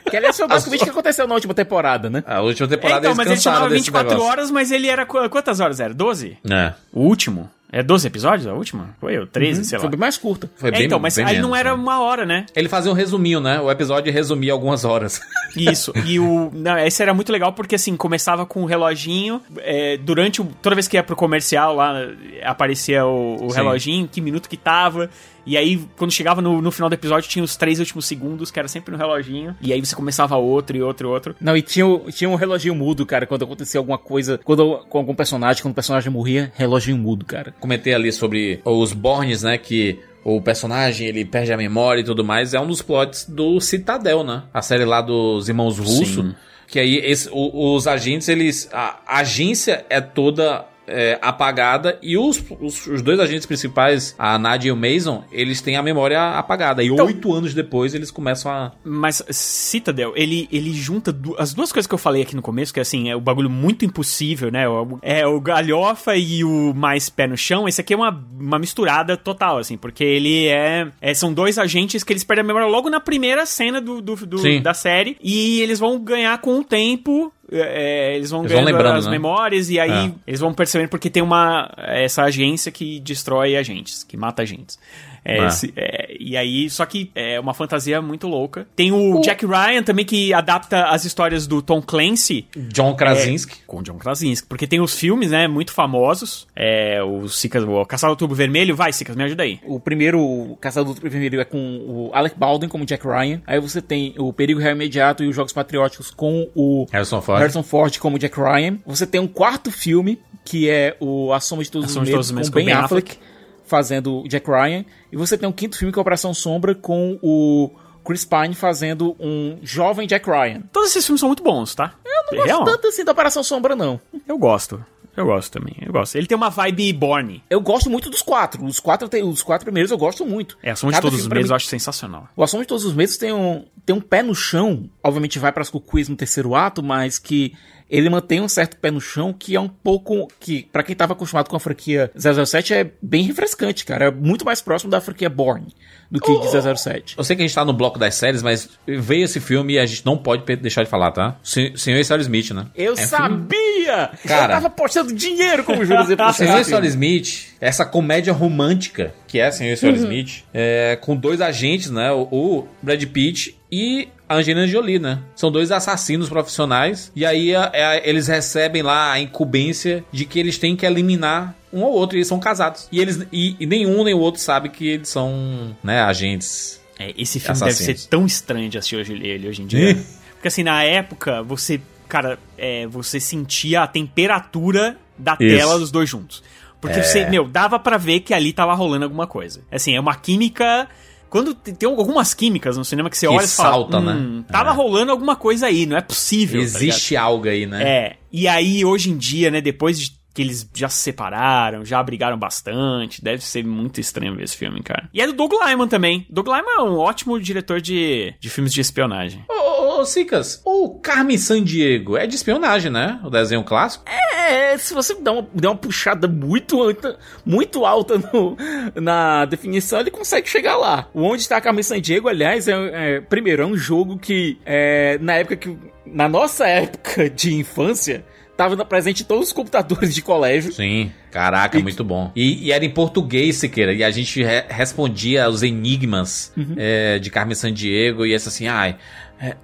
Que 0.09 0.17
aliás 0.17 0.36
foi 0.36 0.47
basicamente 0.47 0.81
o 0.81 0.84
que 0.86 0.89
aconteceu 0.89 1.27
na 1.27 1.36
última 1.36 1.53
temporada, 1.53 2.09
né? 2.09 2.23
A 2.25 2.41
última 2.41 2.65
É, 2.65 2.69
temporada 2.69 2.99
então, 3.01 3.11
eles 3.11 3.17
mas 3.17 3.27
ele 3.27 3.39
chamava 3.39 3.65
desse 3.69 3.75
24 3.81 4.09
negócio. 4.09 4.31
horas, 4.31 4.49
mas 4.51 4.71
ele 4.71 4.88
era. 4.88 5.05
qu- 5.05 5.29
Quantas 5.29 5.59
horas 5.59 5.79
era? 5.79 5.93
12? 5.93 6.38
É. 6.49 6.73
O 6.91 7.01
último? 7.01 7.51
É 7.74 7.82
12 7.82 8.05
episódios 8.05 8.45
a 8.45 8.53
última? 8.53 8.95
Foi 9.01 9.17
eu? 9.17 9.26
13, 9.26 9.65
sei 9.65 9.80
lá. 9.80 9.82
Foi 9.82 9.89
bem 9.89 9.99
mais 9.99 10.15
curta. 10.15 10.47
Foi 10.55 10.69
É, 10.69 10.71
bem, 10.74 10.86
então, 10.86 10.99
mas 10.99 11.15
bem 11.15 11.26
aí 11.26 11.34
menos, 11.34 11.49
não 11.49 11.55
era 11.55 11.71
né? 11.76 11.82
uma 11.82 11.99
hora, 12.01 12.24
né? 12.24 12.45
Ele 12.55 12.69
fazia 12.69 12.91
um 12.91 12.93
resuminho, 12.93 13.39
né? 13.39 13.59
O 13.59 13.71
episódio 13.71 14.13
resumia 14.13 14.53
algumas 14.53 14.86
horas. 14.86 15.19
Isso. 15.57 15.91
E 16.05 16.19
o. 16.19 16.51
Não, 16.53 16.78
esse 16.78 17.01
era 17.01 17.15
muito 17.15 17.32
legal 17.32 17.51
porque 17.51 17.74
assim, 17.74 17.97
começava 17.97 18.45
com 18.45 18.61
o 18.61 18.65
reloginho. 18.65 19.41
é, 19.57 19.97
durante 19.97 20.39
o. 20.39 20.45
Toda 20.61 20.76
vez 20.76 20.88
que 20.88 20.97
ia 20.97 21.03
pro 21.03 21.15
comercial 21.15 21.76
lá, 21.76 21.95
aparecia 22.43 23.07
o, 23.07 23.45
o 23.45 23.51
reloginho, 23.51 24.07
que 24.07 24.21
minuto 24.21 24.47
que 24.47 24.55
tava. 24.55 25.09
E 25.45 25.57
aí, 25.57 25.79
quando 25.97 26.11
chegava 26.11 26.41
no, 26.41 26.61
no 26.61 26.71
final 26.71 26.89
do 26.89 26.93
episódio, 26.93 27.29
tinha 27.29 27.43
os 27.43 27.55
três 27.55 27.79
últimos 27.79 28.05
segundos, 28.05 28.49
que 28.49 28.59
era 28.59 28.67
sempre 28.67 28.91
no 28.91 28.97
reloginho. 28.97 29.55
E 29.61 29.73
aí 29.73 29.79
você 29.85 29.95
começava 29.95 30.35
outro 30.37 30.77
e 30.77 30.81
outro 30.81 31.07
e 31.07 31.11
outro. 31.11 31.35
Não, 31.41 31.55
e 31.57 31.61
tinha, 31.61 31.85
tinha 32.11 32.29
um 32.29 32.35
reloginho 32.35 32.73
mudo, 32.75 33.05
cara, 33.05 33.25
quando 33.25 33.43
acontecia 33.43 33.77
alguma 33.79 33.97
coisa, 33.97 34.39
quando 34.43 34.79
com 34.89 34.97
algum 34.97 35.13
personagem, 35.15 35.61
quando 35.61 35.73
o 35.73 35.75
personagem 35.75 36.09
morria, 36.11 36.51
reloginho 36.55 36.97
mudo, 36.97 37.25
cara. 37.25 37.53
Comentei 37.59 37.93
ali 37.93 38.11
sobre 38.11 38.61
os 38.63 38.93
Bornes, 38.93 39.43
né? 39.43 39.57
Que 39.57 39.99
o 40.23 40.41
personagem 40.41 41.07
ele 41.07 41.25
perde 41.25 41.51
a 41.51 41.57
memória 41.57 41.99
e 41.99 42.03
tudo 42.05 42.23
mais. 42.23 42.53
É 42.53 42.59
um 42.59 42.67
dos 42.67 42.81
plots 42.81 43.25
do 43.27 43.59
Citadel, 43.59 44.23
né? 44.23 44.43
A 44.53 44.61
série 44.61 44.85
lá 44.85 45.01
dos 45.01 45.49
irmãos 45.49 45.77
Russo. 45.77 46.23
Sim. 46.23 46.35
Que 46.67 46.79
aí 46.79 46.95
esse- 47.03 47.29
o- 47.31 47.75
os 47.75 47.85
agentes, 47.87 48.29
eles. 48.29 48.69
A 48.71 49.19
agência 49.19 49.85
é 49.89 49.99
toda 49.99 50.65
é, 50.88 51.17
apagada 51.21 51.97
e 52.01 52.17
os, 52.17 52.43
os, 52.59 52.88
os 52.88 53.01
dois 53.01 53.19
agentes 53.19 53.45
principais, 53.45 54.15
a 54.17 54.38
Nadia 54.38 54.69
e 54.69 54.71
o 54.71 54.75
Mason, 54.75 55.23
eles 55.31 55.61
têm 55.61 55.75
a 55.77 55.84
memória 55.84 56.21
apagada. 56.38 56.84
E 56.84 56.88
Então- 56.88 57.05
oito 57.05 57.34
anos 57.34 57.53
depois 57.53 57.93
eles 57.93 58.11
começam 58.11 58.51
a. 58.51 58.71
Mas 58.84 59.23
Citadel, 59.29 60.13
ele, 60.15 60.47
ele 60.51 60.73
junta 60.73 61.11
du- 61.11 61.36
as 61.38 61.53
duas 61.53 61.71
coisas 61.71 61.88
que 61.88 61.93
eu 61.93 61.97
falei 61.97 62.21
aqui 62.23 62.36
no 62.36 62.41
começo, 62.41 62.73
que 62.73 62.79
assim, 62.79 63.09
é 63.09 63.15
o 63.15 63.21
bagulho 63.21 63.49
muito 63.49 63.86
impossível, 63.86 64.51
né? 64.51 64.67
O- 64.67 64.99
É 65.01 65.25
o 65.25 65.39
galhofa 65.39 66.15
e 66.15 66.43
o 66.43 66.73
mais 66.73 67.09
pé 67.09 67.27
no 67.27 67.38
chão. 67.38 67.67
Esse 67.67 67.81
aqui 67.81 67.93
é 67.93 67.97
uma, 67.97 68.25
uma 68.39 68.59
misturada 68.59 69.15
total, 69.15 69.57
assim, 69.57 69.77
porque 69.77 70.03
ele 70.03 70.47
é, 70.47 70.88
é- 71.01 71.13
São 71.13 71.34
dois 71.34 71.57
agentes 71.57 72.03
que 72.03 72.11
eles 72.11 72.23
perdem 72.23 72.43
a 72.43 72.47
memória 72.47 72.67
logo 72.67 72.89
na 72.89 72.99
primeira 72.99 73.45
cena 73.45 73.79
do, 73.79 74.01
do- 74.01 74.15
do- 74.25 74.41
da 74.61 74.73
série. 74.73 75.15
E 75.21 75.61
eles 75.61 75.79
vão 75.79 75.99
ganhar 75.99 76.38
com 76.39 76.59
o 76.59 76.63
tempo. 76.63 77.31
É, 77.61 78.15
eles 78.15 78.29
vão 78.29 78.41
Eles 78.41 78.51
vão 78.51 78.61
ganhando 78.63 78.65
lembrando, 78.65 78.97
as 78.99 79.05
né? 79.05 79.11
memórias 79.11 79.69
e 79.69 79.79
aí 79.79 79.89
É. 80.07 80.11
eles 80.27 80.39
vão 80.39 80.53
percebendo 80.53 80.89
porque 80.89 81.09
tem 81.09 81.21
uma 81.23 81.71
essa 81.77 82.23
agência 82.23 82.71
que 82.71 82.99
destrói 82.99 83.55
agentes, 83.55 84.03
que 84.03 84.17
mata 84.17 84.41
agentes. 84.41 84.77
É, 85.26 85.38
É. 85.39 85.47
esse- 85.47 85.74
é, 85.76 86.15
e 86.19 86.36
aí, 86.36 86.69
só 86.69 86.86
que 86.86 87.09
é 87.15 87.39
uma 87.39 87.53
fantasia 87.53 88.01
muito 88.01 88.28
louca. 88.28 88.67
Tem 88.76 88.91
o, 88.91 89.21
Jack 89.21 89.45
Ryan 89.45 89.82
também 89.84 90.03
que 90.05 90.34
adapta 90.34 90.86
as 90.86 91.05
histórias 91.05 91.47
do 91.47 91.61
Tom 91.61 91.82
Clancy 91.82 92.45
John 92.69 92.95
Krasinski. 92.95 93.59
com 93.65 93.82
John 93.82 93.97
Krasinski, 93.97 94.47
porque 94.47 94.67
tem 94.67 94.82
os 94.82 94.95
filmes, 94.97 95.32
né, 95.32 95.47
muito 95.47 95.71
famosos. 95.71 96.47
É, 96.55 97.01
o 97.03 97.28
Sicas, 97.30 97.63
o 97.63 97.86
Caçador 97.86 98.15
do 98.15 98.19
Tubo 98.19 98.36
Vermelho, 98.36 98.76
vai, 98.76 98.91
Sicas, 98.91 99.15
me 99.15 99.24
ajuda 99.24 99.43
aí. 99.43 99.59
O 99.65 99.80
primeiro 99.80 100.19
o 100.19 100.57
Caçador 100.57 100.93
do 100.93 100.95
Tubo 100.99 101.09
Vermelho 101.09 101.39
é 101.39 101.45
com 101.45 101.57
o 101.57 102.09
Alec 102.13 102.38
Baldwin 102.38 102.67
como 102.67 102.86
Jack 102.86 103.05
Ryan. 103.07 103.41
Aí 103.47 103.59
você 103.59 103.82
tem 103.82 104.13
o 104.17 104.34
Perigo 104.34 104.59
Real 104.59 104.74
Imediato 104.76 105.24
e 105.24 105.28
os 105.28 105.36
Jogos 105.36 105.53
Patrióticos 105.53 106.11
com 106.11 106.49
o 106.55 106.86
Harrison 106.91 107.21
Ford. 107.21 107.39
Harrison 107.39 107.63
Ford 107.63 107.97
como 107.99 108.19
Jack 108.19 108.39
Ryan. 108.39 108.78
Você 108.86 109.05
tem 109.07 109.21
um 109.21 109.28
quarto 109.28 109.71
filme, 109.71 110.19
que 110.43 110.69
é 110.69 110.95
o 110.99 111.32
A 111.32 111.39
Soma 111.39 111.63
de 111.63 111.71
Todos 111.71 111.88
os 111.88 111.93
de 111.93 111.99
Medos, 111.99 112.11
Todos 112.13 112.26
os 112.28 112.32
Medos 112.34 112.49
com 112.49 112.55
Ben 112.55 112.71
Affleck, 112.71 113.17
fazendo 113.66 114.22
o 114.22 114.28
Jack 114.28 114.49
Ryan. 114.49 114.86
E 115.11 115.18
você 115.18 115.38
tem 115.38 115.47
um 115.47 115.51
quinto 115.51 115.78
filme 115.78 115.91
que 115.91 115.99
é 115.99 116.01
Operação 116.01 116.34
Sombra 116.34 116.74
com 116.76 117.18
o 117.22 117.72
Chris 118.05 118.26
Pine 118.26 118.53
fazendo 118.53 119.16
um 119.20 119.57
jovem 119.64 120.07
Jack 120.07 120.30
Ryan. 120.30 120.61
Todos 120.72 120.89
esses 120.89 121.05
filmes 121.05 121.20
são 121.20 121.30
muito 121.30 121.43
bons, 121.43 121.74
tá? 121.76 121.93
Eu 122.05 122.38
Não 122.38 122.45
gosto 122.45 122.66
tanto 122.66 122.88
assim 122.88 123.03
da 123.03 123.11
Operação 123.11 123.43
Sombra, 123.43 123.76
não. 123.76 123.99
Eu 124.28 124.38
gosto. 124.38 124.84
Eu 125.16 125.26
gosto 125.28 125.51
também, 125.51 125.76
eu 125.86 125.93
gosto. 125.93 126.16
Ele 126.16 126.26
tem 126.26 126.36
uma 126.36 126.49
vibe 126.49 126.91
Borne. 126.91 127.43
Eu 127.47 127.61
gosto 127.61 127.88
muito 127.88 128.09
dos 128.09 128.24
quatro. 128.24 128.66
Os 128.66 128.80
quatro, 128.80 129.07
os 129.30 129.43
quatro 129.43 129.64
primeiros 129.64 129.91
eu 129.91 129.97
gosto 129.97 130.26
muito. 130.26 130.57
É, 130.64 130.72
a 130.72 130.76
Soma 130.76 130.91
de 130.91 130.95
Cada 130.97 131.03
Todos 131.07 131.20
os 131.22 131.28
Medos 131.28 131.43
mim- 131.43 131.49
eu 131.51 131.55
acho 131.55 131.68
sensacional. 131.68 132.28
O 132.36 132.43
Assunto 132.43 132.61
de 132.61 132.68
Todos 132.68 132.84
os 132.84 132.95
Medos 132.95 133.16
tem 133.16 133.32
um, 133.32 133.64
tem 133.86 133.95
um 133.95 134.01
pé 134.01 134.24
no 134.24 134.34
chão, 134.34 134.89
obviamente 135.03 135.38
vai 135.38 135.51
para 135.51 135.61
as 135.61 135.70
cucuias 135.70 136.09
no 136.09 136.16
terceiro 136.16 136.55
ato, 136.55 136.82
mas 136.82 137.20
que 137.20 137.53
ele 137.89 138.09
mantém 138.09 138.41
um 138.41 138.47
certo 138.47 138.77
pé 138.77 138.89
no 138.91 138.99
chão 139.01 139.34
que 139.38 139.55
é 139.55 139.59
um 139.59 139.67
pouco, 139.69 140.27
que 140.39 140.67
pra 140.71 140.84
quem 140.84 140.95
tava 140.95 141.13
acostumado 141.13 141.49
com 141.49 141.55
a 141.55 141.59
franquia 141.59 142.11
007 142.17 142.73
é 142.73 142.91
bem 143.01 143.23
refrescante, 143.23 143.86
cara. 143.86 144.05
É 144.05 144.11
muito 144.11 144.45
mais 144.45 144.61
próximo 144.61 144.89
da 144.91 144.99
franquia 145.01 145.29
Bourne 145.29 145.67
do 146.09 146.19
que 146.19 146.31
de 146.39 146.47
007. 146.77 147.15
Eu 147.17 147.23
sei 147.23 147.36
que 147.36 147.41
a 147.41 147.45
gente 147.47 147.55
tá 147.55 147.65
no 147.65 147.73
bloco 147.73 147.97
das 147.97 148.15
séries, 148.15 148.41
mas 148.43 148.69
veio 148.88 149.25
esse 149.25 149.39
filme 149.39 149.73
e 149.73 149.79
a 149.79 149.86
gente 149.86 150.05
não 150.05 150.17
pode 150.17 150.43
deixar 150.57 150.84
de 150.84 150.89
falar, 150.89 151.11
tá? 151.11 151.38
Se- 151.43 151.73
Senhor 151.75 151.99
e 151.99 152.03
Senhora 152.05 152.21
Smith, 152.21 152.51
né? 152.51 152.67
Eu 152.75 152.93
É 152.93 152.95
filme- 152.95 153.09
sabia! 153.09 154.09
Cara. 154.27 154.53
Eu 154.53 154.57
tava 154.57 154.69
postando 154.69 155.13
dinheiro 155.13 155.63
como 155.63 155.84
Júlio 155.86 156.03
O 156.29 156.34
Senhor 156.34 156.59
e 156.59 156.63
Senhora 156.63 156.86
Smith, 156.88 157.47
essa 157.59 157.86
comédia 157.86 158.31
romântica 158.34 159.13
que 159.34 159.39
é 159.39 159.49
Senhor 159.49 159.73
e 159.73 159.77
Senhora 159.77 159.97
Smith, 159.97 160.43
é, 160.53 160.95
com 161.01 161.15
dois 161.15 161.41
agentes, 161.41 161.89
né? 161.89 162.11
O, 162.11 162.21
o 162.31 162.67
Brad 162.84 163.03
Pitt 163.05 163.57
e 163.71 164.07
a 164.29 164.36
Angelina 164.36 164.67
Jolie, 164.67 164.99
né? 164.99 165.17
São 165.36 165.51
dois 165.51 165.71
assassinos 165.71 166.29
profissionais. 166.29 167.11
E 167.15 167.25
aí 167.25 167.55
a- 167.55 167.71
é, 167.73 168.07
eles 168.07 168.27
recebem 168.27 168.84
lá 168.84 169.11
a 169.11 169.19
incumbência 169.19 170.05
de 170.11 170.25
que 170.25 170.38
eles 170.39 170.59
têm 170.59 170.75
que 170.75 170.86
eliminar 170.86 171.55
um 171.73 171.81
ou 171.81 171.93
outro. 171.93 172.15
E 172.15 172.19
eles 172.19 172.27
são 172.27 172.39
casados. 172.39 172.88
E, 172.91 172.99
eles, 173.01 173.25
e, 173.31 173.55
e 173.59 173.65
nenhum 173.65 174.03
nem 174.03 174.13
o 174.13 174.19
outro 174.19 174.39
sabe 174.39 174.69
que 174.69 174.88
eles 174.88 175.09
são, 175.09 175.75
né, 175.84 176.01
agentes. 176.01 176.79
É, 176.99 177.11
esse 177.17 177.39
filme 177.39 177.53
Assassinos. 177.53 177.88
deve 177.88 177.97
ser 177.99 178.07
tão 178.09 178.27
estranho 178.27 178.69
de 178.69 178.77
assistir 178.77 178.97
hoje, 178.97 179.13
ele 179.13 179.49
hoje 179.49 179.63
em 179.63 179.65
dia. 179.65 179.97
Porque 180.34 180.47
assim, 180.47 180.61
na 180.61 180.84
época, 180.84 181.41
você, 181.41 181.81
cara, 182.07 182.38
é, 182.55 182.86
você 182.86 183.19
sentia 183.19 183.81
a 183.81 183.88
temperatura 183.88 184.95
da 185.17 185.36
Isso. 185.39 185.57
tela 185.57 185.79
dos 185.79 185.89
dois 185.89 186.07
juntos. 186.07 186.43
Porque 186.88 187.03
você, 187.03 187.25
meu, 187.29 187.47
dava 187.47 187.79
pra 187.79 187.97
ver 187.97 188.19
que 188.19 188.34
ali 188.34 188.53
tava 188.53 188.73
rolando 188.73 189.05
alguma 189.05 189.25
coisa. 189.27 189.61
Assim, 189.71 189.95
é 189.95 189.99
uma 189.99 190.15
química. 190.15 190.88
Quando 191.29 191.55
te- 191.55 191.73
tem 191.73 191.89
algumas 191.89 192.34
químicas 192.34 192.77
no 192.77 192.86
cinema 192.86 193.09
que 193.09 193.17
você 193.17 193.25
Que 193.27 193.34
olha 193.34 193.45
e 193.45 193.47
fala, 193.47 193.69
salta, 193.71 193.97
hum, 193.99 194.38
né? 194.38 194.43
Tava 194.51 194.69
É. 194.69 194.73
rolando 194.73 195.11
alguma 195.11 195.36
coisa 195.36 195.65
aí, 195.65 195.86
não 195.88 195.97
é 195.97 196.01
possível. 196.01 196.59
tá? 196.59 196.65
Existe 196.65 197.15
algo 197.17 197.47
aí, 197.47 197.65
né? 197.65 197.81
É, 197.84 198.15
e 198.31 198.47
aí 198.47 198.86
hoje 198.86 199.09
em 199.09 199.17
dia, 199.17 199.49
né, 199.49 199.59
depois 199.59 199.99
de 199.99 200.11
que 200.34 200.41
eles 200.41 200.67
já 200.73 200.89
se 200.89 200.97
separaram, 200.97 201.86
já 201.86 202.01
brigaram 202.01 202.38
bastante, 202.38 203.23
deve 203.23 203.43
ser 203.43 203.63
muito 203.63 203.99
estranho 203.99 204.36
ver 204.36 204.43
esse 204.43 204.57
filme, 204.57 204.81
cara. 204.81 205.09
E 205.13 205.21
é 205.21 205.27
do 205.27 205.34
Doug 205.34 205.51
Lyman 205.53 205.88
também. 205.88 206.25
Doug 206.29 206.47
Lyman 206.47 206.77
é 206.79 206.81
um 206.81 206.97
ótimo 206.97 207.39
diretor 207.39 207.79
de, 207.79 208.34
de 208.39 208.49
filmes 208.49 208.73
de 208.73 208.81
espionagem. 208.81 209.45
Ô, 209.47 209.53
ô, 209.53 210.01
ô, 210.01 210.05
Sicas, 210.05 210.61
o 210.65 210.99
Carmen 210.99 211.38
Sandiego 211.38 212.17
é 212.17 212.25
de 212.25 212.36
espionagem, 212.36 212.91
né? 212.91 213.19
O 213.23 213.29
desenho 213.29 213.63
clássico. 213.63 214.05
É, 214.07 214.77
se 214.77 214.93
você 214.93 215.13
der 215.15 215.29
uma, 215.31 215.47
der 215.53 215.67
uma 215.67 215.75
puxada 215.77 216.27
muito 216.27 216.81
alta, 216.81 217.17
muito 217.45 217.86
alta 217.86 218.17
no- 218.17 218.57
na 219.01 219.45
definição, 219.45 219.99
ele 219.99 220.11
consegue 220.11 220.49
chegar 220.49 220.75
lá. 220.77 221.07
O 221.13 221.21
Onde 221.23 221.41
está 221.43 221.57
a 221.57 221.61
Carmen 221.61 221.84
Sandiego, 221.84 222.27
aliás, 222.27 222.67
é, 222.67 222.73
é- 223.17 223.21
primeiro, 223.21 223.63
é 223.63 223.65
um 223.65 223.77
jogo 223.77 224.17
que, 224.17 224.57
é, 224.65 225.17
na 225.21 225.34
época 225.36 225.55
que. 225.55 225.77
Na 226.05 226.27
nossa 226.27 226.67
época 226.67 227.29
de 227.29 227.53
infância, 227.55 228.25
tava 228.55 228.75
na- 228.75 228.85
presente 228.85 229.23
em 229.23 229.25
todos 229.25 229.47
os 229.47 229.53
computadores 229.53 230.13
de 230.13 230.21
colégio. 230.21 230.71
Sim. 230.73 231.11
Caraca, 231.31 231.79
E- 231.79 231.83
muito 231.83 232.03
bom. 232.03 232.31
E, 232.35 232.67
e 232.67 232.71
era 232.71 232.85
em 232.85 232.89
português, 232.89 233.55
Siqueira. 233.57 233.91
E 233.93 234.03
a 234.03 234.11
gente 234.11 234.43
re- 234.43 234.65
respondia 234.69 235.49
os 235.49 235.63
enigmas 235.63 236.53
é, 236.77 237.17
de 237.19 237.29
Carmen 237.31 237.55
Sandiego. 237.55 238.25
E 238.25 238.33
essa 238.33 238.49
assim, 238.49 238.67
ai. 238.67 238.91
é, 238.91 238.95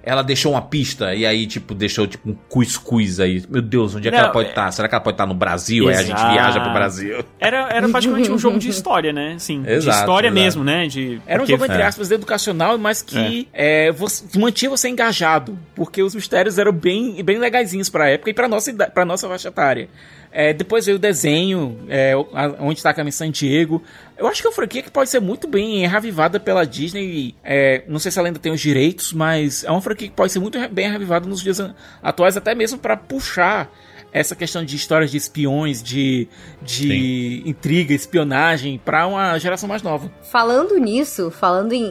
Ela 0.02 0.20
deixou 0.22 0.52
uma 0.52 0.60
pista 0.60 1.14
e 1.14 1.24
aí, 1.24 1.46
tipo, 1.46 1.74
deixou 1.74 2.06
tipo 2.06 2.28
um 2.30 2.34
cuscuz 2.50 3.18
aí. 3.18 3.42
Meu 3.48 3.62
Deus, 3.62 3.94
onde 3.94 4.08
é 4.08 4.10
que 4.10 4.16
Não, 4.16 4.24
ela 4.24 4.32
pode 4.32 4.48
é- 4.48 4.50
estar? 4.50 4.70
Será 4.72 4.86
que 4.88 4.94
ela 4.94 5.02
pode 5.02 5.14
estar 5.14 5.26
no 5.26 5.32
Brasil? 5.32 5.88
Aí 5.88 5.94
a 5.94 6.02
gente 6.02 6.16
Exato. 6.16 6.32
viaja 6.32 6.60
pro 6.60 6.72
Brasil. 6.72 7.24
Era, 7.38 7.68
era 7.72 7.88
praticamente 7.88 8.30
um 8.30 8.38
jogo 8.38 8.58
de 8.58 8.68
história, 8.68 9.10
né? 9.10 9.32
Assim, 9.36 9.62
de 9.62 9.70
Exato, 9.70 9.98
história 10.00 10.28
exato. 10.28 10.42
mesmo, 10.42 10.64
né? 10.64 10.86
De, 10.86 11.20
Era 11.26 11.38
um 11.38 11.46
porque- 11.46 11.52
jogo, 11.52 11.64
entre 11.64 11.80
é. 11.80 11.86
aspas, 11.86 12.10
educacional, 12.10 12.76
mas 12.76 13.00
que 13.00 13.48
é, 13.54 13.90
você, 13.92 14.24
mantinha 14.38 14.68
você 14.70 14.88
engajado. 14.88 15.58
Porque 15.74 16.02
os 16.02 16.14
mistérios 16.14 16.58
eram 16.58 16.72
bem, 16.72 17.22
bem 17.24 17.38
legaisinhos 17.38 17.88
pra 17.88 18.08
época 18.10 18.28
e 18.30 18.34
pra 18.34 18.46
nossa, 18.48 18.72
pra 18.90 19.04
nossa 19.06 19.28
faixa 19.28 19.48
etária. 19.48 19.88
É, 20.32 20.52
depois 20.52 20.86
veio 20.86 20.96
o 20.96 21.00
desenho, 21.00 21.78
é, 21.88 22.14
onde 22.60 22.78
está 22.78 22.90
a 22.90 22.94
Carmen 22.94 23.10
Sandiego. 23.10 23.82
Eu 24.16 24.26
acho 24.28 24.40
que 24.40 24.46
é 24.46 24.50
uma 24.50 24.54
franquia 24.54 24.82
que 24.82 24.90
pode 24.90 25.10
ser 25.10 25.20
muito 25.20 25.48
bem 25.48 25.86
revivada 25.86 26.38
pela 26.38 26.64
Disney. 26.64 27.34
É, 27.42 27.82
não 27.88 27.98
sei 27.98 28.12
se 28.12 28.18
ela 28.18 28.28
ainda 28.28 28.38
tem 28.38 28.52
os 28.52 28.60
direitos, 28.60 29.12
mas 29.12 29.64
é 29.64 29.70
uma 29.70 29.80
franquia 29.80 30.08
que 30.08 30.14
pode 30.14 30.32
ser 30.32 30.38
muito 30.38 30.58
bem 30.68 30.90
revivada 30.90 31.28
nos 31.28 31.40
dias 31.42 31.60
atuais, 32.02 32.36
até 32.36 32.54
mesmo 32.54 32.78
pra 32.78 32.96
puxar 32.96 33.68
essa 34.12 34.34
questão 34.34 34.64
de 34.64 34.74
histórias 34.74 35.08
de 35.10 35.16
espiões, 35.16 35.80
de, 35.80 36.26
de 36.62 37.42
intriga, 37.46 37.94
espionagem, 37.94 38.80
pra 38.84 39.06
uma 39.06 39.38
geração 39.38 39.68
mais 39.68 39.82
nova. 39.82 40.10
Falando 40.32 40.76
nisso, 40.78 41.30
falando 41.30 41.72
em, 41.72 41.84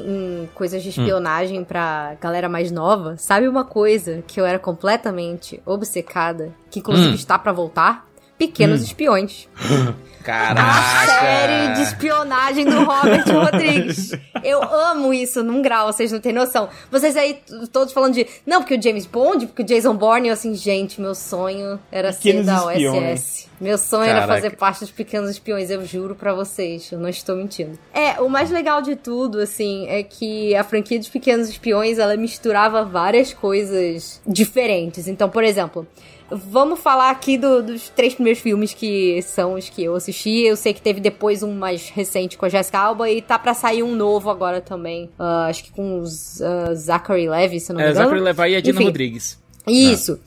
em 0.43 0.49
coisas 0.53 0.83
de 0.83 0.89
espionagem 0.89 1.63
pra 1.63 2.15
galera 2.19 2.49
mais 2.49 2.71
nova, 2.71 3.15
sabe 3.17 3.47
uma 3.47 3.63
coisa 3.63 4.21
que 4.27 4.39
eu 4.39 4.45
era 4.45 4.59
completamente 4.59 5.61
obcecada, 5.65 6.53
que 6.69 6.79
inclusive 6.79 7.09
Hum. 7.11 7.15
está 7.15 7.39
pra 7.39 7.53
voltar? 7.53 8.05
Pequenos 8.39 8.81
Espiões. 8.81 9.47
Caraca! 10.23 10.61
A 10.61 11.07
série 11.07 11.73
de 11.75 11.81
espionagem 11.81 12.65
do 12.65 12.83
Robert 12.83 13.25
Rodrigues. 13.31 14.11
Eu 14.43 14.61
amo 14.63 15.13
isso 15.13 15.43
num 15.43 15.61
grau, 15.61 15.91
vocês 15.91 16.11
não 16.11 16.19
têm 16.19 16.33
noção. 16.33 16.69
Vocês 16.91 17.15
aí 17.17 17.39
todos 17.71 17.93
falando 17.93 18.13
de, 18.13 18.27
não, 18.45 18.61
porque 18.61 18.75
o 18.75 18.81
James 18.81 19.05
Bond, 19.05 19.47
porque 19.47 19.63
o 19.63 19.65
Jason 19.65 19.95
Bourne, 19.95 20.27
eu 20.27 20.33
assim, 20.33 20.53
gente, 20.55 21.01
meu 21.01 21.15
sonho 21.15 21.79
era 21.91 22.13
Pequenos 22.13 22.45
ser 22.45 22.51
da. 22.51 22.65
OSS. 22.65 23.49
Meu 23.59 23.77
sonho 23.77 24.03
era 24.03 24.21
Caraca. 24.21 24.33
fazer 24.35 24.55
parte 24.55 24.79
dos 24.81 24.91
Pequenos 24.91 25.31
Espiões, 25.31 25.69
eu 25.69 25.85
juro 25.85 26.15
pra 26.15 26.33
vocês, 26.33 26.91
eu 26.91 26.99
não 26.99 27.09
estou 27.09 27.35
mentindo. 27.35 27.77
É, 27.93 28.21
o 28.21 28.29
mais 28.29 28.49
legal 28.51 28.81
de 28.81 28.95
tudo, 28.95 29.39
assim, 29.39 29.85
é 29.87 30.01
que 30.01 30.55
a 30.55 30.63
franquia 30.63 30.97
dos 30.97 31.09
Pequenos 31.09 31.49
Espiões, 31.49 31.97
ela 31.97 32.15
misturava 32.15 32.85
várias 32.85 33.33
coisas 33.33 34.21
diferentes. 34.25 35.07
Então, 35.09 35.29
por 35.29 35.43
exemplo, 35.43 35.85
Vamos 36.31 36.79
falar 36.79 37.09
aqui 37.09 37.37
do- 37.37 37.63
dos 37.63 37.89
três 37.89 38.13
primeiros 38.13 38.41
filmes 38.41 38.73
que 38.73 39.21
são 39.23 39.55
os 39.55 39.67
que 39.69 39.83
eu 39.83 39.95
assisti. 39.95 40.41
Eu 40.45 40.55
sei 40.55 40.73
que 40.73 40.81
teve 40.81 40.99
depois 40.99 41.41
um 41.43 41.53
mais 41.53 41.89
recente 41.89 42.37
com 42.37 42.45
a 42.45 42.49
Jessica 42.49 42.79
Alba 42.79 43.09
e 43.09 43.21
tá 43.21 43.39
pra 43.39 43.53
sair 43.53 43.81
um 43.83 43.95
novo 43.95 44.29
agora 44.29 44.61
também. 44.61 45.09
Ah, 45.17 45.47
acho 45.47 45.63
que 45.63 45.71
com 45.71 45.99
os 45.99 46.41
ah, 46.41 46.73
Zachary 46.75 47.27
Levi, 47.29 47.59
se 47.59 47.73
não 47.73 47.77
me 47.81 47.87
É, 47.87 47.89
engano. 47.91 48.05
Zachary 48.05 48.21
Levi 48.21 48.41
e 48.51 48.55
a 48.55 48.61
Dina 48.61 48.75
Enfim, 48.75 48.85
Rodrigues. 48.85 49.39
Isso. 49.67 50.19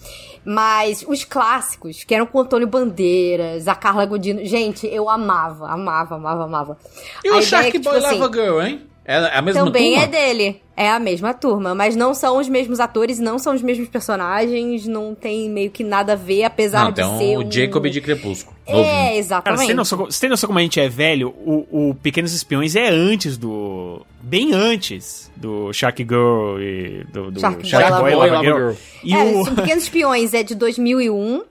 Mas 0.45 1.05
os 1.07 1.25
clássicos, 1.25 2.03
que 2.05 2.15
eram 2.15 2.27
com 2.27 2.39
o 2.39 2.41
Antônio 2.41 2.67
Bandeiras, 2.67 3.69
a 3.69 3.75
Carla 3.75 4.05
Godino. 4.07 4.45
Gente, 4.45 4.87
eu 4.89 5.09
amava, 5.09 5.69
amava, 5.69 6.17
amava, 6.17 6.45
amava. 6.45 6.79
E 7.25 7.29
A 7.29 7.33
o 7.33 7.37
ideia 7.37 7.39
é 7.39 7.43
Shark 7.43 7.71
que, 7.73 7.79
Boy 7.79 7.95
tipo 7.95 8.07
assim, 8.07 8.19
Lava 8.19 8.33
Girl, 8.33 8.61
hein? 8.61 8.83
É 9.05 9.17
a 9.17 9.43
mesma 9.43 9.65
Também 9.65 9.91
turma? 9.93 10.05
é 10.05 10.07
dele. 10.07 10.62
É 10.75 10.89
a 10.89 10.99
mesma 10.99 11.35
turma, 11.35 11.75
mas 11.75 11.95
não 11.95 12.15
são 12.15 12.39
os 12.39 12.49
mesmos 12.49 12.81
atores, 12.81 13.19
não 13.19 13.39
são 13.39 13.55
os 13.55 13.61
mesmos 13.61 13.89
personagens, 13.89 14.87
não 14.87 15.15
tem 15.15 15.51
meio 15.51 15.71
que 15.71 15.85
nada 15.85 16.15
a 16.15 16.17
ver, 16.17 16.45
apesar 16.45 16.85
Não, 16.85 16.91
de 16.91 16.97
tem 16.97 17.19
ser 17.19 17.37
o 17.37 17.47
um... 17.47 17.53
Jacob 17.53 17.87
de 17.91 18.01
Crepúsculo. 18.01 18.57
novinho. 18.67 18.85
É, 18.87 18.91
Cara, 18.91 19.15
exatamente. 19.17 19.61
você 19.61 19.67
tem, 19.67 19.77
noção, 19.77 19.99
você 19.99 20.21
tem 20.21 20.31
noção 20.31 20.47
como 20.47 20.59
a 20.59 20.63
gente 20.63 20.81
é 20.81 20.89
velho? 20.89 21.29
O, 21.45 21.91
o 21.91 21.95
Pequenos 21.97 22.33
Espiões 22.33 22.75
é 22.75 22.89
antes 22.89 23.37
do. 23.37 24.01
Bem 24.23 24.55
antes 24.55 25.31
do 25.37 25.73
Shark 25.73 26.01
Girl 26.03 26.59
e 26.61 27.05
do, 27.13 27.31
do 27.33 27.41
Shark 27.41 27.67
Shark 27.67 27.91
Boy, 27.91 28.01
Boy 28.01 28.13
e 28.13 28.15
Lava 28.15 28.33
Lava 28.33 28.45
Girl. 28.45 28.57
Girl. 28.59 28.73
E 29.05 29.15
é, 29.15 29.19
o. 29.19 29.41
os 29.43 29.49
Pequenos 29.51 29.83
Espiões 29.83 30.33
é 30.33 30.43
de 30.43 30.55
2001, 30.55 31.43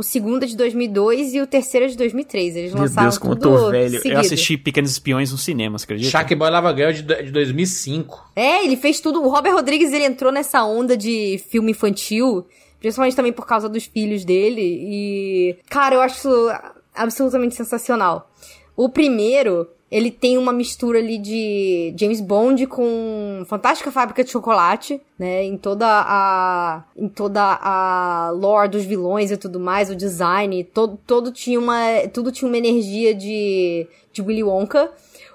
o 0.00 0.02
segundo 0.02 0.44
é 0.44 0.46
de 0.46 0.56
2002 0.56 1.34
e 1.34 1.40
o 1.42 1.46
terceiro 1.46 1.84
é 1.84 1.88
de 1.90 1.96
2003. 1.96 2.56
Eles 2.56 2.72
Meu 2.72 2.82
lançaram 2.82 3.08
Deus, 3.08 3.18
como 3.18 3.34
eu 3.34 3.38
tudo 3.38 3.56
tô 3.56 3.70
velho. 3.70 3.90
seguido. 3.90 4.14
Eu 4.14 4.20
assisti 4.20 4.56
Pequenos 4.56 4.90
Espiões 4.90 5.30
nos 5.30 5.42
cinemas, 5.42 5.84
acredita? 5.84 6.10
Shark 6.10 6.34
Boy 6.34 6.50
Lava 6.50 6.74
Girl 6.74 6.90
de, 6.90 7.02
de 7.02 7.30
2005. 7.30 8.30
É, 8.34 8.64
ele 8.64 8.76
fez 8.76 8.98
tudo. 8.98 9.22
O 9.22 9.28
Robert 9.28 9.52
Rodrigues, 9.52 9.92
ele 9.92 10.04
entrou 10.04 10.32
nessa 10.32 10.64
onda 10.64 10.96
de 10.96 11.38
filme 11.50 11.72
infantil, 11.72 12.46
principalmente 12.78 13.14
também 13.14 13.32
por 13.32 13.46
causa 13.46 13.68
dos 13.68 13.84
filhos 13.84 14.24
dele. 14.24 14.62
E, 14.62 15.56
cara, 15.68 15.96
eu 15.96 16.00
acho 16.00 16.16
isso 16.16 16.50
absolutamente 16.94 17.54
sensacional. 17.54 18.30
O 18.74 18.88
primeiro, 18.88 19.68
ele 19.90 20.10
tem 20.10 20.38
uma 20.38 20.52
mistura 20.52 20.98
ali 20.98 21.18
de 21.18 21.92
James 21.98 22.20
Bond 22.20 22.66
com 22.68 23.42
Fantástica 23.46 23.90
Fábrica 23.90 24.22
de 24.22 24.30
Chocolate, 24.30 25.00
né? 25.18 25.44
Em 25.44 25.56
toda 25.56 25.86
a 25.86 26.84
em 26.96 27.08
toda 27.08 27.42
a 27.42 28.30
lore 28.30 28.68
dos 28.68 28.84
vilões 28.84 29.32
e 29.32 29.36
tudo 29.36 29.58
mais, 29.58 29.90
o 29.90 29.96
design, 29.96 30.62
todo, 30.64 30.98
todo 31.06 31.32
tinha 31.32 31.58
uma 31.58 31.76
tudo 32.12 32.30
tinha 32.30 32.48
uma 32.48 32.58
energia 32.58 33.14
de 33.14 33.86
de 34.12 34.22
Willy 34.22 34.44
Wonka. 34.44 34.92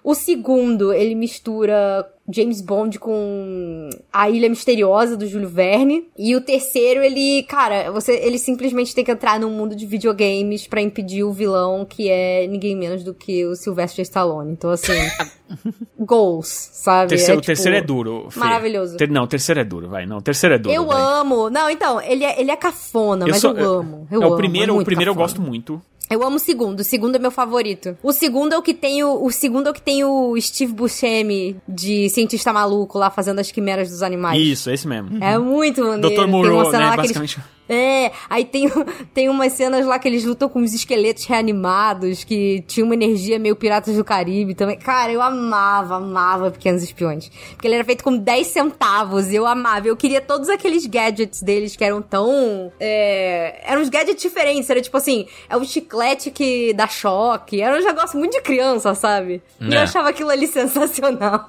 O 0.08 0.14
segundo, 0.14 0.94
ele 0.94 1.16
mistura 1.16 2.08
James 2.32 2.62
Bond 2.62 3.00
com 3.00 3.90
A 4.14 4.30
Ilha 4.30 4.48
Misteriosa 4.48 5.18
do 5.18 5.26
Júlio 5.26 5.50
Verne. 5.50 6.08
E 6.16 6.36
o 6.36 6.42
terceiro, 6.42 7.04
ele, 7.04 7.42
cara, 7.44 7.92
você, 7.92 8.14
ele 8.18 8.38
simplesmente 8.38 8.94
tem 8.94 9.04
que 9.04 9.10
entrar 9.12 9.40
num 9.40 9.50
mundo 9.50 9.76
de 9.76 9.84
videogames 9.88 10.68
pra 10.68 10.80
impedir 10.80 11.24
o 11.24 11.34
vilão, 11.34 11.84
que 11.90 12.08
é 12.08 12.46
ninguém 12.46 12.76
menos 12.76 13.04
do 13.04 13.16
que 13.16 13.44
o 13.48 13.56
Sylvester 13.56 14.04
Stallone. 14.04 14.52
Então, 14.52 14.70
assim, 14.70 14.94
goals, 15.98 16.48
sabe? 16.48 17.10
Terceiro, 17.10 17.36
É, 17.36 17.38
o 17.38 17.42
terceiro 17.42 17.76
é 17.78 17.82
tipo, 17.82 17.94
duro. 17.94 18.28
Fê. 18.30 18.40
maravilhoso. 18.40 18.98
Ter- 18.98 19.10
não, 19.10 19.24
o 19.24 19.28
terceiro 19.28 19.60
é 19.60 19.64
duro, 19.64 19.90
vai. 19.90 20.06
Não, 20.06 20.18
o 20.18 20.22
terceiro 20.22 20.56
é 20.56 20.58
duro. 20.60 20.74
Eu 20.76 20.86
vai. 20.86 21.02
amo. 21.02 21.50
Não, 21.50 21.70
então, 21.70 22.02
ele 22.02 22.24
é, 22.24 22.40
ele 22.40 22.52
é 22.52 22.56
cafona, 22.56 23.26
mas 23.28 23.42
sou- 23.42 23.58
eu 23.58 23.74
amo. 23.80 24.08
Eu 24.12 24.22
é, 24.22 24.26
amo. 24.26 24.34
o 24.34 24.38
primeiro, 24.38 24.76
é 24.78 24.82
o 24.82 24.84
primeiro 24.86 25.12
eu 25.12 25.16
cafona. 25.16 25.28
gosto 25.28 25.42
muito. 25.42 25.82
Eu 26.10 26.24
amo 26.24 26.36
o 26.38 26.40
segundo. 26.40 26.80
O 26.80 26.84
segundo 26.84 27.16
é 27.16 27.20
meu 27.20 27.32
favorito. 27.32 27.98
O 28.04 28.12
segundo 28.12 28.54
é 28.54 28.58
o 28.58 28.62
que 28.62 28.74
tem 28.74 29.04
o, 29.04 29.24
o 29.24 29.32
segundo 29.32 29.68
é 29.68 29.72
o 29.72 29.74
que 29.74 29.82
tem 29.82 30.04
o 30.04 30.40
Steve 30.40 30.74
Buscemi 30.74 31.58
de 31.68 32.10
cientista 32.10 32.54
maluco 32.54 32.98
lá 32.98 33.10
fazendo 33.10 33.40
as 33.40 33.52
quimeras 33.52 33.90
dos 33.90 34.04
animais. 34.04 34.42
Isso, 34.42 34.70
esse 34.70 34.88
mesmo. 34.88 35.24
É 35.24 35.38
muito 35.38 35.82
maneiro. 35.82 36.02
Dr. 36.10 36.16
Tem 36.16 36.20
uma 36.20 36.28
Moreau, 36.28 36.66
cena 36.66 36.80
né? 36.80 36.86
lá 36.96 36.98
que 36.98 37.08
eles-. 37.08 37.38
É, 37.68 38.12
aí 38.30 38.46
tem, 38.46 38.70
tem 39.14 39.30
umas 39.30 39.54
cenas 39.54 39.86
lá 39.86 39.98
que 40.00 40.08
eles 40.08 40.24
lutam 40.26 40.48
com 40.50 40.60
os 40.62 40.74
esqueletos 40.74 41.26
reanimados, 41.26 42.24
que 42.24 42.64
tinha 42.68 42.86
uma 42.86 42.94
energia 42.94 43.40
meio 43.40 43.56
Piratas 43.56 43.96
do 43.96 44.04
Caribe 44.04 44.54
também. 44.54 44.78
Cara, 44.78 45.12
eu 45.12 45.22
amava, 45.22 45.96
amava 45.96 46.52
Pequenos 46.52 46.84
Espiões. 46.84 47.30
Porque 47.52 47.68
ele 47.68 47.76
era 47.76 47.84
feito 47.84 48.04
com 48.04 48.16
10 48.16 48.48
centavos 48.48 49.30
e 49.32 49.36
eu 49.36 49.46
amava. 49.46 49.88
Eu 49.88 49.96
queria 49.98 50.22
todos 50.22 50.50
aqueles 50.50 50.86
gadgets 50.86 51.42
deles 51.42 51.76
que 51.76 51.84
eram 51.84 52.02
tão. 52.02 52.72
É, 52.80 53.62
eram 53.66 53.82
uns 53.82 53.90
gadgets 53.90 54.22
diferentes. 54.22 54.70
Era 54.70 54.82
tipo 54.82 54.96
assim, 54.98 55.26
é 55.50 55.58
o 55.58 55.64
chiclete 55.66 56.32
que 56.32 56.74
dá 56.74 56.88
choque. 56.88 57.62
Era 57.62 57.80
um 57.80 57.84
negócio 57.84 58.18
muito 58.20 58.34
de 58.34 58.42
criança, 58.42 58.94
sabe? 58.94 59.42
E 59.60 59.66
eu 59.74 59.80
É. 59.80 59.84
achava 59.84 60.10
aquilo 60.10 60.30
ali 60.30 60.46
sensacional. 60.48 61.46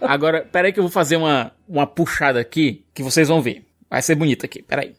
Agora, 0.00 0.46
peraí 0.50 0.72
que 0.72 0.78
eu 0.78 0.84
vou 0.84 0.92
fazer 0.92 1.16
uma, 1.16 1.52
uma 1.68 1.86
puxada 1.86 2.40
aqui, 2.40 2.84
que 2.94 3.02
vocês 3.02 3.28
vão 3.28 3.40
ver. 3.40 3.64
Vai 3.90 4.02
ser 4.02 4.14
bonito 4.14 4.44
aqui, 4.44 4.62
peraí. 4.62 4.94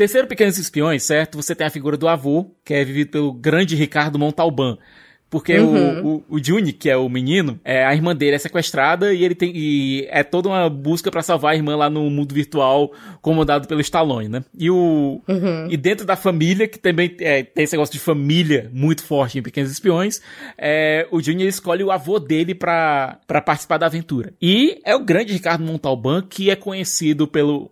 Terceiro 0.00 0.26
Pequenos 0.26 0.56
Espiões, 0.56 1.02
certo? 1.02 1.36
Você 1.36 1.54
tem 1.54 1.66
a 1.66 1.70
figura 1.70 1.94
do 1.94 2.08
avô, 2.08 2.46
que 2.64 2.72
é 2.72 2.82
vivido 2.82 3.10
pelo 3.10 3.34
grande 3.34 3.76
Ricardo 3.76 4.18
Montalban. 4.18 4.78
Porque 5.28 5.58
Uhum. 5.58 6.00
o, 6.00 6.16
o, 6.30 6.36
o 6.36 6.42
Juni, 6.42 6.72
que 6.72 6.88
é 6.88 6.96
o 6.96 7.06
menino, 7.06 7.60
é, 7.62 7.84
a 7.84 7.94
irmã 7.94 8.16
dele 8.16 8.34
é 8.34 8.38
sequestrada 8.38 9.12
e 9.12 9.22
ele 9.22 9.34
tem. 9.34 9.52
E 9.54 10.06
é 10.08 10.24
toda 10.24 10.48
uma 10.48 10.70
busca 10.70 11.10
pra 11.10 11.20
salvar 11.20 11.52
a 11.52 11.54
irmã 11.54 11.76
lá 11.76 11.90
no 11.90 12.08
mundo 12.08 12.34
virtual, 12.34 12.92
comandado 13.20 13.68
pelo 13.68 13.82
Stallone, 13.82 14.28
né? 14.28 14.42
E 14.58 14.70
o. 14.70 15.20
E 15.68 15.76
dentro 15.76 16.06
da 16.06 16.16
família, 16.16 16.66
que 16.66 16.78
também 16.78 17.14
é, 17.20 17.42
tem 17.42 17.64
esse 17.64 17.74
negócio 17.74 17.92
de 17.92 18.00
família 18.00 18.70
muito 18.72 19.04
forte 19.04 19.38
em 19.38 19.42
Pequenos 19.42 19.70
Espiões, 19.70 20.22
é, 20.56 21.06
o 21.12 21.22
Juni 21.22 21.46
escolhe 21.46 21.84
o 21.84 21.92
avô 21.92 22.18
dele 22.18 22.54
pra 22.54 23.20
participar 23.28 23.76
da 23.76 23.84
aventura. 23.84 24.32
E 24.40 24.80
é 24.82 24.96
o 24.96 25.04
grande 25.04 25.34
Ricardo 25.34 25.62
Montalban, 25.62 26.22
que 26.22 26.50
é 26.50 26.56
conhecido 26.56 27.28
pelo, 27.28 27.70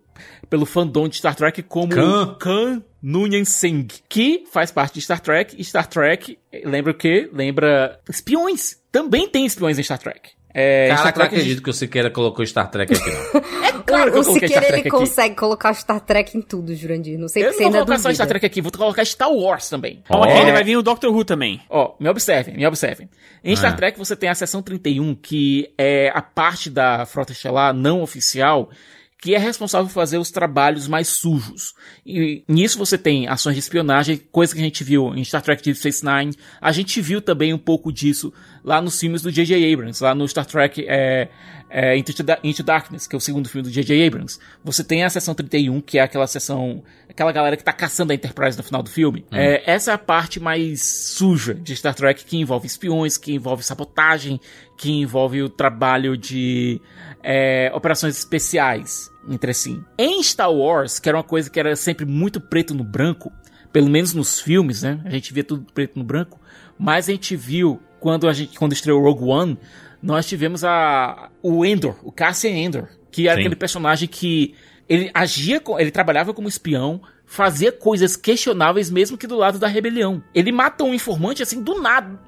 pelo 0.49 0.65
fandom 0.65 1.07
de 1.07 1.17
Star 1.17 1.35
Trek 1.35 1.61
como 1.63 1.93
Khan. 1.93 2.35
Khan 2.39 2.83
Noonien 3.01 3.45
Singh, 3.45 3.87
que 4.09 4.43
faz 4.51 4.71
parte 4.71 4.95
de 4.95 5.01
Star 5.01 5.19
Trek. 5.19 5.55
E 5.57 5.63
Star 5.63 5.87
Trek, 5.87 6.37
lembra 6.65 6.91
o 6.91 6.95
quê? 6.95 7.29
Lembra 7.31 7.99
espiões. 8.09 8.77
Também 8.91 9.27
tem 9.29 9.45
espiões 9.45 9.77
em 9.79 9.83
Star 9.83 9.99
Trek. 9.99 10.31
É, 10.51 10.87
Star 10.95 11.07
eu 11.09 11.13
Trek 11.13 11.35
acredito 11.35 11.61
que 11.61 11.69
o 11.69 11.73
Siqueira 11.73 12.09
colocou 12.09 12.43
Star 12.45 12.69
Trek 12.71 12.91
aqui, 12.93 13.09
não. 13.09 13.41
É 13.69 13.91
claro 13.91 14.11
que 14.11 14.17
o 14.17 14.21
eu 14.21 14.23
coloquei 14.25 14.47
Siqueira, 14.47 14.65
Star 14.65 14.79
ele 14.79 14.87
aqui. 14.87 14.89
consegue 14.89 15.35
colocar 15.35 15.73
Star 15.75 15.99
Trek 16.01 16.37
em 16.37 16.41
tudo, 16.41 16.75
Jurandir. 16.75 17.17
Não 17.19 17.27
sei 17.27 17.43
Eu 17.45 17.49
que 17.51 17.57
você 17.57 17.63
não 17.63 17.71
vou 17.71 17.79
ainda 17.79 17.85
colocar 17.85 17.97
só 18.01 18.09
duvida. 18.09 18.15
Star 18.15 18.27
Trek 18.27 18.45
aqui, 18.45 18.61
vou 18.61 18.71
colocar 18.71 19.05
Star 19.05 19.31
Wars 19.31 19.69
também. 19.69 20.03
Ó, 20.09 20.19
Ó. 20.19 20.25
ele 20.25 20.51
vai 20.51 20.63
vir 20.63 20.75
o 20.77 20.81
Doctor 20.83 21.11
Who 21.15 21.23
também. 21.23 21.61
Ó, 21.69 21.95
me 21.99 22.09
observem, 22.09 22.55
me 22.57 22.65
observem. 22.67 23.09
Em 23.43 23.55
Star 23.55 23.73
Ah. 23.73 23.75
Trek 23.75 23.97
você 23.97 24.15
tem 24.15 24.27
a 24.29 24.35
seção 24.35 24.61
31, 24.61 25.13
que 25.15 25.71
é 25.77 26.11
a 26.13 26.21
parte 26.21 26.69
da 26.69 27.05
Frota 27.05 27.31
Estelar 27.31 27.73
não 27.73 28.01
oficial, 28.01 28.69
que 29.21 29.35
é 29.35 29.37
responsável 29.37 29.87
por 29.87 29.93
fazer 29.93 30.17
os 30.17 30.31
trabalhos 30.31 30.87
mais 30.87 31.09
sujos. 31.09 31.73
E 32.05 32.41
nisso 32.47 32.77
você 32.77 32.97
tem 32.97 33.27
ações 33.27 33.55
de 33.55 33.59
espionagem, 33.59 34.17
coisa 34.31 34.53
que 34.53 34.61
a 34.61 34.63
gente 34.63 34.81
viu 34.83 35.13
em 35.13 35.23
Star 35.25 35.41
Trek 35.41 35.61
Deep 35.61 35.77
Space 35.77 36.05
Nine. 36.05 36.33
A 36.61 36.71
gente 36.71 37.01
viu 37.01 37.21
também 37.21 37.53
um 37.53 37.57
pouco 37.57 37.91
disso 37.91 38.31
lá 38.63 38.81
nos 38.81 38.97
filmes 38.97 39.21
do 39.21 39.31
J.J. 39.31 39.73
Abrams, 39.73 40.01
lá 40.01 40.15
no 40.15 40.25
Star 40.27 40.45
Trek 40.45 40.85
é, 40.87 41.27
é, 41.69 41.97
Into, 41.97 42.23
Da- 42.23 42.39
Into 42.43 42.63
Darkness, 42.63 43.07
que 43.07 43.15
é 43.15 43.17
o 43.17 43.21
segundo 43.21 43.49
filme 43.49 43.67
do 43.67 43.71
J.J. 43.71 44.07
Abrams. 44.07 44.39
Você 44.63 44.83
tem 44.85 45.03
a 45.03 45.09
seção 45.09 45.35
31, 45.35 45.81
que 45.81 45.97
é 45.97 46.01
aquela 46.01 46.25
seção, 46.27 46.81
aquela 47.09 47.33
galera 47.33 47.57
que 47.57 47.63
tá 47.63 47.73
caçando 47.73 48.13
a 48.13 48.15
Enterprise 48.15 48.57
no 48.57 48.63
final 48.63 48.81
do 48.81 48.89
filme. 48.89 49.25
É, 49.31 49.69
essa 49.69 49.91
é 49.91 49.93
a 49.93 49.97
parte 49.97 50.39
mais 50.39 50.81
suja 50.81 51.53
de 51.53 51.75
Star 51.75 51.93
Trek, 51.93 52.23
que 52.23 52.37
envolve 52.37 52.67
espiões, 52.67 53.17
que 53.17 53.33
envolve 53.33 53.63
sabotagem, 53.63 54.39
que 54.77 54.91
envolve 54.91 55.41
o 55.41 55.49
trabalho 55.49 56.15
de 56.15 56.79
é, 57.23 57.71
operações 57.73 58.17
especiais 58.17 59.11
entre 59.29 59.53
si. 59.53 59.83
Em 59.97 60.21
Star 60.23 60.51
Wars, 60.51 60.99
que 60.99 61.09
era 61.09 61.17
uma 61.17 61.23
coisa 61.23 61.49
que 61.49 61.59
era 61.59 61.75
sempre 61.75 62.05
muito 62.05 62.39
preto 62.39 62.73
no 62.73 62.83
branco, 62.83 63.31
pelo 63.71 63.89
menos 63.89 64.13
nos 64.13 64.39
filmes, 64.39 64.81
né? 64.81 65.01
A 65.05 65.09
gente 65.11 65.33
via 65.33 65.43
tudo 65.43 65.65
preto 65.73 65.97
no 65.97 66.05
branco, 66.05 66.39
mas 66.77 67.07
a 67.09 67.11
gente 67.11 67.35
viu 67.35 67.79
quando 67.99 68.27
a 68.27 68.33
gente 68.33 68.57
quando 68.57 68.73
estreou 68.73 69.01
Rogue 69.01 69.25
One, 69.25 69.57
nós 70.01 70.25
tivemos 70.25 70.63
a 70.63 71.29
o 71.41 71.65
Endor, 71.65 71.95
o 72.03 72.11
Cassian 72.11 72.51
Endor, 72.51 72.87
que 73.11 73.27
era 73.27 73.35
Sim. 73.35 73.41
aquele 73.41 73.55
personagem 73.55 74.07
que 74.07 74.55
ele 74.87 75.11
agia, 75.13 75.61
ele 75.77 75.91
trabalhava 75.91 76.33
como 76.33 76.47
espião, 76.47 77.01
fazia 77.25 77.71
coisas 77.71 78.15
questionáveis 78.15 78.89
mesmo 78.89 79.17
que 79.17 79.27
do 79.27 79.35
lado 79.35 79.59
da 79.59 79.67
rebelião. 79.67 80.23
Ele 80.33 80.51
mata 80.51 80.83
um 80.83 80.93
informante 80.93 81.43
assim 81.43 81.61
do 81.61 81.79
nada, 81.79 82.19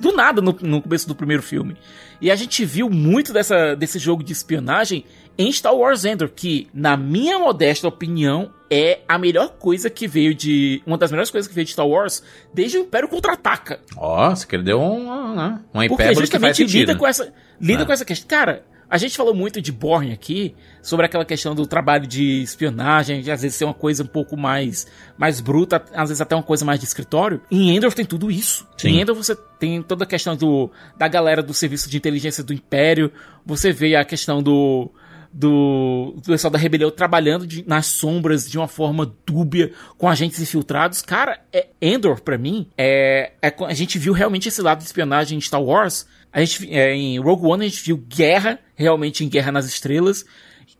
do 0.00 0.12
nada 0.12 0.40
no, 0.42 0.56
no 0.60 0.82
começo 0.82 1.06
do 1.08 1.14
primeiro 1.14 1.42
filme. 1.42 1.76
E 2.20 2.30
a 2.30 2.36
gente 2.36 2.64
viu 2.64 2.90
muito 2.90 3.32
dessa, 3.32 3.74
desse 3.74 3.98
jogo 3.98 4.22
de 4.22 4.32
espionagem 4.32 5.04
em 5.38 5.50
Star 5.50 5.74
Wars 5.74 6.04
Endor, 6.04 6.28
que, 6.28 6.68
na 6.74 6.96
minha 6.96 7.38
modesta 7.38 7.88
opinião, 7.88 8.52
é 8.70 9.00
a 9.08 9.16
melhor 9.18 9.48
coisa 9.58 9.88
que 9.88 10.06
veio 10.06 10.34
de. 10.34 10.82
Uma 10.86 10.98
das 10.98 11.10
melhores 11.10 11.30
coisas 11.30 11.48
que 11.48 11.54
veio 11.54 11.64
de 11.64 11.72
Star 11.72 11.86
Wars 11.88 12.22
desde 12.52 12.76
o 12.76 12.82
Império 12.82 13.08
Contra-Ataca. 13.08 13.80
Ó, 13.96 14.34
Siqueira 14.34 14.62
deu 14.64 14.80
um, 14.80 15.34
né, 15.34 15.60
uma 15.72 15.86
Porque 15.86 15.86
hipérbole 15.86 15.96
que 15.96 16.04
faz 16.04 16.18
justamente 16.18 16.56
sentido. 16.58 16.78
lida 16.80 16.94
com 16.96 17.06
essa. 17.06 17.32
Lida 17.58 17.82
É. 17.82 17.86
com 17.86 17.92
essa 17.92 18.04
questão. 18.04 18.28
Cara, 18.28 18.64
a 18.90 18.98
gente 18.98 19.16
falou 19.16 19.32
muito 19.32 19.62
de 19.62 19.70
Borne 19.70 20.12
aqui, 20.12 20.54
sobre 20.82 21.06
aquela 21.06 21.24
questão 21.24 21.54
do 21.54 21.64
trabalho 21.66 22.06
de 22.06 22.42
espionagem, 22.42 23.22
de 23.22 23.30
às 23.30 23.42
vezes 23.42 23.56
ser 23.56 23.64
uma 23.64 23.72
coisa 23.74 24.02
um 24.02 24.06
pouco 24.06 24.36
mais, 24.36 24.86
mais 25.16 25.40
bruta, 25.40 25.82
às 25.94 26.08
vezes 26.08 26.20
até 26.20 26.34
uma 26.34 26.42
coisa 26.42 26.64
mais 26.64 26.80
de 26.80 26.86
escritório. 26.86 27.40
Em 27.50 27.74
Endor 27.76 27.94
tem 27.94 28.04
tudo 28.04 28.30
isso. 28.30 28.66
Sim. 28.76 28.88
Em 28.88 29.00
Endor 29.02 29.14
você 29.14 29.36
tem 29.58 29.80
toda 29.82 30.04
a 30.04 30.06
questão 30.06 30.34
do, 30.36 30.70
da 30.98 31.06
galera 31.06 31.42
do 31.42 31.54
serviço 31.54 31.88
de 31.88 31.96
inteligência 31.96 32.42
do 32.42 32.52
Império, 32.52 33.12
você 33.46 33.72
vê 33.72 33.94
a 33.94 34.04
questão 34.04 34.42
do. 34.42 34.90
Do, 35.32 36.14
do 36.16 36.22
pessoal 36.22 36.50
da 36.50 36.58
rebelião 36.58 36.90
trabalhando 36.90 37.46
de- 37.46 37.64
nas 37.64 37.86
sombras 37.86 38.50
de 38.50 38.58
uma 38.58 38.66
forma 38.66 39.14
dúbia 39.24 39.70
com 39.96 40.08
agentes 40.08 40.40
infiltrados. 40.40 41.02
Cara, 41.02 41.38
é, 41.52 41.68
Endor, 41.80 42.20
pra 42.20 42.36
mim, 42.36 42.66
é, 42.76 43.30
é. 43.40 43.54
A 43.64 43.72
gente 43.72 43.96
viu 43.96 44.12
realmente 44.12 44.48
esse 44.48 44.60
lado 44.60 44.78
de 44.78 44.86
espionagem 44.86 45.38
em 45.38 45.40
Star 45.40 45.62
Wars. 45.62 46.04
A 46.32 46.40
gente, 46.40 46.72
é, 46.72 46.94
em 46.94 47.18
Rogue 47.18 47.46
One 47.46 47.64
a 47.64 47.68
gente 47.68 47.82
viu 47.82 47.96
guerra, 47.96 48.58
realmente 48.74 49.24
em 49.24 49.28
Guerra 49.28 49.52
nas 49.52 49.66
Estrelas. 49.66 50.24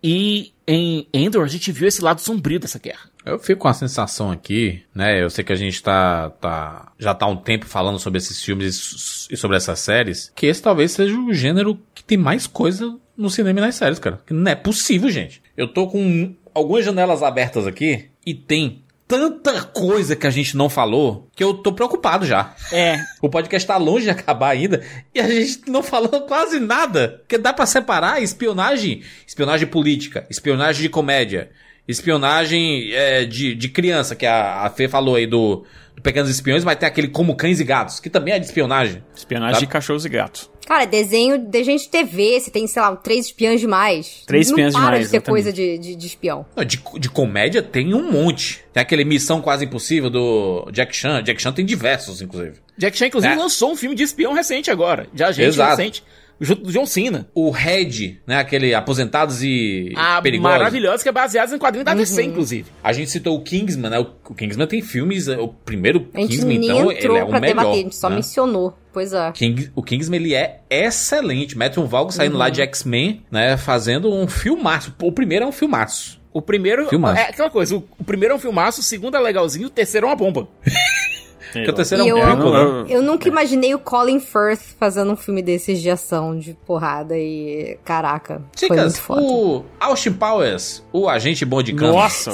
E 0.02 0.52
em 0.66 1.06
Endor 1.12 1.44
a 1.44 1.48
gente 1.48 1.70
viu 1.72 1.86
esse 1.86 2.02
lado 2.02 2.20
sombrio 2.20 2.58
dessa 2.58 2.78
guerra. 2.78 3.10
Eu 3.24 3.38
fico 3.38 3.60
com 3.60 3.68
a 3.68 3.74
sensação 3.74 4.30
aqui, 4.30 4.82
né? 4.94 5.22
Eu 5.22 5.28
sei 5.28 5.44
que 5.44 5.52
a 5.52 5.56
gente 5.56 5.82
tá, 5.82 6.30
tá 6.30 6.92
já 6.98 7.14
tá 7.14 7.26
há 7.26 7.28
um 7.28 7.36
tempo 7.36 7.66
falando 7.66 7.98
sobre 7.98 8.18
esses 8.18 8.42
filmes 8.42 9.28
e 9.30 9.36
sobre 9.36 9.58
essas 9.58 9.78
séries, 9.78 10.32
que 10.34 10.46
esse 10.46 10.62
talvez 10.62 10.92
seja 10.92 11.18
o 11.18 11.34
gênero 11.34 11.78
que 11.94 12.02
tem 12.02 12.16
mais 12.16 12.46
coisa 12.46 12.96
no 13.16 13.28
cinema 13.28 13.58
e 13.58 13.62
nas 13.62 13.74
séries, 13.74 13.98
cara. 13.98 14.20
Que 14.26 14.32
Não 14.32 14.50
é 14.50 14.54
possível, 14.54 15.10
gente. 15.10 15.42
Eu 15.54 15.68
tô 15.68 15.86
com 15.86 16.34
algumas 16.54 16.84
janelas 16.84 17.22
abertas 17.22 17.66
aqui 17.66 18.08
e 18.24 18.32
tem 18.32 18.82
tanta 19.10 19.62
coisa 19.62 20.14
que 20.14 20.26
a 20.26 20.30
gente 20.30 20.56
não 20.56 20.68
falou 20.68 21.28
que 21.34 21.42
eu 21.42 21.52
tô 21.54 21.72
preocupado 21.72 22.24
já. 22.24 22.54
É, 22.72 22.96
O 23.20 23.28
podcast 23.28 23.66
tá 23.66 23.76
longe 23.76 24.04
de 24.04 24.10
acabar 24.10 24.50
ainda 24.50 24.82
e 25.12 25.18
a 25.18 25.28
gente 25.28 25.68
não 25.68 25.82
falou 25.82 26.20
quase 26.28 26.60
nada. 26.60 27.18
Porque 27.18 27.36
dá 27.36 27.52
pra 27.52 27.66
separar 27.66 28.22
espionagem, 28.22 29.02
espionagem 29.26 29.66
política, 29.66 30.24
espionagem 30.30 30.82
de 30.82 30.88
comédia, 30.88 31.50
espionagem 31.90 32.92
é, 32.92 33.24
de, 33.24 33.54
de 33.54 33.68
criança, 33.68 34.14
que 34.14 34.26
a, 34.26 34.62
a 34.62 34.70
Fê 34.70 34.88
falou 34.88 35.14
aí 35.16 35.26
do, 35.26 35.64
do 35.96 36.02
Pequenos 36.02 36.30
Espiões, 36.30 36.64
mas 36.64 36.76
tem 36.78 36.86
aquele 36.86 37.08
Como 37.08 37.34
Cães 37.34 37.60
e 37.60 37.64
Gatos, 37.64 38.00
que 38.00 38.10
também 38.10 38.34
é 38.34 38.38
de 38.38 38.46
espionagem. 38.46 39.02
espionagem 39.14 39.54
Tá. 39.54 39.60
de 39.60 39.66
cachorros 39.66 40.04
e 40.04 40.08
gatos. 40.08 40.50
Cara, 40.66 40.84
desenho, 40.84 41.36
desenho 41.36 41.78
de 41.78 41.88
TV, 41.88 42.38
você 42.38 42.48
tem, 42.48 42.64
sei 42.68 42.80
lá, 42.80 42.94
três 42.94 43.26
espiãs 43.26 43.60
demais. 43.60 44.22
Três 44.24 44.46
não 44.48 44.52
espiãs 44.56 44.72
para 44.72 44.82
demais, 44.84 45.04
de 45.06 45.10
ter 45.10 45.16
exatamente. 45.16 45.42
coisa 45.42 45.52
de, 45.52 45.78
de, 45.78 45.96
de 45.96 46.06
espião. 46.06 46.46
Não, 46.54 46.64
De, 46.64 46.80
de 46.98 47.08
comédia 47.10 47.60
tem 47.60 47.92
um 47.92 48.08
monte. 48.12 48.62
Tem 48.72 48.80
aquele 48.80 49.04
Missão 49.04 49.40
Quase 49.42 49.64
Impossível 49.64 50.08
do 50.08 50.68
Jack 50.70 50.94
Chan. 50.94 51.24
Jack 51.24 51.42
Chan 51.42 51.50
tem 51.52 51.66
diversos, 51.66 52.22
inclusive. 52.22 52.58
Jack 52.78 52.96
Chan, 52.96 53.06
inclusive, 53.08 53.32
É. 53.34 53.36
lançou 53.36 53.72
um 53.72 53.76
filme 53.76 53.96
de 53.96 54.04
espião 54.04 54.32
recente 54.32 54.70
agora. 54.70 55.08
De 55.12 55.24
agente 55.24 55.48
Exato. 55.48 55.76
recente. 55.76 56.04
Junto 56.40 56.62
do 56.62 56.72
John 56.72 56.86
Cena. 56.86 57.28
O 57.34 57.50
Red, 57.50 58.18
né? 58.26 58.38
Aquele 58.38 58.72
Aposentados 58.74 59.42
e 59.42 59.92
Ah, 59.96 60.20
Perigosos. 60.22 60.58
maravilhoso, 60.58 61.02
que 61.02 61.08
é 61.08 61.12
baseado 61.12 61.54
em 61.54 61.58
quadrinho 61.58 61.84
da 61.84 61.92
DC, 61.94 62.22
inclusive. 62.22 62.66
A 62.82 62.92
gente 62.92 63.10
citou 63.10 63.36
o 63.36 63.42
Kingsman, 63.42 63.90
né? 63.90 63.98
O, 63.98 64.34
Kingsman 64.34 64.66
tem 64.66 64.80
filmes. 64.80 65.28
O 65.28 65.48
primeiro 65.48 66.00
Kingsman, 66.00 66.64
então, 66.64 66.90
ele 66.90 67.18
é 67.18 67.24
o 67.24 67.28
pra 67.28 67.40
melhor. 67.40 67.56
debater, 67.56 67.72
a 67.80 67.82
gente 67.82 67.96
só 67.96 68.08
né? 68.08 68.16
mencionou. 68.16 68.76
Pois 68.92 69.12
é. 69.12 69.30
King- 69.32 69.70
o 69.74 69.82
Kingsman 69.82 70.18
ele 70.20 70.34
é 70.34 70.60
excelente. 70.70 71.56
Matthew 71.56 71.86
Valgo 71.86 72.10
saindo 72.10 72.32
Uhum. 72.32 72.38
lá 72.38 72.48
de 72.48 72.60
X-Men, 72.62 73.22
né? 73.30 73.56
Fazendo 73.56 74.12
um 74.12 74.26
filmaço. 74.26 74.94
O 75.02 75.12
primeiro 75.12 75.44
é 75.44 75.48
um 75.48 75.52
filmaço. 75.52 76.18
O 76.32 76.40
primeiro. 76.40 76.88
Filmaço. 76.88 77.20
É 77.20 77.24
aquela 77.28 77.50
coisa, 77.50 77.76
o, 77.76 77.84
o 77.98 78.04
primeiro 78.04 78.32
é 78.34 78.36
um 78.36 78.40
filmaço, 78.40 78.80
o 78.80 78.84
segundo 78.84 79.16
é 79.16 79.20
legalzinho, 79.20 79.66
o 79.66 79.70
terceiro 79.70 80.06
é 80.06 80.10
uma 80.10 80.16
bomba. 80.16 80.48
Porque 81.52 81.70
o 81.70 81.72
terceiro 81.74 82.02
é 82.04 82.06
um 82.14 82.18
eu- 82.18 82.52
né? 82.52 82.86
eu- 82.88 83.02
nunca 83.02 83.28
imaginei 83.28 83.74
o 83.74 83.78
Colin 83.78 84.20
Firth 84.20 84.76
fazendo 84.78 85.12
um 85.12 85.16
filme 85.16 85.42
desses 85.42 85.80
de 85.82 85.90
ação, 85.90 86.38
de 86.38 86.54
porrada 86.66 87.16
e. 87.18 87.78
Caraca. 87.84 88.42
foi 88.56 88.68
muito 88.68 88.80
Chicas, 88.90 88.98
foda. 88.98 89.20
o 89.22 89.64
Austin 89.78 90.12
Powers, 90.12 90.82
o 90.92 91.08
agente 91.08 91.44
bom 91.44 91.62
de 91.62 91.72
campo. 91.72 91.92
Nossa, 91.92 92.30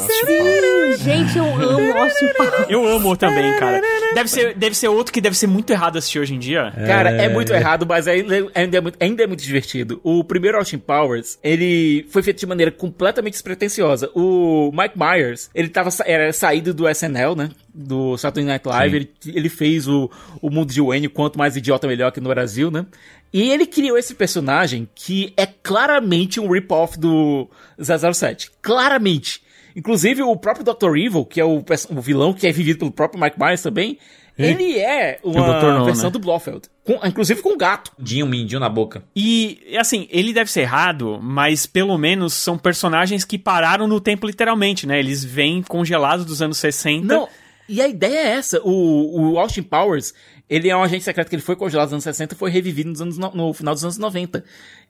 gente, 0.99 1.39
eu 1.39 1.45
amo 1.45 1.99
Austin 1.99 2.29
Powers. 2.37 2.67
eu 2.69 2.87
amo 2.87 3.17
também, 3.17 3.57
cara. 3.59 3.81
Deve 4.15 4.29
ser, 4.31 4.55
deve 4.55 4.75
ser 4.77 4.89
outro 4.89 5.13
que 5.13 5.21
deve 5.21 5.37
ser 5.37 5.47
muito 5.47 5.71
errado 5.71 5.99
assistir 5.99 6.19
hoje 6.19 6.35
em 6.35 6.39
dia. 6.39 6.73
Cara, 6.87 7.11
é 7.11 7.29
muito 7.29 7.53
errado, 7.53 7.87
mas 7.87 8.07
ainda, 8.09 8.49
ainda, 8.55 8.77
é 8.77 8.81
muito, 8.81 8.97
ainda 9.01 9.23
é 9.23 9.27
muito 9.27 9.43
divertido. 9.43 10.01
O 10.03 10.23
primeiro 10.25 10.59
Austin 10.59 10.79
Powers, 10.79 11.39
ele 11.43 12.07
foi 12.11 12.23
feito 12.23 12.39
de 12.41 12.47
maneira 12.47 12.71
completamente 12.71 13.33
despretensiosa. 13.35 14.11
O 14.15 14.71
Mike 14.73 14.95
Myers, 14.99 15.51
ele 15.55 15.69
tava, 15.69 15.91
era 16.05 16.33
saído 16.33 16.73
do 16.73 16.89
SNL, 16.89 17.35
né? 17.37 17.51
Do 17.79 18.17
Saturday 18.17 18.45
Night 18.45 18.67
Live. 18.67 18.97
Ele, 18.97 19.11
ele 19.27 19.49
fez 19.49 19.87
o, 19.87 20.11
o 20.41 20.51
Mundo 20.51 20.73
de 20.73 20.81
Wayne, 20.81 21.09
quanto 21.09 21.39
mais 21.39 21.57
idiota 21.57 21.87
melhor 21.87 22.09
aqui 22.09 22.21
no 22.21 22.31
Brasil, 22.31 22.71
né? 22.71 22.87
E 23.33 23.51
ele 23.51 23.67
criou 23.67 23.99
esse 23.99 24.15
personagem 24.15 24.89
que 24.95 25.35
é 25.37 25.45
claramente 25.45 26.41
um 26.41 26.51
rip-off 26.51 26.99
do 26.99 27.49
007. 27.79 28.51
Claramente. 28.63 29.43
Inclusive, 29.75 30.23
o 30.23 30.35
próprio 30.37 30.65
Dr. 30.65 30.97
Evil, 30.97 31.25
que 31.27 31.39
é 31.39 31.45
o, 31.45 31.63
o 31.91 32.01
vilão 32.01 32.33
que 32.33 32.47
é 32.47 32.53
vivido 32.53 32.79
pelo 32.79 32.91
próprio 32.91 33.21
Mike 33.21 33.39
Myers 33.39 33.61
também, 33.61 33.99
ele 34.39 34.79
é 34.79 35.19
uma. 35.25 35.79
No, 35.79 35.85
versão 35.85 36.05
né? 36.05 36.11
do 36.11 36.19
Blofeld. 36.19 36.63
Com- 36.85 37.01
inclusive 37.07 37.41
com 37.41 37.57
gato. 37.57 37.91
Dinho, 37.99 38.27
um 38.27 38.29
mindinho 38.29 38.61
na 38.61 38.69
boca. 38.69 39.03
E, 39.15 39.75
assim, 39.79 40.07
ele 40.11 40.33
deve 40.33 40.51
ser 40.51 40.63
errado, 40.63 41.19
mas 41.23 41.67
pelo 41.67 41.97
menos 41.97 42.35
são 42.35 42.59
personagens 42.59 43.25
que 43.25 43.39
pararam 43.39 43.89
no 43.89 44.01
tempo 44.01 44.27
literalmente, 44.27 44.87
né? 44.87 44.99
Eles 44.99 45.25
vêm 45.25 45.63
congelados 45.63 46.27
dos 46.27 46.43
anos 46.43 46.59
60. 46.59 47.07
Não, 47.07 47.29
e 47.69 47.81
a 47.83 47.89
ideia 47.89 48.19
é 48.19 48.33
essa. 48.37 48.61
O, 48.63 49.33
o 49.33 49.39
Austin 49.39 49.63
Powers, 49.63 50.15
ele 50.49 50.69
é 50.69 50.77
um 50.77 50.83
agente 50.83 51.05
secreto 51.05 51.29
que 51.29 51.35
ele 51.37 51.43
foi 51.43 51.57
congelado 51.57 51.87
nos 51.87 51.93
anos 51.95 52.05
60 52.05 52.35
e 52.35 52.39
foi 52.39 52.51
revivido 52.51 52.91
nos 52.91 53.01
anos, 53.01 53.19
no, 53.19 53.53
final 53.53 53.75
dos 53.75 53.83
anos 53.85 53.99
90. 53.99 54.45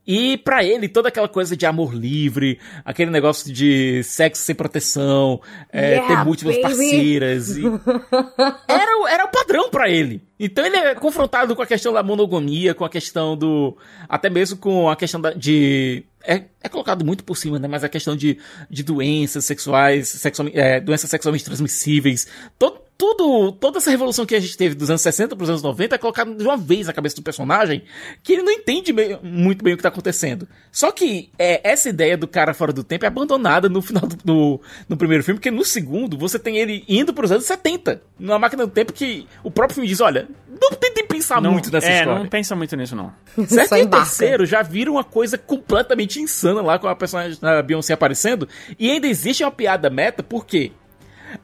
E 0.08 0.36
pra 0.38 0.62
ele, 0.62 0.88
toda 0.88 1.08
aquela 1.08 1.26
coisa 1.28 1.56
de 1.56 1.66
amor 1.66 1.92
livre, 1.92 2.60
aquele 2.84 3.10
negócio 3.10 3.52
de 3.52 4.02
sexo 4.04 4.40
sem 4.42 4.54
proteção, 4.54 5.40
é, 5.72 5.94
Yeah, 5.96 6.06
ter 6.16 6.24
múltiplas 6.24 6.54
baby. 6.56 6.62
parceiras. 6.68 7.56
e- 7.56 7.62
era, 8.68 9.00
o- 9.02 9.08
era 9.08 9.24
o 9.24 9.28
padrão 9.28 9.68
pra 9.70 9.88
ele. 9.90 10.22
Então 10.38 10.64
ele 10.64 10.76
é 10.76 10.94
confrontado 10.94 11.56
com 11.56 11.62
a 11.62 11.66
questão 11.66 11.92
da 11.92 12.02
monogamia, 12.02 12.74
com 12.74 12.84
a 12.84 12.88
questão 12.90 13.36
do. 13.36 13.76
Até 14.08 14.30
mesmo 14.30 14.58
com 14.58 14.88
a 14.88 14.94
questão 14.96 15.20
da, 15.20 15.32
de. 15.32 16.04
É, 16.26 16.44
é 16.62 16.68
colocado 16.68 17.04
muito 17.04 17.22
por 17.24 17.36
cima, 17.36 17.58
né? 17.58 17.68
Mas 17.68 17.84
a 17.84 17.88
questão 17.88 18.16
de, 18.16 18.38
de 18.68 18.82
doenças 18.82 19.44
sexuais, 19.44 20.08
sexual, 20.08 20.48
é, 20.52 20.80
doenças 20.80 21.08
sexualmente 21.08 21.44
transmissíveis. 21.44 22.26
To, 22.58 22.78
tudo, 22.98 23.52
toda 23.52 23.78
essa 23.78 23.90
revolução 23.90 24.24
que 24.24 24.34
a 24.34 24.40
gente 24.40 24.56
teve 24.56 24.74
dos 24.74 24.88
anos 24.88 25.02
60 25.02 25.36
pros 25.36 25.50
anos 25.50 25.62
90 25.62 25.94
é 25.94 25.98
colocado 25.98 26.34
de 26.34 26.42
uma 26.42 26.56
vez 26.56 26.86
na 26.86 26.92
cabeça 26.92 27.14
do 27.16 27.22
personagem 27.22 27.82
que 28.22 28.32
ele 28.32 28.42
não 28.42 28.50
entende 28.52 28.92
bem- 28.92 29.18
muito 29.22 29.62
bem 29.62 29.74
o 29.74 29.76
que 29.76 29.82
tá 29.82 29.88
acontecendo. 29.90 30.48
Só 30.72 30.90
que 30.90 31.28
é, 31.38 31.60
essa 31.68 31.88
ideia 31.88 32.16
do 32.16 32.26
cara 32.26 32.54
fora 32.54 32.72
do 32.72 32.82
tempo 32.82 33.04
é 33.04 33.08
abandonada 33.08 33.68
no 33.68 33.82
final 33.82 34.06
do, 34.06 34.16
do- 34.16 34.60
no 34.88 34.96
primeiro 34.96 35.22
filme, 35.22 35.38
porque 35.38 35.50
no 35.50 35.64
segundo 35.64 36.16
você 36.16 36.38
tem 36.38 36.56
ele 36.56 36.84
indo 36.88 37.12
pros 37.12 37.30
anos 37.30 37.44
70. 37.44 38.00
Numa 38.18 38.38
máquina 38.38 38.64
do 38.66 38.72
tempo 38.72 38.92
que 38.92 39.26
o 39.44 39.50
próprio 39.50 39.74
filme 39.74 39.88
diz: 39.88 40.00
olha, 40.00 40.26
não 40.48 40.70
tentem 40.70 41.06
pensar 41.06 41.40
não, 41.42 41.52
muito 41.52 41.70
nessa 41.70 41.86
é, 41.88 41.98
história. 41.98 42.18
não 42.20 42.28
pensa 42.28 42.56
muito 42.56 42.74
nisso, 42.76 42.96
não. 42.96 43.12
Certo? 43.46 43.76
E 43.76 43.86
terceiro 43.86 44.46
já 44.46 44.62
vira 44.62 44.90
uma 44.90 45.04
coisa 45.04 45.36
completamente 45.36 46.18
insana 46.20 46.62
lá 46.62 46.78
com 46.78 46.88
a 46.88 46.96
personagem 46.96 47.38
da 47.38 47.62
Beyoncé 47.62 47.92
aparecendo. 47.92 48.48
E 48.78 48.90
ainda 48.90 49.06
existe 49.06 49.44
uma 49.44 49.50
piada 49.50 49.90
meta, 49.90 50.22
porque 50.22 50.72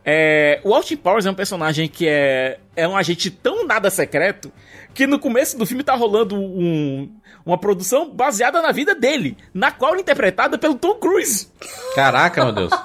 é, 0.05 0.61
o 0.64 0.74
Austin 0.74 0.97
Powers 0.97 1.26
é 1.26 1.30
um 1.30 1.35
personagem 1.35 1.89
que 1.89 2.07
é, 2.09 2.59
é 2.76 2.87
um 2.89 2.97
agente 2.97 3.30
tão 3.30 3.66
nada 3.66 3.91
secreto 3.91 4.53
que 4.95 5.07
no 5.07 5.18
começo 5.18 5.57
do 5.59 5.64
filme 5.66 5.83
tá 5.83 5.95
rolando 5.95 6.37
um- 6.37 7.11
uma 7.45 7.59
produção 7.59 8.09
baseada 8.11 8.62
na 8.62 8.70
vida 8.70 8.95
dele, 8.95 9.37
na 9.53 9.72
qual 9.72 9.97
é 9.97 10.01
interpretada 10.01 10.57
pelo 10.59 10.74
Tom 10.76 10.95
Cruise. 10.95 11.49
Caraca, 11.95 12.45
meu 12.45 12.53
Deus. 12.55 12.72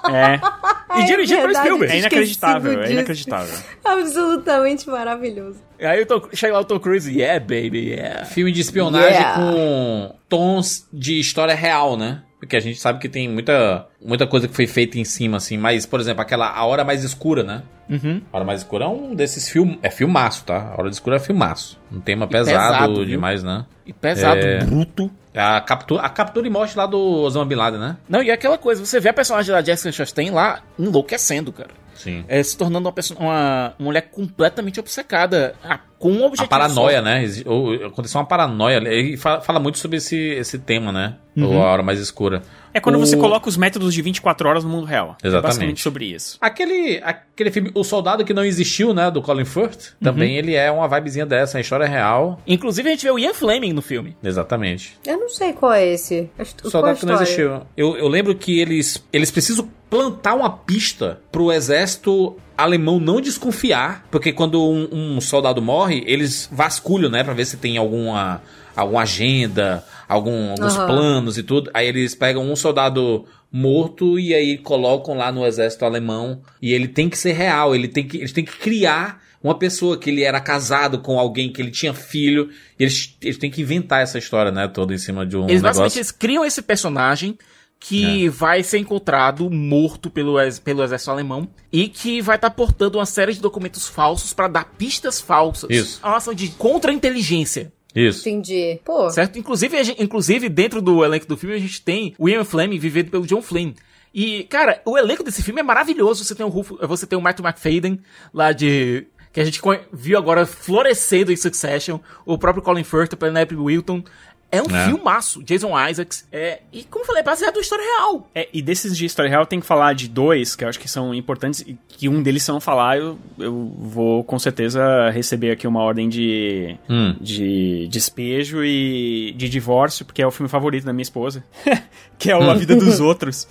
É, 0.89 1.01
E 1.01 1.05
dirigido 1.05 1.41
por 1.41 1.47
verdade. 1.47 1.67
Spielberg. 1.67 1.93
é 1.93 1.99
inacreditável, 1.99 2.81
é 2.81 2.91
inacreditável. 2.91 3.59
Absolutamente 3.83 4.89
maravilhoso. 4.89 5.59
Aí 5.79 6.01
o 6.01 6.05
Tom, 6.05 6.21
chega 6.33 6.53
lá 6.53 6.61
o 6.61 6.65
Tom 6.65 6.79
Cruise, 6.79 7.11
yeah, 7.13 7.39
baby, 7.39 7.89
yeah. 7.89 8.25
Filme 8.25 8.51
de 8.51 8.61
espionagem 8.61 9.09
Yeah. 9.11 9.37
com 9.41 10.15
tons 10.29 10.87
de 10.91 11.19
história 11.19 11.53
real, 11.53 11.97
né? 11.97 12.23
Porque 12.39 12.55
a 12.55 12.59
gente 12.59 12.79
sabe 12.79 12.99
que 12.99 13.09
tem 13.09 13.27
muita, 13.27 13.87
muita 13.99 14.27
coisa 14.27 14.47
que 14.47 14.53
foi 14.55 14.67
feita 14.67 14.99
em 14.99 15.03
cima, 15.03 15.37
assim. 15.37 15.57
Mas, 15.57 15.85
por 15.87 15.99
exemplo, 15.99 16.21
aquela 16.21 16.49
A 16.51 16.63
Hora 16.65 16.83
Mais 16.83 17.03
Escura, 17.03 17.43
né? 17.43 17.63
Uhum. 17.89 18.21
A 18.31 18.37
Hora 18.37 18.45
Mais 18.45 18.61
Escura 18.61 18.85
é 18.85 18.87
um 18.87 19.15
desses 19.15 19.49
filmes... 19.49 19.79
É 19.81 19.89
filmaço, 19.89 20.45
tá? 20.45 20.73
A 20.75 20.79
Hora 20.79 20.89
Escura 20.89 21.15
é 21.15 21.19
filmaço. 21.19 21.79
Um 21.91 21.99
tema 21.99 22.27
pesado, 22.27 22.73
pesado, 22.73 22.95
viu? 22.95 23.05
demais, 23.05 23.43
né? 23.43 23.65
E 23.85 23.91
pesado, 23.91 24.39
É. 24.39 24.59
bruto. 24.63 25.09
A 25.33 25.61
captura, 25.61 26.01
a 26.01 26.09
captura 26.09 26.47
e 26.47 26.49
morte 26.49 26.75
lá 26.77 26.85
do 26.87 26.99
Osama 26.99 27.45
Bin 27.45 27.55
Laden, 27.55 27.79
né? 27.79 27.97
Não, 28.09 28.23
e 28.23 28.29
é 28.29 28.33
aquela 28.33 28.57
coisa, 28.57 28.83
você 28.83 28.99
vê 28.99 29.09
a 29.09 29.13
personagem 29.13 29.51
da 29.51 29.61
Jessica 29.61 29.91
Chastain 29.91 30.31
lá 30.31 30.61
enlouquecendo, 30.79 31.51
cara. 31.51 31.69
Sim. 31.97 32.23
É, 32.27 32.41
se 32.41 32.55
tornando 32.57 32.87
uma, 32.87 32.93
pessoa, 32.93 33.19
uma, 33.19 33.73
uma 33.77 33.85
mulher 33.85 34.09
completamente 34.11 34.79
obcecada 34.79 35.55
a- 35.63 35.79
com 35.99 36.11
um 36.11 36.23
objetivo 36.25 36.45
A 36.45 36.47
paranoia, 36.47 36.97
só. 36.97 37.03
né? 37.03 37.25
Ou- 37.45 37.85
Aconteceu 37.87 38.21
uma 38.21 38.27
paranoia. 38.27 38.77
Ele 38.77 39.17
fala, 39.17 39.41
fala 39.41 39.59
muito 39.59 39.77
sobre 39.79 39.97
esse, 39.97 40.15
esse 40.15 40.59
tema, 40.59 40.91
né? 40.91 41.15
Uhum. 41.35 41.57
O 41.57 41.61
A 41.61 41.71
Hora 41.71 41.83
Mais 41.83 41.99
Escura. 41.99 42.41
É 42.77 42.79
quando 42.79 42.95
O- 42.95 42.99
você 42.99 43.17
coloca 43.17 43.49
os 43.49 43.57
métodos 43.57 43.93
de 43.93 44.01
24 44.01 44.47
horas 44.47 44.63
no 44.63 44.69
mundo 44.69 44.85
real. 44.85 45.17
É 45.23 45.27
Exatamente. 45.27 45.43
basicamente 45.47 45.81
sobre 45.81 46.05
isso. 46.05 46.37
Aquele, 46.39 47.01
aquele 47.03 47.49
filme 47.51 47.71
O 47.73 47.83
Soldado 47.83 48.23
Que 48.23 48.33
Não 48.33 48.43
Existiu, 48.45 48.93
né? 48.93 49.09
Do 49.09 49.21
Colin 49.21 49.45
Firth. 49.45 49.93
Também 50.01 50.33
Uhum. 50.33 50.37
ele 50.37 50.53
é 50.55 50.69
uma 50.71 50.87
vibezinha 50.87 51.25
dessa, 51.25 51.57
a 51.57 51.61
história 51.61 51.85
é 51.85 51.87
real. 51.87 52.39
Inclusive, 52.45 52.87
a 52.87 52.91
gente 52.91 53.03
vê 53.03 53.11
o 53.11 53.17
Ian 53.19 53.33
Fleming 53.33 53.73
no 53.73 53.81
filme. 53.81 54.15
Exatamente. 54.23 54.97
Eu 55.05 55.19
não 55.19 55.29
sei 55.29 55.53
qual 55.53 55.73
é 55.73 55.85
esse. 55.87 56.29
O 56.63 56.69
Soldado 56.69 56.97
Que 56.99 57.05
Não? 57.05 57.15
Existiu. 57.15 57.61
Eu, 57.75 57.97
eu 57.97 58.07
lembro 58.07 58.35
que 58.35 58.59
eles, 58.59 59.03
eles 59.11 59.31
precisam 59.31 59.67
plantar 59.89 60.35
uma 60.35 60.49
pista 60.49 61.19
pro 61.31 61.51
exército 61.51 62.35
alemão 62.57 62.99
não 62.99 63.21
desconfiar, 63.21 64.05
porque 64.11 64.31
quando 64.33 64.61
um, 64.61 65.15
um 65.15 65.21
soldado 65.21 65.61
morre, 65.61 66.03
eles 66.07 66.49
vasculham, 66.51 67.09
né, 67.09 67.23
Pra 67.23 67.33
ver 67.33 67.45
se 67.45 67.57
tem 67.57 67.77
alguma 67.77 68.41
alguma 68.75 69.01
agenda, 69.01 69.83
algum, 70.07 70.51
alguns 70.51 70.75
Aham. 70.75 70.87
planos 70.87 71.37
e 71.37 71.43
tudo. 71.43 71.69
Aí 71.73 71.87
eles 71.87 72.15
pegam 72.15 72.49
um 72.49 72.55
soldado 72.55 73.25
morto 73.51 74.19
e 74.19 74.33
aí 74.33 74.57
colocam 74.57 75.15
lá 75.15 75.31
no 75.31 75.45
exército 75.45 75.85
alemão 75.85 76.41
e 76.61 76.73
ele 76.73 76.87
tem 76.87 77.09
que 77.09 77.17
ser 77.17 77.33
real, 77.33 77.73
ele 77.75 77.87
tem 77.87 78.05
que 78.07 78.17
eles 78.17 78.31
têm 78.33 78.43
que 78.43 78.57
criar 78.57 79.21
uma 79.41 79.57
pessoa 79.57 79.97
que 79.97 80.09
ele 80.09 80.23
era 80.23 80.41
casado 80.41 80.99
com 80.99 81.17
alguém, 81.19 81.51
que 81.53 81.61
ele 81.61 81.71
tinha 81.71 81.93
filho, 81.93 82.49
e 82.77 82.83
eles, 82.83 83.15
eles 83.21 83.37
têm 83.37 83.49
que 83.51 83.61
inventar 83.61 84.01
essa 84.01 84.17
história, 84.17 84.51
né, 84.51 84.67
toda 84.67 84.93
em 84.93 84.97
cima 84.97 85.25
de 85.25 85.37
um 85.37 85.43
Eles 85.47 85.61
basicamente 85.61 85.91
negócio. 85.95 85.99
eles 85.99 86.11
criam 86.11 86.43
esse 86.43 86.61
personagem 86.61 87.37
que 87.79 88.25
É. 88.25 88.29
vai 88.29 88.63
ser 88.63 88.79
encontrado 88.79 89.49
morto 89.51 90.09
pelo, 90.09 90.39
ex- 90.41 90.57
pelo 90.59 90.83
exército 90.83 91.11
alemão 91.11 91.47
e 91.71 91.87
que 91.87 92.19
vai 92.19 92.35
estar 92.35 92.49
portando 92.49 92.97
uma 92.97 93.05
série 93.05 93.31
de 93.33 93.39
documentos 93.39 93.87
falsos 93.87 94.33
para 94.33 94.47
dar 94.47 94.73
pistas 94.75 95.21
falsas. 95.21 95.69
Isso. 95.69 95.99
É 96.03 96.07
uma 96.07 96.17
ação 96.17 96.33
de 96.33 96.47
contra-inteligência. 96.49 97.71
Isso. 97.99 98.27
Entendi. 98.27 98.79
Pô, 98.85 99.09
Certo? 99.09 99.39
Inclusive, 99.39 99.77
a 99.77 99.83
gente- 99.83 100.01
inclusive, 100.03 100.49
dentro 100.49 100.81
do 100.81 101.03
elenco 101.03 101.25
do 101.27 101.35
filme, 101.37 101.55
a 101.55 101.59
gente 101.59 101.81
tem 101.81 102.13
o 102.19 102.29
Ian 102.29 102.43
Fleming 102.43 102.77
vivido 102.77 103.09
pelo 103.09 103.25
John 103.25 103.41
Flynn. 103.41 103.73
E, 104.13 104.43
cara, 104.45 104.81
o 104.85 104.97
elenco 104.97 105.23
desse 105.23 105.43
filme 105.43 105.59
é 105.59 105.63
maravilhoso. 105.63 106.23
Você 106.23 106.33
tem 106.35 106.45
o 106.45 106.49
Rufo, 106.49 106.77
você 106.87 107.05
tem 107.05 107.17
o 107.17 107.21
Martin 107.21 107.43
McFadden, 107.43 107.99
lá 108.33 108.51
de. 108.51 109.07
Que 109.33 109.41
a 109.41 109.45
gente 109.45 109.61
viu 109.93 110.17
agora 110.17 110.47
florescendo 110.47 111.31
em 111.31 111.35
Succession. 111.35 111.99
O 112.25 112.37
próprio 112.39 112.63
Colin 112.63 112.83
Firth, 112.83 113.13
o 113.13 113.17
Penelope 113.17 113.55
Wilton. 113.55 114.03
É 114.49 114.61
um 114.61 114.65
É. 114.75 114.85
filmaço. 114.85 115.43
Jason 115.43 115.69
Isaacs. 115.89 116.25
É, 116.31 116.61
e, 116.71 116.83
como 116.85 117.03
eu 117.03 117.07
falei, 117.07 117.21
é 117.21 117.23
baseado 117.25 117.55
na 117.55 117.61
história 117.61 117.83
real. 117.83 118.29
É, 118.33 118.47
e 118.53 118.61
desses 118.61 118.95
de 118.97 119.05
história 119.05 119.29
real 119.29 119.45
tem 119.45 119.59
que 119.59 119.65
falar 119.65 119.93
de 119.93 120.07
dois, 120.07 120.55
que 120.55 120.63
eu 120.63 120.69
acho 120.69 120.79
que 120.79 120.87
são 120.87 121.13
importantes, 121.13 121.61
e 121.67 121.77
que 121.89 122.07
um 122.07 122.23
deles 122.23 122.43
se 122.43 122.51
não 122.51 122.61
falar, 122.61 122.97
eu, 122.97 123.17
eu 123.37 123.73
vou 123.77 124.23
com 124.23 124.39
certeza 124.39 125.09
receber 125.09 125.51
aqui 125.51 125.67
uma 125.67 125.81
ordem 125.81 126.07
de, 126.07 126.77
Hum. 126.89 127.15
de 127.19 127.87
despejo 127.89 128.63
e 128.63 129.33
de 129.35 129.49
divórcio, 129.49 130.05
porque 130.05 130.21
é 130.21 130.27
o 130.27 130.31
filme 130.31 130.49
favorito 130.49 130.85
da 130.85 130.93
minha 130.93 131.03
esposa, 131.03 131.43
que 132.17 132.31
é 132.31 132.35
o 132.37 132.49
A 132.49 132.53
Vida 132.53 132.75
dos 132.75 132.99
Outros. 133.01 133.47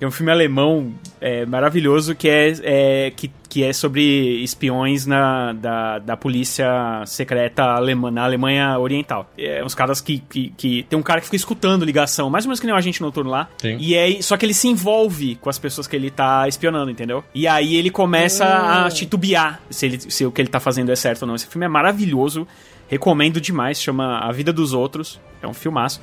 É 0.00 0.06
um 0.06 0.10
filme 0.10 0.30
alemão 0.30 0.92
é, 1.20 1.46
maravilhoso 1.46 2.14
que 2.14 2.28
é, 2.28 2.52
é- 2.62 3.10
que, 3.16 3.30
que 3.56 3.64
é 3.64 3.72
sobre 3.72 4.42
espiões 4.42 5.06
na, 5.06 5.54
da, 5.54 5.98
da 5.98 6.14
polícia 6.14 7.02
secreta 7.06 7.62
alemã, 7.62 8.10
na 8.10 8.22
Alemanha 8.22 8.78
Oriental. 8.78 9.30
É 9.38 9.64
uns 9.64 9.74
caras 9.74 9.98
que, 9.98 10.18
que, 10.18 10.52
que. 10.54 10.82
Tem 10.82 10.98
um 10.98 11.02
cara 11.02 11.20
que 11.20 11.26
fica 11.26 11.36
escutando 11.36 11.82
ligação, 11.82 12.28
mais 12.28 12.44
ou 12.44 12.50
menos 12.50 12.60
que 12.60 12.66
nem 12.66 12.74
o 12.74 12.76
agente 12.76 13.00
noturno 13.00 13.30
lá. 13.30 13.48
Sim. 13.56 13.78
E 13.80 13.94
é, 13.94 14.20
só 14.20 14.36
que 14.36 14.44
ele 14.44 14.52
se 14.52 14.68
envolve 14.68 15.36
com 15.36 15.48
as 15.48 15.58
pessoas 15.58 15.86
que 15.86 15.96
ele 15.96 16.10
tá 16.10 16.46
espionando, 16.46 16.90
entendeu? 16.90 17.24
E 17.34 17.48
aí 17.48 17.76
ele 17.76 17.88
começa 17.88 18.44
a 18.44 18.90
titubear 18.90 19.58
se, 19.70 19.86
ele, 19.86 20.00
se 20.00 20.26
o 20.26 20.30
que 20.30 20.42
ele 20.42 20.50
tá 20.50 20.60
fazendo 20.60 20.92
é 20.92 20.96
certo 20.96 21.22
ou 21.22 21.28
não. 21.28 21.34
Esse 21.34 21.46
filme 21.46 21.64
é 21.64 21.68
maravilhoso. 21.68 22.46
Recomendo 22.88 23.40
demais. 23.40 23.80
Chama 23.80 24.18
A 24.18 24.30
Vida 24.32 24.52
dos 24.52 24.74
Outros. 24.74 25.18
É 25.40 25.48
um 25.48 25.54
filmaço. 25.54 25.98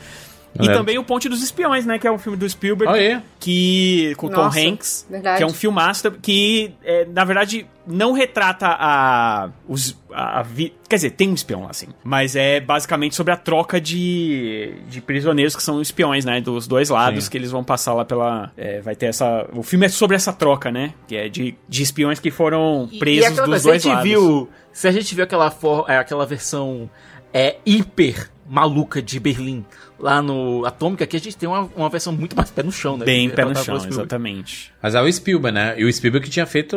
E 0.60 0.70
É. 0.70 0.74
também 0.74 1.00
o 1.00 1.04
Ponte 1.04 1.28
dos 1.28 1.42
Espiões, 1.42 1.84
né? 1.86 1.98
Que 1.98 2.08
é 2.08 2.12
um 2.12 2.18
filme 2.20 2.38
do 2.38 2.48
Spielberg. 2.48 2.94
Olha 2.94 3.18
aí. 3.18 3.24
Que. 3.40 4.14
Com 4.18 4.28
o 4.28 4.30
Tom 4.30 4.44
Nossa, 4.44 4.60
Hanks. 4.60 5.08
verdade. 5.10 5.38
Que 5.38 5.44
é 5.44 5.46
um 5.48 5.54
filmaço 5.54 6.12
que, 6.22 6.74
é, 6.84 7.06
na 7.06 7.24
verdade, 7.26 7.66
não 7.88 8.14
retrata 8.14 8.68
a. 8.68 9.50
Os, 9.68 9.98
a, 10.12 10.40
a 10.40 10.44
vi- 10.44 10.74
Quer 10.88 10.98
dizer, 10.98 11.10
tem 11.12 11.28
um 11.30 11.34
espião 11.34 11.64
lá, 11.64 11.72
assim. 11.72 11.88
Mas 12.04 12.36
é 12.36 12.60
basicamente 12.60 13.16
sobre 13.16 13.34
a 13.34 13.36
troca 13.38 13.82
de, 13.82 14.76
de 14.88 15.02
prisioneiros 15.02 15.56
que 15.56 15.64
são 15.64 15.82
espiões, 15.82 16.24
né? 16.24 16.40
Dos 16.40 16.68
dois 16.68 16.90
lados 16.90 17.24
Sim. 17.26 17.32
que 17.32 17.38
eles 17.38 17.50
vão 17.50 17.64
passar 17.64 17.94
lá 17.96 18.06
pela. 18.06 18.52
é, 18.56 18.80
vai 18.80 18.96
ter 18.96 19.08
essa. 19.08 19.48
O 19.54 19.64
filme 19.64 19.88
é 19.88 19.90
sobre 19.90 20.16
essa 20.16 20.32
troca, 20.32 20.72
né? 20.72 20.94
Que 21.08 21.16
é 21.16 21.30
de, 21.30 21.56
de 21.68 21.82
espiões 21.82 22.20
que 22.20 22.30
foram 22.30 22.88
E- 22.92 23.00
presos 23.00 23.24
e 23.24 23.26
aquela 23.26 23.48
dos 23.48 23.64
dois 23.64 23.82
se 23.82 23.90
a 23.90 23.96
gente 23.96 23.98
lados. 24.14 24.24
Viu, 24.30 24.50
se 24.72 24.88
a 24.88 24.92
gente 24.92 25.16
viu 25.16 25.24
aquela, 25.24 25.50
for, 25.50 25.86
é, 25.90 25.98
aquela 25.98 26.26
versão 26.28 26.88
é, 27.34 27.58
hiper 27.66 28.30
maluca 28.48 29.02
de 29.02 29.20
Berlim 29.20 29.66
lá 30.04 30.22
no 30.22 30.66
Atômica, 30.66 31.06
aqui 31.06 31.16
a 31.16 31.20
gente 31.20 31.38
tem 31.38 31.48
uma, 31.48 31.62
uma 31.76 31.90
versão 31.90 32.12
muito 32.12 32.36
mais 32.36 32.52
pé 32.52 32.62
no 32.62 32.74
chão, 32.74 32.98
né? 32.98 33.06
Bem 33.06 33.30
Que 33.30 33.36
pé 33.38 33.46
no 33.46 33.56
chão, 33.56 33.78
exatamente. 33.78 34.74
Mas 34.82 34.94
é 34.96 35.02
o 35.02 35.12
Spielberg, 35.12 35.56
né? 35.56 35.76
E 35.78 35.86
o 35.86 35.92
Spielberg 35.92 36.26
que 36.26 36.32
tinha 36.32 36.46
feito 36.46 36.76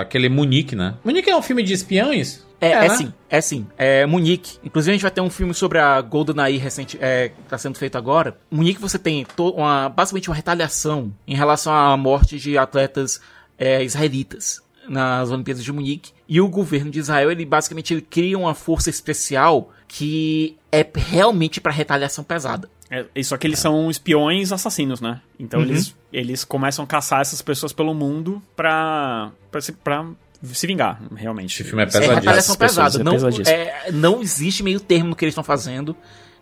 aquele 0.00 0.28
Munique, 0.28 0.74
né? 0.74 0.96
Munique 1.04 1.30
é 1.30 1.36
um 1.36 1.42
filme 1.42 1.62
de 1.62 1.72
espiões? 1.72 2.44
É, 2.60 2.72
é, 2.72 2.88
né? 2.88 2.96
sim, 2.96 3.12
é 3.30 3.40
sim. 3.40 3.66
É 3.78 4.06
Munique. 4.06 4.58
Inclusive 4.64 4.90
a 4.90 4.94
gente 4.94 5.02
vai 5.02 5.10
ter 5.12 5.20
um 5.20 5.30
filme 5.30 5.54
sobre 5.54 5.78
a 5.78 6.00
GoldenEye 6.00 6.56
recente, 6.58 6.98
é, 7.00 7.28
que 7.28 7.42
tá 7.48 7.56
sendo 7.56 7.78
feito 7.78 7.96
agora. 7.96 8.36
Munique 8.50 8.80
você 8.80 8.98
tem 8.98 9.24
uma, 9.38 9.88
basicamente 9.88 10.28
uma 10.28 10.34
retaliação 10.34 11.14
em 11.28 11.36
relação 11.36 11.72
à 11.72 11.96
morte 11.96 12.38
de 12.38 12.58
atletas 12.58 13.20
é, 13.56 13.84
israelitas 13.84 14.62
nas 14.88 15.30
Olimpíadas 15.30 15.62
de 15.62 15.72
Munique. 15.72 16.10
E 16.28 16.40
o 16.40 16.48
governo 16.48 16.90
de 16.90 16.98
Israel, 16.98 17.30
ele 17.30 17.44
basicamente 17.44 17.94
ele 17.94 18.02
cria 18.02 18.36
uma 18.36 18.54
força 18.54 18.90
especial 18.90 19.70
que 19.86 20.56
é 20.80 20.86
realmente 20.96 21.60
pra 21.60 21.72
retaliação 21.72 22.24
pesada. 22.24 22.68
É, 22.90 23.04
só 23.22 23.36
que 23.36 23.46
eles 23.46 23.58
são 23.58 23.90
espiões 23.90 24.52
assassinos, 24.52 25.00
né? 25.00 25.20
Então 25.38 25.60
Uhum. 25.60 25.66
eles, 25.66 25.94
eles 26.12 26.44
começam 26.44 26.84
a 26.84 26.88
caçar 26.88 27.20
essas 27.20 27.40
pessoas 27.42 27.72
pelo 27.72 27.94
mundo 27.94 28.42
pra, 28.54 29.30
pra, 29.50 29.60
se, 29.60 29.72
pra 29.72 30.06
se 30.42 30.66
vingar, 30.66 31.00
realmente. 31.16 31.54
Esse 31.54 31.64
filme 31.64 31.82
é 31.82 31.84
É 31.84 31.86
pesadíssimo. 31.86 32.14
retaliação 32.16 32.38
Essas 32.54 32.56
pessoas, 32.56 32.92
pesada. 32.96 33.00
é 33.00 33.04
Não, 33.04 33.52
é, 33.52 33.92
não 33.92 34.22
existe 34.22 34.62
meio 34.62 34.78
termo 34.80 35.10
no 35.10 35.16
que 35.16 35.24
eles 35.24 35.32
estão 35.32 35.44
fazendo. 35.44 35.96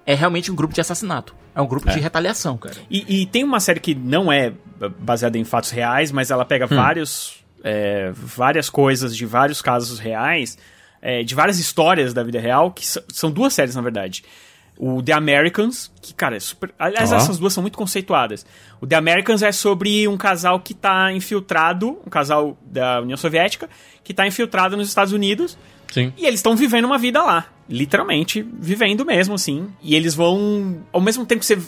É 0.05 0.15
realmente 0.15 0.51
um 0.51 0.55
grupo 0.57 0.75
de 0.75 0.81
assassinato. 0.81 1.33
É 1.55 1.61
um 1.61 1.67
grupo 1.67 1.89
de 1.89 2.01
retaliação, 2.01 2.57
cara. 2.59 2.75
E, 2.91 3.23
e 3.23 3.27
tem 3.27 3.45
uma 3.45 3.61
série 3.61 3.79
que 3.79 3.95
não 3.95 4.33
é 4.33 4.53
baseada 4.99 5.39
em 5.39 5.45
fatos 5.45 5.71
reais, 5.71 6.11
mas 6.11 6.31
ela 6.33 6.45
pega 6.45 6.67
vários, 6.67 7.37
é, 7.63 8.11
várias 8.13 8.69
coisas 8.69 9.17
de 9.17 9.25
vários 9.25 9.63
casos 9.63 10.01
reais, 10.01 10.59
é, 11.03 11.23
de 11.23 11.35
várias 11.35 11.59
histórias 11.59 12.15
da 12.15 12.23
vida 12.23 12.41
real, 12.41 12.71
que 12.71 12.87
são 12.87 13.31
duas 13.31 13.53
séries, 13.53 13.75
na 13.75 13.83
verdade. 13.83 14.23
O 14.79 15.03
The 15.03 15.13
Americans, 15.13 15.93
que, 16.01 16.15
cara, 16.15 16.37
é 16.37 16.41
super. 16.41 16.73
Aliás, 16.79 17.11
essas 17.17 17.39
duas 17.39 17.53
são 17.53 17.63
muito 17.63 17.77
conceituadas. 17.77 18.47
O 18.81 18.87
The 18.87 18.97
Americans 18.97 19.43
é 19.43 19.53
sobre 19.53 20.09
um 20.09 20.17
casal 20.17 20.59
que 20.61 20.73
tá 20.73 21.13
infiltrado, 21.13 21.99
um 22.07 22.11
casal 22.11 22.57
da 22.65 23.01
União 23.03 23.17
Soviética, 23.19 23.69
que 24.03 24.15
tá 24.15 24.27
infiltrado 24.27 24.77
nos 24.77 24.89
Estados 24.89 25.13
Unidos. 25.13 25.59
Sim. 25.93 26.13
E 26.17 26.25
eles 26.27 26.39
estão 26.41 26.57
vivendo 26.57 26.87
uma 26.87 26.97
vida 26.99 27.23
lá. 27.23 27.47
Literalmente, 27.69 28.43
vivendo 28.59 29.05
mesmo, 29.05 29.35
assim. 29.35 29.69
E 29.83 29.95
eles 29.95 30.15
vão, 30.15 30.83
ao 30.93 31.01
mesmo 31.01 31.27
tempo 31.27 31.41
que 31.41 31.47
você. 31.47 31.59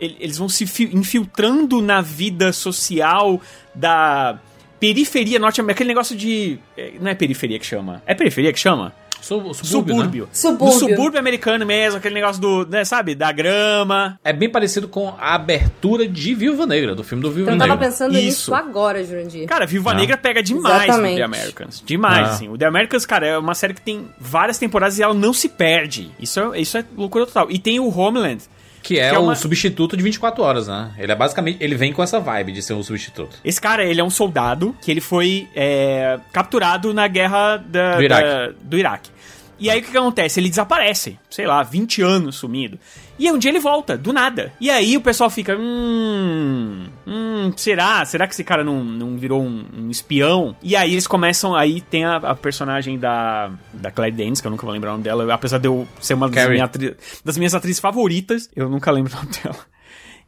ele- 0.00 0.16
Eles 0.18 0.38
vão 0.38 0.48
se 0.48 0.66
fi- 0.66 0.90
infiltrando 0.92 1.82
na 1.82 2.00
vida 2.00 2.52
social 2.52 3.40
da 3.74 4.38
periferia 4.80 5.38
norte-americana. 5.38 5.74
Aquele 5.76 5.88
negócio 5.88 6.16
de. 6.16 6.58
eh, 6.76 6.92
Não 7.00 7.10
é 7.10 7.14
periferia 7.14 7.58
que 7.58 7.66
chama. 7.66 8.02
É 8.06 8.14
periferia 8.14 8.52
que 8.52 8.58
chama? 8.58 8.92
Sub- 9.20 9.52
subúrbio, 9.52 9.96
né? 9.96 10.02
Subúrbio. 10.04 10.28
Subúrbio. 10.32 10.66
No 10.66 10.72
subúrbio 10.78 11.18
americano 11.18 11.66
mesmo, 11.66 11.98
aquele 11.98 12.14
negócio 12.14 12.40
do. 12.40 12.64
Né, 12.64 12.84
sabe? 12.84 13.16
Da 13.16 13.32
grama. 13.32 14.16
É 14.22 14.32
bem 14.32 14.48
parecido 14.48 14.86
com 14.86 15.08
a 15.18 15.34
abertura 15.34 16.06
de 16.06 16.34
Viúva 16.36 16.64
Negra, 16.66 16.94
do 16.94 17.02
filme 17.02 17.20
do 17.22 17.30
Viúva 17.32 17.50
Eu 17.50 17.56
Negra. 17.56 17.68
tava 17.76 17.80
pensando 17.84 18.12
Isso. 18.16 18.24
nisso 18.24 18.54
agora, 18.54 19.02
Jurandir. 19.04 19.46
Cara, 19.48 19.66
Viúva 19.66 19.90
Ah. 19.90 19.94
Negra 19.94 20.16
pega 20.16 20.40
demais 20.40 20.84
Exatamente. 20.84 21.10
no 21.12 21.16
The 21.18 21.22
Americans. 21.24 21.82
Demais, 21.84 22.28
Ah. 22.28 22.30
assim. 22.30 22.48
O 22.48 22.56
The 22.56 22.66
Americans, 22.66 23.04
cara, 23.04 23.26
é 23.26 23.36
uma 23.36 23.54
série 23.56 23.74
que 23.74 23.80
tem 23.82 24.06
várias 24.20 24.56
temporadas 24.56 24.98
e 25.00 25.02
ela 25.02 25.14
não 25.14 25.32
se 25.32 25.48
perde. 25.48 26.12
Isso 26.20 26.38
é, 26.38 26.60
isso 26.60 26.78
é 26.78 26.84
loucura 26.96 27.26
total. 27.26 27.50
E 27.50 27.58
tem 27.58 27.80
o 27.80 27.88
Homeland. 27.88 28.44
Que 28.82 28.98
é, 28.98 29.10
Que 29.10 29.16
é 29.16 29.18
o 29.18 29.22
uma- 29.24 29.34
substituto 29.34 29.96
de 29.96 30.02
24 30.02 30.42
horas, 30.42 30.68
né? 30.68 30.90
Ele 30.98 31.12
é 31.12 31.14
basicamente. 31.14 31.58
Ele 31.60 31.74
vem 31.74 31.92
com 31.92 32.02
essa 32.02 32.18
vibe 32.20 32.52
de 32.52 32.62
ser 32.62 32.74
um 32.74 32.82
substituto. 32.82 33.36
Esse 33.44 33.60
cara, 33.60 33.84
ele 33.84 34.00
é 34.00 34.04
um 34.04 34.10
soldado 34.10 34.74
que 34.80 34.90
ele 34.90 35.00
foi 35.00 35.48
é, 35.54 36.18
capturado 36.32 36.94
na 36.94 37.06
guerra 37.08 37.56
da- 37.58 37.96
Do 37.96 38.02
Iraque. 38.02 38.22
da- 38.28 38.50
do 38.62 38.78
Iraque. 38.78 39.10
E 39.58 39.68
aí 39.68 39.80
o 39.80 39.82
que, 39.82 39.90
que 39.90 39.96
acontece? 39.98 40.38
Ele 40.40 40.48
desaparece, 40.48 41.18
sei 41.28 41.46
lá, 41.46 41.62
20 41.62 42.00
anos 42.02 42.36
sumido. 42.36 42.78
E 43.18 43.26
aí 43.26 43.32
um 43.32 43.38
dia 43.38 43.50
ele 43.50 43.58
volta, 43.58 43.98
do 43.98 44.12
nada. 44.12 44.52
E 44.60 44.70
aí 44.70 44.96
o 44.96 45.00
pessoal 45.00 45.28
fica, 45.28 45.56
hum, 45.58 46.86
hum, 47.06 47.52
será? 47.56 48.04
Será 48.04 48.26
que 48.26 48.34
esse 48.34 48.44
cara 48.44 48.62
não, 48.62 48.84
não 48.84 49.16
virou 49.16 49.42
um, 49.42 49.64
um 49.76 49.90
espião? 49.90 50.54
E 50.62 50.76
aí 50.76 50.92
eles 50.92 51.06
começam, 51.06 51.54
aí 51.54 51.80
tem 51.80 52.04
a, 52.04 52.16
a 52.16 52.34
personagem 52.34 52.98
da, 52.98 53.50
da 53.72 53.90
Claire 53.90 54.14
Danes, 54.16 54.40
que 54.40 54.46
eu 54.46 54.50
nunca 54.50 54.64
vou 54.64 54.72
lembrar 54.72 54.90
o 54.90 54.92
nome 54.92 55.04
dela, 55.04 55.32
apesar 55.34 55.58
de 55.58 55.66
eu 55.66 55.86
ser 56.00 56.14
uma 56.14 56.28
das, 56.28 56.44
minha 56.52 56.64
atri- 56.64 56.96
das 57.24 57.36
minhas 57.36 57.54
atrizes 57.54 57.80
favoritas, 57.80 58.48
eu 58.54 58.68
nunca 58.68 58.90
lembro 58.90 59.12
o 59.12 59.16
nome 59.16 59.30
dela. 59.42 59.56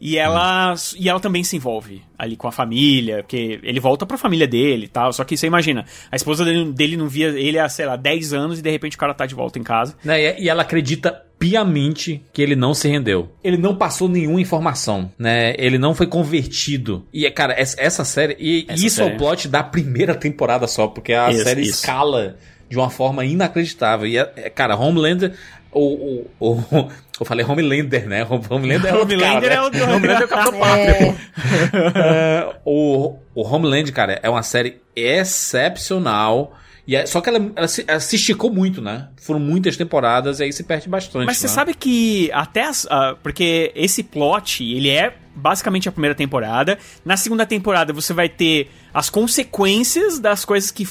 E 0.01 0.17
ela, 0.17 0.75
e 0.99 1.09
ela 1.11 1.21
também 1.21 1.45
se 1.45 1.57
envolve 1.57 2.03
ali 2.19 2.35
com 2.35 2.49
a 2.49 2.53
família, 2.53 3.19
porque 3.19 3.61
ele 3.63 3.79
volta 3.79 4.07
pra 4.07 4.17
família 4.17 4.47
dele 4.47 4.87
e 4.87 4.89
tal. 4.89 5.13
Só 5.13 5.25
que 5.25 5.37
você 5.37 5.47
imagina, 5.47 5.85
a 6.11 6.17
esposa 6.17 6.43
dele, 6.45 6.73
dele 6.73 6.97
não 6.97 7.07
via 7.07 7.29
ele 7.29 7.59
há, 7.59 7.69
sei 7.69 7.85
lá, 7.85 7.97
10 7.97 8.33
anos 8.33 8.59
e 8.59 8.63
de 8.63 8.71
repente 8.71 8.97
o 8.97 8.99
cara 8.99 9.13
tá 9.13 9.27
de 9.27 9.35
volta 9.35 9.59
em 9.59 9.63
casa. 9.63 9.95
Né? 10.03 10.41
E, 10.41 10.49
ela 10.49 10.63
acredita 10.63 11.23
piamente 11.39 12.23
que 12.33 12.41
ele 12.41 12.57
não 12.57 12.73
se 12.73 12.89
rendeu. 12.89 13.31
Ele 13.45 13.57
não 13.59 13.75
passou 13.77 14.09
nenhuma 14.09 14.41
informação, 14.41 15.11
né? 15.19 15.55
Ele 15.59 15.79
não 15.79 15.95
foi 15.95 16.07
convertido. 16.07 17.07
E, 17.13 17.31
cara, 17.31 17.55
essa, 17.55 17.81
essa 17.81 18.05
série... 18.05 18.37
E 18.39 18.67
Essa 18.69 18.87
isso 18.87 19.01
é 19.01 19.05
série. 19.05 19.17
o 19.17 19.19
plot 19.19 19.49
da 19.49 19.63
primeira 19.63 20.15
temporada 20.15 20.67
só, 20.67 20.87
porque 20.87 21.13
a 21.13 21.31
Isso, 21.31 21.45
série 21.45 21.63
isso. 21.63 21.71
escala 21.73 22.37
de 22.71 22.77
uma 22.79 22.89
forma 22.89 23.25
inacreditável. 23.25 24.07
E, 24.07 24.17
é- 24.17 24.33
é, 24.37 24.49
cara, 24.51 24.77
Homelander... 24.77 25.35
O, 25.73 26.27
o, 26.41 26.51
o, 26.51 26.91
eu 27.21 27.25
falei 27.25 27.47
Homelander, 27.47 28.09
né? 28.09 28.27
Homelander 28.51 28.93
é 28.93 28.97
outro 28.97 29.17
cara, 29.17 29.31
Homelander 29.37 29.51
né? 29.51 29.55
é 29.55 29.61
outro- 29.63 29.83
Homelander 29.85 30.21
é 30.23 30.25
o 30.25 30.29
Capitão 30.29 30.59
Pátria, 30.59 30.95
pô. 30.97 31.99
É, 32.01 32.57
o, 32.65 33.17
o 33.37 33.43
Homeland, 33.47 33.93
cara, 33.93 34.19
é 34.21 34.29
uma 34.29 34.43
série 34.43 34.81
excepcional. 34.97 36.57
E 36.87 36.97
é- 36.97 37.07
só 37.07 37.21
que 37.21 37.29
ela, 37.29 37.53
ela 37.55 37.69
se, 37.69 37.85
ela 37.87 38.01
se 38.01 38.17
esticou 38.17 38.53
muito, 38.53 38.83
né? 38.83 39.09
Foram 39.21 39.39
muitas 39.39 39.77
temporadas 39.77 40.41
e 40.41 40.45
aí 40.45 40.53
se 40.53 40.65
perde 40.65 40.89
bastante. 40.89 41.25
Mas 41.27 41.37
você 41.37 41.47
né? 41.47 41.53
sabe 41.53 41.75
que 41.75 42.31
até 42.33 42.65
as, 42.65 42.87
ah, 42.91 43.15
porque 43.23 43.71
esse 43.77 44.03
plot, 44.03 44.65
ele 44.65 44.89
é 44.91 45.15
basicamente 45.37 45.89
a 45.89 45.93
primeira 45.93 46.17
temporada. 46.17 46.79
Na 47.05 47.17
segunda 47.17 47.47
temporada 47.47 47.93
você 47.93 48.13
vai 48.13 48.29
ter 48.29 48.69
as 48.93 49.09
consequências 49.09 50.19
das 50.19 50.45
coisas 50.45 50.73
que 50.73 50.85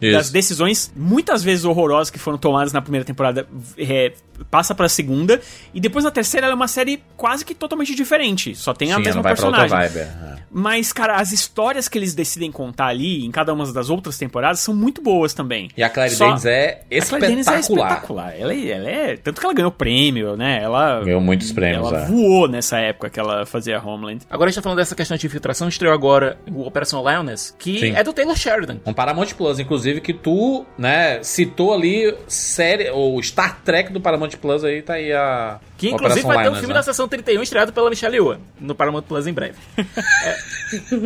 Isso. 0.00 0.12
das 0.12 0.30
decisões 0.30 0.90
muitas 0.96 1.42
vezes 1.42 1.64
horrorosas 1.64 2.10
que 2.10 2.18
foram 2.18 2.38
tomadas 2.38 2.72
na 2.72 2.80
primeira 2.80 3.04
temporada 3.04 3.46
é, 3.76 4.12
passa 4.50 4.74
pra 4.74 4.88
segunda 4.88 5.40
e 5.74 5.80
depois 5.80 6.04
na 6.04 6.10
terceira 6.10 6.46
ela 6.46 6.54
é 6.54 6.56
uma 6.56 6.68
série 6.68 7.02
quase 7.16 7.44
que 7.44 7.54
totalmente 7.54 7.94
diferente. 7.94 8.54
Só 8.54 8.72
tem 8.72 8.92
a 8.92 8.96
Sim, 8.96 9.02
mesma 9.02 9.20
ela 9.20 9.22
vai 9.22 9.34
pra 9.36 9.46
outra 9.46 9.60
personagem. 9.62 9.92
vibe. 9.98 10.08
é. 10.36 10.40
Mas, 10.52 10.92
cara, 10.92 11.16
as 11.16 11.30
histórias 11.32 11.88
que 11.88 11.96
eles 11.96 12.12
decidem 12.14 12.50
contar 12.50 12.86
ali, 12.86 13.24
em 13.24 13.30
cada 13.30 13.52
uma 13.52 13.70
das 13.72 13.88
outras 13.88 14.18
temporadas, 14.18 14.58
são 14.60 14.74
muito 14.74 15.00
boas 15.00 15.32
também. 15.32 15.68
E 15.76 15.82
a 15.82 15.88
Claire 15.88 16.12
Só- 16.14 16.26
Danes 16.28 16.44
é 16.44 16.82
A 16.90 17.02
Claire 17.06 17.26
Danes 17.28 17.46
espetacular. 17.46 17.56
é 17.56 17.60
espetacular. 17.92 18.34
Ela, 18.36 18.52
é- 18.54 18.68
ela 18.68 18.90
é. 18.90 19.16
Tanto 19.16 19.40
que 19.40 19.46
ela 19.46 19.54
ganhou 19.54 19.70
prêmio, 19.70 20.36
né? 20.36 20.60
Ela. 20.62 21.04
Ganhou 21.04 21.20
muitos 21.20 21.52
prêmios, 21.52 21.86
Ela 21.86 22.02
é. 22.02 22.06
voou 22.06 22.48
nessa 22.48 22.78
época 22.78 23.08
que 23.10 23.20
ela 23.20 23.46
fazia 23.46 23.80
Homeland. 23.80 24.22
Agora 24.28 24.48
a 24.48 24.50
gente 24.50 24.56
tá 24.56 24.62
falando 24.62 24.78
dessa 24.78 24.94
questão 24.96 25.16
de 25.16 25.24
infiltração, 25.26 25.68
estreou 25.68 25.94
agora 25.94 26.36
o 26.50 26.66
Operação 26.66 27.00
Lioness, 27.08 27.54
que 27.56 27.78
Sim. 27.78 27.92
é 27.94 28.02
do 28.02 28.12
Taylor 28.12 28.36
Sheridan. 28.36 28.78
Um 28.84 28.92
Paramount 28.92 29.28
Plus, 29.36 29.60
inclusive, 29.60 30.00
que 30.00 30.12
tu, 30.12 30.66
né, 30.76 31.22
citou 31.22 31.72
ali 31.72 32.12
série, 32.26 32.90
o 32.90 33.22
Star 33.22 33.60
Trek 33.64 33.92
do 33.92 34.00
Paramount 34.00 34.29
Plus 34.36 34.64
aí, 34.64 34.82
tá 34.82 34.94
aí 34.94 35.12
a. 35.12 35.58
Que 35.76 35.88
inclusive 35.90 36.20
Operação 36.20 36.34
vai 36.34 36.44
ter 36.44 36.50
um 36.50 36.54
filme 36.54 36.68
né? 36.68 36.74
da 36.74 36.82
Sessão 36.82 37.08
31 37.08 37.42
estreado 37.42 37.72
pela 37.72 37.88
Michelle 37.90 38.16
Yeoh 38.16 38.36
no 38.60 38.74
Paramount 38.74 39.02
Plus 39.02 39.26
em 39.26 39.32
breve. 39.32 39.56
É, 39.76 40.36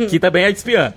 que 0.09 0.19
também 0.19 0.43
é 0.45 0.51
de 0.51 0.57
espiã. 0.57 0.93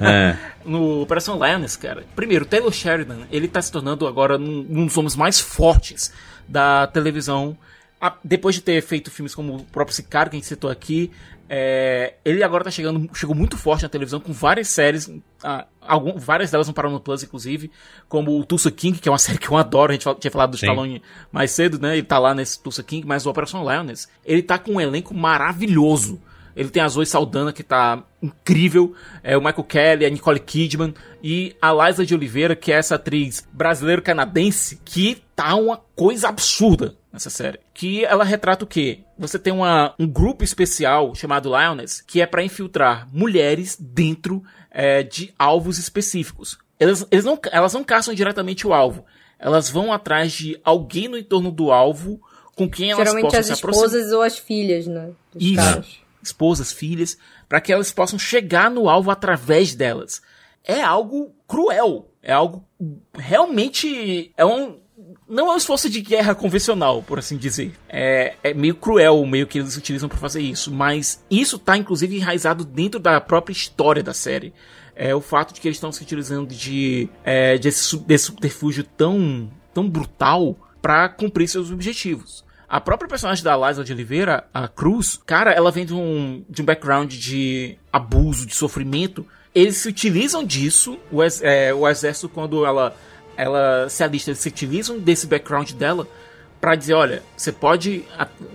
É. 0.00 0.36
No 0.62 1.00
Operação 1.00 1.36
Lioness, 1.42 1.74
cara. 1.74 2.04
Primeiro, 2.14 2.44
Taylor 2.44 2.70
Sheridan, 2.70 3.20
ele 3.32 3.48
tá 3.48 3.62
se 3.62 3.72
tornando 3.72 4.06
agora 4.06 4.36
um, 4.36 4.66
um 4.68 4.84
dos 4.86 4.96
homens 4.98 5.16
mais 5.16 5.40
fortes 5.40 6.12
da 6.46 6.86
televisão. 6.86 7.56
A- 7.98 8.14
depois 8.22 8.56
de 8.56 8.60
ter 8.60 8.82
feito 8.82 9.10
filmes 9.10 9.34
como 9.34 9.56
o 9.56 9.64
próprio 9.64 9.96
Sicário, 9.96 10.28
que 10.30 10.36
a 10.36 10.38
gente 10.38 10.46
citou 10.46 10.70
aqui, 10.70 11.10
é, 11.52 12.14
ele 12.24 12.44
agora 12.44 12.62
tá 12.62 12.70
chegando, 12.70 13.10
chegou 13.12 13.34
muito 13.34 13.56
forte 13.56 13.82
na 13.82 13.88
televisão 13.88 14.20
com 14.20 14.32
várias 14.32 14.68
séries, 14.68 15.10
ah, 15.42 15.66
algum, 15.80 16.16
várias 16.16 16.48
delas 16.48 16.68
no 16.68 16.72
Paramount 16.72 17.00
Plus, 17.00 17.24
inclusive, 17.24 17.72
como 18.08 18.38
o 18.38 18.44
Tulsa 18.44 18.70
King, 18.70 18.96
que 19.00 19.08
é 19.08 19.12
uma 19.12 19.18
série 19.18 19.36
que 19.38 19.48
eu 19.50 19.56
adoro, 19.56 19.90
a 19.90 19.94
gente 19.94 20.04
fala- 20.04 20.16
tinha 20.16 20.30
falado 20.30 20.52
do 20.52 20.56
Sim. 20.58 20.66
Stallone 20.66 21.02
mais 21.32 21.50
cedo, 21.50 21.80
né? 21.80 21.94
Ele 21.96 22.06
tá 22.06 22.20
lá 22.20 22.32
nesse 22.36 22.62
Tulsa 22.62 22.84
King, 22.84 23.04
mas 23.04 23.26
o 23.26 23.30
Operação 23.30 23.68
Lioness, 23.68 24.06
ele 24.24 24.44
tá 24.44 24.58
com 24.60 24.74
um 24.74 24.80
elenco 24.80 25.12
maravilhoso. 25.12 26.20
Ele 26.60 26.68
tem 26.68 26.82
a 26.82 26.88
Zoe 26.88 27.06
Saldana, 27.06 27.54
que 27.54 27.62
tá 27.62 28.04
incrível, 28.20 28.92
é, 29.22 29.34
o 29.34 29.40
Michael 29.40 29.64
Kelly, 29.64 30.04
a 30.04 30.10
Nicole 30.10 30.38
Kidman 30.38 30.92
e 31.22 31.56
a 31.58 31.72
Liza 31.72 32.04
de 32.04 32.14
Oliveira, 32.14 32.54
que 32.54 32.70
é 32.70 32.76
essa 32.76 32.96
atriz 32.96 33.48
brasileiro-canadense, 33.50 34.78
que 34.84 35.22
tá 35.34 35.54
uma 35.54 35.78
coisa 35.96 36.28
absurda 36.28 36.96
nessa 37.10 37.30
série. 37.30 37.60
Que 37.72 38.04
ela 38.04 38.24
retrata 38.24 38.66
o 38.66 38.68
quê? 38.68 39.00
Você 39.18 39.38
tem 39.38 39.54
uma, 39.54 39.94
um 39.98 40.06
grupo 40.06 40.44
especial 40.44 41.14
chamado 41.14 41.48
Lioness, 41.48 42.02
que 42.02 42.20
é 42.20 42.26
pra 42.26 42.44
infiltrar 42.44 43.08
mulheres 43.10 43.78
dentro 43.80 44.42
é, 44.70 45.02
de 45.02 45.32
alvos 45.38 45.78
específicos. 45.78 46.58
Elas, 46.78 47.06
eles 47.10 47.24
não, 47.24 47.38
elas 47.50 47.72
não 47.72 47.82
caçam 47.82 48.12
diretamente 48.12 48.66
o 48.66 48.74
alvo. 48.74 49.06
Elas 49.38 49.70
vão 49.70 49.94
atrás 49.94 50.30
de 50.30 50.60
alguém 50.62 51.08
no 51.08 51.16
entorno 51.16 51.50
do 51.50 51.72
alvo 51.72 52.20
com 52.54 52.68
quem 52.68 52.90
elas 52.90 52.98
Geralmente 52.98 53.24
possam 53.24 53.40
as 53.40 53.46
se 53.46 53.52
aproximar 53.54 53.86
esposas 53.86 54.12
ou 54.12 54.20
as 54.20 54.36
filhas, 54.36 54.86
né? 54.86 55.12
Isso. 55.34 55.54
caras. 55.54 56.09
Esposas, 56.22 56.72
filhas, 56.72 57.16
para 57.48 57.60
que 57.60 57.72
elas 57.72 57.92
possam 57.92 58.18
chegar 58.18 58.70
no 58.70 58.88
alvo 58.88 59.10
através 59.10 59.74
delas. 59.74 60.22
É 60.64 60.82
algo 60.82 61.34
cruel, 61.46 62.10
é 62.22 62.32
algo 62.32 62.64
realmente 63.14 64.32
é 64.36 64.44
um 64.44 64.78
não 65.28 65.48
é 65.48 65.54
um 65.54 65.56
esforço 65.56 65.88
de 65.88 66.00
guerra 66.00 66.34
convencional, 66.34 67.02
por 67.02 67.18
assim 67.18 67.36
dizer. 67.36 67.72
É, 67.88 68.34
é 68.42 68.52
meio 68.52 68.74
cruel 68.74 69.20
o 69.20 69.26
meio 69.26 69.46
que 69.46 69.58
eles 69.58 69.76
utilizam 69.76 70.08
para 70.08 70.18
fazer 70.18 70.40
isso, 70.40 70.72
mas 70.72 71.24
isso 71.30 71.58
tá 71.58 71.76
inclusive 71.76 72.16
enraizado 72.16 72.64
dentro 72.64 72.98
da 72.98 73.20
própria 73.20 73.52
história 73.52 74.02
da 74.02 74.12
série. 74.12 74.52
É 74.94 75.14
o 75.14 75.20
fato 75.20 75.54
de 75.54 75.60
que 75.60 75.68
eles 75.68 75.76
estão 75.76 75.92
se 75.92 76.02
utilizando 76.02 76.48
de 76.48 77.08
é, 77.24 77.56
desse, 77.56 77.96
desse 77.98 78.24
subterfúgio 78.24 78.84
tão 78.84 79.50
tão 79.72 79.88
brutal 79.88 80.56
para 80.82 81.08
cumprir 81.08 81.48
seus 81.48 81.70
objetivos. 81.70 82.44
A 82.70 82.80
própria 82.80 83.08
personagem 83.08 83.42
da 83.42 83.56
Liza 83.56 83.82
de 83.82 83.92
Oliveira, 83.92 84.44
a 84.54 84.68
Cruz, 84.68 85.18
cara, 85.26 85.50
ela 85.50 85.72
vem 85.72 85.84
de 85.84 85.92
um, 85.92 86.44
de 86.48 86.62
um 86.62 86.64
background 86.64 87.12
de 87.12 87.76
abuso, 87.92 88.46
de 88.46 88.54
sofrimento. 88.54 89.26
Eles 89.52 89.78
se 89.78 89.88
utilizam 89.88 90.44
disso, 90.44 90.96
o, 91.10 91.20
ex- 91.20 91.42
é, 91.42 91.74
o 91.74 91.88
exército, 91.88 92.28
quando 92.28 92.64
ela, 92.64 92.94
ela 93.36 93.88
se 93.88 94.04
alista, 94.04 94.30
eles 94.30 94.38
se 94.38 94.48
utilizam 94.48 95.00
desse 95.00 95.26
background 95.26 95.72
dela 95.72 96.06
pra 96.60 96.74
dizer, 96.74 96.94
olha, 96.94 97.22
você 97.36 97.50
pode 97.50 98.04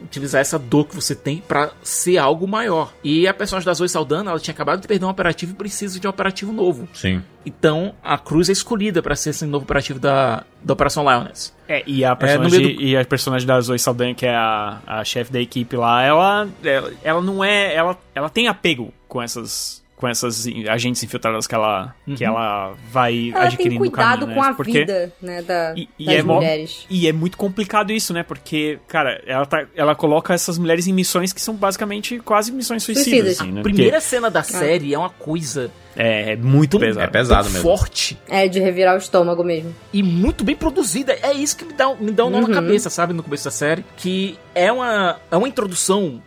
utilizar 0.03 0.40
essa 0.41 0.60
dor 0.60 0.86
que 0.86 0.95
você 0.95 1.15
tem 1.15 1.38
pra 1.48 1.72
ser 1.82 2.18
algo 2.19 2.48
maior. 2.48 2.94
E 3.03 3.27
a 3.27 3.34
personagem 3.34 3.65
da 3.65 3.73
Zoe 3.73 3.90
Saldana, 3.90 4.30
ela 4.32 4.40
tinha 4.40 4.53
acabado 4.53 4.82
de 4.82 4.88
perder 4.88 5.06
um 5.06 5.10
operativo 5.10 5.53
e 5.53 5.56
precisa 5.56 5.99
de 5.99 6.06
um 6.06 6.10
operativo 6.11 6.53
novo. 6.53 6.88
Sim. 6.94 7.23
Então, 7.45 7.94
a 8.03 8.18
Cruz 8.18 8.48
é 8.49 8.52
escolhida 8.52 9.02
pra 9.02 9.15
ser 9.15 9.32
esse 9.32 9.45
novo 9.45 9.64
operativo 9.65 9.99
da, 9.99 10.44
da 10.64 10.73
Operação 10.73 11.03
Lioness. 11.03 11.53
É, 11.68 11.84
e 11.88 12.06
a 12.06 12.11
no 12.11 12.18
personagem, 12.18 12.60
meio 12.60 12.76
do- 12.76 12.82
e 12.82 12.98
a 12.98 13.06
personagem 13.06 13.48
da 13.48 13.60
Zoe 13.60 13.80
Saldanha, 13.80 14.14
que 14.14 14.26
é 14.26 14.36
a, 14.36 14.80
a 14.86 15.03
chefe 15.03 15.32
da 15.32 15.40
equipe 15.41 15.76
lá, 15.76 16.03
ela, 16.03 16.48
ela, 16.64 16.94
ela 17.03 17.22
não 17.22 17.44
é. 17.44 17.73
Ela, 17.73 17.98
ela 18.14 18.30
tem 18.30 18.48
apego 18.48 18.94
com 19.07 19.22
essas. 19.22 19.84
Com 20.06 20.10
essas 20.10 20.45
agentes 20.69 21.02
infiltradas 21.03 21.48
que 21.48 21.56
ela, 21.56 21.95
que 22.15 22.23
ela 22.23 22.76
vai 22.91 23.30
Ela 23.32 23.40
tem 23.40 23.48
adquirindo 23.48 23.84
no 23.84 23.90
cuidado 23.91 24.19
caminho, 24.19 24.36
com 24.38 24.44
né? 24.44 24.49
a 24.49 24.53
Porque- 24.53 24.80
vida, 24.82 25.14
né, 25.19 25.41
da, 25.41 25.73
E, 25.76 25.90
e 25.98 26.06
das 26.06 26.15
é 26.15 26.22
mó- 26.22 26.36
mulheres. 26.36 26.86
e 26.88 27.07
é 27.07 27.11
muito 27.11 27.36
complicado 27.38 27.91
isso, 27.91 28.14
né? 28.14 28.22
Porque, 28.22 28.77
cara, 28.88 29.19
ela, 29.26 29.48
tá, 29.48 29.65
ela 29.76 29.95
coloca 29.95 30.32
essas 30.32 30.60
mulheres 30.60 30.86
em 30.88 30.94
missões 30.94 31.34
que 31.34 31.41
são 31.41 31.56
basicamente 31.56 32.19
quase 32.19 32.52
missões 32.52 32.84
suicidas, 32.84 33.07
Suicidas. 33.10 33.41
assim, 33.41 33.52
né? 33.52 33.61
A 33.61 33.64
primeira 33.64 33.94
Porque 33.98 34.07
cena 34.07 34.30
da 34.30 34.44
série 34.44 34.94
é 34.94 34.99
uma 34.99 35.10
coisa 35.10 35.72
é, 35.95 36.34
é 36.34 36.36
muito 36.36 36.77
pesado. 36.77 37.03
É 37.03 37.07
pesado 37.07 37.49
mesmo. 37.49 37.64
forte 37.64 38.15
É, 38.30 38.48
de 38.48 38.60
revirar 38.60 38.94
o 38.94 38.99
estômago 38.99 39.44
mesmo. 39.44 39.73
e 39.91 40.03
muito 40.03 40.44
bem 40.44 40.56
produzida. 40.56 41.18
É 41.23 41.34
isso 41.34 41.57
que 41.57 41.65
me 41.65 41.73
dá, 41.73 41.95
me 41.95 42.11
dá 42.11 42.26
um 42.26 42.30
nó 42.30 42.41
Uhum. 42.41 42.48
na 42.48 42.53
cabeça, 42.53 42.91
sabe? 42.91 43.11
No 43.14 43.23
começo 43.23 43.45
da 43.45 43.52
série. 43.52 43.84
Que 43.98 44.38
é 44.53 44.72
uma, 44.72 45.18
é 45.32 45.36
uma 45.36 45.48
introdução. 45.48 46.22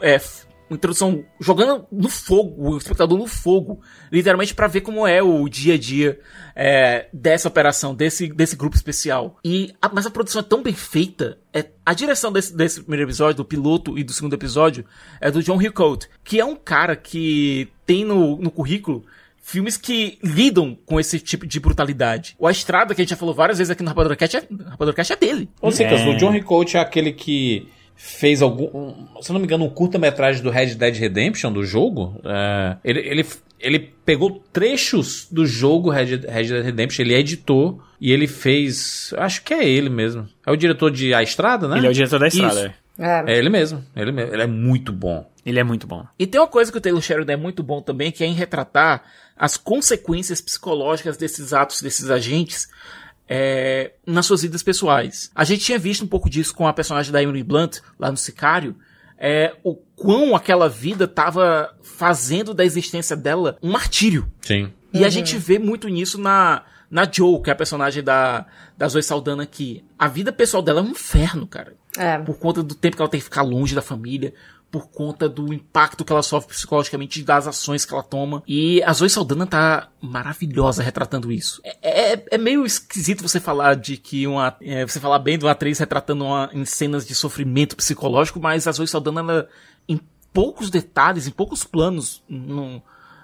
É, 0.00 0.20
uma 0.70 0.76
introdução 0.76 1.24
jogando 1.40 1.84
no 1.90 2.08
fogo, 2.08 2.70
o 2.70 2.76
espectador 2.78 3.18
no 3.18 3.26
fogo. 3.26 3.80
Literalmente 4.10 4.54
pra 4.54 4.66
ver 4.68 4.80
como 4.82 5.06
é 5.06 5.22
o 5.22 5.48
dia 5.48 5.74
a 5.74 5.78
dia 5.78 6.18
é, 6.54 7.08
dessa 7.12 7.48
operação, 7.48 7.94
desse, 7.94 8.28
desse 8.28 8.54
grupo 8.56 8.76
especial. 8.76 9.36
E 9.44 9.74
a- 9.82 9.90
mas 9.92 10.06
a 10.06 10.10
produção 10.10 10.40
é 10.40 10.44
tão 10.44 10.62
bem 10.62 10.72
feita. 10.72 11.38
É, 11.52 11.66
a 11.84 11.92
direção 11.92 12.32
desse, 12.32 12.56
desse 12.56 12.80
primeiro 12.82 13.04
episódio, 13.08 13.38
do 13.38 13.44
piloto 13.44 13.98
e 13.98 14.04
do 14.04 14.12
segundo 14.12 14.34
episódio, 14.34 14.84
é 15.20 15.30
do 15.30 15.42
John 15.42 15.60
Hillcoat, 15.60 16.08
que 16.24 16.38
é 16.38 16.44
um 16.44 16.54
cara 16.56 16.94
que 16.94 17.68
tem 17.84 18.04
no, 18.04 18.36
no 18.36 18.50
currículo 18.50 19.04
filmes 19.42 19.76
que 19.76 20.16
lidam 20.22 20.78
com 20.86 21.00
esse 21.00 21.18
tipo 21.18 21.44
de 21.44 21.58
brutalidade. 21.58 22.36
O 22.38 22.46
A 22.46 22.52
Estrada, 22.52 22.94
que 22.94 23.00
a 23.00 23.02
gente 23.02 23.10
já 23.10 23.16
falou 23.16 23.34
várias 23.34 23.58
vezes 23.58 23.70
aqui 23.70 23.82
no 23.82 23.88
Rapadura 23.88 24.14
Cast, 24.14 24.36
é, 24.36 24.42
Rapadura 24.68 24.94
Cast 24.94 25.12
é 25.12 25.16
dele. 25.16 25.48
Ou 25.60 25.72
seja, 25.72 25.96
É. 25.96 26.08
o 26.08 26.16
John 26.16 26.30
Ricote 26.30 26.76
é 26.76 26.80
aquele 26.80 27.10
que 27.12 27.66
fez 28.02 28.40
algum. 28.40 28.64
um- 28.74 29.22
se 29.22 29.30
eu 29.30 29.34
não 29.34 29.40
me 29.40 29.46
engano, 29.46 29.66
um 29.66 29.68
curta-metragem 29.68 30.42
do 30.42 30.48
Red 30.48 30.74
Dead 30.74 30.96
Redemption, 30.96 31.52
do 31.52 31.62
jogo. 31.64 32.18
É, 32.24 32.76
ele, 32.82 33.00
ele, 33.00 33.26
ele 33.60 33.78
pegou 34.06 34.42
trechos 34.50 35.28
do 35.30 35.44
jogo 35.44 35.90
Red, 35.90 36.16
Red 36.26 36.44
Dead 36.44 36.64
Redemption, 36.64 37.04
ele 37.04 37.14
editou 37.14 37.78
e 38.00 38.10
ele 38.10 38.26
fez. 38.26 39.12
Acho 39.18 39.42
que 39.42 39.52
é 39.52 39.68
ele 39.68 39.90
mesmo. 39.90 40.26
É 40.46 40.50
o 40.50 40.56
diretor 40.56 40.90
de 40.90 41.12
A 41.12 41.22
Estrada, 41.22 41.68
né? 41.68 41.76
Ele 41.76 41.88
é 41.88 41.90
o 41.90 41.94
diretor 41.94 42.18
da 42.18 42.28
estrada. 42.28 42.54
Isso. 42.54 42.66
é. 42.98 43.24
É. 43.28 43.34
É 43.34 43.38
ele 43.38 43.48
mesmo. 43.50 43.84
Ele, 43.94 44.12
mesmo. 44.12 44.32
ele 44.32 44.42
é 44.42 44.46
muito 44.46 44.92
bom. 44.92 45.30
Ele 45.44 45.58
é 45.58 45.64
muito 45.64 45.86
bom. 45.86 46.04
E 46.18 46.26
tem 46.26 46.40
uma 46.40 46.46
coisa 46.46 46.72
que 46.72 46.78
o 46.78 46.80
Taylor 46.80 47.00
Sheridan 47.02 47.32
é 47.34 47.36
muito 47.36 47.62
bom 47.62 47.80
também, 47.82 48.10
que 48.10 48.24
é 48.24 48.26
em 48.26 48.34
retratar 48.34 49.02
as 49.36 49.56
consequências 49.56 50.40
psicológicas 50.40 51.16
desses 51.16 51.52
atos, 51.54 51.80
desses 51.80 52.10
agentes, 52.10 52.68
é, 53.32 53.92
nas 54.04 54.26
suas 54.26 54.42
vidas 54.42 54.60
pessoais. 54.60 55.30
A 55.36 55.44
gente 55.44 55.64
tinha 55.64 55.78
visto 55.78 56.04
um 56.04 56.08
pouco 56.08 56.28
disso 56.28 56.52
com 56.52 56.66
a 56.66 56.72
personagem 56.72 57.12
da 57.12 57.22
Emily 57.22 57.44
Blunt, 57.44 57.78
lá 57.96 58.10
no 58.10 58.16
Sicário, 58.16 58.74
é, 59.16 59.54
o 59.62 59.76
quão 59.94 60.34
aquela 60.34 60.68
vida 60.68 61.06
tava 61.06 61.72
fazendo 61.80 62.52
da 62.52 62.64
existência 62.64 63.16
dela 63.16 63.56
um 63.62 63.70
martírio. 63.70 64.26
Sim. 64.40 64.72
E 64.92 65.04
a 65.04 65.08
gente 65.08 65.38
vê 65.38 65.60
muito 65.60 65.86
nisso 65.86 66.20
na, 66.20 66.64
na 66.90 67.08
Joe, 67.08 67.40
que 67.40 67.50
é 67.50 67.52
a 67.52 67.56
personagem 67.56 68.02
da, 68.02 68.46
da 68.76 68.88
Zoe 68.88 69.02
Saldana 69.02 69.44
aqui. 69.44 69.84
A 69.96 70.08
vida 70.08 70.32
pessoal 70.32 70.60
dela 70.60 70.80
é 70.80 70.82
um 70.82 70.88
inferno, 70.88 71.46
cara. 71.46 71.74
É. 71.96 72.18
Por 72.18 72.36
conta 72.36 72.64
do 72.64 72.74
tempo 72.74 72.96
que 72.96 73.02
ela 73.02 73.10
tem 73.10 73.20
que 73.20 73.24
ficar 73.24 73.42
longe 73.42 73.76
da 73.76 73.82
família, 73.82 74.34
por 74.70 74.88
conta 74.88 75.28
do 75.28 75.52
impacto 75.52 76.04
que 76.04 76.12
ela 76.12 76.22
sofre 76.22 76.54
psicologicamente 76.54 77.22
das 77.22 77.46
ações 77.46 77.84
que 77.84 77.92
ela 77.92 78.02
toma. 78.04 78.42
E 78.46 78.82
a 78.84 78.92
Zoe 78.92 79.10
Saldana 79.10 79.46
tá 79.46 79.88
maravilhosa 80.00 80.82
retratando 80.82 81.32
isso. 81.32 81.60
É, 81.64 82.12
é, 82.14 82.24
é 82.30 82.38
meio 82.38 82.64
esquisito 82.64 83.22
você 83.26 83.40
falar 83.40 83.74
de 83.74 83.96
que 83.96 84.26
uma. 84.26 84.56
é, 84.60 84.86
você 84.86 85.00
falar 85.00 85.18
bem 85.18 85.36
de 85.38 85.44
uma 85.44 85.50
atriz 85.52 85.78
retratando 85.78 86.24
uma, 86.24 86.48
em 86.52 86.64
cenas 86.64 87.04
de 87.06 87.14
sofrimento 87.14 87.74
psicológico, 87.76 88.38
mas 88.40 88.66
a 88.68 88.72
Zoe 88.72 88.86
Saldana, 88.86 89.20
ela, 89.20 89.48
em 89.88 90.00
poucos 90.32 90.70
detalhes, 90.70 91.26
em 91.26 91.32
poucos 91.32 91.64
planos, 91.64 92.22
num- 92.28 92.80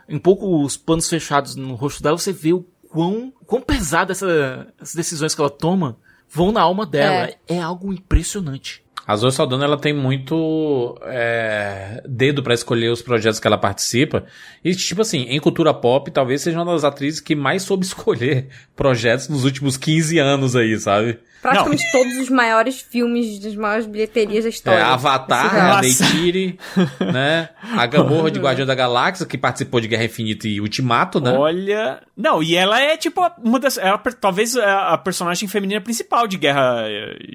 em 0.08 0.18
poucos 0.18 0.76
panos 0.76 1.08
fechados 1.08 1.54
no 1.56 1.74
rosto 1.74 2.02
dela, 2.02 2.18
você 2.18 2.32
vê 2.32 2.52
o 2.52 2.64
quão, 2.88 3.32
quão 3.46 3.60
pesado 3.60 4.10
essa, 4.12 4.66
essas 4.80 4.94
decisões 4.94 5.34
que 5.34 5.40
ela 5.40 5.50
toma 5.50 5.96
vão 6.28 6.50
na 6.50 6.60
alma 6.60 6.84
dela. 6.84 7.28
É, 7.48 7.60
algo 7.60 7.92
impressionante. 7.92 8.84
A 9.06 9.14
Zoe 9.14 9.30
Saldana, 9.30 9.64
ela 9.64 9.78
tem 9.78 9.92
muito 9.92 10.98
é, 11.02 12.02
dedo 12.08 12.42
pra 12.42 12.54
escolher 12.54 12.90
os 12.90 13.00
projetos 13.00 13.38
que 13.38 13.46
ela 13.46 13.56
participa. 13.56 14.24
E, 14.64 14.74
tipo 14.74 15.00
assim, 15.00 15.26
em 15.28 15.38
cultura 15.38 15.72
pop, 15.72 16.10
talvez 16.10 16.42
seja 16.42 16.58
uma 16.58 16.72
das 16.72 16.82
atrizes 16.82 17.20
que 17.20 17.36
mais 17.36 17.62
soube 17.62 17.84
escolher 17.86 18.48
projetos 18.74 19.28
nos 19.28 19.44
últimos 19.44 19.76
15 19.76 20.18
anos 20.18 20.56
aí, 20.56 20.76
sabe? 20.78 21.20
Praticamente 21.52 21.84
todos 21.92 22.16
os 22.18 22.28
maiores 22.30 22.80
filmes 22.80 23.38
das 23.38 23.54
maiores 23.54 23.86
bilheterias 23.86 24.44
da 24.44 24.48
É, 24.48 24.50
história. 24.50 24.86
Avatar, 24.86 25.50
Surreal. 25.50 25.76
a 25.76 25.80
Neytiri, 25.80 26.58
né? 27.12 27.48
A 27.76 27.86
Gamorra 27.86 28.30
de 28.30 28.38
Guardião 28.38 28.66
da 28.66 28.74
Galáxia, 28.74 29.26
que 29.26 29.36
participou 29.38 29.80
de 29.80 29.88
Guerra 29.88 30.04
Infinita 30.04 30.46
e 30.48 30.60
Ultimato, 30.60 31.20
né? 31.20 31.32
Olha. 31.32 32.00
Não, 32.16 32.42
e 32.42 32.54
ela 32.54 32.80
é 32.80 32.96
tipo 32.96 33.20
uma 33.42 33.58
das. 33.58 33.76
Ela, 33.78 33.98
talvez 33.98 34.56
a 34.56 34.96
personagem 34.98 35.48
feminina 35.48 35.80
principal 35.80 36.26
de 36.26 36.36
Guerra, 36.38 36.84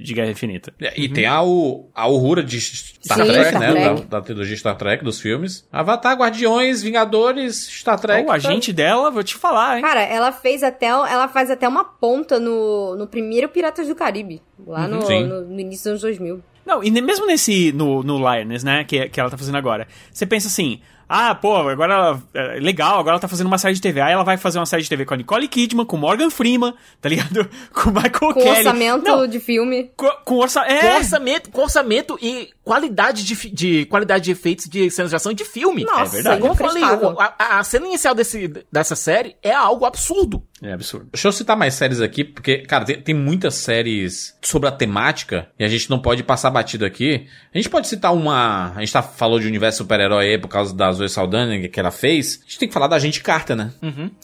de 0.02 0.14
Guerra 0.14 0.32
Infinita. 0.32 0.74
E 0.96 1.08
tem 1.10 1.26
a, 1.26 1.38
a 1.38 2.08
Uhura 2.08 2.44
de 2.44 2.60
Star 2.60 3.18
Sim, 3.20 3.26
Trek, 3.32 3.50
Star 3.50 3.60
né? 3.60 3.72
Trek. 3.72 4.02
Da, 4.08 4.18
da 4.20 4.22
trilogia 4.22 4.58
Star 4.58 4.76
Trek, 4.76 5.04
dos 5.04 5.20
filmes. 5.22 5.68
Avatar, 5.72 6.16
Guardiões, 6.18 6.82
Vingadores, 6.82 7.68
Star 7.68 8.00
Trek. 8.00 8.28
o 8.28 8.32
agente 8.32 8.74
dela, 8.74 9.12
vou 9.12 9.24
te 9.24 9.36
falar, 9.36 9.78
hein? 9.78 9.84
Cara, 9.84 10.02
ela 10.02 10.32
fez 10.32 10.64
até. 10.64 10.88
Ela 10.88 11.28
faz 11.28 11.50
até 11.52 11.68
uma 11.68 11.84
ponta 11.84 12.40
no, 12.40 12.96
no 12.96 13.08
primeiro 13.08 13.50
Piratas 13.50 13.88
do 13.88 13.96
Caribe. 14.02 14.42
Lá 14.66 14.88
no, 14.88 15.02
Sim. 15.04 15.26
no, 15.26 15.42
no 15.42 15.60
início 15.60 15.92
dos 15.92 16.04
anos 16.04 16.18
2000. 16.20 16.42
Não, 16.66 16.84
e 16.84 16.90
mesmo 16.90 17.26
nesse. 17.28 17.72
No, 17.72 18.02
no 18.02 18.18
Lioness, 18.18 18.64
né? 18.64 18.84
Que, 18.84 19.10
que 19.10 19.20
ela 19.20 19.30
tá 19.30 19.38
fazendo 19.38 19.58
agora. 19.58 19.88
Você 20.12 20.26
pensa 20.26 20.48
assim. 20.48 20.82
Ah, 21.14 21.36
pô, 21.36 21.58
agora 21.68 21.94
ela. 21.94 22.24
é, 22.34 22.60
legal, 22.60 22.94
agora 23.00 23.12
ela 23.16 23.20
tá 23.20 23.28
fazendo 23.28 23.48
uma 23.48 23.58
série 23.58 23.74
de 23.74 23.82
TV. 23.82 24.00
Aí 24.00 24.14
ela 24.14 24.24
vai 24.24 24.38
fazer 24.38 24.60
uma 24.60 24.66
série 24.66 24.82
de 24.82 24.88
TV 24.90 25.04
com 25.04 25.14
a 25.14 25.18
Nicole 25.18 25.48
Kidman, 25.48 25.86
com 25.86 25.98
Morgan 25.98 26.30
Freeman, 26.30 26.74
tá 27.02 27.10
ligado? 27.10 27.50
Com 27.74 27.90
o 27.90 27.94
Michael 27.94 28.12
Com 28.20 28.34
Kelly. 28.34 28.50
orçamento 28.50 29.04
Não, 29.06 29.28
de 29.28 29.40
filme. 29.40 29.92
com, 29.98 30.10
com 30.24 30.36
orça... 30.38 30.62
Com 30.64 30.72
É, 30.72 30.96
orçamento, 30.98 31.50
com 31.50 31.62
orçamento 31.62 32.18
e 32.22 32.50
qualidade 32.64 33.24
de, 33.26 33.50
de 33.50 33.86
qualidade 33.86 34.26
de 34.26 34.32
efeitos 34.32 34.68
de 34.68 34.90
cenas 34.90 35.10
de 35.10 35.16
ação 35.16 35.34
de 35.34 35.44
filme. 35.44 35.84
Nossa, 35.84 36.12
verdade. 36.14 36.40
Como 36.42 36.54
eu 36.54 36.56
falei, 36.56 36.84
a, 36.84 37.60
a 37.60 37.64
cena 37.64 37.88
inicial 37.88 38.14
desse, 38.16 38.48
dessa 38.72 38.96
série 38.96 39.36
é 39.44 39.52
algo 39.54 39.84
absurdo. 39.86 40.44
é 40.62 40.72
absurdo. 40.72 41.10
Deixa 41.12 41.28
eu 41.28 41.32
citar 41.32 41.58
mais 41.58 41.74
séries 41.74 42.00
aqui, 42.02 42.24
porque, 42.24 42.60
cara, 42.60 42.86
tem, 42.86 43.02
tem 43.02 43.16
muitas 43.16 43.56
séries 43.56 44.38
sobre 44.42 44.70
a 44.70 44.72
temática 44.72 45.50
e 45.60 45.64
a 45.64 45.68
gente 45.68 45.90
não 45.90 46.00
pode 46.00 46.24
passar 46.24 46.50
batido 46.52 46.86
aqui. 46.86 47.28
A 47.54 47.58
gente 47.58 47.70
pode 47.70 47.88
citar 47.88 48.14
uma. 48.14 48.72
A 48.76 48.80
gente 48.80 48.94
tá, 48.94 49.02
falou 49.02 49.40
de 49.40 49.48
universo 49.48 49.80
super-herói 49.80 50.30
aí 50.30 50.38
por 50.38 50.48
causa 50.48 50.74
da 50.76 50.92
Zoe 51.02 51.10
Saldana 51.10 51.68
que 51.68 51.80
ela 51.80 51.92
fez. 51.92 52.40
A 52.42 52.44
gente 52.46 52.60
tem 52.60 52.68
que 52.68 52.74
falar 52.74 52.88
da 52.88 52.96
Agente 52.96 53.22
Carter, 53.22 53.56
né? 53.56 53.72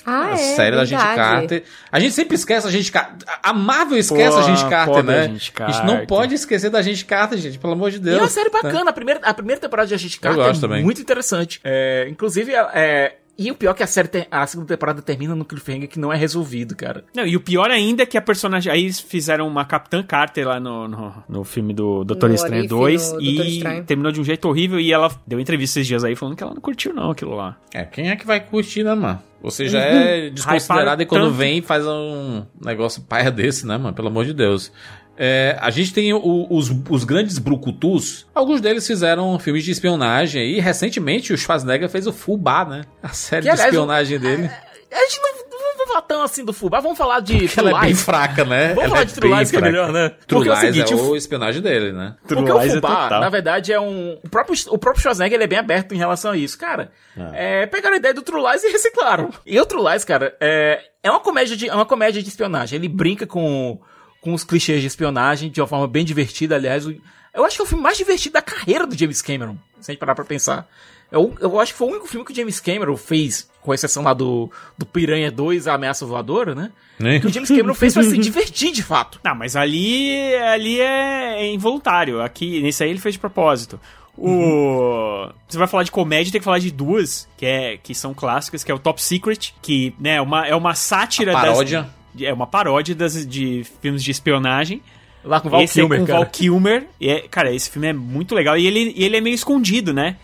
Ah, 0.05 0.27
a 0.27 0.33
é. 0.33 0.37
série 0.37 0.75
da 0.75 0.81
Agente 0.83 0.97
verdade. 1.03 1.17
Carter. 1.17 1.63
A 1.91 1.99
gente 1.99 2.13
sempre 2.13 2.35
esquece 2.35 2.65
a 2.65 2.69
Agente 2.69 2.91
Carter. 2.91 3.27
A 3.43 3.53
Marvel 3.53 3.97
esquece 3.97 4.31
Pô, 4.31 4.37
a 4.37 4.39
Agente 4.45 4.69
Carter, 4.69 5.03
né? 5.03 5.19
Agente 5.21 5.53
A 5.59 5.65
gente 5.71 5.79
não 5.81 5.87
Carter. 5.93 6.07
pode 6.07 6.35
esquecer 6.35 6.69
da 6.69 6.79
Agente 6.79 7.05
Carter, 7.05 7.37
gente, 7.37 7.59
pelo 7.59 7.73
amor 7.73 7.91
de 7.91 7.97
E 7.97 7.99
Deus. 7.99 8.17
é 8.17 8.21
uma 8.21 8.27
série 8.29 8.49
bacana. 8.49 8.89
A, 8.89 8.93
primeira, 8.93 9.19
a 9.23 9.33
primeira 9.33 9.59
temporada 9.61 9.87
de 9.87 9.93
Agente 9.93 10.19
Carter 10.19 10.43
gosto 10.43 10.57
é 10.59 10.67
também. 10.67 10.83
muito 10.83 11.01
interessante. 11.01 11.59
É, 11.63 12.07
inclusive, 12.09 12.53
é, 12.73 13.15
e 13.38 13.51
o 13.51 13.55
pior 13.55 13.72
é 13.72 13.73
que 13.76 13.84
a 13.84 13.88
série 13.88 14.09
a 14.31 14.47
segunda 14.47 14.68
temporada 14.69 15.01
termina 15.01 15.35
no 15.35 15.45
cliffhanger 15.45 15.88
que 15.88 15.99
não 15.99 16.11
é 16.11 16.18
resolvido, 16.18 16.76
cara. 16.76 17.03
Não, 17.15 17.26
e 17.26 17.35
o 17.35 17.39
pior 17.39 17.69
ainda 17.69 18.03
é 18.03 18.05
que 18.05 18.18
a 18.18 18.22
personagem. 18.22 18.72
Aí 18.72 18.84
eles 18.84 18.99
fizeram 18.99 19.47
uma 19.47 19.64
Capitã 19.64 20.01
Carter 20.01 20.47
lá 20.47 20.59
no, 20.59 20.88
no, 20.88 21.23
no 21.30 21.43
filme 21.43 21.73
do 21.73 22.03
Doutor 22.03 22.30
No 22.30 22.35
Estranho 22.35 22.64
Orif, 22.64 22.69
2 22.69 23.03
no 23.03 23.09
Doutor 23.11 23.23
e 23.23 23.57
Estranho. 23.57 23.84
terminou 23.84 24.11
de 24.11 24.22
um 24.22 24.23
jeito 24.23 24.47
horrível 24.47 24.80
e 24.80 24.91
ela 24.91 25.11
deu 25.26 25.39
entrevista 25.39 25.80
esses 25.80 25.88
dias 25.88 26.03
aí 26.03 26.15
falando 26.15 26.35
que 26.35 26.43
ela 26.43 26.53
não 26.53 26.61
curtiu, 26.61 26.93
não, 26.93 27.11
aquilo 27.11 27.35
lá. 27.35 27.57
É, 27.73 27.84
quem 27.84 28.09
é 28.09 28.15
que 28.15 28.26
vai 28.26 28.39
curtir, 28.39 28.84
né, 28.84 28.95
mano? 28.95 29.22
Você 29.41 29.68
já 29.68 29.80
é 29.80 30.30
desconsiderado 30.31 31.03
e 31.03 31.05
quando 31.05 31.26
tanto. 31.26 31.35
vem 31.35 31.61
faz 31.61 31.85
um 31.85 32.43
negócio 32.59 33.03
paia 33.03 33.30
desse, 33.30 33.68
né, 33.68 33.77
mano? 33.77 33.93
Pelo 33.93 34.07
amor 34.07 34.26
de 34.26 34.34
Deus. 34.34 34.72
É, 35.18 35.57
a 35.60 35.69
gente 35.72 35.94
tem 35.94 36.14
o- 36.14 36.48
os, 36.49 36.72
os 36.89 37.03
grandes 37.03 37.39
brucutus. 37.39 38.27
Alguns 38.35 38.61
deles 38.61 38.85
fizeram 38.85 39.38
filmes 39.39 39.64
de 39.64 39.72
espionagem 39.72 40.52
e 40.56 40.60
recentemente 40.60 41.34
o 41.34 41.38
Schwarzenegger 41.38 41.89
fez 41.89 42.06
o 42.07 42.14
Fubá, 42.14 42.64
né? 42.65 42.84
A 43.02 43.10
série 43.10 43.41
Que, 43.41 43.48
de 43.48 43.52
aliás, 43.52 43.69
espionagem 43.73 44.19
dele. 44.19 44.49
A 44.91 44.99
gente 45.02 45.19
não, 45.22 45.48
vai 45.77 45.88
falar 45.88 46.02
tão 46.03 46.22
assim 46.23 46.45
do 46.45 46.53
Fubá, 46.53 46.80
vamos 46.80 46.98
falar 46.98 47.19
de 47.19 47.38
Porque 47.48 47.60
ela 47.60 47.69
é 47.72 47.80
bem 47.81 47.89
Lies. 47.89 48.03
fraca, 48.03 48.44
né? 48.45 48.68
Vamos 48.69 48.84
Ela 48.84 48.89
falar 48.89 49.02
é 49.02 49.06
de 49.06 49.14
True 49.14 49.34
Lies, 49.35 49.52
que 49.52 49.57
é 49.57 49.61
melhor, 49.61 49.91
né? 49.91 50.10
True 50.10 50.19
Porque 50.27 50.49
é 50.49 50.52
o 50.52 50.56
Lies 50.56 50.60
seguinte, 50.76 50.94
é 50.94 50.95
o- 50.95 51.10
o 51.10 51.15
espionagem 51.18 51.61
dele, 51.61 51.91
né? 51.91 52.15
Porque 52.22 52.35
True 52.44 52.52
o 52.52 52.60
Lies 52.60 52.72
é 52.73 52.76
Fubá, 52.76 53.03
total. 53.03 53.22
na 53.22 53.30
verdade, 53.30 53.73
é 53.73 53.80
um. 53.80 54.18
O 54.23 54.30
próprio, 54.30 54.56
o 54.69 54.77
próprio 54.77 55.02
Schwarzenegger 55.02 55.35
ele 55.38 55.44
é 55.44 55.48
bem 55.48 55.60
aberto 55.60 55.94
em 55.94 55.98
relação 55.98 56.31
a 56.31 56.38
isso. 56.38 56.57
Cara, 56.57 56.91
é, 57.34 57.65
pegaram 57.65 57.95
a 57.95 57.98
ideia 57.99 58.14
do 58.14 58.22
True 58.22 58.41
Lies 58.49 58.64
e 58.64 58.69
reciclaram. 58.72 59.30
E 59.45 59.60
o 59.60 59.65
True 59.65 59.84
Lies, 59.91 60.03
cara, 60.06 60.35
é, 60.39 60.80
é, 61.03 61.10
uma, 61.11 61.19
comédia 61.19 61.56
de, 61.57 61.68
é 61.69 61.73
uma 61.73 61.85
comédia 61.85 62.22
de 62.22 62.30
espionagem. 62.30 62.77
Ele 62.77 62.88
brinca 62.88 63.26
com, 63.27 63.80
com 64.27 64.33
os 64.33 64.43
clichês 64.43 64.81
de 64.81 64.87
espionagem 64.87 65.49
de 65.49 65.61
uma 65.61 65.67
forma 65.67 65.87
bem 65.87 66.03
divertida. 66.03 66.55
Aliás, 66.55 66.85
eu 66.85 67.45
acho 67.45 67.55
que 67.55 67.61
é 67.61 67.63
o 67.63 67.67
filme 67.67 67.81
mais 67.81 67.97
divertido 67.97 68.33
da 68.33 68.41
carreira 68.41 68.85
do 68.85 68.93
James 68.93 69.21
Cameron, 69.21 69.55
se 69.79 69.89
a 69.89 69.93
gente 69.93 70.01
parar 70.01 70.15
pra 70.15 70.25
pensar. 70.25 70.67
Eu, 71.09 71.33
eu 71.39 71.57
acho 71.57 71.71
que 71.71 71.77
foi 71.77 71.87
o 71.87 71.91
único 71.91 72.07
filme 72.07 72.25
que 72.25 72.33
o 72.33 72.35
James 72.35 72.59
Cameron 72.59 72.97
fez, 72.97 73.49
com 73.61 73.73
exceção 73.73 74.03
lá 74.03 74.13
do, 74.13 74.51
do 74.77 74.85
Piranha 74.85 75.31
2, 75.31 75.65
A 75.69 75.75
Ameaça 75.75 76.05
Voadora, 76.05 76.53
né? 76.53 76.73
Né? 76.99 77.21
Que 77.21 77.27
o 77.27 77.29
James 77.31 77.47
Cameron 77.47 77.73
fez 77.73 77.93
pra 77.93 78.03
se 78.03 78.17
divertir 78.19 78.73
de 78.73 78.83
fato. 78.83 79.17
Não, 79.23 79.33
mas 79.33 79.55
ali, 79.55 80.35
ali 80.35 80.81
é 80.81 81.49
involuntário. 81.53 82.21
Aqui, 82.21 82.61
nesse 82.61 82.83
aí 82.83 82.89
ele 82.89 82.99
fez 82.99 83.13
de 83.13 83.19
propósito. 83.19 83.79
O. 84.17 84.27
Uhum. 84.27 85.31
Você 85.47 85.57
vai 85.57 85.67
falar 85.67 85.83
de 85.83 85.91
comédia, 85.91 86.33
tem 86.33 86.41
que 86.41 86.45
falar 86.45 86.59
de 86.59 86.71
duas, 86.71 87.29
que, 87.37 87.45
é, 87.45 87.77
que 87.77 87.95
são 87.95 88.13
clássicas, 88.13 88.61
que 88.61 88.71
é 88.71 88.75
o 88.75 88.79
Top 88.79 89.01
Secret, 89.01 89.53
que 89.61 89.95
né, 89.97 90.15
é, 90.15 90.21
uma, 90.21 90.45
é 90.45 90.55
uma 90.55 90.75
sátira 90.75 91.31
A 91.31 91.39
paródia. 91.39 91.83
das. 91.83 91.97
É 92.26 92.34
uma 92.34 92.48
paródia 92.48 92.94
das, 92.95 93.26
de 93.26 93.64
filmes 93.81 94.03
de 94.03 94.11
espionagem. 94.11 94.81
Lá 95.23 95.39
com 95.41 95.48
o 95.48 95.52
Val 95.52 95.61
esse 95.61 95.80
é 95.80 95.81
Kilmer, 95.84 95.98
com 95.99 96.03
o 96.03 96.07
cara. 96.07 96.19
Val 96.19 96.30
Kilmer. 96.30 96.88
E 97.02 97.10
é, 97.10 97.22
cara, 97.27 97.53
esse 97.53 97.69
filme 97.69 97.88
é 97.88 97.94
muito 97.94 98.34
legal. 98.34 98.57
E 98.57 98.65
ele, 98.65 98.94
e 98.95 99.03
ele 99.03 99.18
é 99.18 99.22
meio 99.22 99.34
escondido, 99.34 99.94
né? 99.94 100.15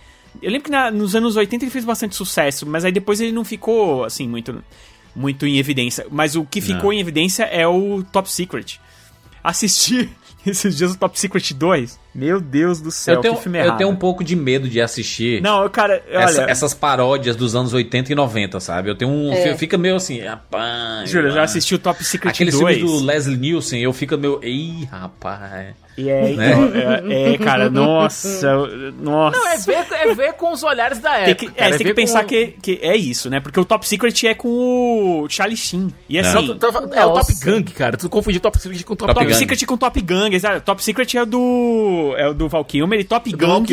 Eu 0.41 0.49
lembro 0.49 0.65
que 0.65 0.71
na- 0.71 0.89
nos 0.89 1.15
anos 1.15 1.35
80 1.35 1.65
ele 1.65 1.71
fez 1.71 1.85
bastante 1.85 2.15
sucesso, 2.15 2.65
mas 2.65 2.83
aí 2.85 2.91
depois 2.91 3.19
ele 3.21 3.31
não 3.31 3.43
ficou, 3.45 4.03
assim, 4.03 4.27
muito, 4.27 4.63
muito 5.15 5.45
em 5.45 5.57
evidência. 5.57 6.05
Mas 6.09 6.35
o 6.35 6.43
que 6.45 6.59
ficou 6.61 6.91
em 6.93 6.99
evidência 6.99 7.43
é 7.43 7.67
o 7.67 8.03
Top 8.11 8.29
Secret. 8.31 8.79
Assisti 9.43 10.09
esses 10.45 10.75
dias 10.77 10.93
o 10.93 10.97
Top 10.97 11.19
Secret 11.19 11.53
2. 11.53 11.99
Meu 12.15 12.39
Deus 12.39 12.79
do 12.79 12.91
céu, 12.91 13.15
Eu 13.15 13.21
tenho, 13.21 13.35
que 13.35 13.41
filme 13.43 13.57
eu 13.59 13.63
errado. 13.65 13.77
tenho 13.77 13.89
um 13.89 13.95
pouco 13.95 14.23
de 14.23 14.35
medo 14.35 14.69
de 14.69 14.79
assistir 14.79 15.41
Não, 15.41 15.67
cara, 15.69 16.01
olha... 16.09 16.19
essa- 16.23 16.43
essas 16.43 16.73
paródias 16.73 17.35
dos 17.35 17.55
anos 17.55 17.73
80 17.73 18.11
e 18.11 18.15
90, 18.15 18.59
sabe? 18.59 18.89
Eu 18.89 18.95
tenho 18.95 19.09
um. 19.11 19.33
É. 19.33 19.55
Fica 19.57 19.77
meio 19.77 19.95
assim, 19.95 20.19
rapaz. 20.21 21.09
Juro, 21.09 21.27
eu 21.27 21.31
já 21.31 21.43
assisti 21.43 21.73
o 21.75 21.79
Top 21.79 22.03
Secret 22.03 22.29
Aqueles 22.31 22.57
2. 22.59 22.77
filmes 22.77 22.91
do 22.99 23.05
Leslie 23.05 23.37
Nielsen, 23.37 23.81
eu 23.81 23.93
fico 23.93 24.17
meio. 24.17 24.39
Ih, 24.43 24.85
rapaz. 24.91 25.75
E 25.95 26.09
é, 26.09 26.33
né? 26.33 26.51
então, 26.53 27.11
é, 27.11 27.33
é, 27.33 27.37
cara, 27.37 27.69
nossa, 27.69 28.51
nossa. 28.99 29.37
Não, 29.37 29.47
é 29.47 29.57
ver, 29.59 29.85
é 29.91 30.15
ver 30.15 30.33
com 30.33 30.51
os 30.51 30.63
olhares 30.63 30.97
da 30.97 31.11
Tem 31.11 31.21
época. 31.29 31.35
que, 31.35 31.45
é, 31.45 31.49
cara, 31.51 31.71
você 31.71 31.77
tem 31.77 31.87
que 31.87 31.93
pensar 31.93 32.21
com- 32.23 32.29
que, 32.29 32.47
que 32.61 32.79
é 32.81 32.95
isso, 32.97 33.29
né? 33.29 33.39
Porque 33.39 33.59
o 33.59 33.63
Top 33.65 33.87
Secret 33.87 34.23
é 34.27 34.33
com 34.33 34.47
o 35.21 35.29
Charlie 35.29 35.55
Sheen. 35.55 35.93
E 36.09 36.17
assim, 36.17 36.33
Não, 36.33 36.57
tu- 36.57 36.71
tu- 36.71 36.93
é 36.95 37.05
o 37.05 37.13
Top. 37.13 37.33
Gun, 37.45 37.63
cara. 37.75 37.95
Tu 37.95 38.09
confundiu 38.09 38.41
Top 38.41 38.59
Secret 38.59 38.83
com 38.83 38.95
Top, 38.95 39.13
Top 39.13 39.23
Top. 39.23 39.37
Secret 39.37 39.65
com 39.67 39.77
Top 39.77 40.01
Gun, 40.01 40.27
exato. 40.31 40.61
Top 40.61 40.83
Secret 40.83 41.15
é 41.15 41.21
o 41.21 41.25
do. 42.11 42.17
É 42.17 42.27
o 42.29 42.33
do 42.33 42.47
Val 42.49 42.63
Kilmer 42.65 42.99
e 42.99 43.03
Top 43.03 43.31
Gun. 43.31 43.63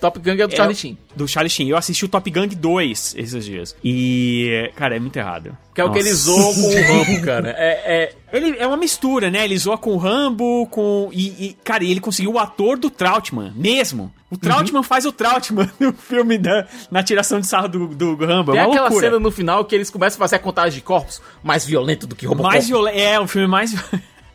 Top 0.00 0.18
Gun 0.18 0.30
é 0.32 0.36
do 0.46 0.52
é 0.52 0.56
Charlie 0.56 0.74
o- 0.74 0.78
Sheen. 0.78 0.98
Do 1.14 1.26
Charlie 1.28 1.50
Sheen. 1.50 1.68
Eu 1.68 1.76
assisti 1.76 2.04
o 2.04 2.08
Top 2.08 2.30
Gun 2.30 2.46
2 2.46 3.14
esses 3.18 3.44
dias. 3.44 3.76
E. 3.84 4.70
Cara, 4.76 4.96
é 4.96 5.00
muito 5.00 5.16
errado. 5.16 5.56
Que 5.74 5.80
é 5.80 5.84
o 5.84 5.92
que 5.92 5.98
ele 5.98 6.10
Nossa. 6.10 6.22
zoou 6.22 6.54
com 6.54 6.60
o 6.60 6.82
Rambo, 6.82 7.22
cara. 7.22 7.54
É, 7.56 8.12
é, 8.32 8.36
Ele 8.36 8.56
é 8.58 8.66
uma 8.66 8.76
mistura, 8.76 9.30
né? 9.30 9.44
Ele 9.44 9.56
zoa 9.58 9.78
com 9.78 9.92
o 9.92 9.96
Rambo, 9.96 10.66
com. 10.66 11.08
E, 11.12 11.46
e, 11.46 11.56
cara, 11.64 11.84
ele 11.84 12.00
conseguiu 12.00 12.32
o 12.32 12.38
ator 12.38 12.78
do 12.78 12.90
Trautmann, 12.90 13.52
mesmo. 13.56 14.12
O 14.30 14.36
Trautmann 14.36 14.82
faz 14.84 15.04
o 15.04 15.10
Trautmann 15.12 15.68
no 15.80 15.92
filme 15.92 16.38
da, 16.38 16.66
na 16.90 17.02
tiração 17.02 17.40
de 17.40 17.46
sarro 17.46 17.68
do, 17.68 17.86
do 17.88 18.14
Rambo. 18.14 18.52
É 18.52 18.54
tem 18.54 18.62
uma 18.64 18.70
aquela 18.70 18.80
loucura. 18.88 19.06
cena 19.08 19.18
no 19.20 19.30
final 19.32 19.64
que 19.64 19.74
eles 19.74 19.90
começam 19.90 20.16
a 20.16 20.20
fazer 20.20 20.36
a 20.36 20.38
contagem 20.38 20.78
de 20.78 20.84
corpos 20.84 21.20
mais 21.42 21.64
violento 21.64 22.06
do 22.06 22.14
que 22.14 22.26
Robocop. 22.26 22.52
Mais 22.52 22.68
violento. 22.68 22.96
É, 22.98 23.20
um 23.20 23.26
filme 23.26 23.48
mais. 23.48 23.74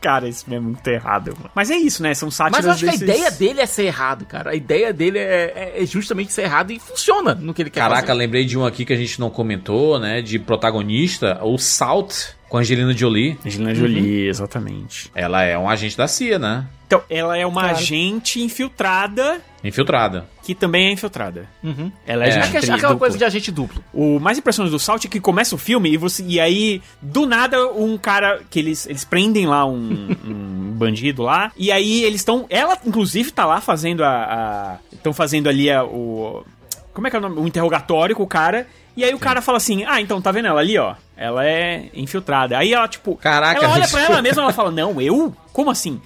Cara, 0.05 0.27
esse 0.29 0.43
filme 0.45 0.57
é 0.57 0.59
muito 0.59 0.87
errado, 0.87 1.33
mano. 1.35 1.49
Mas 1.55 1.71
é 1.71 1.77
isso, 1.77 2.03
né? 2.03 2.13
São 2.13 2.29
sátiras 2.29 2.63
Mas 2.63 2.65
eu 2.65 2.71
acho 2.73 2.83
que 2.83 2.89
a 3.03 3.07
desses- 3.07 3.17
ideia 3.17 3.31
dele 3.31 3.61
é 3.61 3.65
ser 3.65 3.85
errado, 3.85 4.23
cara. 4.25 4.51
A 4.51 4.55
ideia 4.55 4.93
dele 4.93 5.17
é, 5.17 5.73
é- 5.77 5.81
é 5.81 5.85
justamente 5.87 6.31
ser 6.31 6.43
errado 6.43 6.69
e 6.71 6.77
funciona 6.77 7.33
no 7.33 7.55
que 7.55 7.63
ele 7.63 7.71
quer 7.71 7.79
Caraca, 7.79 8.01
fazer. 8.07 8.13
lembrei 8.13 8.45
de 8.45 8.55
um 8.55 8.63
aqui 8.63 8.85
que 8.85 8.93
a 8.93 8.95
gente 8.95 9.19
não 9.19 9.31
comentou, 9.31 9.97
né? 9.99 10.21
De 10.21 10.37
protagonista, 10.37 11.39
o 11.43 11.57
Salt, 11.57 12.13
com 12.55 12.59
a 12.59 12.61
Angelina 12.61 12.93
Jolie. 12.93 13.37
Angelina 13.45 13.75
Jolie, 13.75 14.27
exatamente. 14.29 15.11
Ela 15.13 15.43
é 15.43 15.57
um 15.57 15.69
agente 15.69 15.97
da 15.97 16.07
CIA, 16.07 16.39
né? 16.39 16.65
Então, 16.87 17.01
ela 17.09 17.37
é 17.37 17.45
uma 17.45 17.61
Claro. 17.63 17.77
agente 17.77 18.39
infiltrada 18.41 19.41
Infiltrada. 19.61 20.25
que 20.41 20.55
também 20.55 20.87
é 20.87 20.91
infiltrada. 20.91 21.49
Uhum. 21.61 21.91
Ela 22.07 22.23
é, 22.23 22.27
É. 22.27 22.31
agente 22.31 22.45
É 22.45 22.49
que 22.51 22.55
é 22.57 22.59
aquela 22.59 22.77
dupla. 22.93 22.97
coisa 22.99 23.17
de 23.17 23.25
agente 23.25 23.51
duplo. 23.51 23.83
O 23.93 24.19
mais 24.21 24.37
impressionante 24.37 24.71
do 24.71 24.79
Salt 24.79 25.03
é 25.03 25.07
que 25.09 25.19
começa 25.19 25.53
o 25.53 25.57
filme 25.57 25.91
e, 25.91 25.97
você, 25.97 26.23
e 26.25 26.39
aí, 26.39 26.81
do 27.01 27.25
nada, 27.25 27.67
um 27.73 27.97
cara 27.97 28.41
que 28.49 28.59
eles, 28.59 28.85
eles 28.87 29.03
prendem 29.03 29.45
lá 29.47 29.65
um, 29.65 30.15
um 30.25 30.71
bandido 30.77 31.23
lá. 31.23 31.51
E 31.57 31.71
aí 31.73 32.03
eles 32.05 32.21
estão. 32.21 32.45
Ela, 32.49 32.77
inclusive, 32.85 33.31
tá 33.31 33.45
lá 33.45 33.59
fazendo 33.59 34.01
a. 34.03 34.77
Estão 34.93 35.11
fazendo 35.11 35.49
ali 35.49 35.69
a- 35.69 35.83
o. 35.83 36.45
Como 36.93 37.05
é 37.07 37.09
que 37.09 37.15
é 37.17 37.19
o 37.19 37.21
nome? 37.21 37.37
O 37.41 37.47
interrogatório 37.47 38.15
com 38.15 38.23
o 38.23 38.27
cara. 38.27 38.65
E 38.95 39.03
aí 39.03 39.13
o 39.13 39.19
cara 39.19 39.41
fala 39.41 39.57
assim: 39.57 39.83
Ah, 39.85 39.99
então 39.99 40.21
tá 40.21 40.31
vendo 40.31 40.47
ela 40.47 40.61
ali, 40.61 40.77
ó? 40.77 40.95
Ela 41.17 41.45
é 41.45 41.89
infiltrada. 41.93 42.57
Aí 42.57 42.73
ela, 42.73 42.87
tipo. 42.87 43.15
Caraca, 43.15 43.63
ela 43.63 43.73
olha 43.73 43.87
pra 43.89 44.01
ela 44.03 44.21
mesma 44.21 44.43
ela 44.43 44.53
fala: 44.53 44.71
Não, 44.71 44.99
eu? 45.01 45.33
Como 45.53 45.69
assim? 45.69 46.01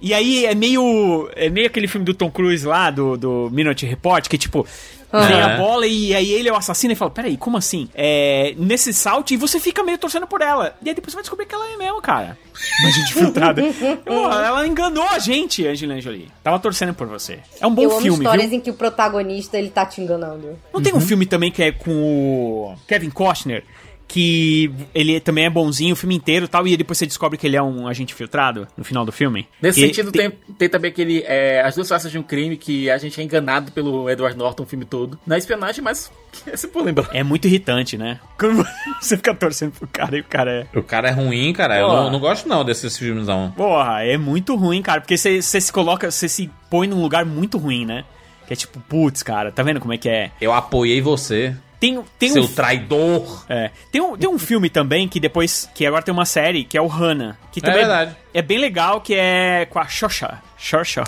E 0.00 0.12
aí 0.12 0.46
é 0.46 0.54
meio. 0.54 1.28
É 1.36 1.48
meio 1.48 1.66
aquele 1.66 1.86
filme 1.88 2.04
do 2.04 2.14
Tom 2.14 2.30
Cruise 2.30 2.66
lá, 2.66 2.90
do, 2.90 3.16
do 3.16 3.48
Minute 3.52 3.86
Report, 3.86 4.28
que 4.28 4.38
tipo. 4.38 4.66
Vem 5.14 5.36
É. 5.38 5.42
a 5.42 5.56
bola 5.58 5.86
e 5.86 6.14
aí 6.14 6.32
ele 6.32 6.48
é 6.48 6.52
o 6.52 6.56
assassino 6.56 6.94
e 6.94 6.96
fala: 6.96 7.10
Peraí, 7.10 7.36
como 7.36 7.58
assim? 7.58 7.86
É, 7.94 8.54
nesse 8.56 8.94
salto 8.94 9.34
e 9.34 9.36
você 9.36 9.60
fica 9.60 9.82
meio 9.82 9.98
torcendo 9.98 10.26
por 10.26 10.40
ela. 10.40 10.74
E 10.82 10.88
aí 10.88 10.94
depois 10.94 11.12
você 11.12 11.16
vai 11.16 11.22
descobrir 11.22 11.44
que 11.44 11.54
ela 11.54 11.70
é 11.70 11.76
mesmo, 11.76 12.00
cara. 12.00 12.38
Uma 12.80 12.90
gente 12.90 13.12
filtrada. 13.20 13.62
Pô, 14.06 14.30
ela 14.32 14.66
enganou 14.66 15.06
a 15.06 15.18
gente, 15.18 15.66
Angelina 15.66 16.00
Jolie. 16.00 16.28
Tava 16.42 16.58
torcendo 16.58 16.94
por 16.94 17.06
você. 17.08 17.40
É 17.60 17.66
um 17.66 17.74
bom 17.74 17.82
Eu 17.82 17.90
amo 17.92 18.00
filme, 18.00 18.18
histórias 18.24 18.48
viu? 18.48 18.58
em 18.58 18.60
que 18.62 18.70
o 18.70 18.74
protagonista 18.74 19.58
ele 19.58 19.68
tá 19.68 19.84
te 19.84 20.00
enganando. 20.00 20.58
Não 20.72 20.80
tem 20.80 20.94
um 20.94 21.00
filme 21.00 21.26
também 21.26 21.50
que 21.50 21.62
é 21.62 21.72
com 21.72 21.90
o 21.92 22.74
Kevin 22.88 23.10
Costner? 23.10 23.64
Que 24.12 24.70
ele 24.94 25.18
também 25.20 25.46
é 25.46 25.50
bonzinho 25.50 25.94
o 25.94 25.96
filme 25.96 26.14
inteiro 26.14 26.44
e 26.44 26.48
tal, 26.48 26.66
e 26.68 26.76
depois 26.76 26.98
você 26.98 27.06
descobre 27.06 27.38
que 27.38 27.46
ele 27.46 27.56
é 27.56 27.62
um 27.62 27.88
agente 27.88 28.14
filtrado 28.14 28.68
no 28.76 28.84
final 28.84 29.06
do 29.06 29.10
filme. 29.12 29.48
Nesse 29.60 29.80
E 29.82 29.86
sentido, 29.86 30.12
tem, 30.12 30.30
tem 30.58 30.68
também 30.68 30.90
aquele. 30.90 31.22
é, 31.26 31.62
As 31.62 31.74
duas 31.74 31.88
faces 31.88 32.10
de 32.10 32.18
um 32.18 32.22
crime 32.22 32.56
que 32.58 32.90
a 32.90 32.98
gente 32.98 33.18
é 33.18 33.24
enganado 33.24 33.72
pelo 33.72 34.10
Edward 34.10 34.36
Norton 34.36 34.64
o 34.64 34.66
filme 34.66 34.84
todo. 34.84 35.18
Na 35.26 35.38
espionagem, 35.38 35.82
mas. 35.82 36.10
Você 36.46 36.68
pode 36.68 36.86
lembrar. 36.86 37.08
É 37.12 37.22
muito 37.22 37.46
irritante, 37.46 37.96
né? 37.96 38.20
Quando 38.38 38.66
você 39.00 39.16
fica 39.16 39.34
torcendo 39.34 39.72
pro 39.72 39.88
cara 39.88 40.16
e 40.16 40.20
o 40.20 40.24
cara 40.24 40.50
é. 40.72 40.78
O 40.78 40.82
cara 40.82 41.08
é 41.08 41.12
ruim, 41.12 41.52
cara. 41.54 41.78
Eu 41.78 41.86
Pô. 41.88 41.92
não, 41.94 42.10
não 42.10 42.20
gosto 42.20 42.46
não 42.46 42.62
desses 42.64 42.96
filmes, 42.98 43.26
não. 43.26 43.50
Porra, 43.52 44.04
é 44.04 44.18
muito 44.18 44.54
ruim, 44.56 44.82
cara. 44.82 45.00
Porque 45.00 45.16
você 45.16 45.40
se 45.40 45.72
coloca, 45.72 46.10
você 46.10 46.28
se 46.28 46.50
põe 46.68 46.86
num 46.86 47.00
lugar 47.00 47.24
muito 47.24 47.56
ruim, 47.56 47.86
né? 47.86 48.04
Que 48.46 48.52
é 48.52 48.56
tipo, 48.56 48.78
putz, 48.80 49.22
cara, 49.22 49.50
tá 49.50 49.62
vendo 49.62 49.80
como 49.80 49.94
é 49.94 49.96
que 49.98 50.08
é? 50.08 50.30
Eu 50.40 50.52
apoiei 50.52 51.00
você, 51.00 51.54
Tem, 51.82 52.00
tem 52.16 52.28
seu 52.28 52.44
um. 52.44 52.46
traidor. 52.46 53.44
É. 53.48 53.72
Tem 53.90 54.00
um, 54.00 54.16
tem 54.16 54.30
um 54.30 54.38
filme 54.38 54.70
também 54.70 55.08
que 55.08 55.18
depois. 55.18 55.68
Que 55.74 55.84
agora 55.84 56.00
tem 56.00 56.14
uma 56.14 56.24
série, 56.24 56.62
que 56.62 56.78
é 56.78 56.80
o 56.80 56.86
Hannah. 56.86 57.36
Que 57.50 57.60
também 57.60 57.78
verdade. 57.78 58.16
É, 58.34 58.40
bem 58.42 58.58
legal, 58.58 59.00
que 59.00 59.14
é 59.14 59.66
com 59.68 59.78
a. 59.78 59.82
Hannah. 59.84 60.42
Saoirse 60.56 61.00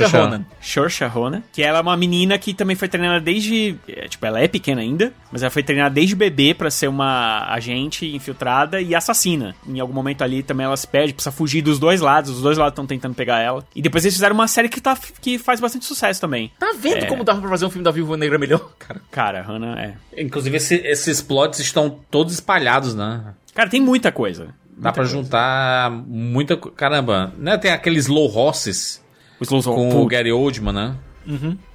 Deixa 0.00 0.16
eu- 0.16 0.24
Ronan. 0.24 0.44
Saoirse 0.60 1.04
Ronan. 1.04 1.42
Que 1.52 1.62
ela 1.62 1.78
é 1.78 1.80
uma 1.80 1.96
menina 1.96 2.36
que 2.38 2.52
também 2.52 2.74
foi 2.74 2.88
treinada 2.88 3.20
desde. 3.20 3.76
é, 3.88 4.08
Tipo, 4.08 4.26
ela 4.26 4.40
é 4.40 4.48
pequena 4.48 4.80
ainda, 4.80 5.12
mas 5.30 5.42
ela 5.42 5.50
foi 5.50 5.62
treinada 5.62 5.94
desde 5.94 6.16
bebê 6.16 6.52
pra 6.54 6.70
ser 6.70 6.88
uma 6.88 7.46
agente 7.52 8.04
infiltrada 8.14 8.80
e 8.80 8.92
assassina. 8.94 9.54
Em 9.66 9.78
algum 9.78 9.92
momento 9.92 10.22
ali 10.22 10.42
também 10.42 10.66
ela 10.66 10.76
se 10.76 10.88
perde, 10.88 11.12
precisa 11.14 11.30
fugir 11.30 11.62
dos 11.62 11.78
dois 11.78 12.00
lados, 12.00 12.30
os 12.32 12.42
dois 12.42 12.58
lados 12.58 12.72
estão 12.72 12.84
tentando 12.86 13.14
pegar 13.14 13.38
ela. 13.40 13.64
E 13.74 13.80
depois 13.80 14.04
eles 14.04 14.14
fizeram 14.14 14.34
uma 14.34 14.48
série 14.48 14.68
que, 14.68 14.80
tá, 14.80 14.98
que 15.20 15.38
faz 15.38 15.60
bastante 15.60 15.84
sucesso 15.84 16.20
também. 16.20 16.50
Tá 16.58 16.74
vendo 16.78 17.04
É. 17.04 17.06
como 17.06 17.22
dava 17.22 17.40
pra 17.40 17.48
fazer 17.50 17.66
um 17.66 17.70
filme 17.70 17.84
da 17.84 17.92
Viúva 17.92 18.16
Negra 18.16 18.38
melhor, 18.38 18.72
cara? 18.78 19.00
Cara, 19.10 19.42
Hannah 19.42 19.80
é. 19.80 19.94
Inclusive, 20.20 20.56
esse- 20.56 20.82
esses 20.84 21.22
plots 21.22 21.60
estão 21.60 21.98
todos 22.10 22.34
espalhados, 22.34 22.94
né? 22.94 23.22
Cara, 23.54 23.68
tem 23.70 23.80
muita 23.80 24.10
coisa. 24.12 24.48
Dá 24.80 24.92
pra 24.92 25.04
juntar 25.04 25.90
muita... 25.90 26.56
Caramba, 26.56 27.32
né? 27.38 27.56
Tem 27.58 27.70
aqueles 27.70 28.06
Low 28.06 28.34
Horses 28.34 29.02
Os 29.38 29.48
Slow 29.48 29.62
com 29.62 30.02
o 30.02 30.06
Gary 30.06 30.32
Oldman, 30.32 30.72
né? 30.72 30.96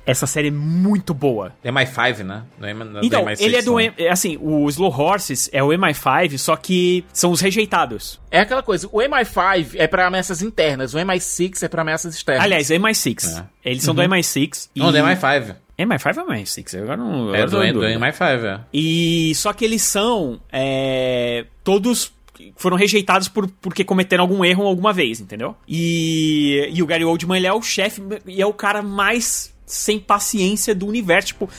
Essa 0.06 0.28
série 0.28 0.50
é 0.50 0.52
muito 0.52 1.14
boa. 1.14 1.54
MI5, 1.64 2.24
né? 2.24 2.44
É, 2.62 2.72
é 2.72 2.74
Então, 3.02 3.24
do 3.24 3.30
MI6, 3.30 3.42
ele 3.42 3.56
é 3.56 3.62
do. 3.62 3.80
M- 3.80 3.94
é 3.98 4.12
assim, 4.12 4.38
o 4.42 4.68
Slow 4.70 4.92
Horses 4.92 5.50
é 5.54 5.64
o 5.64 5.70
MI5, 5.70 6.38
só 6.38 6.56
que 6.56 7.06
são 7.14 7.32
os 7.32 7.40
rejeitados. 7.42 8.20
É 8.30 8.42
aquela 8.42 8.62
coisa, 8.62 8.88
o 8.92 8.98
MI5 9.00 9.76
é 9.76 9.88
pra 9.88 10.08
ameaças 10.08 10.42
internas, 10.42 10.94
o 10.94 10.98
MI6 10.98 11.64
é 11.64 11.68
pra 11.68 11.82
ameaças 11.84 12.16
externas. 12.16 12.44
Aliás, 12.44 12.70
MI6. 12.70 13.46
Eles 13.64 13.84
são 13.84 13.96
do 13.96 14.02
MI6. 14.02 14.70
E... 14.76 14.80
Não, 14.80 14.92
do 14.92 14.98
MI5. 14.98 15.56
MI5 15.80 16.18
ou 16.18 16.28
MI6? 16.28 16.82
Agora 16.82 16.98
não. 16.98 17.36
É 17.36 17.42
agora 17.44 17.50
do, 17.50 17.64
em 17.64 17.74
do 17.74 17.82
dúvida. 17.82 18.00
MI5, 18.00 18.44
é. 18.44 18.60
E 18.74 19.34
só 19.36 19.54
que 19.54 19.66
eles 19.66 19.82
são 19.82 20.40
é, 20.52 21.46
todos 21.64 22.14
foram 22.56 22.78
rejeitados 22.78 23.28
por, 23.28 23.50
porque 23.62 23.84
cometeram 23.84 24.24
algum 24.24 24.44
erro 24.44 24.66
alguma 24.66 24.94
vez, 24.94 25.20
entendeu? 25.20 25.56
E, 25.68 26.70
e 26.74 26.82
o 26.82 26.86
Gary 26.86 27.06
Oldman 27.06 27.38
ele 27.38 27.48
é 27.48 27.54
o 27.54 27.62
chefe 27.62 28.02
e 28.26 28.42
é 28.42 28.46
o 28.46 28.54
cara 28.54 28.82
mais 28.82 29.54
sem 29.66 30.00
paciência 30.00 30.76
do 30.76 30.86
universo, 30.86 31.30
tipo, 31.30 31.50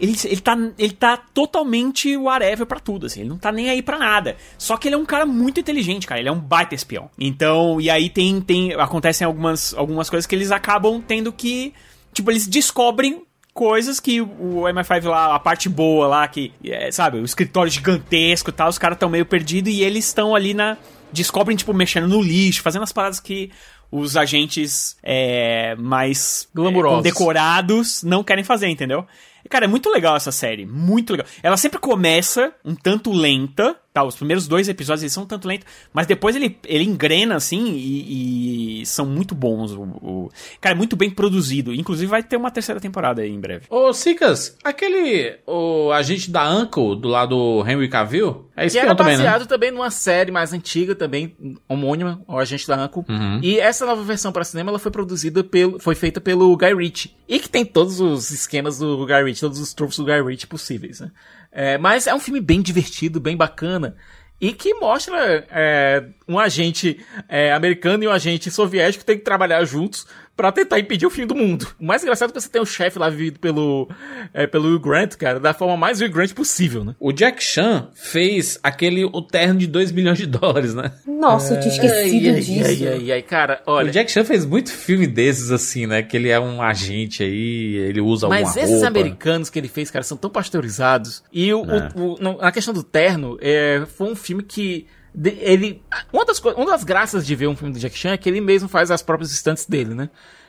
ele, 0.00 0.16
ele, 0.24 0.40
tá, 0.40 0.56
ele 0.78 0.92
tá 0.92 1.16
totalmente 1.16 2.16
whatever 2.16 2.66
pra 2.66 2.78
tudo, 2.78 3.06
assim, 3.06 3.20
ele 3.20 3.28
não 3.28 3.38
tá 3.38 3.50
nem 3.50 3.68
aí 3.68 3.82
pra 3.82 3.98
nada. 3.98 4.36
Só 4.56 4.76
que 4.76 4.88
ele 4.88 4.94
é 4.94 4.98
um 4.98 5.04
cara 5.04 5.26
muito 5.26 5.58
inteligente, 5.58 6.06
cara, 6.06 6.20
ele 6.20 6.28
é 6.28 6.32
um 6.32 6.38
baita 6.38 6.74
espião. 6.74 7.10
Então, 7.18 7.80
e 7.80 7.90
aí 7.90 8.08
tem, 8.08 8.40
tem 8.40 8.72
acontecem 8.74 9.26
algumas, 9.26 9.74
algumas 9.74 10.08
coisas 10.08 10.26
que 10.26 10.34
eles 10.34 10.52
acabam 10.52 11.02
tendo 11.02 11.32
que, 11.32 11.74
tipo, 12.12 12.30
eles 12.30 12.46
descobrem 12.46 13.22
coisas 13.58 13.98
que 13.98 14.20
o 14.20 14.62
MI5 14.72 15.04
lá, 15.06 15.34
a 15.34 15.38
parte 15.40 15.68
boa 15.68 16.06
lá, 16.06 16.28
que, 16.28 16.52
é, 16.64 16.92
sabe, 16.92 17.18
o 17.18 17.24
escritório 17.24 17.72
gigantesco 17.72 18.50
e 18.50 18.52
tal, 18.52 18.68
os 18.68 18.78
caras 18.78 18.94
estão 18.94 19.08
meio 19.08 19.26
perdidos 19.26 19.72
e 19.74 19.82
eles 19.82 20.06
estão 20.06 20.32
ali 20.32 20.54
na. 20.54 20.76
Descobrem, 21.12 21.56
tipo, 21.56 21.74
mexendo 21.74 22.06
no 22.06 22.22
lixo, 22.22 22.62
fazendo 22.62 22.84
as 22.84 22.92
paradas 22.92 23.18
que 23.18 23.50
os 23.90 24.16
agentes 24.16 24.96
é, 25.02 25.74
mais 25.74 26.48
Glamurosos. 26.54 27.00
é, 27.00 27.02
decorados 27.02 28.04
não 28.04 28.22
querem 28.22 28.44
fazer, 28.44 28.68
entendeu? 28.68 29.04
E, 29.44 29.48
cara, 29.48 29.64
é 29.64 29.68
muito 29.68 29.90
legal 29.90 30.14
essa 30.14 30.30
série, 30.30 30.64
muito 30.64 31.10
legal. 31.10 31.26
Ela 31.42 31.56
sempre 31.56 31.80
começa 31.80 32.52
um 32.64 32.76
tanto 32.76 33.10
lenta, 33.10 33.74
tá? 33.98 34.04
Os 34.04 34.16
primeiros 34.16 34.46
dois 34.46 34.68
episódios 34.68 35.02
eles 35.02 35.12
são 35.12 35.24
um 35.24 35.26
tanto 35.26 35.48
lentos, 35.48 35.66
mas 35.92 36.06
depois 36.06 36.36
ele, 36.36 36.56
ele 36.66 36.84
engrena 36.84 37.36
assim 37.36 37.72
e, 37.74 38.80
e 38.82 38.86
são 38.86 39.04
muito 39.06 39.34
bons. 39.34 39.72
O, 39.72 39.82
o- 39.82 40.30
Cara, 40.60 40.74
é 40.74 40.78
muito 40.78 40.96
bem 40.96 41.10
produzido. 41.10 41.74
Inclusive 41.74 42.08
vai 42.08 42.22
ter 42.22 42.36
uma 42.36 42.50
terceira 42.50 42.80
temporada 42.80 43.22
aí 43.22 43.30
em 43.32 43.40
breve. 43.40 43.66
Ô, 43.70 43.92
Sicas, 43.92 44.56
aquele... 44.62 45.36
O 45.46 45.90
agente 45.92 46.30
da 46.30 46.48
Uncle, 46.50 46.96
do 46.96 47.08
lado 47.08 47.28
do 47.28 47.68
Henry 47.68 47.88
Cavill, 47.88 48.46
é 48.56 48.62
Que 48.62 48.66
espião 48.68 48.84
era 48.86 48.94
também, 48.94 49.16
né? 49.16 49.24
baseado 49.24 49.46
também 49.46 49.70
numa 49.70 49.90
série 49.90 50.30
mais 50.32 50.52
antiga, 50.52 50.94
também, 50.94 51.36
homônima, 51.68 52.22
o 52.26 52.38
Agente 52.38 52.66
da 52.66 52.82
Uncle. 52.84 53.04
Uhum. 53.08 53.40
E 53.42 53.58
essa 53.58 53.84
nova 53.84 54.02
versão 54.02 54.32
para 54.32 54.44
cinema, 54.44 54.70
ela 54.70 54.78
foi 54.78 54.90
produzida 54.90 55.44
pelo, 55.44 55.78
foi 55.78 55.94
feita 55.94 56.20
pelo 56.20 56.56
Guy 56.56 56.74
Ritchie. 56.74 57.14
E 57.28 57.38
que 57.38 57.48
tem 57.48 57.64
todos 57.64 58.00
os 58.00 58.30
esquemas 58.30 58.78
do 58.78 59.04
Guy 59.06 59.24
Ritchie, 59.24 59.40
todos 59.40 59.58
os 59.60 59.74
trunfos 59.74 59.98
do 59.98 60.04
Guy 60.04 60.22
Ritchie 60.22 60.46
possíveis, 60.46 61.00
né? 61.00 61.10
É, 61.50 61.78
mas 61.78 62.06
é 62.06 62.14
um 62.14 62.20
filme 62.20 62.40
bem 62.40 62.60
divertido, 62.60 63.20
bem 63.20 63.36
bacana. 63.36 63.96
E 64.40 64.52
que 64.52 64.74
mostra 64.74 65.44
é, 65.50 66.04
um 66.28 66.38
agente 66.38 67.04
é, 67.28 67.52
americano 67.52 68.04
e 68.04 68.08
um 68.08 68.12
agente 68.12 68.50
soviético 68.50 69.00
que 69.00 69.06
tem 69.06 69.18
que 69.18 69.24
trabalhar 69.24 69.64
juntos 69.64 70.06
pra 70.38 70.52
tentar 70.52 70.78
impedir 70.78 71.04
o 71.04 71.10
fim 71.10 71.26
do 71.26 71.34
mundo. 71.34 71.66
O 71.80 71.84
mais 71.84 72.00
engraçado 72.02 72.30
é 72.30 72.32
que 72.32 72.40
você 72.40 72.48
tem 72.48 72.62
um 72.62 72.64
chefe 72.64 72.96
lá 72.96 73.10
vivido 73.10 73.40
pelo, 73.40 73.88
é, 74.32 74.46
pelo 74.46 74.72
Hugh 74.72 74.78
Grant, 74.80 75.16
cara, 75.16 75.40
da 75.40 75.52
forma 75.52 75.76
mais 75.76 76.00
Hugh 76.00 76.08
Grant 76.10 76.32
possível, 76.32 76.84
né? 76.84 76.94
O 77.00 77.10
Jack 77.12 77.42
Chan 77.42 77.88
fez 77.92 78.56
aquele 78.62 79.04
o 79.04 79.20
terno 79.20 79.58
de 79.58 79.66
2 79.66 79.90
milhões 79.90 80.16
de 80.16 80.26
dólares, 80.26 80.74
né? 80.74 80.92
Nossa, 81.04 81.54
eu 81.54 81.60
tinha 81.60 81.74
esquecido 81.74 82.28
ai, 82.28 82.40
disso. 82.40 82.64
ai, 82.84 82.88
ai, 82.88 83.12
ai, 83.12 83.22
cara, 83.22 83.60
O 83.66 83.72
olha. 83.72 83.90
Jack 83.90 84.12
Chan 84.12 84.24
fez 84.24 84.46
muito 84.46 84.70
filme 84.72 85.08
desses, 85.08 85.50
assim, 85.50 85.86
né? 85.88 86.02
Que 86.04 86.16
ele 86.16 86.28
é 86.28 86.38
um 86.38 86.62
agente 86.62 87.24
aí, 87.24 87.74
ele 87.74 88.00
usa 88.00 88.28
Mas 88.28 88.46
alguma 88.46 88.62
esses 88.62 88.74
roupa. 88.76 88.86
americanos 88.86 89.50
que 89.50 89.58
ele 89.58 89.68
fez, 89.68 89.90
cara, 89.90 90.04
são 90.04 90.16
tão 90.16 90.30
pasteurizados. 90.30 91.24
E 91.32 91.52
o, 91.52 91.64
É. 91.64 91.88
o- 91.96 92.12
o- 92.14 92.52
questão 92.52 92.72
do 92.72 92.84
terno, 92.84 93.36
é, 93.40 93.82
foi 93.96 94.08
um 94.10 94.14
filme 94.14 94.42
que. 94.44 94.86
Ele. 95.14 95.82
Uma 96.12 96.24
das, 96.24 96.38
uma 96.40 96.66
das 96.66 96.84
graças 96.84 97.26
de 97.26 97.34
ver 97.34 97.46
um 97.48 97.56
filme 97.56 97.72
do 97.72 97.78
Jack 97.78 97.96
Chan 97.96 98.10
é 98.12 98.16
que 98.16 98.28
ele 98.28 98.40
mesmo 98.40 98.68
faz 98.68 98.90
as 98.90 99.02
próprias 99.02 99.30
estantes 99.32 99.66
dele, 99.66 99.94
né? 99.94 100.08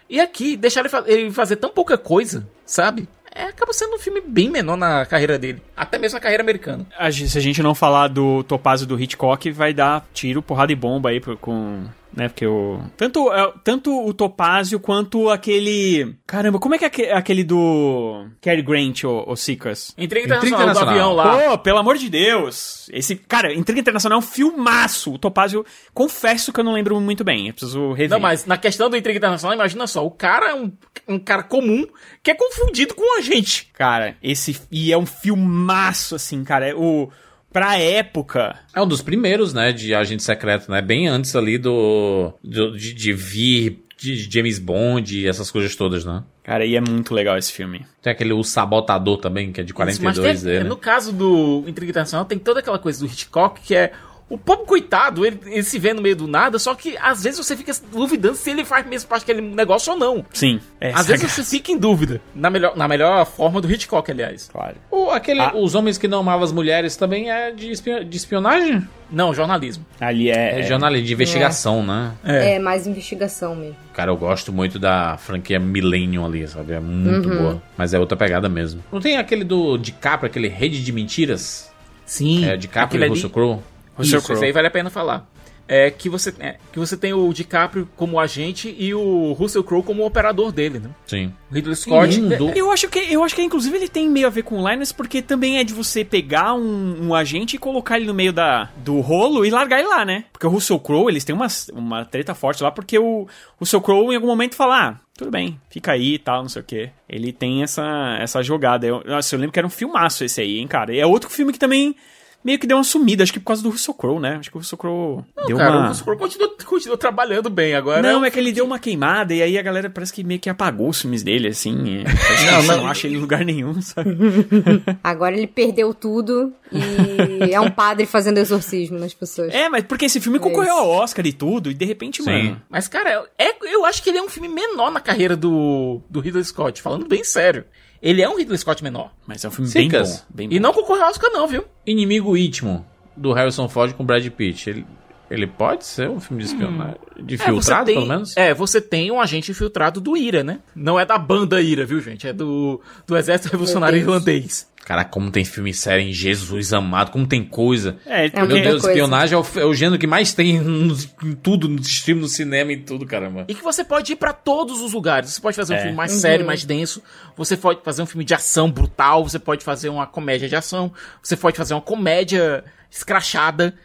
E 0.10 0.20
aqui, 0.20 0.58
deixar 0.58 0.80
ele, 0.82 0.90
fa- 0.90 1.04
ele 1.06 1.32
fazer 1.32 1.56
tão 1.58 1.70
pouca 1.70 1.98
coisa, 1.98 2.48
sabe? 2.66 3.08
É, 3.34 3.44
acaba 3.44 3.72
sendo 3.72 3.96
um 3.96 4.00
filme 4.00 4.22
bem 4.22 4.50
menor 4.50 4.76
na 4.76 5.06
carreira 5.06 5.38
dele. 5.38 5.62
Até 5.78 6.00
mesmo 6.00 6.16
na 6.16 6.20
carreira 6.22 6.42
americana. 6.42 6.86
A 6.98 7.12
gen- 7.12 7.28
se 7.28 7.38
a 7.38 7.42
gente 7.42 7.62
não 7.62 7.76
falar 7.76 8.08
do 8.08 8.44
Topázio 8.44 8.88
do 8.88 9.00
Hitchcock, 9.00 9.52
vai 9.52 9.72
dar 9.72 10.08
tiro, 10.14 10.42
porrada 10.42 10.72
e 10.72 10.76
bomba 10.76 11.10
aí 11.10 11.20
pro- 11.20 11.38
com. 11.38 11.84
Né, 12.12 12.28
porque 12.28 12.46
o. 12.46 12.82
Tanto, 12.98 13.32
é, 13.32 13.54
tanto 13.64 13.96
o 14.06 14.14
Topázio 14.14 14.80
quanto 14.80 15.30
aquele. 15.30 16.16
Caramba, 16.26 16.58
como 16.60 16.74
é 16.74 16.78
que 16.80 16.84
é 16.84 16.88
aque- 16.88 17.10
aquele 17.12 17.44
do. 17.44 18.26
Cary 18.42 18.64
Grant, 18.64 19.04
o, 19.04 19.24
o 19.28 19.36
Seekers? 19.36 19.94
Intriga 19.98 20.36
Intriga 20.36 20.48
Internacional, 20.56 20.60
do 20.60 20.72
Internacional. 20.72 20.90
avião 20.94 21.14
lá. 21.46 21.52
Pô, 21.52 21.58
pelo 21.60 21.78
amor 21.78 21.98
de 21.98 22.10
Deus! 22.10 22.90
Esse, 22.92 23.16
cara, 23.16 23.54
Intriga 23.54 23.80
Internacional 23.80 24.18
é 24.18 24.20
um 24.20 24.26
filmaço. 24.26 25.14
O 25.14 25.20
Topázio, 25.20 25.64
confesso 25.94 26.52
que 26.52 26.60
eu 26.60 26.64
não 26.64 26.74
lembro 26.74 27.00
muito 27.00 27.24
bem. 27.24 27.48
Eu 27.48 27.54
preciso 27.54 27.92
rever. 27.94 28.10
Não, 28.10 28.20
mas 28.20 28.44
na 28.46 28.58
questão 28.58 28.90
do 28.90 28.98
Intriga 28.98 29.18
Internacional, 29.18 29.54
imagina 29.56 29.86
só, 29.86 30.04
o 30.06 30.10
cara 30.12 30.50
é 30.50 30.56
um, 30.56 30.72
um 31.08 31.20
cara 31.20 31.44
comum 31.44 31.86
que 32.24 32.32
é 32.32 32.34
confundido 32.36 32.96
com 32.96 33.04
um 33.04 33.20
agente. 33.20 33.70
Cara, 33.74 34.18
esse. 34.22 34.60
E 34.72 34.92
é 34.92 34.98
um 34.98 35.06
filmaço, 35.06 36.16
assim, 36.16 36.44
cara. 36.44 36.68
É 36.68 36.74
o. 36.74 37.10
Pra 37.52 37.78
época. 37.80 38.56
É 38.76 38.82
um 38.82 38.88
dos 38.88 39.02
primeiros, 39.02 39.54
né, 39.54 39.72
de 39.72 39.94
agente 39.94 40.24
secreto, 40.24 40.70
né? 40.72 40.82
Bem 40.82 41.08
antes 41.08 41.36
ali 41.36 41.58
do. 41.58 42.34
do- 42.44 42.78
de, 42.78 42.94
de 42.94 43.12
vir, 43.14 43.84
de 43.98 44.16
James 44.32 44.60
Bond 44.60 45.18
e 45.20 45.28
essas 45.28 45.50
coisas 45.50 45.76
todas, 45.76 46.06
né? 46.06 46.24
Cara, 46.44 46.66
e 46.66 46.76
é 46.76 46.82
muito 46.82 47.14
legal 47.14 47.38
esse 47.38 47.52
filme. 47.52 47.86
Tem 48.02 48.12
aquele 48.12 48.34
O 48.34 48.44
Sabotador 48.44 49.18
também, 49.18 49.52
que 49.52 49.62
é 49.62 49.64
de 49.64 49.72
Isso, 49.72 49.80
mas 49.82 49.98
42 50.00 50.42
tem- 50.42 50.52
dele. 50.54 50.70
no 50.70 50.78
caso 50.78 51.12
do 51.12 51.64
Intriga 51.68 51.92
Internacional, 51.92 52.26
tem 52.26 52.38
toda 52.40 52.60
aquela 52.60 52.80
coisa 52.80 53.00
do 53.00 53.06
Hitchcock 53.12 53.62
que 53.62 53.76
é 53.76 53.92
O 54.30 54.38
pobre 54.38 54.66
coitado, 54.68 55.26
ele, 55.26 55.40
ele 55.48 55.64
se 55.64 55.80
vê 55.80 55.92
no 55.92 56.02
meio 56.04 56.16
do 56.16 56.28
nada, 56.28 56.60
só 56.60 56.76
que 56.76 56.96
às 57.02 57.24
vezes 57.24 57.40
você 57.44 57.58
fica 57.58 57.72
duvidando 57.92 58.36
se 58.36 58.50
ele 58.52 58.64
faz 58.64 58.86
mesmo 58.86 59.10
parte 59.10 59.26
daquele 59.26 59.42
negócio 59.42 59.92
ou 59.94 59.98
não. 59.98 60.24
Sim. 60.32 60.60
É, 60.80 60.92
Às 60.94 61.08
vezes 61.08 61.32
você 61.32 61.44
fica 61.44 61.72
em 61.72 61.78
dúvida. 61.78 62.22
Na 62.36 62.50
melhor, 62.50 62.78
na 62.78 62.88
melhor 62.88 63.26
forma 63.26 63.60
do 63.60 63.72
Hitchcock, 63.72 64.12
aliás. 64.12 64.48
Claro. 64.52 64.76
O, 64.92 65.10
aquele, 65.10 65.40
Ah. 65.42 65.54
Os 65.56 65.74
Homens 65.74 65.98
que 65.98 66.08
Não 66.08 66.20
Amavam 66.20 66.44
as 66.44 66.52
Mulheres 66.52 66.96
também 66.96 67.32
é 67.32 67.52
de, 67.52 67.72
espio- 67.72 68.06
de 68.06 68.18
espionagem? 68.18 68.88
Não, 69.12 69.34
jornalismo. 69.34 69.84
Ali 70.00 70.30
é. 70.30 70.60
É, 70.60 70.64
jornalismo, 70.64 71.08
de 71.08 71.14
investigação, 71.14 71.84
né? 71.84 72.12
É. 72.24 72.60
mais 72.60 72.86
investigação 72.86 73.56
mesmo. 73.56 73.76
Cara, 73.94 74.12
eu 74.12 74.18
gosto 74.18 74.54
muito 74.54 74.78
da 74.78 75.18
franquia 75.18 75.60
Millennium 75.60 76.24
ali, 76.24 76.48
sabe? 76.48 76.74
É 76.74 76.80
muito 76.80 77.28
boa. 77.28 77.60
Mas 77.76 77.96
é 77.96 78.00
outra 78.00 78.16
pegada 78.16 78.48
mesmo. 78.48 78.84
Não 78.92 79.00
tem 79.00 79.18
aquele 79.18 79.44
do 79.44 79.76
DiCaprio, 79.78 80.30
aquele 80.30 80.48
Rede 80.48 80.84
de 80.84 80.92
Mentiras? 80.92 81.72
Sim. 82.06 82.46
É, 82.46 82.56
DiCaprio 82.56 83.04
e 83.04 83.08
Russell 83.08 83.30
Crowe? 83.32 83.60
Russell 84.00 84.18
Isso, 84.18 84.26
Crowe. 84.26 84.38
isso 84.38 84.46
aí 84.46 84.52
vale 84.52 84.68
a 84.68 84.72
pena 84.72 84.90
falar. 84.90 85.30
É 85.72 85.92
que 85.92 86.10
você, 86.10 86.34
é, 86.40 86.56
que 86.74 86.80
você 86.80 86.98
tem 86.98 87.14
o 87.14 87.32
DiCaprio 87.32 87.88
como 87.96 88.20
agente 88.20 88.76
e 88.76 88.92
o 88.92 89.34
Russell 89.34 89.64
Crowe 89.64 89.84
como 89.84 90.04
operador 90.04 90.52
dele, 90.52 90.80
né? 90.80 90.90
Sim. 91.06 91.32
O 91.52 91.54
Ridley 91.54 91.76
Scott. 91.76 92.20
Lindo. 92.20 92.52
Eu 92.56 92.72
acho 92.72 92.90
que, 92.90 92.98
eu 92.98 93.24
acho 93.24 93.36
que 93.36 93.44
inclusive 93.44 93.78
ele 93.78 93.88
tem 93.88 94.10
meio 94.10 94.26
a 94.26 94.32
ver 94.32 94.42
com 94.42 94.60
o 94.60 94.68
Linus, 94.68 94.92
porque 94.92 95.22
também 95.22 95.60
é 95.60 95.64
de 95.64 95.72
você 95.72 96.04
pegar 96.04 96.56
um, 96.56 97.10
um 97.10 97.14
agente 97.14 97.56
e 97.56 97.60
colocar 97.60 97.98
ele 97.98 98.08
no 98.08 98.16
meio 98.16 98.34
da, 98.34 98.68
do 98.78 99.00
rolo 99.00 99.46
e 99.46 99.52
largar 99.52 99.78
ele 99.78 99.90
lá, 99.90 100.04
né? 100.04 100.26
Porque 100.34 100.48
o 100.48 100.50
Russell 100.50 100.80
Crowe, 100.80 101.08
eles 101.08 101.24
têm 101.24 101.36
uma, 101.36 101.46
uma 101.72 102.04
treta 102.04 102.34
forte 102.34 102.64
lá, 102.64 102.72
porque 102.72 102.98
o 102.98 103.28
Russell 103.60 103.82
Crowe 103.82 104.12
em 104.12 104.16
algum 104.16 104.26
momento 104.28 104.56
fala, 104.56 104.88
ah, 104.90 104.96
tudo 105.16 105.30
bem, 105.30 105.62
fica 105.70 105.92
aí 105.92 106.16
e 106.16 106.20
tal, 106.20 106.42
não 106.42 106.50
sei 106.50 106.64
o 106.64 106.66
quê. 106.66 106.90
Ele 107.08 107.32
tem 107.32 107.62
essa, 107.62 108.18
essa 108.20 108.42
jogada. 108.42 108.88
Eu, 108.88 109.04
nossa, 109.06 109.36
eu 109.36 109.40
lembro 109.40 109.54
que 109.54 109.60
era 109.60 109.68
um 109.68 109.70
filmaço 109.70 110.24
esse 110.24 110.42
aí, 110.42 110.58
hein, 110.58 110.68
cara. 110.68 110.96
E 110.96 111.00
é 111.00 111.06
outro 111.06 111.30
filme 111.30 111.54
que 111.54 111.60
também 111.60 111.96
meio 112.44 112.58
que 112.58 112.66
deu 112.66 112.78
uma 112.78 112.84
sumida, 112.84 113.24
acho 113.24 113.34
que 113.34 113.40
por 113.40 113.48
causa 113.48 113.62
do 113.62 113.70
Russell 113.70 113.94
Crowe, 113.94 114.20
né? 114.20 114.38
Acho 114.40 114.50
que 114.50 114.58
o 114.58 114.60
Russell 114.60 114.78
Crowe 114.78 115.24
deu 115.48 115.58
Cara, 115.58 115.76
o 115.76 115.80
uma... 115.80 115.88
Russell 115.90 116.06
Crowe 116.06 116.18
continua, 116.18 116.50
continua 116.66 116.98
trabalhando 116.98 117.50
bem 117.50 117.76
agora. 117.76 118.02
Não, 118.02 118.22
um 118.22 118.26
é 118.26 118.32
que 118.32 118.40
ele 118.40 118.52
deu 118.52 118.66
uma 118.66 118.80
queimada 118.80 119.34
e 119.34 119.42
aí 119.42 119.58
a 119.58 119.62
galera 119.62 119.90
parece 119.90 120.14
que 120.14 120.24
meio 120.24 120.40
que 120.40 120.50
apagou 120.50 120.90
os 120.90 121.02
filmes 121.02 121.22
dele, 121.22 121.50
assim. 121.50 122.04
parece 122.06 122.46
que 122.46 122.52
você 122.52 122.76
não 122.76 122.88
acha 122.88 123.08
ele 123.08 123.18
em 123.18 123.20
lugar 123.20 123.44
nenhum, 123.44 123.82
sabe? 123.82 124.18
Agora 125.04 125.36
ele 125.36 125.48
perdeu 125.48 125.94
tudo 125.94 126.54
e 126.72 127.52
é 127.54 127.60
um 127.60 127.72
padre 127.72 128.06
fazendo 128.06 128.38
exorcismo 128.38 128.98
nas 128.98 129.14
pessoas. 129.14 129.54
É, 129.54 129.68
mas 129.68 129.84
porque 129.84 130.06
esse 130.06 130.20
filme 130.22 130.40
concorreu 130.40 130.76
ao 130.76 130.90
Oscar 130.90 131.26
e 131.26 131.34
tudo, 131.34 131.70
e 131.70 131.74
de 131.74 131.86
repente, 131.86 132.24
Sim. 132.24 132.32
mano. 132.32 132.62
Mas, 132.70 132.88
cara, 132.88 133.26
é, 133.38 133.54
eu 133.74 133.86
acho 133.86 134.02
que 134.02 134.10
ele 134.10 134.18
é 134.18 134.22
um 134.22 134.30
filme 134.30 134.48
menor 134.48 134.92
na 134.92 135.02
carreira 135.02 135.36
do, 135.36 136.02
do 136.10 136.20
Ridley 136.20 136.44
Scott, 136.44 136.82
falando 136.82 137.06
bem 137.06 137.24
sério. 137.24 137.66
Ele 138.02 138.22
é 138.22 138.30
um 138.30 138.38
Ridley 138.38 138.58
Scott 138.58 138.84
menor. 138.84 139.12
Mas 139.28 139.44
é 139.44 139.48
um 139.48 139.52
filme 139.52 139.72
bem 139.72 139.90
bom. 139.90 140.20
Bem 140.30 140.50
bom. 140.50 140.56
E 140.56 140.60
não 140.60 140.74
concorreu 140.74 141.04
ao 141.04 141.10
Oscar, 141.10 141.32
não, 141.32 141.48
viu? 141.48 141.66
Inimigo 141.86 142.38
Íntimo, 142.38 142.86
do 143.16 143.34
Harrison 143.34 143.68
Ford 143.68 143.94
com 143.94 144.06
Brad 144.06 144.26
Pitt. 144.30 144.70
Ele, 144.70 144.86
ele 145.30 145.48
pode 145.48 145.86
ser 145.86 146.10
um 146.10 146.20
filme 146.20 146.44
de 146.44 146.50
espionagem? 146.50 146.96
De 147.22 147.36
É, 147.36 147.38
você 147.38 147.44
filtrado, 147.46 147.86
tem- 147.86 147.96
pelo 147.96 148.08
menos? 148.08 148.36
É, 148.38 148.54
você 148.54 148.80
tem 148.82 149.12
um 149.12 149.20
agente 149.22 149.52
infiltrado 149.52 150.00
do 150.02 150.16
IRA, 150.18 150.44
né? 150.44 150.60
Não 150.76 151.00
é 151.00 151.06
da 151.06 151.18
banda 151.18 151.62
IRA, 151.62 151.86
viu, 151.86 152.02
gente? 152.02 152.28
É 152.28 152.34
do, 152.34 152.82
do 153.06 153.18
Exército 153.18 153.52
Revolucionário. 153.52 153.98
Irlandês. 154.00 154.68
Caraca, 154.86 155.12
como 155.12 155.30
tem 155.30 155.46
filme 155.46 155.72
sério 155.72 156.04
em 156.04 156.12
Jesus 156.12 156.74
amado, 156.74 157.12
como 157.12 157.28
tem 157.28 157.44
coisa. 157.46 157.98
É, 158.08 158.26
É 158.26 158.30
porque- 158.30 158.46
Meu 158.48 158.64
Deus, 158.64 158.82
coisa. 158.82 158.90
espionagem 158.90 159.36
é 159.36 159.38
o, 159.40 159.46
é 159.62 159.66
o 159.66 159.74
gênero 159.74 160.00
que 160.00 160.08
mais 160.08 160.34
tem 160.34 160.56
em 160.56 161.34
tudo, 161.44 161.68
no 161.70 161.80
stream, 161.82 162.18
no 162.20 162.28
cinema 162.28 162.72
e 162.72 162.78
tudo, 162.78 163.06
caramba. 163.06 163.46
E 163.48 163.54
que 163.54 163.62
você 163.62 163.84
pode 163.84 164.14
ir 164.14 164.16
pra 164.16 164.34
todos 164.34 164.82
os 164.82 164.94
lugares. 164.94 165.30
Você 165.32 165.42
pode 165.42 165.56
fazer 165.56 165.74
um 165.74 165.78
É. 165.78 165.82
filme 165.82 165.96
mais 165.96 166.12
sério, 166.14 166.44
mais 166.44 166.64
denso. 166.64 167.04
Você 167.38 167.56
pode 167.56 167.82
fazer 167.84 168.02
um 168.02 168.06
filme 168.08 168.24
de 168.26 168.34
ação 168.34 168.72
brutal. 168.72 169.24
Você 169.24 169.38
pode 169.38 169.64
fazer 169.64 169.90
uma 169.90 170.08
comédia 170.08 170.50
de 170.50 170.56
ação. 170.56 170.92
Você 171.22 171.38
pode 171.38 171.56
fazer 171.56 171.76
uma 171.76 171.82
comédia 171.82 172.64
escrachada. 172.90 173.76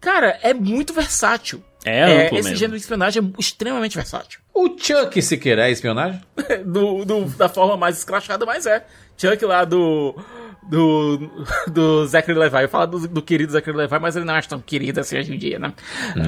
Cara, 0.00 0.38
é 0.42 0.54
muito 0.54 0.92
versátil. 0.92 1.62
É 1.84 2.24
amplo 2.26 2.38
esse 2.38 2.48
mesmo. 2.48 2.56
gênero 2.56 2.76
de 2.76 2.82
espionagem 2.82 3.22
é 3.36 3.40
extremamente 3.40 3.96
versátil. 3.96 4.40
O 4.54 4.68
Chuck 4.78 5.20
sequer 5.22 5.58
é 5.58 5.70
espionagem? 5.70 6.20
do, 6.64 7.04
do- 7.04 7.24
da 7.36 7.48
forma 7.48 7.76
mais 7.76 7.98
escrachada, 7.98 8.44
mas 8.44 8.66
é. 8.66 8.84
Chuck 9.16 9.44
lá 9.44 9.64
do. 9.64 10.14
Do, 10.62 11.18
do 11.68 12.06
Zachary 12.06 12.38
Levi. 12.38 12.62
Eu 12.62 12.68
falo 12.68 12.86
do, 12.86 13.08
do 13.08 13.22
querido 13.22 13.50
Zachary 13.52 13.76
Levi, 13.76 13.98
mas 13.98 14.14
ele 14.14 14.24
não 14.26 14.34
acha 14.34 14.48
tão 14.50 14.60
querido 14.60 15.00
assim 15.00 15.18
hoje 15.18 15.34
em 15.34 15.38
dia, 15.38 15.58
né? 15.58 15.72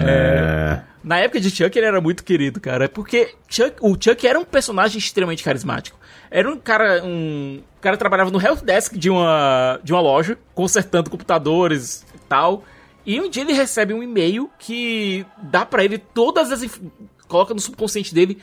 É. 0.04 0.80
Na 1.04 1.18
época 1.18 1.38
de 1.38 1.50
Chuck, 1.50 1.76
ele 1.78 1.86
era 1.86 2.00
muito 2.00 2.24
querido, 2.24 2.58
cara. 2.60 2.88
Porque 2.88 3.34
Chuck, 3.46 3.76
o 3.80 3.94
Chuck 4.00 4.26
era 4.26 4.38
um 4.40 4.44
personagem 4.44 4.98
extremamente 4.98 5.44
carismático. 5.44 5.98
Era 6.30 6.48
um 6.50 6.56
cara. 6.56 7.02
Um 7.04 7.62
o 7.78 7.80
cara 7.82 7.96
trabalhava 7.96 8.30
no 8.30 8.40
help 8.40 8.60
desk 8.62 8.96
de 8.96 9.10
uma, 9.10 9.78
de 9.84 9.92
uma 9.92 10.00
loja, 10.00 10.38
consertando 10.54 11.10
computadores 11.10 12.04
e 12.14 12.18
tal. 12.28 12.64
E 13.04 13.20
um 13.20 13.28
dia 13.28 13.42
ele 13.42 13.52
recebe 13.52 13.92
um 13.92 14.02
e-mail 14.02 14.50
que 14.58 15.26
dá 15.38 15.66
pra 15.66 15.84
ele 15.84 15.98
todas 15.98 16.50
as. 16.50 16.80
coloca 17.28 17.54
no 17.54 17.60
subconsciente 17.60 18.14
dele 18.14 18.38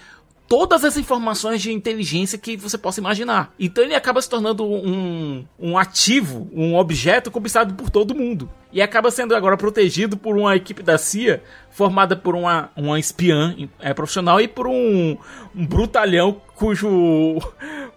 todas 0.49 0.83
as 0.83 0.97
informações 0.97 1.61
de 1.61 1.71
inteligência 1.71 2.37
que 2.37 2.57
você 2.57 2.75
possa 2.75 2.99
imaginar. 2.99 3.53
Então 3.59 3.83
ele 3.83 3.93
acaba 3.93 4.19
se 4.19 4.27
tornando 4.27 4.65
um, 4.65 5.45
um 5.59 5.77
ativo, 5.77 6.49
um 6.51 6.75
objeto 6.75 7.29
cobiçado 7.29 7.75
por 7.75 7.91
todo 7.91 8.15
mundo. 8.15 8.49
E 8.73 8.81
acaba 8.81 9.11
sendo 9.11 9.35
agora 9.35 9.55
protegido 9.55 10.17
por 10.17 10.35
uma 10.35 10.55
equipe 10.55 10.81
da 10.81 10.97
CIA 10.97 11.43
formada 11.69 12.15
por 12.15 12.35
uma, 12.35 12.71
uma 12.75 12.99
espiã 12.99 13.55
é, 13.79 13.93
profissional 13.93 14.41
e 14.41 14.47
por 14.47 14.67
um, 14.67 15.15
um 15.55 15.65
brutalhão 15.65 16.41
cujo, 16.55 17.37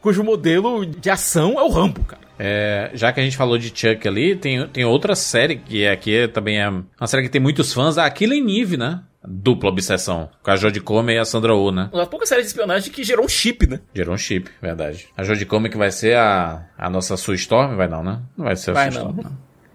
cujo 0.02 0.22
modelo 0.22 0.84
de 0.84 1.08
ação 1.08 1.58
é 1.58 1.62
o 1.62 1.70
Rambo, 1.70 2.04
cara. 2.04 2.22
É, 2.44 2.90
já 2.92 3.12
que 3.12 3.20
a 3.20 3.22
gente 3.22 3.36
falou 3.36 3.56
de 3.56 3.68
Chuck 3.68 4.08
ali, 4.08 4.34
tem, 4.34 4.66
tem 4.66 4.84
outra 4.84 5.14
série 5.14 5.54
que 5.56 5.84
é, 5.84 5.92
aqui 5.92 6.26
também 6.26 6.60
é 6.60 6.68
uma 6.68 7.06
série 7.06 7.22
que 7.22 7.28
tem 7.28 7.40
muitos 7.40 7.72
fãs, 7.72 7.96
a 7.98 8.10
Killing 8.10 8.60
Eve, 8.60 8.76
né? 8.76 9.00
Dupla 9.24 9.68
obsessão. 9.70 10.28
Com 10.42 10.50
a 10.50 10.56
Jodie 10.56 10.80
Comer 10.80 11.14
e 11.14 11.18
a 11.18 11.24
Sandra 11.24 11.54
Oh, 11.54 11.70
né? 11.70 11.88
Uma 11.92 12.00
das 12.00 12.08
poucas 12.08 12.28
séries 12.28 12.46
de 12.46 12.48
espionagem 12.50 12.90
que 12.92 13.04
gerou 13.04 13.24
um 13.24 13.28
chip, 13.28 13.68
né? 13.68 13.78
Gerou 13.94 14.12
um 14.12 14.18
chip, 14.18 14.50
verdade. 14.60 15.06
A 15.16 15.22
Jodie 15.22 15.46
Comer 15.46 15.68
que 15.70 15.76
vai 15.78 15.92
ser 15.92 16.16
a, 16.16 16.66
a 16.76 16.90
nossa 16.90 17.16
Sue 17.16 17.36
Storm? 17.36 17.76
Vai 17.76 17.86
não, 17.86 18.02
né? 18.02 18.18
Não 18.36 18.44
vai 18.46 18.56
ser 18.56 18.72
a 18.72 18.74
Vai 18.74 18.90
Sue 18.90 18.98
não. 19.00 19.10
Storm, 19.10 19.22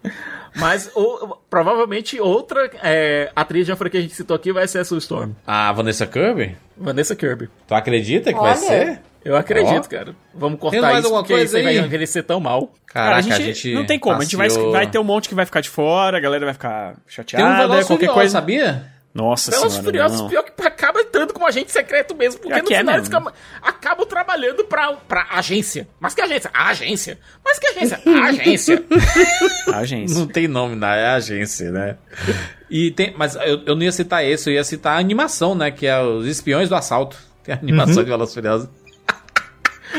não. 0.03 0.11
Mas 0.59 0.91
o- 0.95 1.37
provavelmente 1.49 2.19
outra 2.19 2.69
é, 2.83 3.31
atriz 3.35 3.65
de 3.65 3.75
franquia 3.75 3.91
que 3.91 3.97
a 3.99 4.01
gente 4.01 4.15
citou 4.15 4.35
aqui 4.35 4.51
vai 4.51 4.67
ser 4.67 4.79
a 4.79 4.83
Sue 4.85 4.97
Storm. 4.97 5.31
A 5.45 5.71
Vanessa 5.71 6.05
Kirby? 6.05 6.57
Vanessa 6.75 7.15
Kirby. 7.15 7.47
Tu 7.67 7.73
acredita 7.75 8.33
que 8.33 8.39
Olha. 8.39 8.53
vai 8.53 8.57
ser? 8.57 9.01
Eu 9.27 9.35
acredito, 9.35 9.85
Ó. 9.85 9.89
cara. 9.89 10.15
Vamos 10.33 10.59
Tem 10.59 10.69
cortar 10.71 10.81
mais 10.81 10.97
isso 10.99 11.05
alguma 11.07 11.21
porque 11.21 11.33
coisa 11.33 11.45
isso 11.45 11.57
aí 11.57 11.63
vai 11.77 11.85
envelhecer 11.85 12.23
tão 12.23 12.39
mal. 12.39 12.73
Cara, 12.85 13.21
Caraca, 13.21 13.35
a 13.35 13.39
gente, 13.45 13.73
não 13.73 13.85
tem 13.85 13.99
como, 13.99 14.15
a 14.17 14.23
gente 14.23 14.35
vai, 14.37 14.47
passeou- 14.47 14.71
vai 14.71 14.87
ter 14.89 14.99
um 14.99 15.03
monte 15.03 15.27
que 15.27 15.35
vai 15.35 15.45
ficar 15.45 15.59
de 15.61 15.69
fora, 15.69 16.17
a 16.17 16.19
galera 16.19 16.45
vai 16.45 16.53
ficar 16.53 16.93
Tem 16.93 16.93
um 16.95 17.09
chateada, 17.09 17.67
qualquer 17.67 17.85
Furioso, 17.85 18.13
coisa. 18.13 18.31
sabia? 18.31 18.97
Nossa 19.13 19.49
Velozes 19.49 19.71
senhora, 19.73 19.83
Furiosos, 19.85 20.21
não. 20.21 20.29
pior 20.29 20.43
que 20.43 20.61
acaba 20.61 21.01
entrando 21.01 21.33
como 21.33 21.47
agente 21.47 21.71
secreto 21.71 22.13
mesmo, 22.15 22.39
porque 22.39 22.61
no 22.61 22.71
é 22.71 22.77
final 22.77 22.95
eles 22.95 23.09
mesmo. 23.09 23.27
acabam, 23.29 23.33
acabam 23.63 24.05
trabalhando 24.07 24.63
pra, 24.65 24.93
pra 24.93 25.25
agência. 25.31 25.87
Mas 25.99 26.13
que 26.13 26.21
agência? 26.21 26.51
A 26.53 26.69
agência. 26.69 27.17
Mas 27.43 27.57
que 27.57 27.67
agência? 27.67 27.99
A 28.05 28.25
agência. 28.25 28.83
A 29.73 29.77
agência. 29.79 30.19
Não 30.19 30.27
tem 30.27 30.47
nome 30.47 30.75
na 30.75 30.95
é 30.95 31.07
agência, 31.07 31.71
né? 31.71 31.97
E 32.69 32.91
tem, 32.91 33.13
mas 33.17 33.35
eu, 33.35 33.63
eu 33.65 33.75
não 33.75 33.81
ia 33.83 33.91
citar 33.91 34.23
esse, 34.23 34.49
eu 34.49 34.53
ia 34.53 34.63
citar 34.63 34.95
a 34.97 34.99
animação, 34.99 35.55
né? 35.55 35.71
Que 35.71 35.87
é 35.87 35.99
os 36.01 36.27
espiões 36.27 36.69
do 36.69 36.75
assalto. 36.75 37.17
Tem 37.43 37.55
a 37.55 37.57
animação 37.57 38.03
de 38.03 38.09
Veloz 38.09 38.33
Furioso. 38.33 38.69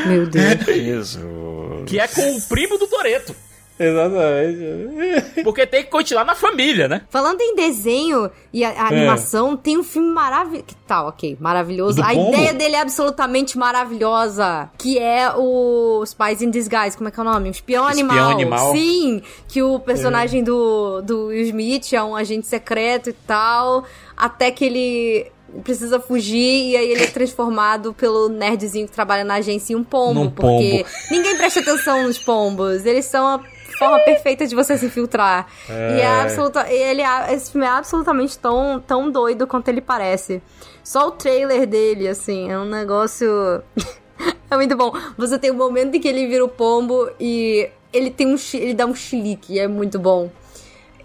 Meu 0.07 0.25
Deus. 0.27 0.65
Jesus. 0.65 1.85
que 1.85 1.99
é 1.99 2.07
com 2.07 2.37
o 2.37 2.41
primo 2.43 2.77
do 2.77 2.87
Toreto. 2.87 3.35
Exatamente. 3.79 5.41
Porque 5.41 5.65
tem 5.65 5.83
que 5.83 5.89
continuar 5.89 6.25
na 6.25 6.35
família, 6.35 6.89
né? 6.89 7.01
Falando 7.09 7.39
em 7.39 7.55
desenho 7.55 8.29
e 8.51 8.65
a, 8.65 8.71
a 8.71 8.87
animação, 8.87 9.55
tem 9.55 9.77
um 9.77 9.83
filme 9.83 10.09
maravilhoso. 10.09 10.65
Que 10.65 10.75
tal, 10.85 11.07
ok, 11.07 11.37
maravilhoso. 11.39 11.95
Do 11.95 12.03
a 12.03 12.09
pombo? 12.09 12.33
ideia 12.33 12.53
dele 12.53 12.75
é 12.75 12.81
absolutamente 12.81 13.57
maravilhosa. 13.57 14.69
Que 14.77 14.99
é 14.99 15.31
o 15.33 16.03
Spies 16.05 16.41
in 16.41 16.51
Disguise. 16.51 16.97
Como 16.97 17.07
é 17.07 17.11
que 17.11 17.19
é 17.19 17.23
o 17.23 17.25
nome? 17.25 17.47
O 17.47 17.51
Espião 17.51 17.89
Espião 17.89 18.09
Animal. 18.09 18.31
Animal. 18.31 18.73
Sim, 18.73 19.21
que 19.47 19.63
o 19.63 19.79
personagem 19.79 20.43
do, 20.43 21.01
do 21.01 21.27
Will 21.27 21.43
Smith 21.43 21.93
é 21.93 22.03
um 22.03 22.17
agente 22.17 22.47
secreto 22.47 23.09
e 23.09 23.13
tal. 23.13 23.85
Até 24.17 24.51
que 24.51 24.65
ele 24.65 25.31
precisa 25.63 25.99
fugir 25.99 26.71
e 26.71 26.77
aí 26.77 26.91
ele 26.91 27.03
é 27.03 27.07
transformado 27.11 27.93
pelo 27.93 28.29
nerdzinho 28.29 28.87
que 28.87 28.93
trabalha 28.93 29.23
na 29.23 29.35
agência 29.35 29.73
em 29.73 29.75
um 29.75 29.83
pombo. 29.83 30.25
Num 30.25 30.31
porque 30.31 30.85
ninguém 31.11 31.37
presta 31.37 31.59
atenção 31.59 32.03
nos 32.03 32.17
pombos. 32.17 32.85
Eles 32.85 33.05
são 33.05 33.27
a 33.27 33.39
forma 33.79 33.99
perfeita 33.99 34.45
de 34.45 34.53
você 34.53 34.77
se 34.77 34.85
infiltrar. 34.85 35.47
E 35.69 36.01
é 36.01 36.21
absoluta, 36.21 36.69
ele 36.69 37.01
é, 37.01 37.33
esse 37.33 37.51
filme 37.51 37.65
é 37.65 37.69
absolutamente 37.69 38.37
tão, 38.37 38.83
tão 38.85 39.09
doido 39.09 39.47
quanto 39.47 39.69
ele 39.69 39.81
parece. 39.81 40.41
Só 40.83 41.07
o 41.07 41.11
trailer 41.11 41.65
dele, 41.65 42.07
assim, 42.07 42.51
é 42.51 42.59
um 42.59 42.65
negócio. 42.65 43.27
é 44.51 44.55
muito 44.55 44.75
bom. 44.75 44.91
Você 45.17 45.39
tem 45.39 45.51
um 45.51 45.55
momento 45.55 45.95
em 45.95 45.99
que 45.99 46.07
ele 46.07 46.27
vira 46.27 46.43
o 46.43 46.49
pombo 46.49 47.09
e 47.19 47.69
ele 47.93 48.11
tem 48.11 48.27
um 48.27 48.35
ele 48.53 48.73
dá 48.73 48.85
um 48.85 48.93
chilique, 48.93 49.57
é 49.57 49.67
muito 49.67 49.97
bom. 49.97 50.29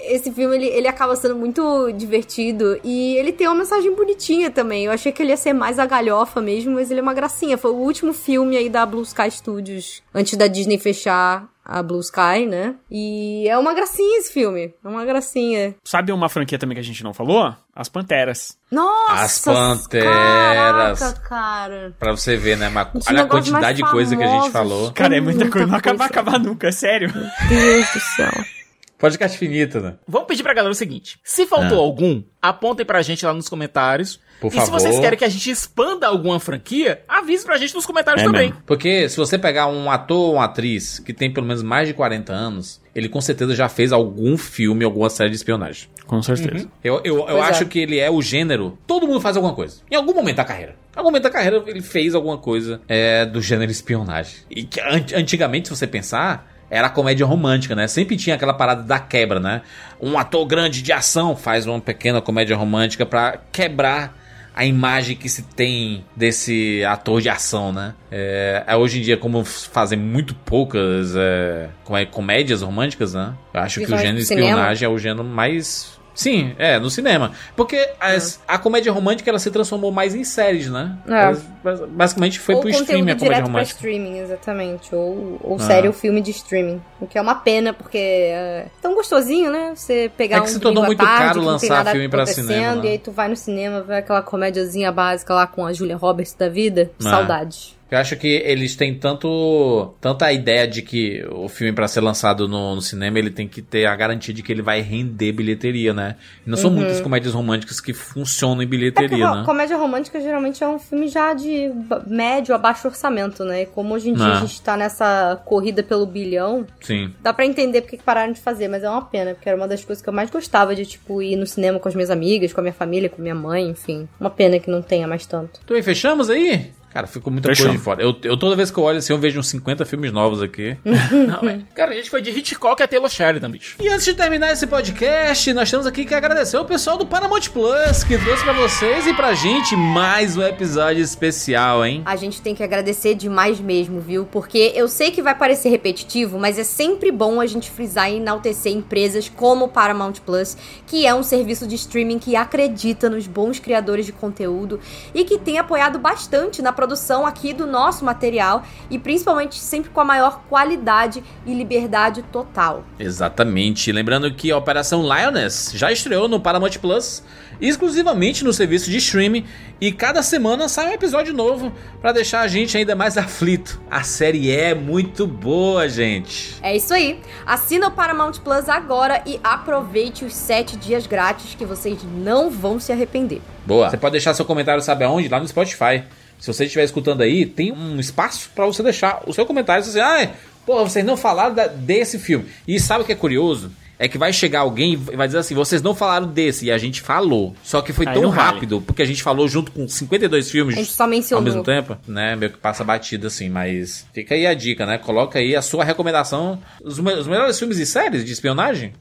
Esse 0.06 0.32
filme, 0.32 0.56
ele, 0.56 0.66
ele 0.66 0.88
acaba 0.88 1.16
sendo 1.16 1.36
muito 1.36 1.92
divertido 1.92 2.78
e 2.84 3.16
ele 3.16 3.32
tem 3.32 3.46
uma 3.46 3.56
mensagem 3.56 3.94
bonitinha 3.94 4.50
também. 4.50 4.84
Eu 4.84 4.92
achei 4.92 5.12
que 5.12 5.22
ele 5.22 5.30
ia 5.30 5.36
ser 5.36 5.52
mais 5.52 5.78
a 5.78 5.86
galhofa 5.86 6.40
mesmo, 6.40 6.74
mas 6.74 6.90
ele 6.90 7.00
é 7.00 7.02
uma 7.02 7.14
gracinha. 7.14 7.58
Foi 7.58 7.70
o 7.70 7.76
último 7.76 8.12
filme 8.12 8.56
aí 8.56 8.68
da 8.68 8.84
Blue 8.84 9.02
Sky 9.02 9.30
Studios, 9.30 10.02
antes 10.14 10.36
da 10.36 10.46
Disney 10.46 10.78
fechar 10.78 11.48
a 11.64 11.82
Blue 11.82 12.00
Sky, 12.00 12.44
né? 12.46 12.74
E 12.90 13.48
é 13.48 13.56
uma 13.56 13.72
gracinha 13.72 14.18
esse 14.18 14.32
filme. 14.32 14.74
É 14.84 14.88
uma 14.88 15.04
gracinha. 15.04 15.74
Sabe 15.82 16.12
uma 16.12 16.28
franquia 16.28 16.58
também 16.58 16.74
que 16.74 16.80
a 16.80 16.84
gente 16.84 17.02
não 17.02 17.14
falou? 17.14 17.54
As 17.74 17.88
Panteras. 17.88 18.58
Nossa! 18.70 19.24
As 19.24 19.38
Panteras. 19.38 21.00
Caraca, 21.00 21.20
cara. 21.20 21.96
Pra 21.98 22.12
você 22.12 22.36
ver, 22.36 22.58
né? 22.58 22.68
Mas 22.68 22.88
olha 23.08 23.22
a 23.22 23.26
quantidade 23.26 23.78
de 23.78 23.90
coisa 23.90 24.14
que 24.14 24.22
a 24.22 24.28
gente 24.28 24.50
falou. 24.50 24.92
Cara, 24.92 25.16
é 25.16 25.20
muita, 25.20 25.40
muita 25.40 25.50
coisa. 25.50 25.66
Não 25.66 25.80
coisa. 25.80 25.96
vai 25.96 26.06
acabar 26.06 26.38
nunca, 26.38 26.68
é 26.68 26.72
sério. 26.72 27.10
Deus 27.48 27.92
do 27.92 28.00
céu. 28.00 28.63
Podcast 28.98 29.36
finita, 29.36 29.80
né? 29.80 29.94
Vamos 30.06 30.28
pedir 30.28 30.42
pra 30.42 30.54
galera 30.54 30.72
o 30.72 30.74
seguinte: 30.74 31.18
se 31.22 31.46
faltou 31.46 31.78
Ah. 31.78 31.82
algum, 31.82 32.22
apontem 32.40 32.86
pra 32.86 33.02
gente 33.02 33.24
lá 33.26 33.34
nos 33.34 33.48
comentários. 33.48 34.20
Por 34.40 34.48
e 34.48 34.50
se 34.52 34.56
favor. 34.58 34.72
vocês 34.80 34.98
querem 34.98 35.18
que 35.18 35.24
a 35.24 35.28
gente 35.28 35.48
expanda 35.50 36.06
alguma 36.06 36.38
franquia, 36.40 37.02
avise 37.08 37.44
pra 37.44 37.56
gente 37.56 37.74
nos 37.74 37.86
comentários 37.86 38.22
É 38.22 38.26
também. 38.26 38.48
mesmo. 38.48 38.62
Porque 38.66 39.08
se 39.08 39.16
você 39.16 39.38
pegar 39.38 39.66
um 39.68 39.90
ator 39.90 40.18
ou 40.18 40.34
uma 40.34 40.44
atriz 40.44 40.98
que 40.98 41.12
tem 41.12 41.32
pelo 41.32 41.46
menos 41.46 41.62
mais 41.62 41.88
de 41.88 41.94
40 41.94 42.32
anos, 42.32 42.80
ele 42.94 43.08
com 43.08 43.20
certeza 43.20 43.54
já 43.54 43.68
fez 43.68 43.92
algum 43.92 44.36
filme, 44.36 44.84
alguma 44.84 45.08
série 45.08 45.30
de 45.30 45.36
espionagem. 45.36 45.88
Com 46.06 46.20
certeza. 46.22 46.68
Eu, 46.82 47.00
eu, 47.04 47.16
eu 47.20 47.24
Pois 47.24 47.38
é. 47.38 47.40
acho 47.48 47.66
que 47.66 47.78
ele 47.78 47.98
é 47.98 48.10
o 48.10 48.20
gênero. 48.20 48.76
Todo 48.86 49.06
mundo 49.06 49.20
faz 49.20 49.36
alguma 49.36 49.54
coisa. 49.54 49.76
Em 49.90 49.94
algum 49.94 50.12
momento 50.12 50.36
da 50.36 50.44
carreira. 50.44 50.72
Em 50.94 50.98
algum 50.98 51.08
momento 51.10 51.22
da 51.22 51.30
carreira 51.30 51.62
ele 51.66 51.80
fez 51.80 52.14
alguma 52.14 52.36
coisa 52.36 52.80
é, 52.86 53.24
do 53.24 53.40
gênero 53.40 53.70
espionagem. 53.70 54.36
E 54.50 54.64
que 54.64 54.80
an- 54.80 55.06
antigamente, 55.16 55.68
se 55.68 55.74
você 55.76 55.86
pensar. 55.86 56.52
Era 56.74 56.88
a 56.88 56.90
comédia 56.90 57.24
romântica, 57.24 57.76
né? 57.76 57.86
Sempre 57.86 58.16
tinha 58.16 58.34
aquela 58.34 58.52
parada 58.52 58.82
da 58.82 58.98
quebra, 58.98 59.38
né? 59.38 59.62
Um 60.00 60.18
ator 60.18 60.44
grande 60.44 60.82
de 60.82 60.92
ação 60.92 61.36
faz 61.36 61.66
uma 61.66 61.80
pequena 61.80 62.20
comédia 62.20 62.56
romântica 62.56 63.06
pra 63.06 63.38
quebrar 63.52 64.12
a 64.54 64.64
imagem 64.64 65.16
que 65.16 65.28
se 65.28 65.42
tem 65.42 66.04
desse 66.16 66.84
ator 66.84 67.20
de 67.20 67.28
ação, 67.28 67.72
né? 67.72 67.94
É, 68.10 68.64
é, 68.66 68.76
hoje 68.76 68.98
em 68.98 69.02
dia, 69.02 69.16
como 69.16 69.44
fazem 69.44 69.98
muito 69.98 70.34
poucas 70.34 71.14
é, 71.16 71.68
é, 71.90 72.04
comédias 72.06 72.62
românticas, 72.62 73.14
né? 73.14 73.34
Eu 73.52 73.60
acho 73.60 73.80
que 73.80 73.92
o 73.92 73.98
gênero 73.98 74.18
espionagem 74.18 74.86
é 74.86 74.88
o 74.88 74.98
gênero 74.98 75.24
mais. 75.24 75.93
Sim, 76.14 76.54
é, 76.58 76.78
no 76.78 76.88
cinema. 76.90 77.32
Porque 77.56 77.90
as- 78.00 78.40
a 78.46 78.56
comédia 78.56 78.92
romântica 78.92 79.28
ela 79.30 79.38
se 79.38 79.50
transformou 79.50 79.90
mais 79.90 80.14
em 80.14 80.22
séries, 80.24 80.70
né? 80.70 80.96
É. 81.08 81.34
Bas- 81.62 81.80
basicamente 81.88 82.38
foi 82.38 82.54
ou 82.54 82.60
pro 82.60 82.70
streaming 82.70 82.92
a 82.92 83.14
comédia 83.14 83.16
direto 83.16 83.36
pra 83.38 83.46
romântica. 83.46 83.74
streaming, 83.76 84.18
exatamente. 84.18 84.94
Ou, 84.94 85.38
ou 85.42 85.56
Ah. 85.56 85.58
série 85.58 85.86
ou 85.88 85.92
filme 85.92 86.20
de 86.20 86.30
streaming. 86.30 86.80
O 87.00 87.06
que 87.06 87.18
é 87.18 87.20
uma 87.20 87.34
pena, 87.34 87.72
porque 87.72 87.98
é 87.98 88.66
tão 88.80 88.94
gostosinho, 88.94 89.50
né? 89.50 89.72
Você 89.74 90.10
pegar 90.16 90.36
É 90.36 90.40
que 90.40 90.46
um 90.46 90.52
se 90.52 90.60
tornou 90.60 90.84
muito 90.84 91.04
tarde, 91.04 91.24
caro 91.34 91.42
lançar 91.42 91.84
filme 91.86 92.08
pra 92.08 92.24
cinema, 92.26 92.76
né? 92.76 92.84
E 92.84 92.88
aí 92.90 92.98
tu 92.98 93.10
vai 93.10 93.28
no 93.28 93.36
cinema, 93.36 93.82
vê 93.82 93.96
aquela 93.96 94.22
comédiazinha 94.22 94.92
básica 94.92 95.34
lá 95.34 95.46
com 95.46 95.66
a 95.66 95.72
Julia 95.72 95.96
Roberts 95.96 96.34
da 96.34 96.48
vida. 96.48 96.90
Ah. 97.04 97.10
Saudade. 97.10 97.74
Eu 97.90 97.98
acho 97.98 98.16
que 98.16 98.26
eles 98.26 98.74
têm 98.74 98.94
tanto 98.94 99.94
tanta 100.00 100.32
ideia 100.32 100.66
de 100.66 100.82
que 100.82 101.24
o 101.30 101.48
filme 101.48 101.72
pra 101.72 101.86
ser 101.86 102.00
lançado 102.00 102.48
no, 102.48 102.74
no 102.74 102.80
cinema 102.82 103.18
ele 103.18 103.30
tem 103.30 103.46
que 103.46 103.62
ter 103.62 103.86
a 103.86 103.94
garantia 103.94 104.34
de 104.34 104.42
que 104.42 104.50
ele 104.50 104.62
vai 104.62 104.80
render 104.80 105.32
bilheteria, 105.32 105.92
né? 105.92 106.16
E 106.46 106.50
não 106.50 106.56
são 106.56 106.70
muitas 106.70 107.00
comédias 107.00 107.34
românticas 107.34 107.80
que 107.80 107.92
funcionam 107.92 108.56
em 108.56 108.58
Uhum. 108.58 108.62
É 108.64 108.66
bilheteria, 108.66 109.28
ro- 109.28 109.34
né? 109.36 109.42
comédia 109.44 109.76
romântica 109.76 110.20
geralmente 110.20 110.62
é 110.64 110.68
um 110.68 110.78
filme 110.78 111.08
já 111.08 111.32
de 111.34 111.70
médio 112.06 112.54
a 112.54 112.58
baixo 112.58 112.88
orçamento, 112.88 113.44
né? 113.44 113.62
E 113.62 113.66
como 113.66 113.94
hoje 113.94 114.10
em 114.10 114.14
dia 114.14 114.24
Ah. 114.24 114.38
a 114.38 114.40
gente 114.40 114.60
tá 114.60 114.76
nessa 114.76 115.40
corrida 115.44 115.82
pelo 115.82 116.06
bilhão, 116.06 116.66
Sim. 116.80 117.12
Dá 117.22 117.32
pra 117.32 117.46
entender 117.46 117.82
porque 117.82 117.96
que 117.96 118.02
pararam 118.02 118.32
de 118.32 118.40
fazer, 118.40 118.66
mas 118.68 118.82
é 118.82 118.90
uma 118.90 119.02
pena, 119.02 119.34
porque 119.34 119.48
era 119.48 119.56
uma 119.56 119.68
das 119.68 119.84
coisas 119.84 120.02
que 120.02 120.08
eu 120.08 120.12
mais 120.12 120.30
gostava 120.30 120.74
de, 120.74 120.84
tipo, 120.84 121.22
ir 121.22 121.36
no 121.36 121.46
cinema 121.46 121.78
com 121.78 121.88
as 121.88 121.94
minhas 121.94 122.10
amigas, 122.10 122.52
com 122.52 122.60
a 122.60 122.62
minha 122.62 122.72
família, 122.72 123.08
com 123.08 123.22
minha 123.22 123.34
mãe, 123.34 123.68
enfim. 123.68 124.08
Uma 124.18 124.30
pena 124.30 124.58
que 124.58 124.68
não 124.70 124.82
tenha 124.82 125.06
mais 125.06 125.24
tanto. 125.26 125.60
Então 125.64 125.76
aí, 125.76 125.82
fechamos 125.82 126.28
aí? 126.30 126.72
Cara, 126.94 127.08
ficou 127.08 127.32
muita 127.32 127.48
Fechamos. 127.48 127.72
coisa 127.72 127.78
de 127.78 127.84
fora. 127.84 128.00
Eu, 128.00 128.16
eu 128.22 128.36
toda 128.36 128.54
vez 128.54 128.70
que 128.70 128.78
eu 128.78 128.84
olho 128.84 128.98
assim, 128.98 129.12
eu 129.12 129.18
vejo 129.18 129.40
uns 129.40 129.48
50 129.48 129.84
filmes 129.84 130.12
novos 130.12 130.40
aqui. 130.40 130.76
Não, 131.10 131.48
é. 131.48 131.58
Cara, 131.74 131.90
a 131.90 131.94
gente 131.96 132.08
foi 132.08 132.22
de 132.22 132.30
Hitchcock 132.30 132.80
até 132.80 132.94
Taylor 132.94 133.10
Sheridan, 133.10 133.50
bicho. 133.50 133.74
E 133.80 133.88
antes 133.88 134.04
de 134.04 134.14
terminar 134.14 134.52
esse 134.52 134.64
podcast, 134.64 135.52
nós 135.54 135.68
temos 135.68 135.88
aqui 135.88 136.04
que 136.04 136.14
agradecer 136.14 136.56
o 136.56 136.64
pessoal 136.64 136.96
do 136.96 137.04
Paramount 137.04 137.50
Plus, 137.52 138.04
que 138.04 138.16
trouxe 138.16 138.44
pra 138.44 138.52
vocês 138.52 139.08
e 139.08 139.12
pra 139.12 139.34
gente 139.34 139.74
mais 139.74 140.36
um 140.36 140.42
episódio 140.44 141.02
especial, 141.02 141.84
hein? 141.84 142.00
A 142.04 142.14
gente 142.14 142.40
tem 142.40 142.54
que 142.54 142.62
agradecer 142.62 143.16
demais 143.16 143.58
mesmo, 143.58 144.00
viu? 144.00 144.24
Porque 144.30 144.70
eu 144.76 144.86
sei 144.86 145.10
que 145.10 145.20
vai 145.20 145.34
parecer 145.34 145.70
repetitivo, 145.70 146.38
mas 146.38 146.60
é 146.60 146.64
sempre 146.64 147.10
bom 147.10 147.40
a 147.40 147.46
gente 147.46 147.72
frisar 147.72 148.08
e 148.08 148.18
enaltecer 148.18 148.70
empresas 148.70 149.28
como 149.28 149.64
o 149.64 149.68
Paramount 149.68 150.20
Plus, 150.24 150.56
que 150.86 151.04
é 151.04 151.12
um 151.12 151.24
serviço 151.24 151.66
de 151.66 151.74
streaming 151.74 152.20
que 152.20 152.36
acredita 152.36 153.10
nos 153.10 153.26
bons 153.26 153.58
criadores 153.58 154.06
de 154.06 154.12
conteúdo 154.12 154.78
e 155.12 155.24
que 155.24 155.40
tem 155.40 155.58
apoiado 155.58 155.98
bastante 155.98 156.62
na 156.62 156.72
produção 156.72 156.83
aqui 157.26 157.52
do 157.52 157.66
nosso 157.66 158.04
material 158.04 158.62
e 158.90 158.98
principalmente 158.98 159.58
sempre 159.58 159.90
com 159.90 160.00
a 160.00 160.04
maior 160.04 160.42
qualidade 160.48 161.22
e 161.46 161.54
liberdade 161.54 162.22
total. 162.22 162.84
Exatamente. 162.98 163.90
Lembrando 163.92 164.32
que 164.34 164.50
a 164.50 164.56
Operação 164.56 165.02
Lioness 165.02 165.72
já 165.74 165.90
estreou 165.90 166.28
no 166.28 166.40
Paramount 166.40 166.78
Plus, 166.80 167.22
exclusivamente 167.60 168.44
no 168.44 168.52
serviço 168.52 168.90
de 168.90 168.98
streaming, 168.98 169.44
e 169.80 169.92
cada 169.92 170.22
semana 170.22 170.68
sai 170.68 170.88
um 170.88 170.92
episódio 170.92 171.34
novo 171.34 171.72
pra 172.00 172.12
deixar 172.12 172.40
a 172.40 172.48
gente 172.48 172.76
ainda 172.76 172.94
mais 172.94 173.16
aflito. 173.16 173.80
A 173.90 174.02
série 174.02 174.50
é 174.50 174.74
muito 174.74 175.26
boa, 175.26 175.88
gente. 175.88 176.56
É 176.62 176.76
isso 176.76 176.92
aí. 176.92 177.20
Assina 177.46 177.88
o 177.88 177.90
Paramount 177.90 178.34
Plus 178.42 178.68
agora 178.68 179.22
e 179.26 179.38
aproveite 179.42 180.24
os 180.24 180.34
7 180.34 180.76
dias 180.76 181.06
grátis 181.06 181.54
que 181.54 181.64
vocês 181.64 181.98
não 182.02 182.50
vão 182.50 182.80
se 182.80 182.92
arrepender. 182.92 183.40
Boa. 183.66 183.90
Você 183.90 183.96
pode 183.96 184.12
deixar 184.12 184.34
seu 184.34 184.44
comentário, 184.44 184.82
sabe 184.82 185.04
aonde? 185.04 185.28
Lá 185.28 185.40
no 185.40 185.48
Spotify. 185.48 186.04
Se 186.38 186.46
você 186.52 186.64
estiver 186.64 186.84
escutando 186.84 187.22
aí, 187.22 187.46
tem 187.46 187.72
um 187.72 187.98
espaço 187.98 188.50
pra 188.54 188.66
você 188.66 188.82
deixar 188.82 189.22
o 189.26 189.32
seu 189.32 189.46
comentário. 189.46 189.82
Você 189.82 189.90
dizer, 189.90 190.02
ah, 190.02 190.30
porra, 190.66 190.82
vocês 190.84 191.04
não 191.04 191.16
falaram 191.16 191.54
da- 191.54 191.66
desse 191.66 192.18
filme. 192.18 192.46
E 192.68 192.78
sabe 192.78 193.02
o 193.02 193.06
que 193.06 193.12
é 193.12 193.16
curioso? 193.16 193.70
É 193.96 194.08
que 194.08 194.18
vai 194.18 194.32
chegar 194.32 194.60
alguém 194.60 194.94
e 194.94 194.96
vai 194.96 195.28
dizer 195.28 195.38
assim, 195.38 195.54
vocês 195.54 195.80
não 195.80 195.94
falaram 195.94 196.26
desse, 196.26 196.66
e 196.66 196.70
a 196.72 196.76
gente 196.76 197.00
falou. 197.00 197.54
Só 197.62 197.80
que 197.80 197.92
foi 197.92 198.06
Aí 198.08 198.12
tão 198.14 198.24
não 198.24 198.30
vale. 198.32 198.54
rápido, 198.54 198.80
porque 198.80 199.00
a 199.00 199.04
gente 199.04 199.22
falou 199.22 199.46
junto 199.46 199.70
com 199.70 199.86
52 199.86 200.50
filmes 200.50 200.74
A 200.74 200.78
gente 200.78 200.90
só 200.90 201.04
ao 201.04 201.08
mencionou. 201.10 201.44
mesmo 201.44 201.62
tempo, 201.62 201.96
né? 202.06 202.34
Meio 202.34 202.50
que 202.50 202.58
passa 202.58 202.82
batida 202.82 203.28
assim, 203.28 203.48
mas 203.48 204.04
fica 204.12 204.34
aí 204.34 204.48
a 204.48 204.52
dica, 204.52 204.84
né? 204.84 204.98
Coloca 204.98 205.38
aí 205.38 205.54
a 205.54 205.62
sua 205.62 205.84
recomendação, 205.84 206.60
os, 206.82 206.98
me- 206.98 207.14
os 207.14 207.28
melhores 207.28 207.56
filmes 207.56 207.78
e 207.78 207.86
séries 207.86 208.24
de 208.24 208.32
espionagem. 208.32 208.92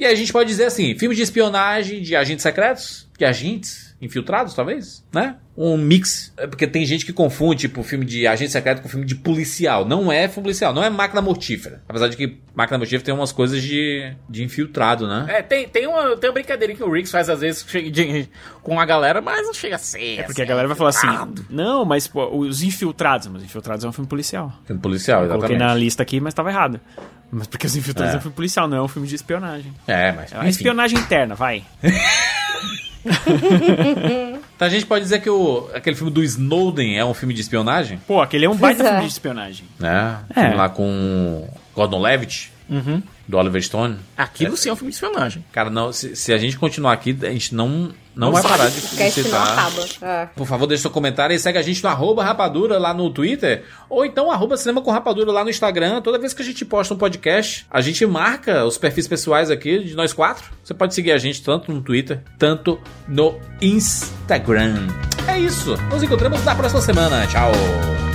E 0.00 0.06
a 0.06 0.14
gente 0.14 0.32
pode 0.32 0.48
dizer 0.48 0.66
assim, 0.66 0.96
filmes 0.98 1.16
de 1.18 1.22
espionagem, 1.24 2.00
de 2.00 2.14
agentes 2.16 2.44
secretos, 2.44 3.06
de 3.18 3.24
agentes 3.24 3.83
infiltrados, 4.00 4.52
talvez, 4.54 5.04
né? 5.12 5.36
Um 5.56 5.76
mix, 5.78 6.32
é 6.36 6.46
porque 6.48 6.66
tem 6.66 6.84
gente 6.84 7.06
que 7.06 7.12
confunde, 7.12 7.60
tipo, 7.68 7.82
filme 7.84 8.04
de 8.04 8.26
agente 8.26 8.50
secreto 8.50 8.82
com 8.82 8.88
filme 8.88 9.06
de 9.06 9.14
policial. 9.14 9.84
Não 9.86 10.10
é 10.12 10.26
filme 10.28 10.42
policial, 10.44 10.74
não 10.74 10.82
é 10.82 10.90
máquina 10.90 11.22
mortífera. 11.22 11.80
Apesar 11.88 12.08
de 12.08 12.16
que 12.16 12.38
máquina 12.54 12.76
mortífera 12.76 13.04
tem 13.04 13.14
umas 13.14 13.30
coisas 13.30 13.62
de, 13.62 14.12
de 14.28 14.42
infiltrado, 14.42 15.06
né? 15.06 15.26
É, 15.28 15.42
tem, 15.42 15.68
tem, 15.68 15.86
uma, 15.86 16.16
tem 16.16 16.28
uma 16.28 16.34
brincadeirinha 16.34 16.76
que 16.76 16.82
o 16.82 16.90
Riggs 16.90 17.10
faz 17.12 17.30
às 17.30 17.40
vezes 17.40 17.64
chega 17.68 17.88
de- 17.90 18.28
com 18.62 18.78
a 18.80 18.84
galera, 18.84 19.20
mas 19.22 19.46
não 19.46 19.54
chega 19.54 19.76
a 19.76 19.78
ser. 19.78 20.18
É 20.18 20.22
porque 20.24 20.42
a 20.42 20.44
galera 20.44 20.66
vai 20.66 20.76
falar 20.76 20.90
assim: 20.90 21.06
não, 21.48 21.84
mas 21.84 22.08
pô, 22.08 22.36
os 22.36 22.62
infiltrados. 22.62 23.28
Mas 23.28 23.42
Infiltrados 23.44 23.84
é 23.84 23.88
um 23.88 23.92
filme 23.92 24.08
policial. 24.08 24.52
Filme 24.66 24.82
policial, 24.82 25.22
Eu 25.22 25.28
Coloquei 25.28 25.54
exatamente. 25.54 25.72
na 25.72 25.80
lista 25.80 26.02
aqui, 26.02 26.20
mas 26.20 26.34
tava 26.34 26.50
errado. 26.50 26.80
Mas 27.30 27.46
porque 27.46 27.66
os 27.66 27.76
infiltrados 27.76 28.12
É. 28.12 28.16
é 28.16 28.18
um 28.18 28.22
filme 28.22 28.34
policial, 28.36 28.66
não 28.68 28.76
é 28.76 28.82
um 28.82 28.88
filme 28.88 29.06
de 29.08 29.14
espionagem. 29.14 29.72
É, 29.86 30.10
mas. 30.12 30.32
É 30.32 30.34
uma 30.34 30.42
enfim. 30.42 30.50
espionagem 30.50 30.98
interna, 30.98 31.34
vai. 31.36 31.64
Então 34.56 34.68
a 34.68 34.70
gente 34.70 34.86
pode 34.86 35.02
dizer 35.02 35.20
que 35.20 35.28
o, 35.28 35.68
aquele 35.74 35.96
filme 35.96 36.12
do 36.12 36.22
Snowden 36.22 36.96
é 36.96 37.04
um 37.04 37.12
filme 37.12 37.34
de 37.34 37.40
espionagem? 37.40 38.00
Pô, 38.06 38.20
aquele 38.22 38.44
é 38.44 38.48
um 38.48 38.54
baita 38.56 38.78
Pois 38.78 38.86
é. 38.86 38.92
filme 38.92 39.06
de 39.08 39.12
espionagem. 39.12 39.64
né? 39.80 40.18
É. 40.30 40.40
Filme 40.42 40.56
lá 40.56 40.68
com 40.68 41.48
Gordon 41.74 42.00
Levitt, 42.00 42.52
do 43.26 43.36
Oliver 43.36 43.62
Stone. 43.62 43.96
Aquilo 44.16 44.56
sim 44.56 44.68
é 44.68 44.72
um 44.72 44.76
filme 44.76 44.90
de 44.90 44.96
espionagem. 44.96 45.44
Cara, 45.52 45.70
não, 45.70 45.92
se, 45.92 46.14
se 46.16 46.32
a 46.32 46.38
gente 46.38 46.58
continuar 46.58 46.92
aqui, 46.92 47.16
a 47.22 47.30
gente 47.30 47.54
não, 47.54 47.92
não 48.14 48.32
vai 48.32 48.42
parar 48.42 48.68
de, 48.68 48.80
citar. 49.10 49.52
acaba. 49.52 49.86
É. 50.02 50.26
Por 50.26 50.46
favor, 50.46 50.66
deixe 50.66 50.82
seu 50.82 50.90
comentário 50.90 51.34
e 51.34 51.38
segue 51.38 51.58
a 51.58 51.62
gente 51.62 51.82
no 51.82 51.88
arroba 51.88 52.24
rapadura 52.24 52.78
lá 52.78 52.92
no 52.94 53.10
Twitter. 53.10 53.64
Ou 53.88 54.04
então 54.04 54.30
arroba 54.30 54.56
cinema 54.56 54.82
com 54.82 54.90
rapadura 54.90 55.32
lá 55.32 55.42
no 55.44 55.50
Instagram. 55.50 56.00
Toda 56.00 56.18
vez 56.18 56.32
que 56.34 56.42
a 56.42 56.44
gente 56.44 56.64
posta 56.64 56.94
um 56.94 56.98
podcast, 56.98 57.66
a 57.70 57.80
gente 57.80 58.04
marca 58.06 58.64
os 58.64 58.78
perfis 58.78 59.08
pessoais 59.08 59.50
aqui 59.50 59.78
de 59.84 59.94
nós 59.94 60.12
quatro. 60.12 60.50
Você 60.62 60.74
pode 60.74 60.94
seguir 60.94 61.12
a 61.12 61.18
gente 61.18 61.42
tanto 61.42 61.72
no 61.72 61.82
Twitter, 61.82 62.22
tanto 62.38 62.80
no 63.08 63.38
Instagram. 63.60 64.88
É 65.26 65.38
isso. 65.38 65.76
Nos 65.90 66.02
encontramos 66.02 66.44
na 66.44 66.54
próxima 66.54 66.80
semana. 66.80 67.26
Tchau. 67.26 68.13